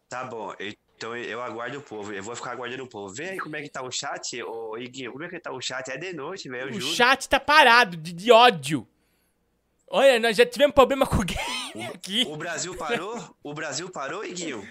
Tá 0.09 0.25
bom, 0.25 0.55
então 0.97 1.15
eu 1.17 1.43
aguardo 1.43 1.79
o 1.79 1.83
povo. 1.83 2.13
Eu 2.13 2.23
vou 2.23 2.35
ficar 2.35 2.53
aguardando 2.53 2.85
o 2.85 2.89
povo. 2.89 3.13
Vê 3.15 3.31
aí 3.31 3.39
como 3.39 3.55
é 3.57 3.63
que 3.63 3.69
tá 3.69 3.83
o 3.83 3.91
chat, 3.91 4.43
ô 4.43 4.79
Iguinho. 4.79 5.13
Como 5.13 5.25
é 5.25 5.29
que 5.29 5.39
tá 5.39 5.53
o 5.53 5.61
chat? 5.61 5.89
É 5.91 5.97
de 5.99 6.13
noite, 6.15 6.49
velho. 6.49 6.71
Eu 6.71 6.77
O 6.77 6.81
juro. 6.81 6.95
chat 6.95 7.29
tá 7.29 7.39
parado, 7.39 7.97
de, 7.97 8.13
de 8.13 8.33
ódio. 8.33 8.89
Olha, 9.89 10.19
nós 10.19 10.37
já 10.37 10.47
tivemos 10.47 10.75
problema 10.75 11.07
com 11.07 11.17
o 11.17 11.25
game 11.25 11.87
aqui. 11.95 12.25
O 12.29 12.37
Brasil 12.37 12.75
parou? 12.77 13.37
O 13.43 13.53
Brasil 13.53 13.91
parou, 13.91 14.25
Iguinho? 14.25 14.67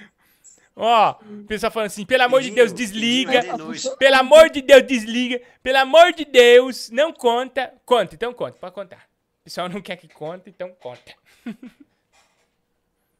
Ó, 0.76 1.20
o 1.22 1.46
pessoal 1.46 1.72
falando 1.72 1.88
assim, 1.88 2.06
pelo 2.06 2.24
amor 2.24 2.42
de 2.42 2.52
Deus, 2.52 2.74
desliga. 2.74 3.40
É. 3.40 3.96
Pelo 3.98 4.16
amor 4.18 4.50
de 4.50 4.62
Deus, 4.62 4.86
desliga. 4.86 5.42
Pelo 5.64 5.78
amor 5.78 6.12
de 6.12 6.26
Deus, 6.26 6.90
não 6.90 7.14
conta. 7.14 7.74
Conta, 7.86 8.16
então 8.16 8.34
conta, 8.34 8.58
pode 8.58 8.76
contar. 8.76 9.08
O 9.40 9.44
pessoal 9.46 9.70
não 9.70 9.82
quer 9.82 9.96
que 9.96 10.08
conte, 10.10 10.50
então 10.50 10.70
conta. 10.80 11.16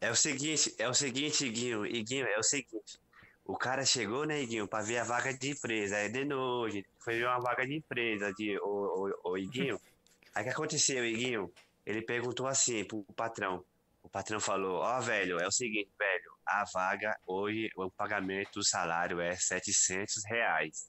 É 0.02 0.12
o 0.12 0.16
seguinte, 0.16 0.76
é 0.78 0.88
o 0.88 0.94
seguinte, 0.94 1.46
Iguinho, 1.46 1.86
Iguinho, 1.86 2.28
é 2.28 2.38
o 2.38 2.44
seguinte. 2.44 3.00
O 3.46 3.56
cara 3.56 3.86
chegou, 3.86 4.26
né, 4.26 4.42
Iguinho, 4.42 4.68
pra 4.68 4.82
ver 4.82 4.98
a 4.98 5.04
vaga 5.04 5.34
de 5.34 5.52
empresa. 5.52 5.96
É 5.96 6.10
de 6.10 6.26
noite. 6.26 6.86
Foi 7.00 7.16
ver 7.16 7.28
uma 7.28 7.40
vaga 7.40 7.66
de 7.66 7.76
empresa 7.76 8.34
de 8.34 8.58
o, 8.60 9.10
o, 9.24 9.32
o 9.32 9.38
Iguinho. 9.38 9.80
Aí 10.34 10.44
o 10.44 10.46
que 10.46 10.52
aconteceu, 10.52 11.06
Iguinho? 11.06 11.52
Ele 11.86 12.02
perguntou 12.02 12.48
assim 12.48 12.84
pro 12.84 13.04
patrão. 13.16 13.64
O 14.04 14.10
patrão 14.10 14.40
falou, 14.40 14.80
ó, 14.80 15.00
velho, 15.00 15.40
é 15.40 15.48
o 15.48 15.52
seguinte, 15.52 15.90
velho, 15.98 16.32
a 16.46 16.64
vaga 16.72 17.18
hoje, 17.26 17.70
o 17.76 17.90
pagamento 17.90 18.54
do 18.56 18.64
salário 18.64 19.20
é 19.20 19.36
700 19.36 20.24
reais. 20.26 20.88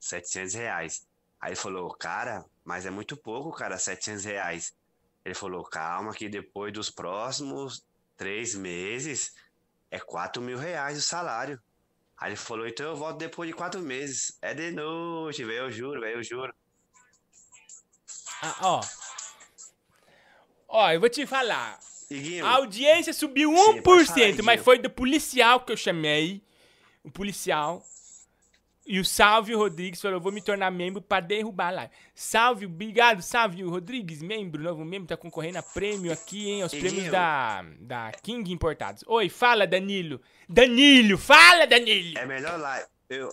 700 0.00 0.54
reais. 0.54 1.06
Aí 1.40 1.54
falou, 1.54 1.90
cara, 1.94 2.44
mas 2.64 2.86
é 2.86 2.90
muito 2.90 3.16
pouco, 3.16 3.52
cara, 3.52 3.78
700 3.78 4.24
reais. 4.24 4.74
Ele 5.24 5.34
falou, 5.34 5.62
calma 5.64 6.14
que 6.14 6.28
depois 6.28 6.72
dos 6.72 6.90
próximos 6.90 7.84
três 8.16 8.54
meses 8.54 9.34
é 9.90 9.98
4 9.98 10.42
mil 10.42 10.58
reais 10.58 10.98
o 10.98 11.02
salário. 11.02 11.60
Aí 12.16 12.30
ele 12.30 12.36
falou, 12.36 12.66
então 12.66 12.86
eu 12.86 12.96
volto 12.96 13.18
depois 13.18 13.48
de 13.48 13.54
quatro 13.54 13.80
meses. 13.80 14.36
É 14.42 14.52
de 14.52 14.72
noite, 14.72 15.44
velho, 15.44 15.58
eu 15.58 15.70
juro, 15.70 16.00
velho, 16.00 16.16
eu 16.16 16.22
juro. 16.22 16.54
Ah, 18.42 18.56
ó. 18.62 18.80
Ó, 20.68 20.90
eu 20.90 21.00
vou 21.00 21.08
te 21.08 21.26
falar. 21.26 21.78
Iguinho, 22.10 22.46
A 22.46 22.50
audiência 22.56 23.12
subiu 23.12 23.50
Sim, 23.54 23.80
1%, 23.80 23.82
pode 23.82 24.06
falar, 24.06 24.42
mas 24.42 24.62
foi 24.62 24.78
do 24.78 24.88
policial 24.88 25.60
que 25.60 25.72
eu 25.72 25.76
chamei. 25.76 26.42
O 27.04 27.10
policial. 27.10 27.84
E 28.86 28.98
o 28.98 29.04
Salvio 29.04 29.58
Rodrigues 29.58 30.00
falou: 30.00 30.18
vou 30.18 30.32
me 30.32 30.40
tornar 30.40 30.70
membro 30.70 31.02
pra 31.02 31.20
derrubar 31.20 31.70
lá. 31.70 31.90
Salvio, 32.14 32.66
obrigado, 32.68 33.20
Salvio 33.20 33.68
Rodrigues, 33.68 34.22
membro, 34.22 34.62
novo 34.62 34.82
membro, 34.82 35.06
tá 35.06 35.16
concorrendo 35.16 35.58
a 35.58 35.62
prêmio 35.62 36.10
aqui, 36.10 36.48
hein? 36.48 36.62
Aos 36.62 36.72
Iguinho. 36.72 36.90
prêmios 36.90 37.12
da, 37.12 37.62
da 37.80 38.12
King 38.22 38.50
Importados. 38.50 39.04
Oi, 39.06 39.28
fala, 39.28 39.66
Danilo. 39.66 40.18
Danilo, 40.48 41.18
fala, 41.18 41.66
Danilo. 41.66 42.16
é 42.16 42.24
melhor 42.24 42.58
lá. 42.58 42.82
Eu, 43.10 43.30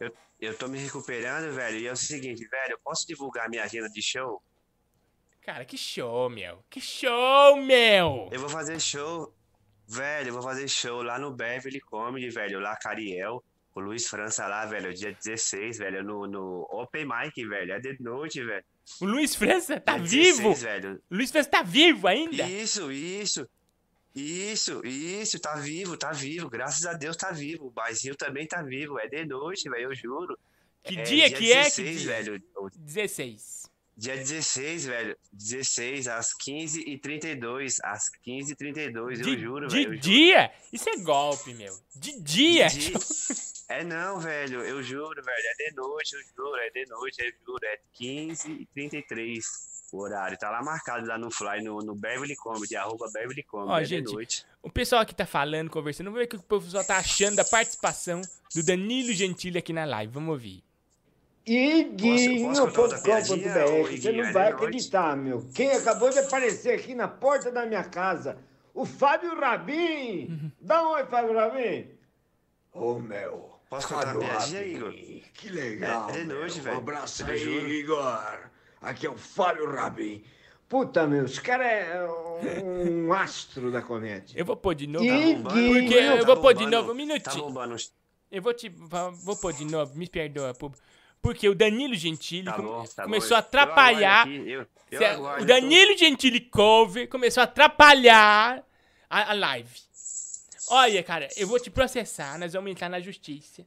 eu, 0.00 0.12
eu 0.40 0.58
tô 0.58 0.66
me 0.66 0.78
recuperando, 0.78 1.52
velho, 1.54 1.78
e 1.78 1.86
é 1.86 1.92
o 1.92 1.96
seguinte, 1.96 2.44
velho, 2.44 2.72
eu 2.72 2.78
posso 2.82 3.06
divulgar 3.06 3.48
minha 3.48 3.62
agenda 3.62 3.88
de 3.88 4.02
show? 4.02 4.42
Cara, 5.44 5.64
que 5.64 5.76
show, 5.76 6.30
meu. 6.30 6.64
Que 6.70 6.80
show, 6.80 7.56
meu. 7.62 8.28
Eu 8.32 8.40
vou 8.40 8.48
fazer 8.48 8.80
show, 8.80 9.30
velho, 9.86 10.28
eu 10.28 10.32
vou 10.32 10.42
fazer 10.42 10.66
show 10.68 11.02
lá 11.02 11.18
no 11.18 11.30
Beverly 11.32 11.80
Comedy, 11.80 12.30
velho, 12.30 12.58
lá 12.60 12.74
Cariel, 12.76 13.44
o 13.74 13.80
Luiz 13.80 14.06
França 14.08 14.46
lá, 14.46 14.64
velho, 14.64 14.94
dia 14.94 15.12
16, 15.12 15.78
velho, 15.78 16.02
no, 16.02 16.26
no 16.26 16.66
Open 16.70 17.04
Mic, 17.06 17.46
velho, 17.46 17.72
é 17.72 17.78
de 17.78 17.94
noite, 18.00 18.42
velho. 18.42 18.64
O 19.00 19.04
Luiz 19.04 19.34
França 19.34 19.78
tá 19.78 19.98
Dia 19.98 20.06
vivo. 20.06 20.50
16, 20.50 20.62
velho. 20.62 21.02
Luiz 21.10 21.30
França 21.30 21.50
tá 21.50 21.62
vivo 21.62 22.06
ainda. 22.08 22.42
Isso, 22.48 22.90
isso. 22.90 23.46
Isso, 24.14 24.80
isso, 24.86 25.40
tá 25.40 25.56
vivo, 25.56 25.96
tá 25.96 26.12
vivo. 26.12 26.48
Graças 26.48 26.86
a 26.86 26.92
Deus 26.92 27.16
tá 27.16 27.32
vivo. 27.32 27.66
O 27.66 27.70
barzinho 27.70 28.14
também 28.14 28.46
tá 28.46 28.62
vivo. 28.62 28.98
É 29.00 29.08
de 29.08 29.24
noite, 29.26 29.68
velho, 29.68 29.90
eu 29.90 29.94
juro. 29.94 30.38
Que 30.84 31.00
É, 31.00 31.02
dia 31.02 31.30
que 31.30 31.52
é? 31.52 31.68
Que 31.68 31.82
16, 31.82 32.00
dia? 32.00 32.12
velho. 32.12 32.42
O 32.56 32.68
16. 32.70 33.63
Dia 33.96 34.16
16, 34.16 34.86
velho. 34.86 35.16
16, 35.32 36.08
às 36.08 36.30
15h32. 36.46 37.76
Às 37.84 38.10
15h32, 38.26 38.96
eu 38.96 39.10
De, 39.10 39.40
juro, 39.40 39.66
de 39.68 39.74
velho. 39.76 39.88
juro. 39.90 39.98
dia? 40.00 40.50
Isso 40.72 40.88
é 40.88 40.96
golpe, 40.96 41.54
meu. 41.54 41.72
De 41.94 42.20
dia? 42.20 42.68
De 42.68 42.78
dia. 42.90 42.98
É 43.68 43.82
não, 43.82 44.20
velho, 44.20 44.60
eu 44.62 44.82
juro, 44.82 45.22
velho. 45.22 45.44
É 45.60 45.70
de 45.70 45.76
noite, 45.76 46.12
eu 46.14 46.20
juro. 46.36 46.56
É 46.60 46.70
de 46.70 46.84
noite, 46.90 47.16
eu 47.24 47.32
juro. 47.46 47.64
É 47.64 47.78
15h33 47.98 49.40
o 49.92 49.98
horário. 50.02 50.36
Tá 50.36 50.50
lá 50.50 50.62
marcado 50.62 51.06
lá 51.06 51.16
no 51.16 51.30
Fly, 51.30 51.62
no, 51.62 51.78
no 51.78 51.94
Beverly 51.94 52.34
Comedy, 52.36 52.76
arroba 52.76 53.06
Beverly 53.12 53.42
Comedy. 53.44 53.70
Ó, 53.72 53.78
é 53.78 53.84
gente, 53.84 54.06
de 54.08 54.12
noite. 54.12 54.44
o 54.62 54.70
pessoal 54.70 55.02
aqui 55.02 55.14
tá 55.14 55.24
falando, 55.26 55.70
conversando. 55.70 56.06
Vamos 56.06 56.18
ver 56.18 56.24
o 56.26 56.28
que 56.28 56.36
o 56.54 56.60
pessoal 56.60 56.84
tá 56.84 56.98
achando 56.98 57.36
da 57.36 57.44
participação 57.44 58.20
do 58.54 58.62
Danilo 58.64 59.12
Gentili 59.12 59.58
aqui 59.58 59.72
na 59.72 59.84
live. 59.84 60.12
Vamos 60.12 60.30
ouvir. 60.32 60.62
Iguinho.com.br. 61.46 63.90
Você 63.90 64.12
não 64.12 64.24
É 64.24 64.32
vai 64.32 64.50
noite. 64.50 64.54
acreditar, 64.64 65.16
meu. 65.16 65.46
Quem 65.54 65.72
acabou 65.72 66.10
de 66.10 66.18
aparecer 66.18 66.78
aqui 66.78 66.94
na 66.94 67.08
porta 67.08 67.50
da 67.50 67.66
minha 67.66 67.84
casa? 67.84 68.38
O 68.72 68.84
Fábio 68.84 69.38
Rabin. 69.38 70.52
Dá 70.60 70.82
um 70.82 70.92
oi, 70.92 71.04
Fábio 71.06 71.34
Rabin. 71.34 71.88
Ô, 72.72 72.94
meu. 72.98 73.52
Posso 73.68 73.88
contar 73.88 74.06
Fábio 74.06 74.20
piadinha, 74.20 74.60
Rabin, 74.60 74.74
Igor? 74.74 74.92
Que 75.34 75.48
legal. 75.50 76.10
É, 76.10 76.20
é 76.20 76.24
noite, 76.24 76.60
velho. 76.60 76.76
Um 76.76 76.78
abraço 76.78 77.22
Eu 77.22 77.26
aí, 77.28 77.38
juro. 77.38 77.68
Igor. 77.68 78.38
Aqui 78.80 79.06
é 79.06 79.10
o 79.10 79.16
Fábio 79.16 79.70
Rabin. 79.70 80.22
Puta, 80.68 81.06
meu, 81.06 81.26
esse 81.26 81.40
cara 81.40 81.64
é 81.70 82.08
um 82.64 83.12
astro 83.12 83.70
da 83.70 83.82
comédia. 83.82 84.36
Eu 84.38 84.44
vou 84.44 84.56
pôr 84.56 84.74
de 84.74 84.86
novo. 84.86 85.04
Iguinho. 85.04 85.42
Porque 85.42 85.94
eu 85.94 86.18
Tá 86.20 86.24
vou 86.24 86.36
pôr 86.38 86.54
de 86.54 86.66
novo 86.66 86.88
um 86.88 86.92
Tá 86.92 86.94
minutinho. 86.94 87.44
bombando. 87.44 87.76
Eu 88.30 88.42
vou 88.42 88.54
te. 88.54 88.68
Vou 88.68 89.36
pôr 89.36 89.52
de 89.52 89.64
novo, 89.64 89.96
me 89.96 90.08
perdoa, 90.08 90.52
público. 90.54 90.82
Porque 91.24 91.48
o 91.48 91.54
Danilo 91.54 91.94
Gentili 91.94 92.44
Tá 92.44 92.58
bom, 92.58 92.84
tá 92.84 93.02
bom. 93.02 93.08
começou 93.08 93.34
a 93.34 93.38
Eu 93.38 93.44
atrapalhar. 93.44 94.28
eu- 94.28 94.66
eu 94.90 95.00
o 95.00 95.28
eu 95.30 95.38
tô- 95.38 95.44
Danilo 95.46 95.96
Gentili 95.96 96.38
Cover 96.38 97.08
começou 97.08 97.40
a 97.40 97.44
atrapalhar 97.44 98.62
a, 99.08 99.30
a 99.30 99.32
live. 99.32 99.70
Olha, 100.68 101.02
cara, 101.02 101.26
eu 101.38 101.46
vou 101.48 101.58
te 101.58 101.70
processar, 101.70 102.38
nós 102.38 102.52
vamos 102.52 102.70
entrar 102.70 102.90
na 102.90 103.00
justiça. 103.00 103.66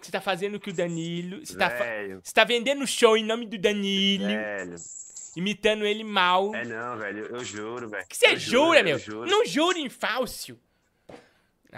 Você 0.00 0.10
tá 0.10 0.20
fazendo 0.20 0.56
o 0.56 0.60
que 0.60 0.70
o 0.70 0.72
Danilo. 0.74 1.46
Você 1.46 1.56
tá, 1.56 1.70
você 2.22 2.34
tá 2.34 2.42
vendendo 2.42 2.84
show 2.86 3.16
em 3.16 3.24
nome 3.24 3.46
do 3.46 3.56
Danilo, 3.56 4.26
Velho. 4.26 4.74
imitando 5.36 5.86
ele 5.86 6.02
mal. 6.02 6.52
É 6.56 6.64
não, 6.64 6.98
velho, 6.98 7.26
eu 7.26 7.44
juro, 7.44 7.88
velho. 7.88 8.04
que 8.08 8.16
você 8.16 8.36
juro, 8.36 8.66
jura, 8.66 8.80
eu 8.80 8.84
meu? 8.84 8.98
juro. 8.98 9.30
Não 9.30 9.44
jure 9.46 9.80
em 9.80 9.88
falso. 9.88 10.58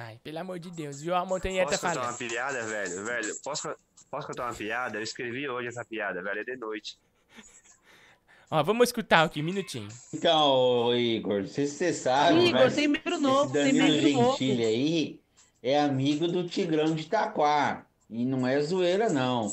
Ai, 0.01 0.21
pelo 0.23 0.39
amor 0.39 0.61
de 0.61 0.71
Deus, 0.71 1.01
viu? 1.03 1.13
A 1.13 1.25
montanha 1.25 1.65
tá 1.65 1.71
Posso 1.73 1.81
contar 1.81 1.95
falando. 1.95 2.11
uma 2.11 2.19
piada, 2.19 2.63
velho? 2.63 3.05
Velho, 3.05 3.35
posso, 3.43 3.77
posso 4.09 4.27
contar 4.29 4.45
uma 4.45 4.55
piada? 4.55 4.97
Eu 4.97 5.03
escrevi 5.03 5.49
hoje 5.49 5.67
essa 5.67 5.85
piada, 5.85 6.23
velho, 6.23 6.41
é 6.41 6.45
de 6.45 6.57
noite. 6.57 6.97
Ó, 8.49 8.63
vamos 8.63 8.91
escutar 8.91 9.25
aqui, 9.25 9.41
um 9.43 9.45
minutinho. 9.45 9.89
Então, 10.15 10.87
ô, 10.87 10.95
Igor, 10.95 11.41
não 11.41 11.49
sei 11.49 11.67
se 11.67 11.75
você 11.75 11.93
sabe. 11.93 12.47
Igor, 12.47 12.61
mas 12.61 12.77
tem 12.77 12.87
membro 12.87 13.21
novo, 13.21 13.59
esse 13.59 13.71
tem 13.73 13.77
Danilo 13.77 14.03
membro 14.03 14.13
novo. 14.13 14.39
Gentili 14.39 14.65
aí 14.65 15.21
é 15.61 15.81
amigo 15.81 16.29
do 16.29 16.49
Tigrão 16.49 16.95
de 16.95 17.03
Itaquá. 17.03 17.85
E 18.09 18.25
não 18.25 18.47
é 18.47 18.61
zoeira, 18.61 19.09
não. 19.09 19.49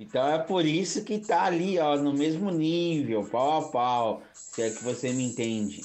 Então 0.00 0.28
é 0.28 0.38
por 0.38 0.66
isso 0.66 1.04
que 1.04 1.20
tá 1.20 1.44
ali, 1.44 1.78
ó, 1.78 1.96
no 1.96 2.12
mesmo 2.12 2.50
nível, 2.50 3.24
pau 3.24 3.58
a 3.64 3.68
pau. 3.70 4.22
Se 4.34 4.62
é 4.62 4.70
que 4.70 4.82
você 4.82 5.12
me 5.12 5.22
entende. 5.22 5.80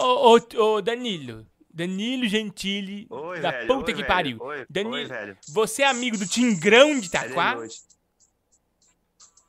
Ô, 0.00 0.34
ô, 0.34 0.62
ô, 0.62 0.80
Danilo. 0.80 1.46
Danilo 1.82 2.26
Gentili, 2.26 3.06
Oi, 3.08 3.40
da 3.40 3.52
velho, 3.52 3.68
puta 3.68 3.90
oi, 3.90 3.94
que 3.94 4.02
velho, 4.02 4.06
pariu. 4.06 4.38
oi, 4.40 4.66
Danilo, 4.68 4.94
oi, 4.96 5.04
velho. 5.04 5.38
você 5.48 5.82
é 5.82 5.86
amigo 5.86 6.18
do 6.18 6.26
Tingrão 6.26 6.98
de 6.98 7.04
É 7.06 7.06
Itaquá? 7.06 7.56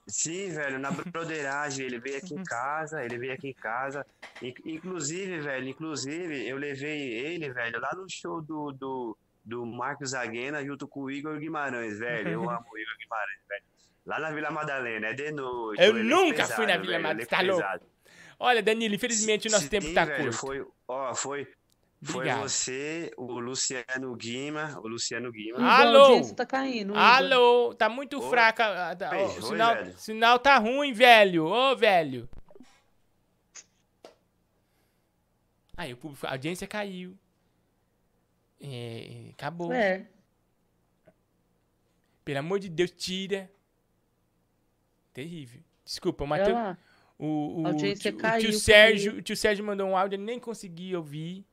Sim, 0.07 0.49
velho, 0.51 0.77
na 0.80 0.91
broderagem, 0.91 1.85
ele 1.88 1.99
veio 1.99 2.18
aqui 2.18 2.34
em 2.35 2.43
casa, 2.43 3.03
ele 3.03 3.18
veio 3.18 3.34
aqui 3.34 3.49
em 3.49 3.53
casa. 3.53 4.06
In- 4.41 4.53
Inclusive, 4.65 5.39
velho, 5.39 5.68
inclusive, 5.68 6.47
eu 6.47 6.57
levei 6.57 7.14
ele, 7.14 7.51
velho, 7.51 7.80
lá 7.80 7.93
no 7.95 8.06
show 8.10 8.41
do, 8.41 8.72
do, 8.72 9.18
do 9.43 9.65
Marcos 9.65 10.14
Aguena 10.14 10.64
junto 10.64 10.88
com 10.88 11.01
o 11.01 11.11
Igor 11.11 11.38
Guimarães, 11.39 11.97
velho. 11.99 12.30
Eu 12.30 12.49
amo 12.49 12.65
o 12.72 12.77
Igor 12.77 12.97
Guimarães, 12.99 13.39
velho. 13.47 13.64
Lá 14.06 14.19
na 14.19 14.31
Vila 14.31 14.51
Madalena, 14.51 15.07
é 15.07 15.14
de 15.14 15.31
noite. 15.31 15.81
Eu 15.81 15.97
elenco 15.97 16.10
nunca 16.15 16.45
fui 16.47 16.65
na 16.65 16.73
pesado, 16.73 16.81
Vila 16.81 16.91
velho, 16.93 17.03
Madalena, 17.03 17.26
tá 17.27 17.41
louco? 17.41 17.61
pesado. 17.61 17.85
Olha, 18.39 18.64
Danilo, 18.64 18.95
infelizmente 18.95 19.47
o 19.47 19.51
nosso 19.51 19.64
Sim, 19.64 19.69
tempo 19.69 19.93
tá 19.93 20.06
velho, 20.06 20.23
curto. 20.23 20.38
Foi, 20.38 20.65
ó, 20.88 21.14
foi, 21.14 21.47
Foi 22.02 22.16
Obrigado. 22.16 22.42
você, 22.44 23.12
o 23.18 23.40
Luciano 23.42 24.16
Guima, 24.16 24.80
o 24.82 24.88
Luciano 24.88 25.30
Guima. 25.32 25.60
A 25.60 25.82
Alô? 25.82 26.00
audiência 26.06 26.34
tá 26.36 26.46
caindo. 26.46 26.96
Alô, 26.96 27.76
tá 27.76 27.90
muito 27.90 28.20
Ô, 28.20 28.30
fraca. 28.30 28.96
oi, 29.12 29.18
oi, 29.18 29.38
o 29.38 29.42
sinal, 29.42 29.76
velho. 29.76 29.98
sinal 29.98 30.40
tá 30.40 30.58
ruim, 30.58 30.94
velho. 30.94 31.46
Ô, 31.46 31.76
velho. 31.76 32.30
Aí, 35.76 35.94
o 35.94 35.98
público, 35.98 36.26
a 36.26 36.32
audiência 36.32 36.66
caiu. 36.68 37.18
É, 38.62 39.30
acabou. 39.32 39.72
É. 39.74 40.08
Pelo 42.24 42.40
amor 42.40 42.60
de 42.60 42.70
Deus, 42.70 42.92
tira. 42.92 43.52
Terrível. 45.14 45.62
Desculpa, 45.84 46.24
o 46.24 46.28
Matheus. 46.28 46.78
O, 47.18 47.62
o, 47.62 47.66
A 47.66 47.70
audiência 47.70 48.10
tio, 48.12 48.18
o 48.18 48.22
caiu, 48.22 48.40
tio 48.40 48.50
caiu. 48.52 48.60
Sérgio, 48.60 49.14
o 49.18 49.22
tio 49.22 49.36
Sérgio 49.36 49.66
mandou 49.66 49.88
um 49.90 49.98
áudio, 49.98 50.16
eu 50.18 50.22
nem 50.24 50.40
consegui 50.40 50.96
ouvir. 50.96 51.46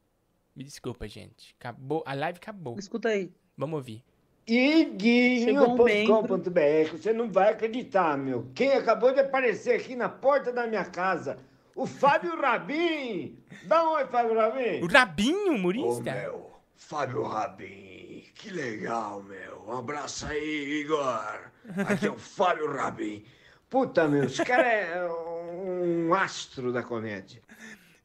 Me 0.56 0.64
desculpa, 0.64 1.06
gente. 1.06 1.54
Acabou, 1.60 2.02
a 2.06 2.14
live 2.14 2.38
acabou. 2.38 2.78
Escuta 2.78 3.10
aí. 3.10 3.30
Vamos 3.56 3.76
ouvir. 3.76 4.02
Um. 4.48 4.54
Iguinho.com.br, 4.54 6.90
você 6.92 7.12
não 7.12 7.30
vai 7.30 7.52
acreditar, 7.52 8.16
meu. 8.16 8.46
Quem 8.54 8.72
acabou 8.72 9.12
de 9.12 9.20
aparecer 9.20 9.78
aqui 9.78 9.94
na 9.94 10.08
porta 10.08 10.50
da 10.52 10.66
minha 10.66 10.84
casa? 10.84 11.36
O 11.74 11.86
Fábio 11.86 12.40
Rabin! 12.40 13.36
Dá 13.64 13.84
um 13.84 13.92
oi, 13.94 14.06
Fábio 14.06 14.34
Rabin! 14.34 14.82
O 14.82 14.86
Rabinho, 14.86 15.52
Ô, 15.52 15.56
humorista? 15.56 16.10
meu, 16.10 16.50
Fábio 16.74 17.22
Rabin, 17.24 18.24
que 18.34 18.48
legal, 18.50 19.22
meu. 19.22 19.62
Um 19.66 19.76
abraço 19.76 20.26
aí, 20.26 20.80
Igor. 20.80 21.50
Aqui 21.86 22.06
é 22.06 22.10
o 22.10 22.16
Fábio 22.16 22.72
Rabin. 22.72 23.22
Puta, 23.68 24.08
meu, 24.08 24.24
esse 24.24 24.42
cara 24.42 24.66
é 24.66 25.06
um 25.10 26.14
astro 26.14 26.72
da 26.72 26.82
comédia. 26.82 27.42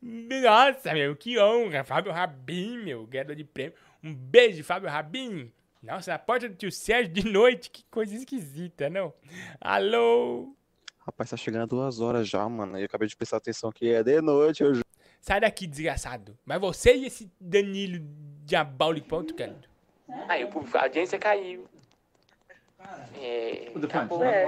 Nossa, 0.02 0.94
meu, 0.94 1.16
que 1.16 1.38
honra. 1.38 1.84
Fábio 1.84 2.12
Rabin, 2.12 2.78
meu, 2.80 3.06
ganhador 3.06 3.36
de 3.36 3.44
prêmio. 3.44 3.74
Um 4.04 4.14
beijo, 4.14 4.64
Fábio 4.64 4.90
Rabin. 4.90 5.52
Nossa, 5.84 6.12
na 6.12 6.20
porta 6.20 6.50
do 6.50 6.56
tio 6.56 6.72
Sérgio 6.72 7.14
de 7.14 7.26
noite, 7.28 7.70
que 7.70 7.84
coisa 7.86 8.16
esquisita, 8.16 8.90
não? 8.90 9.14
Alô? 9.60 10.56
Rapaz, 11.00 11.30
tá 11.30 11.38
chegando 11.38 11.70
duas 11.70 12.00
horas 12.00 12.28
já, 12.28 12.48
mano. 12.48 12.78
Eu 12.78 12.86
acabei 12.86 13.08
de 13.08 13.16
prestar 13.16 13.38
atenção 13.38 13.72
que 13.72 13.92
é 13.92 14.04
de 14.04 14.22
noite, 14.22 14.64
eu 14.64 14.74
juro. 14.74 14.86
Sai 15.20 15.40
daqui, 15.40 15.68
desgraçado. 15.68 16.38
Mas 16.44 16.60
você 16.60 16.96
e 16.96 17.06
esse 17.06 17.32
Danilo 17.40 18.00
diabólico, 18.44 19.08
ponto, 19.08 19.36
cara. 19.36 19.60
Aí, 20.28 20.44
o 20.44 20.50
público, 20.50 20.78
a 20.78 20.84
audiência 20.84 21.18
caiu. 21.20 21.68
É, 23.20 23.72
acabou. 23.84 24.24
É. 24.24 24.48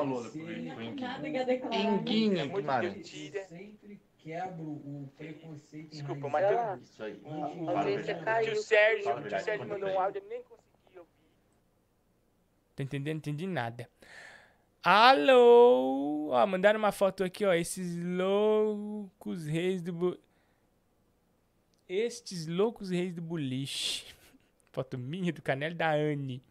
Enguinho, 1.72 2.50
Guimarães. 2.50 3.08
Sempre 3.08 4.03
quebro 4.24 4.64
o 4.64 5.12
preconceito 5.18 5.90
Desculpa, 5.90 6.30
mas 6.30 6.82
Isso 6.82 7.04
aí. 7.04 7.20
O, 7.24 7.70
A 7.70 7.80
audiência 7.80 8.16
caiu. 8.16 8.54
tio 8.54 8.62
Sérgio, 8.62 9.04
Fala 9.04 9.22
o 9.22 9.28
tio 9.28 9.40
Sérgio 9.40 9.68
mandou 9.68 9.90
um 9.90 10.00
áudio, 10.00 10.22
eu 10.24 10.30
nem 10.30 10.42
consegui 10.44 11.00
ouvir. 11.00 11.12
Tá 12.76 12.84
entendendo? 12.84 13.16
Não 13.16 13.20
entendi 13.20 13.46
nada. 13.46 13.90
Alô? 14.82 16.30
Ó, 16.32 16.48
mandaram 16.48 16.80
uma 16.80 16.92
foto 16.92 17.24
aqui, 17.24 17.46
ó. 17.46 17.54
Esses 17.54 17.96
loucos 17.98 19.46
reis 19.46 19.82
do... 19.82 19.94
Bu... 19.94 20.18
Estes 21.88 22.48
loucos 22.48 22.90
reis 22.90 23.14
do 23.14 23.22
boliche. 23.22 24.06
Foto 24.72 24.98
minha, 24.98 25.32
do 25.32 25.42
Canelo 25.42 25.76
da 25.76 25.92
Anne. 25.92 26.42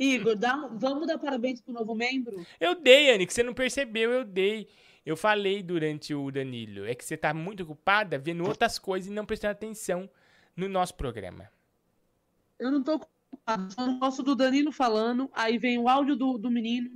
Igor, 0.00 0.36
dá 0.36 0.56
vamos 0.72 1.06
dar 1.06 1.18
parabéns 1.18 1.60
pro 1.60 1.72
novo 1.72 1.94
membro? 1.94 2.46
Eu 2.58 2.80
dei, 2.80 3.10
Anne, 3.10 3.26
que 3.26 3.32
você 3.32 3.42
não 3.42 3.52
percebeu, 3.52 4.10
eu 4.10 4.24
dei. 4.24 4.68
Eu 5.08 5.16
falei 5.16 5.62
durante 5.62 6.14
o 6.14 6.30
Danilo. 6.30 6.84
É 6.84 6.94
que 6.94 7.02
você 7.02 7.16
tá 7.16 7.32
muito 7.32 7.62
ocupada 7.62 8.18
vendo 8.18 8.46
outras 8.46 8.78
coisas 8.78 9.10
e 9.10 9.14
não 9.14 9.24
prestando 9.24 9.52
atenção 9.52 10.06
no 10.54 10.68
nosso 10.68 10.94
programa. 10.96 11.50
Eu 12.58 12.70
não 12.70 12.82
tô 12.82 12.96
ocupado, 12.96 13.72
só 13.72 13.86
não 13.86 13.98
gosto 13.98 14.22
do 14.22 14.36
Danilo 14.36 14.70
falando, 14.70 15.30
aí 15.32 15.56
vem 15.56 15.78
o 15.78 15.88
áudio 15.88 16.14
do, 16.14 16.36
do 16.36 16.50
menino, 16.50 16.90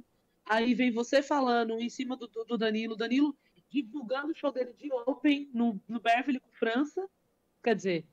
aí 0.45 0.75
vem 0.75 0.93
você 0.93 1.23
falando 1.23 1.81
em 1.81 1.89
cima 1.89 2.15
do, 2.15 2.27
do, 2.27 2.45
do 2.45 2.59
Danilo, 2.59 2.95
Danilo 2.97 3.35
divulgando 3.71 4.33
o 4.33 4.37
show 4.37 4.53
dele 4.53 4.75
de 4.75 4.93
Open 4.93 5.49
no, 5.55 5.81
no 5.89 5.99
Beverly 5.99 6.39
com 6.39 6.53
França. 6.53 7.09
Quer 7.65 7.75
dizer, 7.75 8.05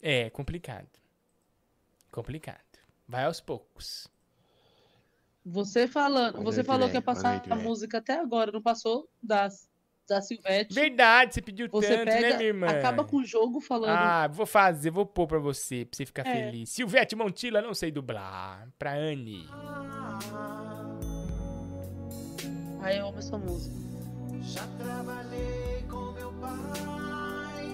É 0.00 0.30
complicado. 0.30 0.88
Complicado. 2.10 2.78
Vai 3.06 3.24
aos 3.24 3.38
poucos. 3.38 4.11
Você 5.44 5.86
falando, 5.88 6.42
você 6.42 6.62
falou 6.64 6.88
que 6.88 6.94
ia 6.94 7.02
passar 7.02 7.42
a 7.50 7.56
música 7.56 7.98
até 7.98 8.18
agora, 8.18 8.52
não 8.52 8.62
passou 8.62 9.08
das, 9.22 9.68
da 10.08 10.20
Silvete. 10.20 10.72
Verdade, 10.74 11.34
você 11.34 11.42
pediu 11.42 11.68
Você 11.70 11.88
tanto, 11.96 12.04
pega, 12.06 12.20
né, 12.30 12.36
minha 12.36 12.48
irmã? 12.48 12.66
acaba 12.68 13.04
com 13.04 13.16
o 13.18 13.24
jogo 13.24 13.60
falando. 13.60 13.90
Ah, 13.90 14.28
vou 14.28 14.46
fazer, 14.46 14.90
vou 14.90 15.04
pôr 15.06 15.26
pra 15.26 15.38
você, 15.38 15.84
pra 15.84 15.96
você 15.96 16.06
ficar 16.06 16.26
É. 16.26 16.32
feliz. 16.46 16.70
Silvete 16.70 17.16
Montila, 17.16 17.60
não 17.60 17.74
sei 17.74 17.90
dublar. 17.90 18.68
Pra 18.78 18.92
Anne. 18.94 19.46
Aí 22.80 22.98
eu 22.98 23.08
amo 23.08 23.18
essa 23.18 23.38
música. 23.38 23.74
Já 24.42 24.66
trabalhei 24.78 25.82
com 25.88 26.12
meu 26.12 26.32
pai, 26.34 27.66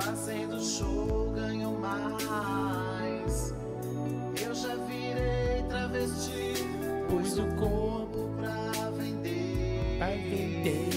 fazendo 0.00 0.60
show 0.62 1.32
ganho 1.34 1.72
mais. 1.80 3.52
Eu 4.40 4.54
já 4.54 4.74
virei 4.76 4.89
travesti, 5.90 6.54
pus 7.08 7.38
o 7.38 7.46
corpo 7.56 8.30
pra 8.36 8.90
vender. 8.90 9.96
Pra 9.98 10.06
vender. 10.08 10.88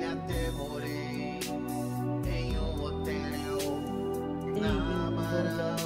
E 0.00 0.04
até 0.04 0.50
morei 0.52 1.40
em 2.26 2.56
um 2.56 2.84
hotel 2.84 3.82
na 4.60 4.72
Amaral. 5.08 5.82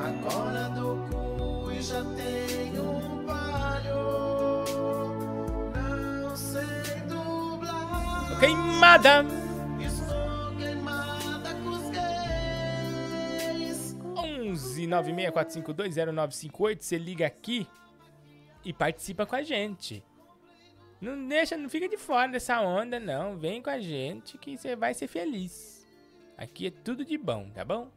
Agora 0.00 0.68
dou 0.70 0.96
cu 1.10 1.72
e 1.72 1.82
já 1.82 2.04
tenho 2.04 2.82
um 2.82 3.24
palho. 3.26 4.64
Não 6.22 6.36
sei 6.36 7.02
dublar. 7.08 8.38
Queimada! 8.38 9.37
11 14.92 15.12
964520958. 15.12 16.80
Você 16.80 16.98
liga 16.98 17.26
aqui 17.26 17.66
e 18.64 18.72
participa 18.72 19.26
com 19.26 19.36
a 19.36 19.42
gente. 19.42 20.04
Não 21.00 21.28
deixa, 21.28 21.56
não 21.56 21.68
fica 21.68 21.88
de 21.88 21.96
fora 21.96 22.30
dessa 22.30 22.60
onda, 22.60 22.98
não. 22.98 23.36
Vem 23.36 23.62
com 23.62 23.70
a 23.70 23.78
gente 23.78 24.36
que 24.38 24.56
você 24.56 24.74
vai 24.74 24.94
ser 24.94 25.06
feliz. 25.06 25.86
Aqui 26.36 26.66
é 26.66 26.70
tudo 26.70 27.04
de 27.04 27.16
bom, 27.16 27.48
tá 27.50 27.64
bom? 27.64 27.90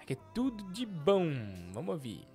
Aqui 0.00 0.14
é 0.14 0.18
tudo 0.34 0.64
de 0.72 0.84
bom. 0.84 1.26
Vamos 1.72 1.94
ouvir. 1.94 2.26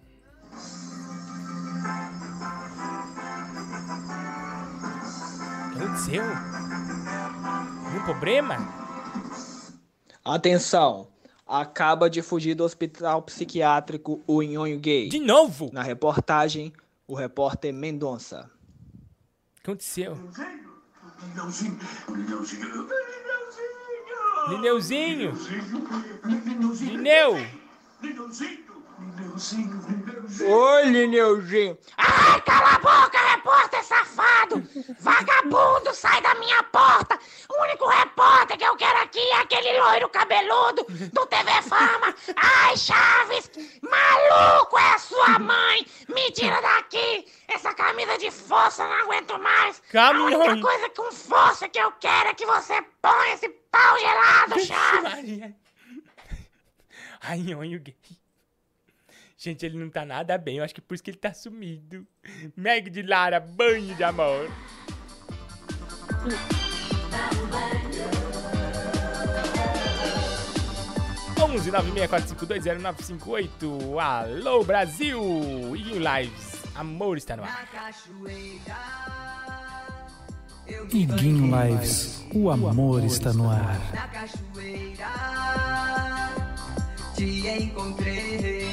O 5.65 5.77
que 5.77 5.83
aconteceu? 5.83 6.23
Algum 7.85 8.03
problema? 8.05 8.55
Atenção! 10.23 11.14
Acaba 11.47 12.09
de 12.09 12.23
fugir 12.23 12.55
do 12.55 12.63
hospital 12.63 13.21
psiquiátrico 13.21 14.23
o 14.25 14.41
Nhonho 14.41 14.79
Gay. 14.79 15.09
De 15.09 15.19
novo? 15.19 15.69
Na 15.71 15.83
reportagem, 15.83 16.73
o 17.07 17.13
repórter 17.13 17.71
Mendonça. 17.71 18.49
O 19.51 19.55
que 19.55 19.61
aconteceu? 19.71 20.17
Lineuzinho, 21.27 21.79
Lineuzinho, 22.07 22.87
Lineuzinho! 24.47 25.31
Lineu! 26.91 27.33
Oi, 30.47 30.89
Lineuzinho! 30.89 31.77
Ai, 31.97 32.41
cala 32.41 32.75
a 32.75 32.79
boca, 32.79 33.24
Vagabundo, 34.99 35.93
sai 35.93 36.21
da 36.21 36.35
minha 36.35 36.61
porta! 36.63 37.17
O 37.49 37.61
único 37.63 37.87
repórter 37.87 38.57
que 38.57 38.63
eu 38.63 38.75
quero 38.75 38.99
aqui 38.99 39.19
é 39.19 39.37
aquele 39.39 39.79
loiro 39.79 40.09
cabeludo 40.09 40.85
do 41.13 41.25
TV 41.25 41.51
Fama! 41.63 42.13
Ai, 42.35 42.77
Chaves! 42.77 43.51
Maluco 43.81 44.77
é 44.77 44.93
a 44.93 44.99
sua 44.99 45.39
mãe! 45.39 45.85
Me 46.09 46.31
tira 46.31 46.61
daqui! 46.61 47.25
Essa 47.47 47.73
camisa 47.73 48.17
de 48.17 48.31
força 48.31 48.83
não 48.83 49.03
aguento 49.03 49.37
mais! 49.39 49.81
Calma, 49.91 50.19
A 50.19 50.23
única 50.23 50.61
coisa 50.61 50.89
com 50.89 51.11
força 51.11 51.69
que 51.69 51.79
eu 51.79 51.91
quero 51.93 52.29
é 52.29 52.33
que 52.33 52.45
você 52.45 52.81
ponha 53.01 53.33
esse 53.33 53.49
pau 53.49 53.99
gelado, 53.99 54.59
Chaves! 54.59 55.53
Ai, 57.21 57.39
nhonho 57.39 57.79
gay. 57.79 57.95
Gente, 59.45 59.63
ele 59.63 59.77
não 59.77 59.91
tá 59.91 60.03
nada 60.03 60.39
bem. 60.39 60.57
Eu 60.57 60.63
acho 60.63 60.73
que 60.73 60.81
por 60.81 60.95
isso 60.95 61.03
que 61.03 61.11
ele 61.11 61.19
tá 61.19 61.31
sumido. 61.31 62.03
Meg 62.57 62.89
de 62.89 63.03
Lara, 63.03 63.39
banho 63.39 63.93
de 63.93 64.03
amor. 64.03 64.49
onze 71.43 71.69
nove. 71.69 71.91
Alô, 74.01 74.63
Brasil! 74.63 75.21
Iguinho 75.75 75.99
Lives. 75.99 76.63
Amor 76.73 77.15
está 77.15 77.37
no 77.37 77.43
ar. 77.43 77.49
Na 77.51 77.67
cachoeira, 77.67 78.75
Iguinho 80.91 81.51
Lives, 81.55 82.25
o 82.33 82.49
amor 82.49 83.03
está 83.03 83.31
no 83.31 83.51
ar. 83.51 83.79
Na 83.93 84.07
cachoeira 84.07 85.05
te 87.15 87.47
encontrei. 87.47 88.64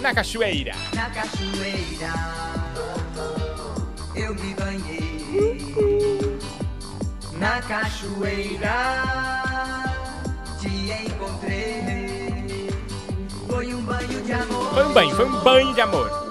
Na 0.00 0.14
cachoeira. 0.14 0.72
Na 0.94 1.10
cachoeira 1.10 2.12
eu 4.14 4.34
me 4.34 4.54
banhei. 4.54 6.38
Na 7.38 7.60
cachoeira 7.62 9.02
te 10.60 10.68
encontrei. 11.06 12.68
Foi 13.48 13.74
um 13.74 13.82
banho 13.82 14.22
de 14.22 14.32
amor. 14.32 14.74
Foi 14.74 14.84
um 14.84 14.92
banho, 14.92 15.16
foi 15.16 15.24
um 15.24 15.40
banho 15.42 15.74
de 15.74 15.80
amor. 15.80 16.26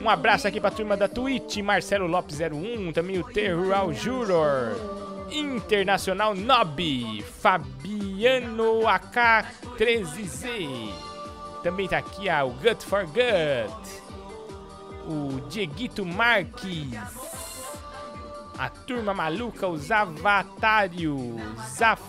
Um 0.00 0.08
abraço 0.10 0.48
aqui 0.48 0.60
pra 0.60 0.70
turma 0.70 0.96
da 0.96 1.06
Twitch, 1.06 1.58
Marcelo 1.58 2.08
Lopes 2.08 2.38
01, 2.40 2.92
também 2.92 3.18
o 3.18 3.24
T 3.24 3.52
Rural 3.52 3.92
Juror, 3.92 4.74
Internacional 5.30 6.34
Nob, 6.34 7.22
Fabiano 7.40 8.80
AK13Z. 8.82 11.11
Também 11.62 11.88
tá 11.88 11.98
aqui 11.98 12.28
ah, 12.28 12.44
o 12.44 12.50
Gut 12.50 12.84
for 12.84 13.06
Gut, 13.06 14.02
o 15.06 15.40
Dieguito 15.48 16.04
Marques, 16.04 16.90
a 18.58 18.68
turma 18.68 19.14
maluca, 19.14 19.68
os 19.68 19.90
Avatários, 19.90 21.40
Zaf, 21.76 22.02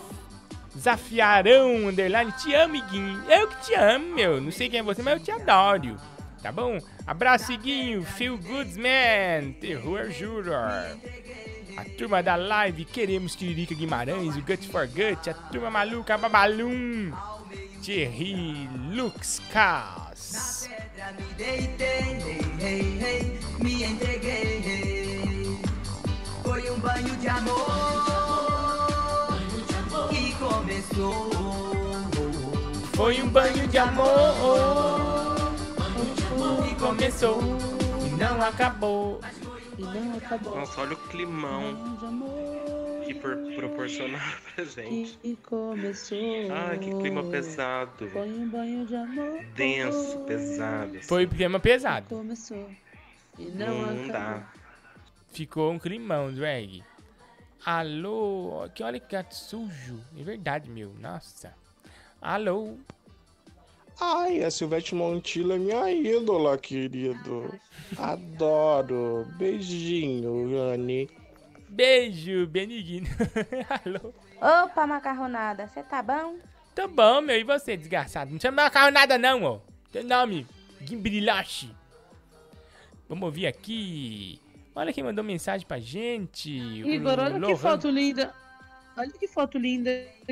Zafiarão, 0.78 1.88
underline, 1.88 2.32
te 2.32 2.54
amo, 2.56 2.76
Iguinho. 2.76 3.24
Eu 3.30 3.48
que 3.48 3.66
te 3.66 3.76
amo, 3.76 4.16
meu. 4.16 4.42
Não 4.42 4.52
sei 4.52 4.70
quem 4.70 4.80
é 4.80 4.84
você, 4.84 5.04
mas 5.04 5.20
eu 5.20 5.24
te 5.24 5.32
adoro. 5.32 5.98
Tá 6.42 6.52
bom? 6.52 6.80
Abraço, 7.06 7.52
Iguinho, 7.52 8.04
Feel 8.04 8.38
Goods 8.38 8.76
Man, 8.76 9.54
Terror 9.62 10.10
Juror. 10.10 10.98
A 11.78 11.86
turma 11.98 12.22
da 12.22 12.36
live, 12.36 12.86
queremos 12.86 13.36
Tiririca 13.36 13.74
Guimarães, 13.74 14.36
o 14.36 14.42
Gut 14.42 14.68
for 14.68 14.88
Gut, 14.88 15.30
a 15.30 15.34
turma 15.34 15.70
maluca, 15.70 16.18
Babalum, 16.18 17.12
Thierry 17.82 18.70
Lux 18.92 19.42
Cas. 19.52 20.70
Me 21.18 21.26
deitei, 21.38 22.46
hey, 22.62 23.00
hey, 23.02 23.40
me 23.60 23.84
entreguei. 23.84 25.60
Foi 26.44 26.70
um 26.72 26.80
banho 26.80 27.16
de 27.18 27.28
amor 27.28 27.64
que 30.10 30.34
começou. 30.36 31.30
Foi 32.96 33.22
um 33.22 33.28
banho 33.28 33.68
de 33.68 33.78
amor 33.78 35.36
que 36.68 36.76
começou 36.76 37.42
e 38.06 38.10
não 38.12 38.42
acabou. 38.42 39.20
E 39.84 40.00
não 40.00 40.18
acabou. 40.18 40.56
Nossa, 40.56 40.82
olha 40.82 40.94
o 40.94 40.98
climão 41.10 41.98
que 43.06 43.14
por, 43.14 43.36
proporcionaram 43.56 44.38
pra 44.56 44.64
gente. 44.64 45.20
E 45.24 45.36
começou. 45.36 46.18
Ai, 46.52 46.80
que 46.80 46.90
clima 46.90 47.24
pesado. 47.24 48.08
Foi 48.10 48.30
um 48.30 48.48
banho 48.50 48.86
de 48.86 48.96
amor. 48.96 49.44
Denso, 49.56 50.20
pesado. 50.20 50.98
assim. 50.98 51.08
Foi 51.08 51.26
um 51.26 51.30
clima 51.30 51.60
pesado. 51.60 52.08
Começou. 52.08 52.70
E 53.38 53.46
não, 53.46 53.94
Não 53.94 54.08
dá. 54.08 54.48
Ficou 55.32 55.72
um 55.72 55.80
climão, 55.80 56.34
drag. 56.34 56.84
Alô, 57.66 58.70
que 58.74 58.84
olha 58.84 59.00
que 59.00 59.16
gato 59.16 59.34
sujo. 59.36 60.00
É 60.18 60.24
verdade, 60.24 60.70
meu. 60.70 60.94
Nossa. 61.00 61.54
Alô. 62.22 62.78
Ai, 64.06 64.44
a 64.44 64.52
Silvete 64.52 64.94
Montilla 64.94 65.56
é 65.56 65.58
minha 65.58 65.90
ídola, 65.90 66.58
querido. 66.58 67.58
Adoro. 67.98 69.26
Beijinho, 69.38 70.52
Rani. 70.52 71.10
Beijo, 71.70 72.46
Benigno. 72.48 73.08
Alô. 73.86 74.14
Opa, 74.66 74.86
macarronada, 74.86 75.68
você 75.68 75.82
tá 75.84 76.04
bom? 76.04 76.36
Tá 76.76 76.86
bom, 76.86 77.22
meu. 77.22 77.40
E 77.40 77.46
você, 77.46 77.78
desgraçado? 77.78 78.30
Não 78.30 78.40
chama 78.42 78.70
carro 78.70 78.92
nada, 78.92 79.18
não, 79.18 79.44
ó. 79.44 79.60
Teu 79.90 80.04
nome, 80.04 80.46
Gimbrilache. 80.82 81.74
Vamos 83.08 83.24
ouvir 83.24 83.48
aqui. 83.48 84.38
Olha 84.76 84.92
quem 84.92 85.04
mandou 85.04 85.24
mensagem 85.24 85.66
pra 85.66 85.80
gente. 85.80 86.52
Igor, 86.52 87.20
olha 87.20 87.40
que 87.40 87.56
foto 87.56 87.90
linda. 87.90 88.34
Olha 88.96 89.10
que 89.10 89.28
foto 89.28 89.58
linda 89.58 89.90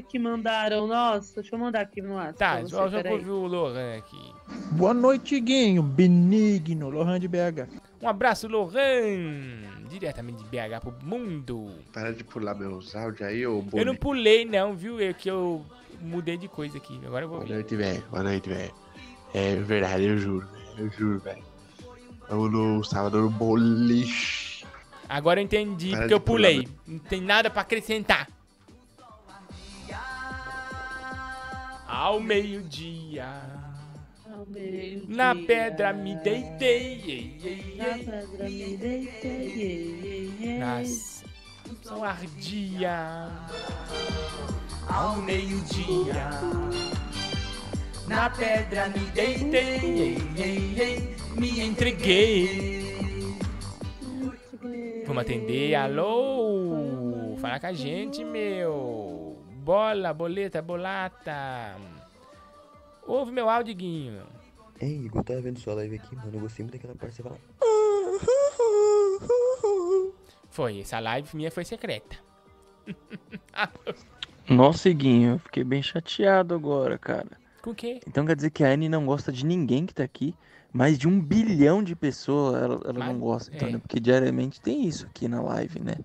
que 0.07 0.19
mandaram. 0.19 0.85
Nossa, 0.85 1.41
deixa 1.41 1.55
eu 1.55 1.59
mandar 1.59 1.81
aqui 1.81 1.99
no 2.01 2.13
WhatsApp. 2.13 2.37
Tá, 2.37 2.67
só 2.67 2.87
já 2.87 2.97
ouvir 3.09 3.29
o 3.29 3.47
Lohan 3.47 3.97
aqui. 3.97 4.33
Boa 4.73 4.93
noite, 4.93 5.39
Guinho. 5.39 5.81
Benigno, 5.81 6.89
Lohan 6.89 7.19
de 7.19 7.27
BH. 7.27 7.67
Um 7.99 8.07
abraço, 8.07 8.47
Lohan. 8.47 9.87
Diretamente 9.89 10.43
de 10.43 10.49
BH 10.49 10.79
pro 10.79 10.93
mundo. 11.03 11.71
Para 11.91 12.13
de 12.13 12.23
pular 12.23 12.53
meus 12.53 12.95
áudios 12.95 13.27
aí, 13.27 13.45
ô 13.47 13.63
Eu 13.73 13.85
não 13.85 13.95
pulei, 13.95 14.45
não, 14.45 14.75
viu? 14.75 14.99
Eu 14.99 15.13
que 15.15 15.29
eu 15.29 15.65
mudei 15.99 16.37
de 16.37 16.47
coisa 16.47 16.77
aqui. 16.77 16.99
Agora 17.03 17.25
eu 17.25 17.29
vou 17.29 17.37
Boa 17.39 17.47
ver. 17.47 17.53
noite, 17.55 17.75
velho. 17.75 18.03
Boa 18.11 18.23
noite, 18.23 18.47
velho. 18.47 18.71
É 19.33 19.55
verdade, 19.55 20.03
eu 20.03 20.17
juro, 20.19 20.47
velho. 20.47 20.61
Eu 20.77 20.89
juro, 20.91 21.19
velho. 21.19 21.43
Eu 22.29 22.49
no 22.49 22.83
sábado 22.83 23.21
no 23.21 23.29
boliche. 23.29 24.65
Agora 25.09 25.39
eu 25.41 25.43
entendi 25.43 25.89
Para 25.89 25.99
porque 26.01 26.13
eu 26.13 26.19
pulei. 26.21 26.63
pular, 26.63 26.75
Não 26.87 26.99
tem 26.99 27.21
nada 27.21 27.49
pra 27.49 27.63
acrescentar. 27.63 28.27
Ao 32.01 32.19
meio-dia. 32.19 33.29
Na 35.07 35.35
pedra 35.35 35.93
me 35.93 36.15
deitei. 36.15 36.99
ei, 37.05 37.37
ei, 37.43 37.75
Na 37.77 37.85
pedra 37.85 38.49
me 38.49 38.77
deitei. 38.77 39.61
ei, 39.61 40.01
ei, 40.03 40.33
ei. 40.41 40.57
Nas 40.57 41.23
sol 41.83 42.03
ardia. 42.03 43.29
Ao 44.89 45.17
meio-dia. 45.17 46.31
Na 48.07 48.31
pedra 48.31 48.89
me 48.89 49.05
deitei. 49.13 49.77
ei, 50.01 50.17
ei, 50.37 50.81
ei. 50.81 51.15
Me 51.35 51.59
entreguei. 51.61 53.37
Vamos 55.05 55.21
atender. 55.21 55.75
Alô? 55.75 57.37
Fala 57.39 57.59
com 57.59 57.67
a 57.67 57.73
gente, 57.73 58.23
meu. 58.23 59.30
Bola, 59.63 60.11
boleta, 60.11 60.59
bolata. 60.59 61.77
Ouve 63.05 63.31
meu 63.31 63.47
áudio, 63.47 63.75
Guinho. 63.75 64.23
Ei, 64.79 65.05
Igor, 65.05 65.23
tava 65.23 65.39
vendo 65.39 65.59
sua 65.59 65.75
live 65.75 65.97
aqui, 65.97 66.15
mano. 66.15 66.31
Eu 66.33 66.39
gostei 66.39 66.65
muito 66.65 66.73
daquela 66.73 66.95
parte 66.95 67.15
que 67.15 67.21
você 67.21 67.29
fala. 67.29 67.37
Foi, 70.49 70.79
essa 70.79 70.99
live 70.99 71.37
minha 71.37 71.51
foi 71.51 71.63
secreta. 71.63 72.17
Nossa, 74.49 74.89
Iguinho, 74.89 75.33
eu 75.33 75.39
fiquei 75.39 75.63
bem 75.63 75.83
chateado 75.83 76.55
agora, 76.55 76.97
cara. 76.97 77.29
Com 77.61 77.69
o 77.69 77.75
quê? 77.75 77.99
Então 78.07 78.25
quer 78.25 78.35
dizer 78.35 78.49
que 78.49 78.63
a 78.63 78.69
Anne 78.69 78.89
não 78.89 79.05
gosta 79.05 79.31
de 79.31 79.45
ninguém 79.45 79.85
que 79.85 79.93
tá 79.93 80.03
aqui? 80.03 80.33
Mais 80.73 80.97
de 80.97 81.07
um 81.07 81.21
bilhão 81.21 81.83
de 81.83 81.95
pessoas 81.95 82.63
ela, 82.63 82.81
ela 82.83 83.05
não 83.05 83.19
gosta, 83.19 83.55
então, 83.55 83.67
é. 83.67 83.73
né? 83.73 83.77
Porque 83.77 83.99
diariamente 83.99 84.59
tem 84.59 84.87
isso 84.87 85.05
aqui 85.05 85.27
na 85.27 85.39
live, 85.39 85.79
né? 85.79 85.97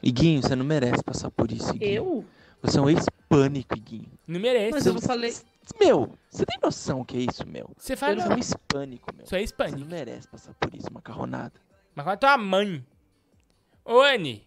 Iguinho, 0.00 0.40
você 0.40 0.54
não 0.54 0.64
merece 0.64 1.02
passar 1.02 1.28
por 1.32 1.50
isso, 1.50 1.74
Iguinho. 1.74 1.92
Eu? 1.92 2.37
Você 2.62 2.78
é 2.78 2.82
um 2.82 2.90
ex-pânico, 2.90 3.76
Iguinho. 3.76 4.10
Não 4.26 4.40
merece. 4.40 4.72
Mas 4.72 4.86
eu 4.86 4.94
não 4.94 5.00
falei. 5.00 5.34
Meu, 5.80 6.12
você 6.30 6.44
tem 6.46 6.58
noção 6.62 7.04
que 7.04 7.16
é 7.16 7.20
isso, 7.20 7.46
meu? 7.46 7.70
Você 7.76 7.94
fala- 7.94 8.16
Você 8.16 8.28
é 8.32 8.34
um 8.34 8.38
hispânico, 8.38 9.14
meu. 9.14 9.26
Sou 9.26 9.38
hispânico. 9.38 9.78
Você 9.78 9.84
não 9.84 9.90
merece 9.90 10.28
passar 10.28 10.54
por 10.54 10.74
isso, 10.74 10.92
macarronada. 10.92 11.52
Mas 11.94 12.04
qual 12.04 12.12
é 12.12 12.14
a 12.14 12.18
tua 12.18 12.38
mãe? 12.38 12.84
Ô, 13.84 14.00
Anne. 14.00 14.46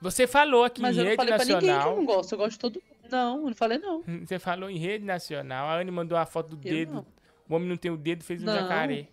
Você 0.00 0.26
falou 0.26 0.64
aqui 0.64 0.80
Mas 0.80 0.96
em 0.96 1.00
eu 1.00 1.04
não 1.04 1.10
rede 1.10 1.16
falei 1.16 1.34
pra 1.34 1.44
ninguém 1.44 1.60
que 1.60 1.66
eu 1.66 1.74
nacional. 1.74 1.96
não 1.96 2.04
gosto. 2.06 2.32
Eu 2.32 2.38
gosto 2.38 2.50
de 2.52 2.58
todo 2.58 2.74
mundo. 2.74 3.10
Não, 3.10 3.38
eu 3.40 3.46
não 3.46 3.54
falei 3.54 3.78
não. 3.78 4.02
Você 4.26 4.38
falou 4.38 4.70
em 4.70 4.78
rede 4.78 5.04
nacional. 5.04 5.66
A 5.68 5.78
Anne 5.80 5.90
mandou 5.90 6.16
a 6.16 6.24
foto 6.26 6.54
do 6.54 6.68
Eu 6.68 6.72
dedo. 6.72 6.92
não. 6.94 7.06
O 7.48 7.54
homem 7.54 7.68
não 7.68 7.76
tem 7.76 7.90
o 7.90 7.96
dedo, 7.96 8.22
fez 8.22 8.42
um 8.42 8.46
Não. 8.46 8.54
jacaré. 8.54 9.08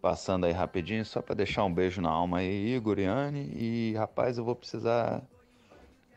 Passando 0.00 0.46
aí 0.46 0.52
rapidinho, 0.52 1.04
só 1.04 1.20
pra 1.20 1.34
deixar 1.34 1.64
um 1.64 1.72
beijo 1.72 2.00
na 2.00 2.08
alma 2.10 2.38
aí, 2.38 2.74
Igor 2.74 2.98
e 2.98 3.04
Anne. 3.04 3.50
E 3.54 3.94
rapaz, 3.96 4.38
eu 4.38 4.44
vou 4.44 4.56
precisar 4.56 5.22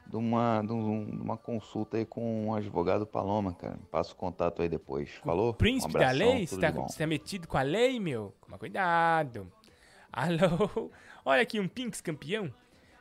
de 0.08 0.16
uma, 0.16 0.62
de 0.62 0.72
um- 0.72 1.22
uma 1.22 1.38
consulta 1.38 1.98
aí 1.98 2.06
com 2.06 2.48
o 2.50 2.56
advogado 2.56 3.06
Paloma, 3.06 3.54
cara. 3.54 3.78
Passa 3.92 4.14
o 4.14 4.16
contato 4.16 4.62
aí 4.62 4.70
depois. 4.70 5.10
Falou? 5.24 5.54
Príncipe 5.54 5.96
um 5.98 6.00
da 6.00 6.10
abração, 6.12 6.34
lei? 6.36 6.48
Você 6.48 6.60
tá, 6.60 6.72
você 6.72 6.98
tá 6.98 7.08
metido 7.08 7.46
com 7.48 7.58
a 7.58 7.62
lei, 7.62 8.00
meu? 8.00 8.34
Toma 8.46 8.58
cuidado. 8.58 9.52
Alô? 10.12 10.90
Olha 11.26 11.42
aqui, 11.42 11.60
um 11.60 11.68
Pinks 11.68 12.00
campeão. 12.00 12.54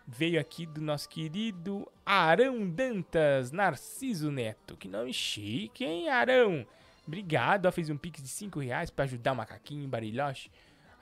Veio 0.04 0.40
aqui 0.40 0.66
do 0.66 0.80
nosso 0.80 1.08
querido 1.08 1.86
Arão 2.04 2.68
Dantas 2.68 3.52
Narciso 3.52 4.32
Neto. 4.32 4.76
Que 4.76 4.88
nome 4.88 5.12
chique, 5.12 5.84
hein, 5.84 6.08
Arão? 6.08 6.66
Obrigado. 7.06 7.66
Ó, 7.66 7.72
fez 7.72 7.88
um 7.88 7.96
Pix 7.96 8.20
de 8.20 8.28
5 8.28 8.58
reais 8.58 8.90
pra 8.90 9.04
ajudar 9.04 9.32
o 9.32 9.36
Macaquinho 9.36 9.88
Bariloche. 9.88 10.50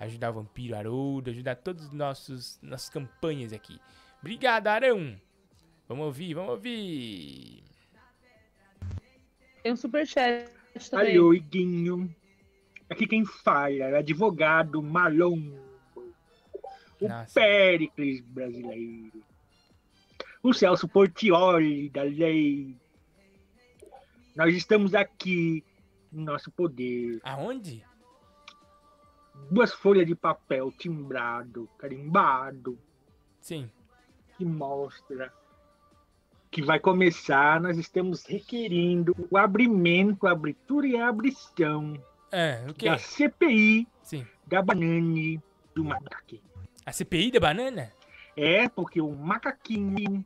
Ajudar 0.00 0.30
o 0.30 0.34
Vampiro 0.34 0.74
Haroldo. 0.74 1.30
Ajudar 1.30 1.54
todas 1.56 1.86
as 1.86 1.92
nossos, 1.92 2.58
nossas 2.62 2.88
campanhas 2.88 3.52
aqui. 3.52 3.78
Obrigado, 4.20 4.66
Arão. 4.66 5.20
Vamos 5.86 6.06
ouvir, 6.06 6.34
vamos 6.34 6.50
ouvir. 6.50 7.62
Tem 9.62 9.72
um 9.72 9.76
superchat 9.76 10.50
também. 10.90 11.16
Alô, 11.16 11.34
Iguinho. 11.34 12.14
Aqui 12.88 13.06
quem 13.06 13.24
fala 13.24 13.74
é 13.74 13.92
o 13.92 13.96
advogado 13.96 14.82
Malombo. 14.82 15.58
O 17.00 17.08
Nossa. 17.08 17.34
Péricles 17.34 18.20
brasileiro. 18.20 19.22
O 20.42 20.52
Celso 20.52 20.88
Portioli 20.88 21.88
da 21.90 22.02
lei. 22.02 22.76
Nós 24.34 24.54
estamos 24.54 24.94
aqui 24.94 25.64
no 26.10 26.24
nosso 26.24 26.50
poder. 26.50 27.20
Aonde? 27.22 27.84
Duas 29.50 29.72
folhas 29.72 30.06
de 30.06 30.14
papel 30.14 30.72
timbrado, 30.72 31.68
carimbado, 31.78 32.78
Sim. 33.40 33.70
que 34.36 34.44
mostra 34.44 35.32
que 36.50 36.62
vai 36.62 36.80
começar. 36.80 37.60
Nós 37.60 37.78
estamos 37.78 38.24
requerindo 38.24 39.14
o 39.30 39.36
abrimento, 39.36 40.26
a 40.26 40.32
abertura 40.32 40.86
e 40.86 40.96
a 40.96 41.08
abrição 41.08 41.94
É, 42.32 42.64
o 42.68 42.74
quê? 42.74 42.86
da 42.86 42.98
CPI 42.98 43.86
Sim. 44.02 44.26
da 44.46 44.60
banane 44.62 45.40
do 45.74 45.84
macaquinho. 45.84 46.42
A 46.84 46.92
CPI 46.92 47.30
da 47.30 47.40
banana? 47.40 47.92
É, 48.36 48.68
porque 48.68 49.00
o 49.00 49.10
macaquinho 49.14 50.24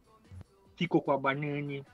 ficou 0.77 1.03
com 1.03 1.13
a 1.13 1.19
banane. 1.19 1.85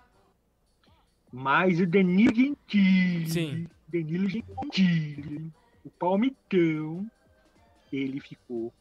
Mas 1.33 1.79
o 1.81 1.87
Danilo 1.87 2.35
Gentili. 2.35 3.31
Sim. 3.31 3.67
Danilo 3.89 4.29
Gentili. 4.29 5.53
O 5.85 5.90
palmitão. 5.90 7.11
Ele 7.93 8.20
ficou 8.20 8.73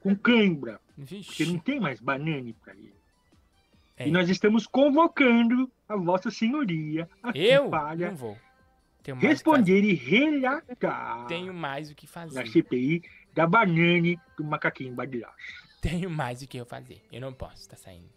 com 0.00 0.14
cãibra. 0.14 0.80
Porque 0.96 1.46
não 1.46 1.58
tem 1.58 1.80
mais 1.80 2.00
banane 2.00 2.52
para 2.52 2.74
ele. 2.74 2.94
É. 3.96 4.08
E 4.08 4.10
nós 4.10 4.28
estamos 4.28 4.66
convocando 4.66 5.70
a 5.88 5.96
Vossa 5.96 6.30
Senhoria 6.30 7.08
aqui 7.22 7.38
Eu? 7.38 7.68
para 7.68 7.94
Não 7.96 8.16
vou. 8.16 8.38
Responder 9.18 9.82
e 9.82 9.94
relatar 9.94 11.26
Tenho 11.26 11.54
mais 11.54 11.90
o 11.90 11.94
que 11.94 12.06
na 12.06 12.12
fazer. 12.12 12.46
CPI 12.46 13.02
da 13.34 13.46
banane 13.46 14.18
do 14.36 14.44
macaquinho 14.44 14.94
badilacho. 14.94 15.64
Tenho 15.80 16.10
mais 16.10 16.42
o 16.42 16.46
que 16.48 16.58
eu 16.58 16.66
fazer. 16.66 17.02
Eu 17.10 17.20
não 17.20 17.32
posso, 17.32 17.68
tá 17.68 17.76
saindo. 17.76 18.10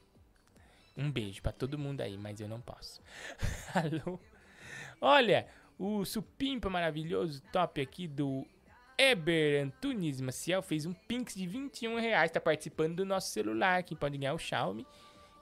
Um 0.95 1.09
beijo 1.09 1.41
pra 1.41 1.51
todo 1.51 1.77
mundo 1.77 2.01
aí, 2.01 2.17
mas 2.17 2.39
eu 2.39 2.47
não 2.47 2.59
posso. 2.61 3.01
Alô? 3.73 4.19
Olha, 5.01 5.47
o 5.79 6.05
supimpa 6.05 6.69
maravilhoso 6.69 7.41
top 7.51 7.81
aqui 7.81 8.07
do 8.07 8.45
Eber 8.97 9.63
Antunes 9.65 10.21
Maciel 10.21 10.61
fez 10.61 10.85
um 10.85 10.93
Pinx 10.93 11.33
de 11.35 11.47
21 11.47 11.99
reais. 11.99 12.31
Tá 12.31 12.39
participando 12.39 12.95
do 12.97 13.05
nosso 13.05 13.29
celular. 13.29 13.83
Quem 13.83 13.97
pode 13.97 14.17
ganhar 14.17 14.31
é 14.31 14.33
o 14.33 14.37
Xiaomi. 14.37 14.85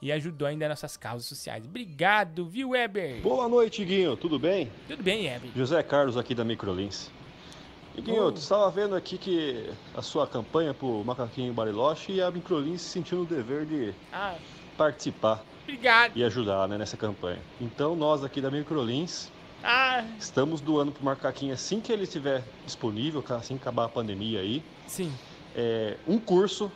E 0.02 0.12
ajudou 0.12 0.48
ainda 0.48 0.68
nossas 0.68 0.98
causas 0.98 1.28
sociais. 1.28 1.64
Obrigado, 1.66 2.48
viu, 2.48 2.76
Eber? 2.76 3.22
Boa 3.22 3.48
noite, 3.48 3.86
Guinho. 3.86 4.18
Tudo 4.18 4.40
bem? 4.40 4.72
Tudo 4.88 5.04
bem, 5.04 5.28
Eber? 5.28 5.52
José 5.56 5.84
Carlos 5.84 6.18
aqui 6.18 6.34
da 6.34 6.44
Microlins. 6.44 7.12
E 7.96 8.02
Guinho, 8.02 8.24
Oh. 8.26 8.32
tu 8.32 8.38
estava 8.38 8.72
vendo 8.72 8.96
aqui 8.96 9.18
que 9.18 9.70
a 9.94 10.02
sua 10.02 10.26
campanha 10.26 10.74
pro 10.74 11.04
Macaquinho 11.04 11.54
Bariloche 11.54 12.14
e 12.14 12.22
a 12.22 12.32
Microlins 12.32 12.82
se 12.82 12.90
sentiu 12.90 13.20
no 13.20 13.26
dever 13.26 13.66
de 13.66 13.94
Ah, 14.12 14.36
participar 14.76 15.44
obrigado. 15.64 16.14
e 16.18 16.24
ajudar 16.24 16.68
né, 16.68 16.78
nessa 16.80 16.98
campanha. 16.98 17.40
Então 17.60 17.96
nós 17.96 18.24
aqui 18.24 18.42
da 18.42 18.50
Microlins 18.50 19.30
Ah, 19.64 20.04
estamos 20.20 20.62
doando 20.62 20.92
pro 20.92 21.04
Macaquinho 21.04 21.54
assim 21.54 21.80
que 21.80 21.92
ele 21.92 22.04
estiver 22.04 22.44
disponível, 22.66 23.24
assim 23.30 23.56
que 23.56 23.62
acabar 23.62 23.86
a 23.86 23.90
pandemia 23.90 24.40
aí. 24.40 24.64
Sim. 24.88 25.12
É, 25.56 25.98
um 26.08 26.18
curso 26.18 26.72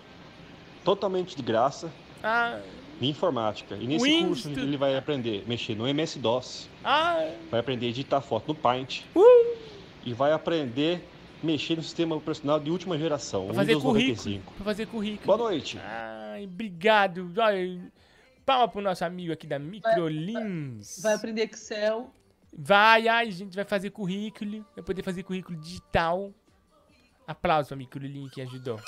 totalmente 0.84 1.36
de 1.36 1.42
graça 1.42 1.92
ah, 2.24 2.60
de 3.00 3.08
informática. 3.08 3.76
E 3.76 3.88
nesse 3.88 4.06
Windows, 4.06 4.44
curso 4.44 4.60
ele 4.60 4.78
vai 4.78 4.96
aprender 4.98 5.44
a 5.46 5.50
mexer 5.50 5.76
no 5.76 5.88
MS-DOS, 5.88 6.70
ah, 6.84 7.28
vai 7.50 7.60
aprender 7.60 7.88
a 7.88 7.90
editar 7.90 8.22
foto 8.22 8.50
no 8.50 8.56
Paint 8.56 9.02
uh, 9.16 9.58
e 10.06 10.14
vai 10.14 10.32
aprender 10.32 11.04
a 11.42 11.46
mexer 11.46 11.76
no 11.76 11.84
sistema 11.84 12.16
operacional 12.16 12.60
de 12.60 12.70
última 12.70 12.98
geração, 12.98 13.48
pra 13.48 13.56
fazer 13.56 13.76
Windows 13.76 13.84
currículo. 13.84 14.16
95. 14.16 14.54
Pra 14.54 14.66
fazer 14.66 14.86
currículo. 14.88 15.26
Boa 15.26 15.50
noite. 15.50 15.80
Ai, 15.84 16.46
obrigado. 16.46 17.32
Ai, 17.38 17.82
palma 18.46 18.68
pro 18.68 18.82
nosso 18.82 19.04
amigo 19.04 19.34
aqui 19.34 19.48
da 19.48 19.58
Microlins. 19.58 21.02
Vai 21.02 21.16
aprender 21.16 21.44
Excel. 21.44 22.12
Vai, 22.58 23.08
ai, 23.08 23.32
gente, 23.32 23.54
vai 23.54 23.66
fazer 23.66 23.90
currículo. 23.90 24.66
Vai 24.76 24.84
poder 24.84 25.04
fazer 25.04 25.24
currículo 25.24 25.60
digital. 25.60 26.34
Aplausos 27.28 27.68
pra 27.70 27.78
Microlin 27.78 28.30
que 28.30 28.42
ajudou. 28.42 28.80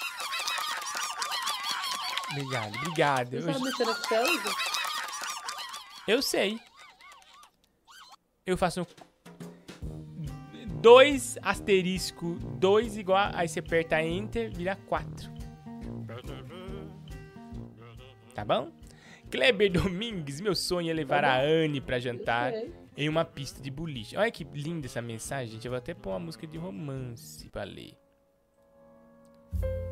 Obrigado, 2.32 2.76
obrigado. 2.78 3.30
Você 3.32 3.38
Eu, 3.38 3.54
sabe 3.54 3.66
mexer 3.66 3.88
Excel, 3.90 4.28
Igor? 4.34 4.56
eu 6.08 6.22
sei. 6.22 6.60
Eu 8.46 8.58
faço 8.58 8.82
um... 8.82 8.86
Dois 10.80 11.38
asterisco, 11.42 12.36
dois 12.60 12.98
igual, 12.98 13.32
aí 13.34 13.48
você 13.48 13.60
aperta 13.60 14.02
Enter, 14.02 14.54
vira 14.54 14.76
quatro. 14.76 15.30
Tá 18.34 18.46
bom? 18.46 18.72
Kleber 19.32 19.72
Domingues, 19.72 20.40
meu 20.40 20.56
sonho 20.56 20.92
é 20.92 20.94
levar 20.94 21.24
Tá 21.24 21.34
a. 21.34 21.40
Anne 21.42 21.82
pra 21.82 22.00
jantar 22.00 22.52
sei. 22.52 22.87
Em 22.98 23.08
uma 23.08 23.24
pista 23.24 23.62
de 23.62 23.70
boliche. 23.70 24.18
Olha 24.18 24.32
que 24.32 24.44
linda 24.44 24.88
essa 24.88 25.02
mensagem, 25.02 25.54
gente. 25.54 25.66
Eu 25.66 25.72
vou 25.72 25.78
até 25.78 25.94
pôr 25.94 26.10
uma 26.10 26.20
música 26.20 26.48
de 26.48 26.58
romance 26.58 27.48
pra 27.52 27.64
ler. 27.64 27.96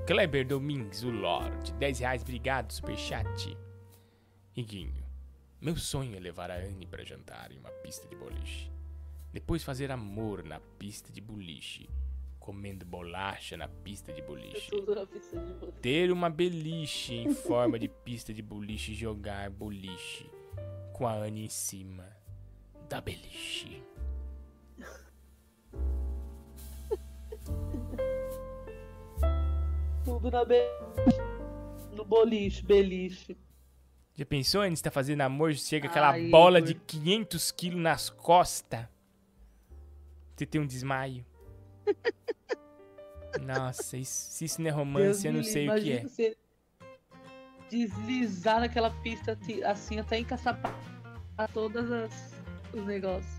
Kleber 0.07 0.45
Domingues, 0.47 1.03
o 1.03 1.11
Lorde. 1.11 1.71
10 1.73 1.99
reais, 1.99 2.21
obrigado, 2.23 2.71
superchat. 2.71 3.55
Iguinho, 4.55 5.05
meu 5.61 5.75
sonho 5.75 6.15
é 6.15 6.19
levar 6.19 6.49
a 6.49 6.55
Anne 6.55 6.87
pra 6.87 7.03
jantar 7.03 7.51
em 7.51 7.59
uma 7.59 7.69
pista 7.69 8.07
de 8.07 8.15
boliche. 8.15 8.71
Depois 9.31 9.63
fazer 9.63 9.91
amor 9.91 10.43
na 10.43 10.59
pista 10.59 11.11
de 11.11 11.21
boliche. 11.21 11.87
Comendo 12.39 12.85
bolacha 12.85 13.57
na 13.57 13.67
pista 13.67 14.13
de 14.13 14.21
boliche. 14.21 14.71
Pista 14.71 15.39
de 15.39 15.53
boliche. 15.53 15.79
Ter 15.81 16.11
uma 16.11 16.29
beliche 16.29 17.15
em 17.15 17.33
forma 17.33 17.77
de 17.77 17.87
pista 17.87 18.33
de 18.33 18.41
boliche 18.41 18.93
e 18.93 18.95
jogar 18.95 19.49
boliche 19.49 20.29
com 20.93 21.07
a 21.07 21.13
Anne 21.13 21.45
em 21.45 21.49
cima 21.49 22.14
da 22.89 23.01
beliche. 23.01 23.81
Tudo 30.03 30.29
na 30.31 30.45
be... 30.45 30.55
No 31.93 32.05
boliche, 32.05 32.63
beliche. 32.63 33.37
Já 34.13 34.25
pensou, 34.25 34.61
Anne? 34.61 34.75
Você 34.75 34.83
tá 34.83 34.91
fazendo 34.91 35.21
amor, 35.21 35.53
chega 35.55 35.87
aquela 35.87 36.11
Ai, 36.11 36.29
bola 36.29 36.59
Igor. 36.59 36.69
de 36.69 36.75
500 36.75 37.51
quilos 37.51 37.81
nas 37.81 38.09
costas. 38.09 38.85
Você 40.35 40.45
tem 40.45 40.61
um 40.61 40.67
desmaio. 40.67 41.25
Nossa, 43.41 43.97
isso- 43.97 44.31
se 44.31 44.45
isso 44.45 44.61
não 44.61 44.69
é 44.69 44.71
romance, 44.71 45.25
eu 45.27 45.33
não 45.33 45.43
sei 45.43 45.69
o 45.69 45.75
que 45.75 45.91
é. 45.91 46.01
Você 46.03 46.37
deslizar 47.69 48.59
naquela 48.59 48.91
pista 49.01 49.37
assim 49.65 49.99
até 49.99 50.19
encaçapar 50.19 50.73
todas 51.51 51.91
as 51.91 52.34
os 52.73 52.85
negócios. 52.85 53.35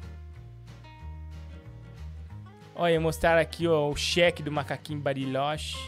Olha, 2.74 3.00
mostrar 3.00 3.38
aqui 3.38 3.66
ó, 3.66 3.88
o 3.88 3.96
cheque 3.96 4.42
do 4.42 4.52
macaquinho 4.52 5.00
Bariloche, 5.00 5.78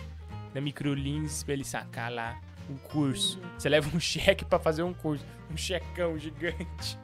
da 0.55 0.61
Microlins, 0.61 1.43
pra 1.43 1.53
ele 1.53 1.65
sacar 1.65 2.11
lá 2.11 2.41
o 2.69 2.79
curso. 2.89 3.41
Você 3.59 3.69
leva 3.69 3.95
um 3.95 4.01
cheque 4.01 4.45
pra 4.45 4.59
fazer 4.59 4.83
um 4.83 4.95
curso. 4.95 5.25
Um 5.51 5.57
checão 5.57 6.19
gigante. 6.19 6.99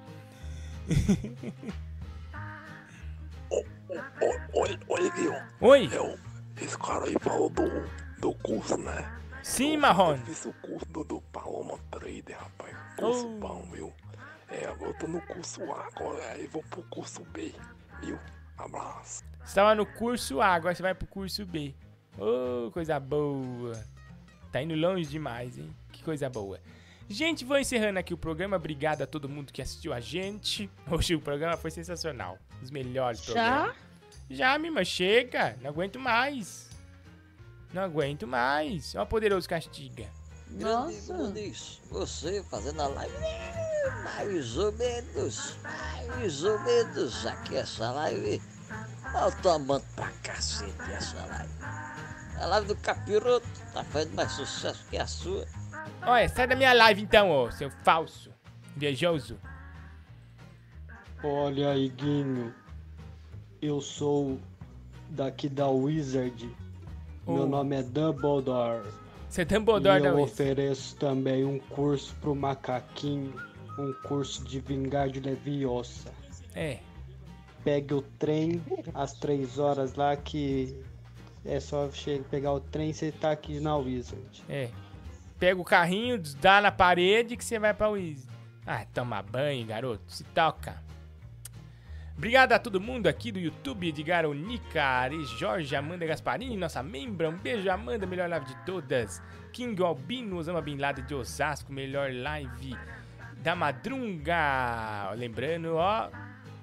Oi, 4.52 4.78
oi, 4.89 5.11
viu? 5.12 5.32
Oi? 5.61 5.89
Eu, 5.93 6.19
esse 6.61 6.78
cara 6.78 7.05
aí 7.05 7.16
falou 7.20 7.48
do, 7.51 7.65
do 8.19 8.35
curso, 8.36 8.77
né? 8.78 9.11
Sim, 9.43 9.77
Marrone. 9.77 10.20
Eu 10.20 10.27
fiz 10.27 10.47
o 10.47 10.52
curso 10.55 10.86
do, 10.86 11.05
do 11.05 11.20
Paloma 11.32 11.78
Trader, 11.90 12.36
rapaz. 12.39 12.77
Curso 12.97 13.27
Oh. 13.27 13.39
bom, 13.39 13.69
viu? 13.73 13.93
É, 14.49 14.66
agora 14.66 14.91
eu 14.91 14.99
tô 14.99 15.07
no 15.07 15.21
curso 15.23 15.62
A, 15.73 15.89
agora 15.95 16.23
aí 16.33 16.47
vou 16.47 16.62
pro 16.65 16.83
curso 16.85 17.25
B, 17.33 17.55
viu? 18.01 18.19
Abraço. 18.57 19.25
Você 19.45 19.55
tava 19.55 19.75
no 19.75 19.85
curso 19.85 20.41
A, 20.41 20.55
agora 20.55 20.75
você 20.75 20.83
vai 20.83 20.95
pro 20.95 21.07
curso 21.07 21.45
B. 21.45 21.75
Ô, 22.19 22.71
coisa 22.71 22.99
boa. 23.01 23.73
Tá 24.53 24.62
indo 24.62 24.75
longe 24.75 25.09
demais, 25.09 25.59
hein? 25.59 25.75
Que 25.91 26.03
coisa 26.03 26.31
boa. 26.31 26.61
Gente, 27.09 27.45
vou 27.45 27.59
encerrando 27.59 27.99
aqui 27.99 28.15
o 28.15 28.16
programa. 28.16 28.57
Obrigado 28.57 29.03
a 29.03 29.07
todo 29.07 29.29
mundo 29.29 29.53
que 29.53 29.61
assistiu 29.61 29.93
a 29.93 30.01
gente. 30.01 30.71
Hoje 30.91 31.15
o 31.15 31.21
programa 31.21 31.57
foi 31.57 31.71
sensacional. 31.71 32.39
Os 32.62 32.71
melhores 32.71 33.23
Já? 33.25 33.33
programas. 33.33 33.77
Já, 34.31 34.59
Mima, 34.59 34.85
chega. 34.85 35.57
Não 35.61 35.71
aguento 35.71 35.99
mais. 35.99 36.71
Não 37.73 37.83
aguento 37.83 38.27
mais. 38.27 38.95
Ó, 38.95 39.03
o 39.03 39.07
poderoso 39.07 39.49
castiga. 39.49 40.09
Grande 40.51 41.12
Muniz, 41.12 41.81
você 41.91 42.43
fazendo 42.45 42.81
a 42.81 42.87
live, 42.87 43.15
mais 44.05 44.56
ou 44.56 44.73
menos, 44.73 45.56
mais 46.09 46.44
ou 46.44 46.59
menos, 46.61 47.27
aqui 47.27 47.56
essa 47.56 47.90
live, 47.93 48.43
eu 49.15 49.43
tô 49.43 49.51
amando 49.51 49.85
pra 49.94 50.11
cacete 50.23 50.73
essa 50.93 51.24
live. 51.27 51.52
A 52.40 52.47
live 52.47 52.66
do 52.69 52.77
Capiroto 52.77 53.47
tá 53.73 53.85
fazendo 53.85 54.15
mais 54.15 54.32
sucesso 54.32 54.85
que 54.90 54.98
a 54.98 55.06
sua. 55.06 55.47
Olha, 56.02 56.28
sai 56.28 56.47
da 56.47 56.56
minha 56.56 56.73
live 56.73 57.02
então, 57.02 57.31
ô, 57.31 57.51
seu 57.51 57.70
falso. 57.82 58.31
Invejoso. 58.77 59.39
Olha, 61.23 61.77
Iguinho, 61.77 62.52
eu 63.62 63.81
sou 63.81 64.39
daqui 65.11 65.48
da 65.48 65.69
Wizard. 65.69 66.55
Oh. 67.24 67.35
Meu 67.35 67.47
nome 67.47 67.77
é 67.77 67.82
Dumbledore. 67.82 68.85
Você 69.28 69.43
é 69.43 69.44
Dumbledore 69.44 69.98
e 70.01 70.02
da 70.02 70.09
eu 70.11 70.16
Wiz. 70.16 70.31
ofereço 70.32 70.97
também 70.97 71.44
um 71.44 71.59
curso 71.59 72.15
pro 72.20 72.35
macaquinho, 72.35 73.32
um 73.78 73.92
curso 73.92 74.44
de 74.44 74.60
vingar 74.60 75.09
de 75.09 75.20
Leviosa. 75.20 76.12
É. 76.55 76.78
Pegue 77.62 77.94
o 77.94 78.02
trem 78.02 78.62
às 78.92 79.12
três 79.14 79.59
horas 79.59 79.94
lá 79.94 80.16
que 80.16 80.76
é 81.44 81.59
só 81.60 81.90
chegar, 81.90 82.24
pegar 82.24 82.52
o 82.52 82.60
trem 82.60 82.90
e 82.90 82.94
você 82.94 83.12
tá 83.12 83.32
aqui 83.32 83.60
na 83.60 83.76
Wizard. 83.76 84.44
É. 84.48 84.70
Pega 85.38 85.60
o 85.60 85.64
carrinho, 85.64 86.20
dá 86.40 86.60
na 86.60 86.70
parede 86.70 87.36
que 87.36 87.44
você 87.44 87.59
vai 87.59 87.74
pra 87.74 87.88
Wiz. 87.88 88.26
Ah, 88.66 88.86
toma 88.94 89.22
banho, 89.22 89.66
garoto. 89.66 90.05
Se 90.09 90.24
toca. 90.24 90.82
Obrigado 92.16 92.52
a 92.52 92.59
todo 92.59 92.80
mundo 92.80 93.09
aqui 93.09 93.32
do 93.32 93.40
YouTube, 93.40 93.88
Edgar 93.88 94.24
Onica, 94.24 94.82
Ares 94.82 95.28
Jorge, 95.30 95.74
Amanda 95.74 96.06
Gasparini, 96.06 96.56
nossa 96.56 96.82
membra. 96.82 97.28
Um 97.28 97.36
beijo, 97.36 97.68
Amanda, 97.68 98.06
melhor 98.06 98.28
live 98.28 98.46
de 98.46 98.56
todas. 98.64 99.20
King 99.52 99.82
Albino, 99.82 100.36
Osama 100.36 100.62
Bin 100.62 100.76
Laden 100.76 101.05
de 101.05 101.14
Osasco, 101.14 101.72
melhor 101.72 102.12
live 102.12 102.76
da 103.45 103.55
Madrunga. 103.55 105.11
Lembrando, 105.16 105.75
ó, 105.75 106.09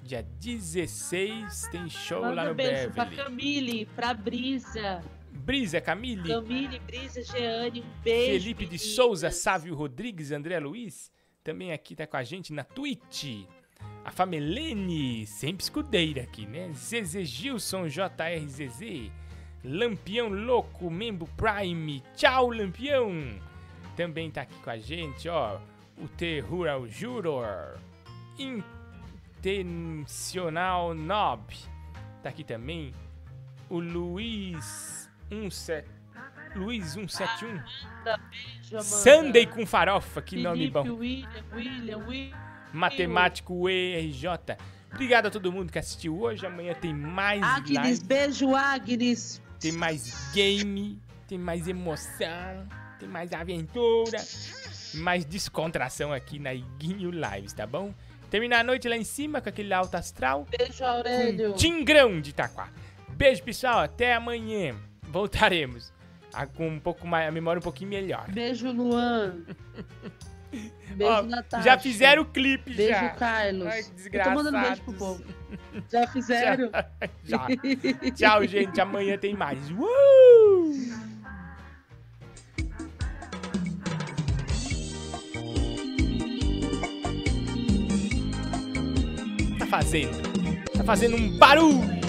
dia 0.02 0.24
16 0.24 1.68
tem 1.72 1.88
show 1.88 2.22
lá 2.22 2.30
Manda 2.30 2.46
no 2.46 2.52
um 2.52 2.56
beijo 2.56 2.92
pra 2.92 3.06
Beverly. 3.06 3.24
Camille, 3.24 3.86
pra 3.86 4.14
Brisa. 4.16 5.04
Brisa, 5.32 5.80
Camille. 5.80 6.28
Camille, 6.28 6.80
Brisa, 6.80 7.22
Jeane, 7.22 7.82
um 7.82 8.02
beijo. 8.04 8.42
Felipe 8.42 8.66
de 8.66 8.80
Souza, 8.80 9.30
Sávio 9.30 9.76
Rodrigues, 9.76 10.32
André 10.32 10.60
Luiz, 10.60 11.12
também 11.44 11.72
aqui 11.72 11.96
tá 11.96 12.08
com 12.08 12.18
a 12.18 12.24
gente 12.24 12.52
na 12.52 12.64
Twitch. 12.64 13.46
A 14.04 14.12
Famelene, 14.12 15.28
sempre 15.28 15.64
escudeira 15.64 16.24
aqui, 16.24 16.48
né? 16.48 16.72
ZZ 16.74 17.24
Gilson, 17.24 17.88
JRZZ. 17.88 19.12
Lampião 19.64 20.30
Louco, 20.30 20.90
Membo 20.90 21.30
Prime. 21.38 22.04
Tchau, 22.16 22.50
Lampião! 22.50 23.40
Também 23.96 24.32
tá 24.32 24.42
aqui 24.42 24.56
com 24.64 24.70
a 24.72 24.78
gente, 24.78 25.30
ó. 25.30 25.60
O 26.02 26.08
The 26.08 26.40
Rural 26.40 26.88
Juror. 26.88 27.78
Intencional 29.42 30.94
Nob. 30.94 31.56
Tá 32.24 32.30
aqui 32.30 32.44
também 32.44 32.94
o 33.70 33.80
Luiz 33.80 35.10
17. 35.30 35.88
Luiz 36.56 36.86
171. 36.94 37.54
Manda 37.54 37.64
beijo, 38.30 38.78
Amanda. 38.78 38.84
Sunday 38.84 39.46
com 39.46 39.66
farofa, 39.66 40.22
que 40.22 40.42
nome 40.42 40.58
Felipe, 40.58 40.74
bom. 40.74 40.84
William, 40.96 41.30
William, 41.54 41.98
William. 42.00 42.38
Matemático 42.74 43.70
ERJ. 43.70 44.28
Obrigado 44.92 45.28
a 45.28 45.32
todo 45.32 45.52
mundo 45.52 45.72
que 45.72 45.80
assistiu 45.80 46.20
hoje. 46.20 46.46
Amanhã 46.46 46.74
tem 46.74 46.94
mais 46.94 47.42
Agnes, 47.42 47.78
live, 47.78 48.04
beijo, 48.04 48.54
Agnes. 48.56 49.42
tem 49.60 49.72
mais 49.72 50.32
game, 50.34 51.00
tem 51.28 51.38
mais 51.38 51.68
emoção, 51.68 52.68
tem 53.00 53.08
mais 53.08 53.32
aventura, 53.32 54.18
mais 54.96 55.26
descontração 55.26 56.12
aqui 56.14 56.40
na 56.40 56.54
Iguinho 56.54 57.12
Lives, 57.12 57.54
tá 57.54 57.66
bom? 57.66 57.94
Terminar 58.30 58.60
a 58.60 58.64
noite 58.64 58.88
lá 58.88 58.96
em 58.96 59.04
cima 59.04 59.42
com 59.42 59.50
aquele 59.50 59.74
alto 59.74 59.96
astral. 59.96 60.46
Beijo, 60.58 60.84
Aurélio. 60.84 61.50
Com 61.52 61.56
Tingrão 61.58 62.22
de 62.22 62.30
Itaquá. 62.30 62.70
Beijo, 63.10 63.44
pessoal. 63.44 63.80
Até 63.80 64.14
amanhã. 64.14 64.76
Voltaremos. 65.04 65.92
Ah, 66.34 66.48
Com 66.48 66.70
um 66.70 66.80
pouco 66.80 67.06
mais, 67.06 67.28
a 67.28 67.32
memória 67.32 67.60
um 67.60 67.64
pouquinho 67.64 67.90
melhor. 67.90 68.32
Beijo, 68.32 68.72
Luan. 68.72 69.36
Beijo, 70.96 71.12
Ó, 71.14 71.22
Natasha. 71.24 71.64
já 71.64 71.78
fizeram 71.78 72.24
o 72.24 72.26
clipe, 72.26 72.74
Beijo, 72.74 72.92
já. 72.94 73.10
Carlos. 73.12 73.68
Ai, 73.68 73.84
que 73.84 74.18
Eu 74.18 74.24
tô 74.24 74.30
mandando 74.32 74.60
beijo 74.60 74.82
pro 74.84 74.94
povo. 74.94 75.24
Já 75.90 76.08
fizeram? 76.08 76.70
Já. 77.26 77.48
Tchau, 78.16 78.46
gente. 78.48 78.80
Amanhã 78.80 79.18
tem 79.18 79.34
mais. 79.36 79.60
Uh! 79.72 80.74
Fazendo? 89.72 90.22
Tá 90.78 90.84
fazendo 90.84 91.16
um 91.16 91.38
barulho. 91.38 92.02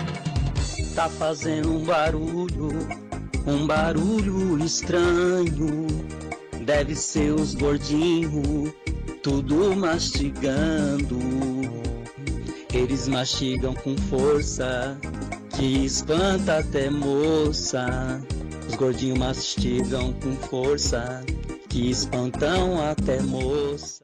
Tá 0.96 1.08
fazendo 1.08 1.76
um 1.76 1.84
barulho, 1.84 2.70
um 3.46 3.66
barulho 3.68 4.58
estranho. 4.64 5.86
Deve 6.64 6.96
ser 6.96 7.32
os 7.32 7.54
gordinhos, 7.54 8.72
tudo 9.22 9.76
mastigando. 9.76 11.20
Eles 12.74 13.06
mastigam 13.06 13.74
com 13.74 13.96
força, 13.96 14.98
que 15.50 15.84
espanta 15.84 16.58
até 16.58 16.90
moça. 16.90 18.20
Os 18.68 18.74
gordinhos 18.74 19.18
mastigam 19.18 20.12
com 20.14 20.34
força, 20.48 21.24
que 21.68 21.90
espantam 21.90 22.84
até 22.90 23.22
moça. 23.22 24.00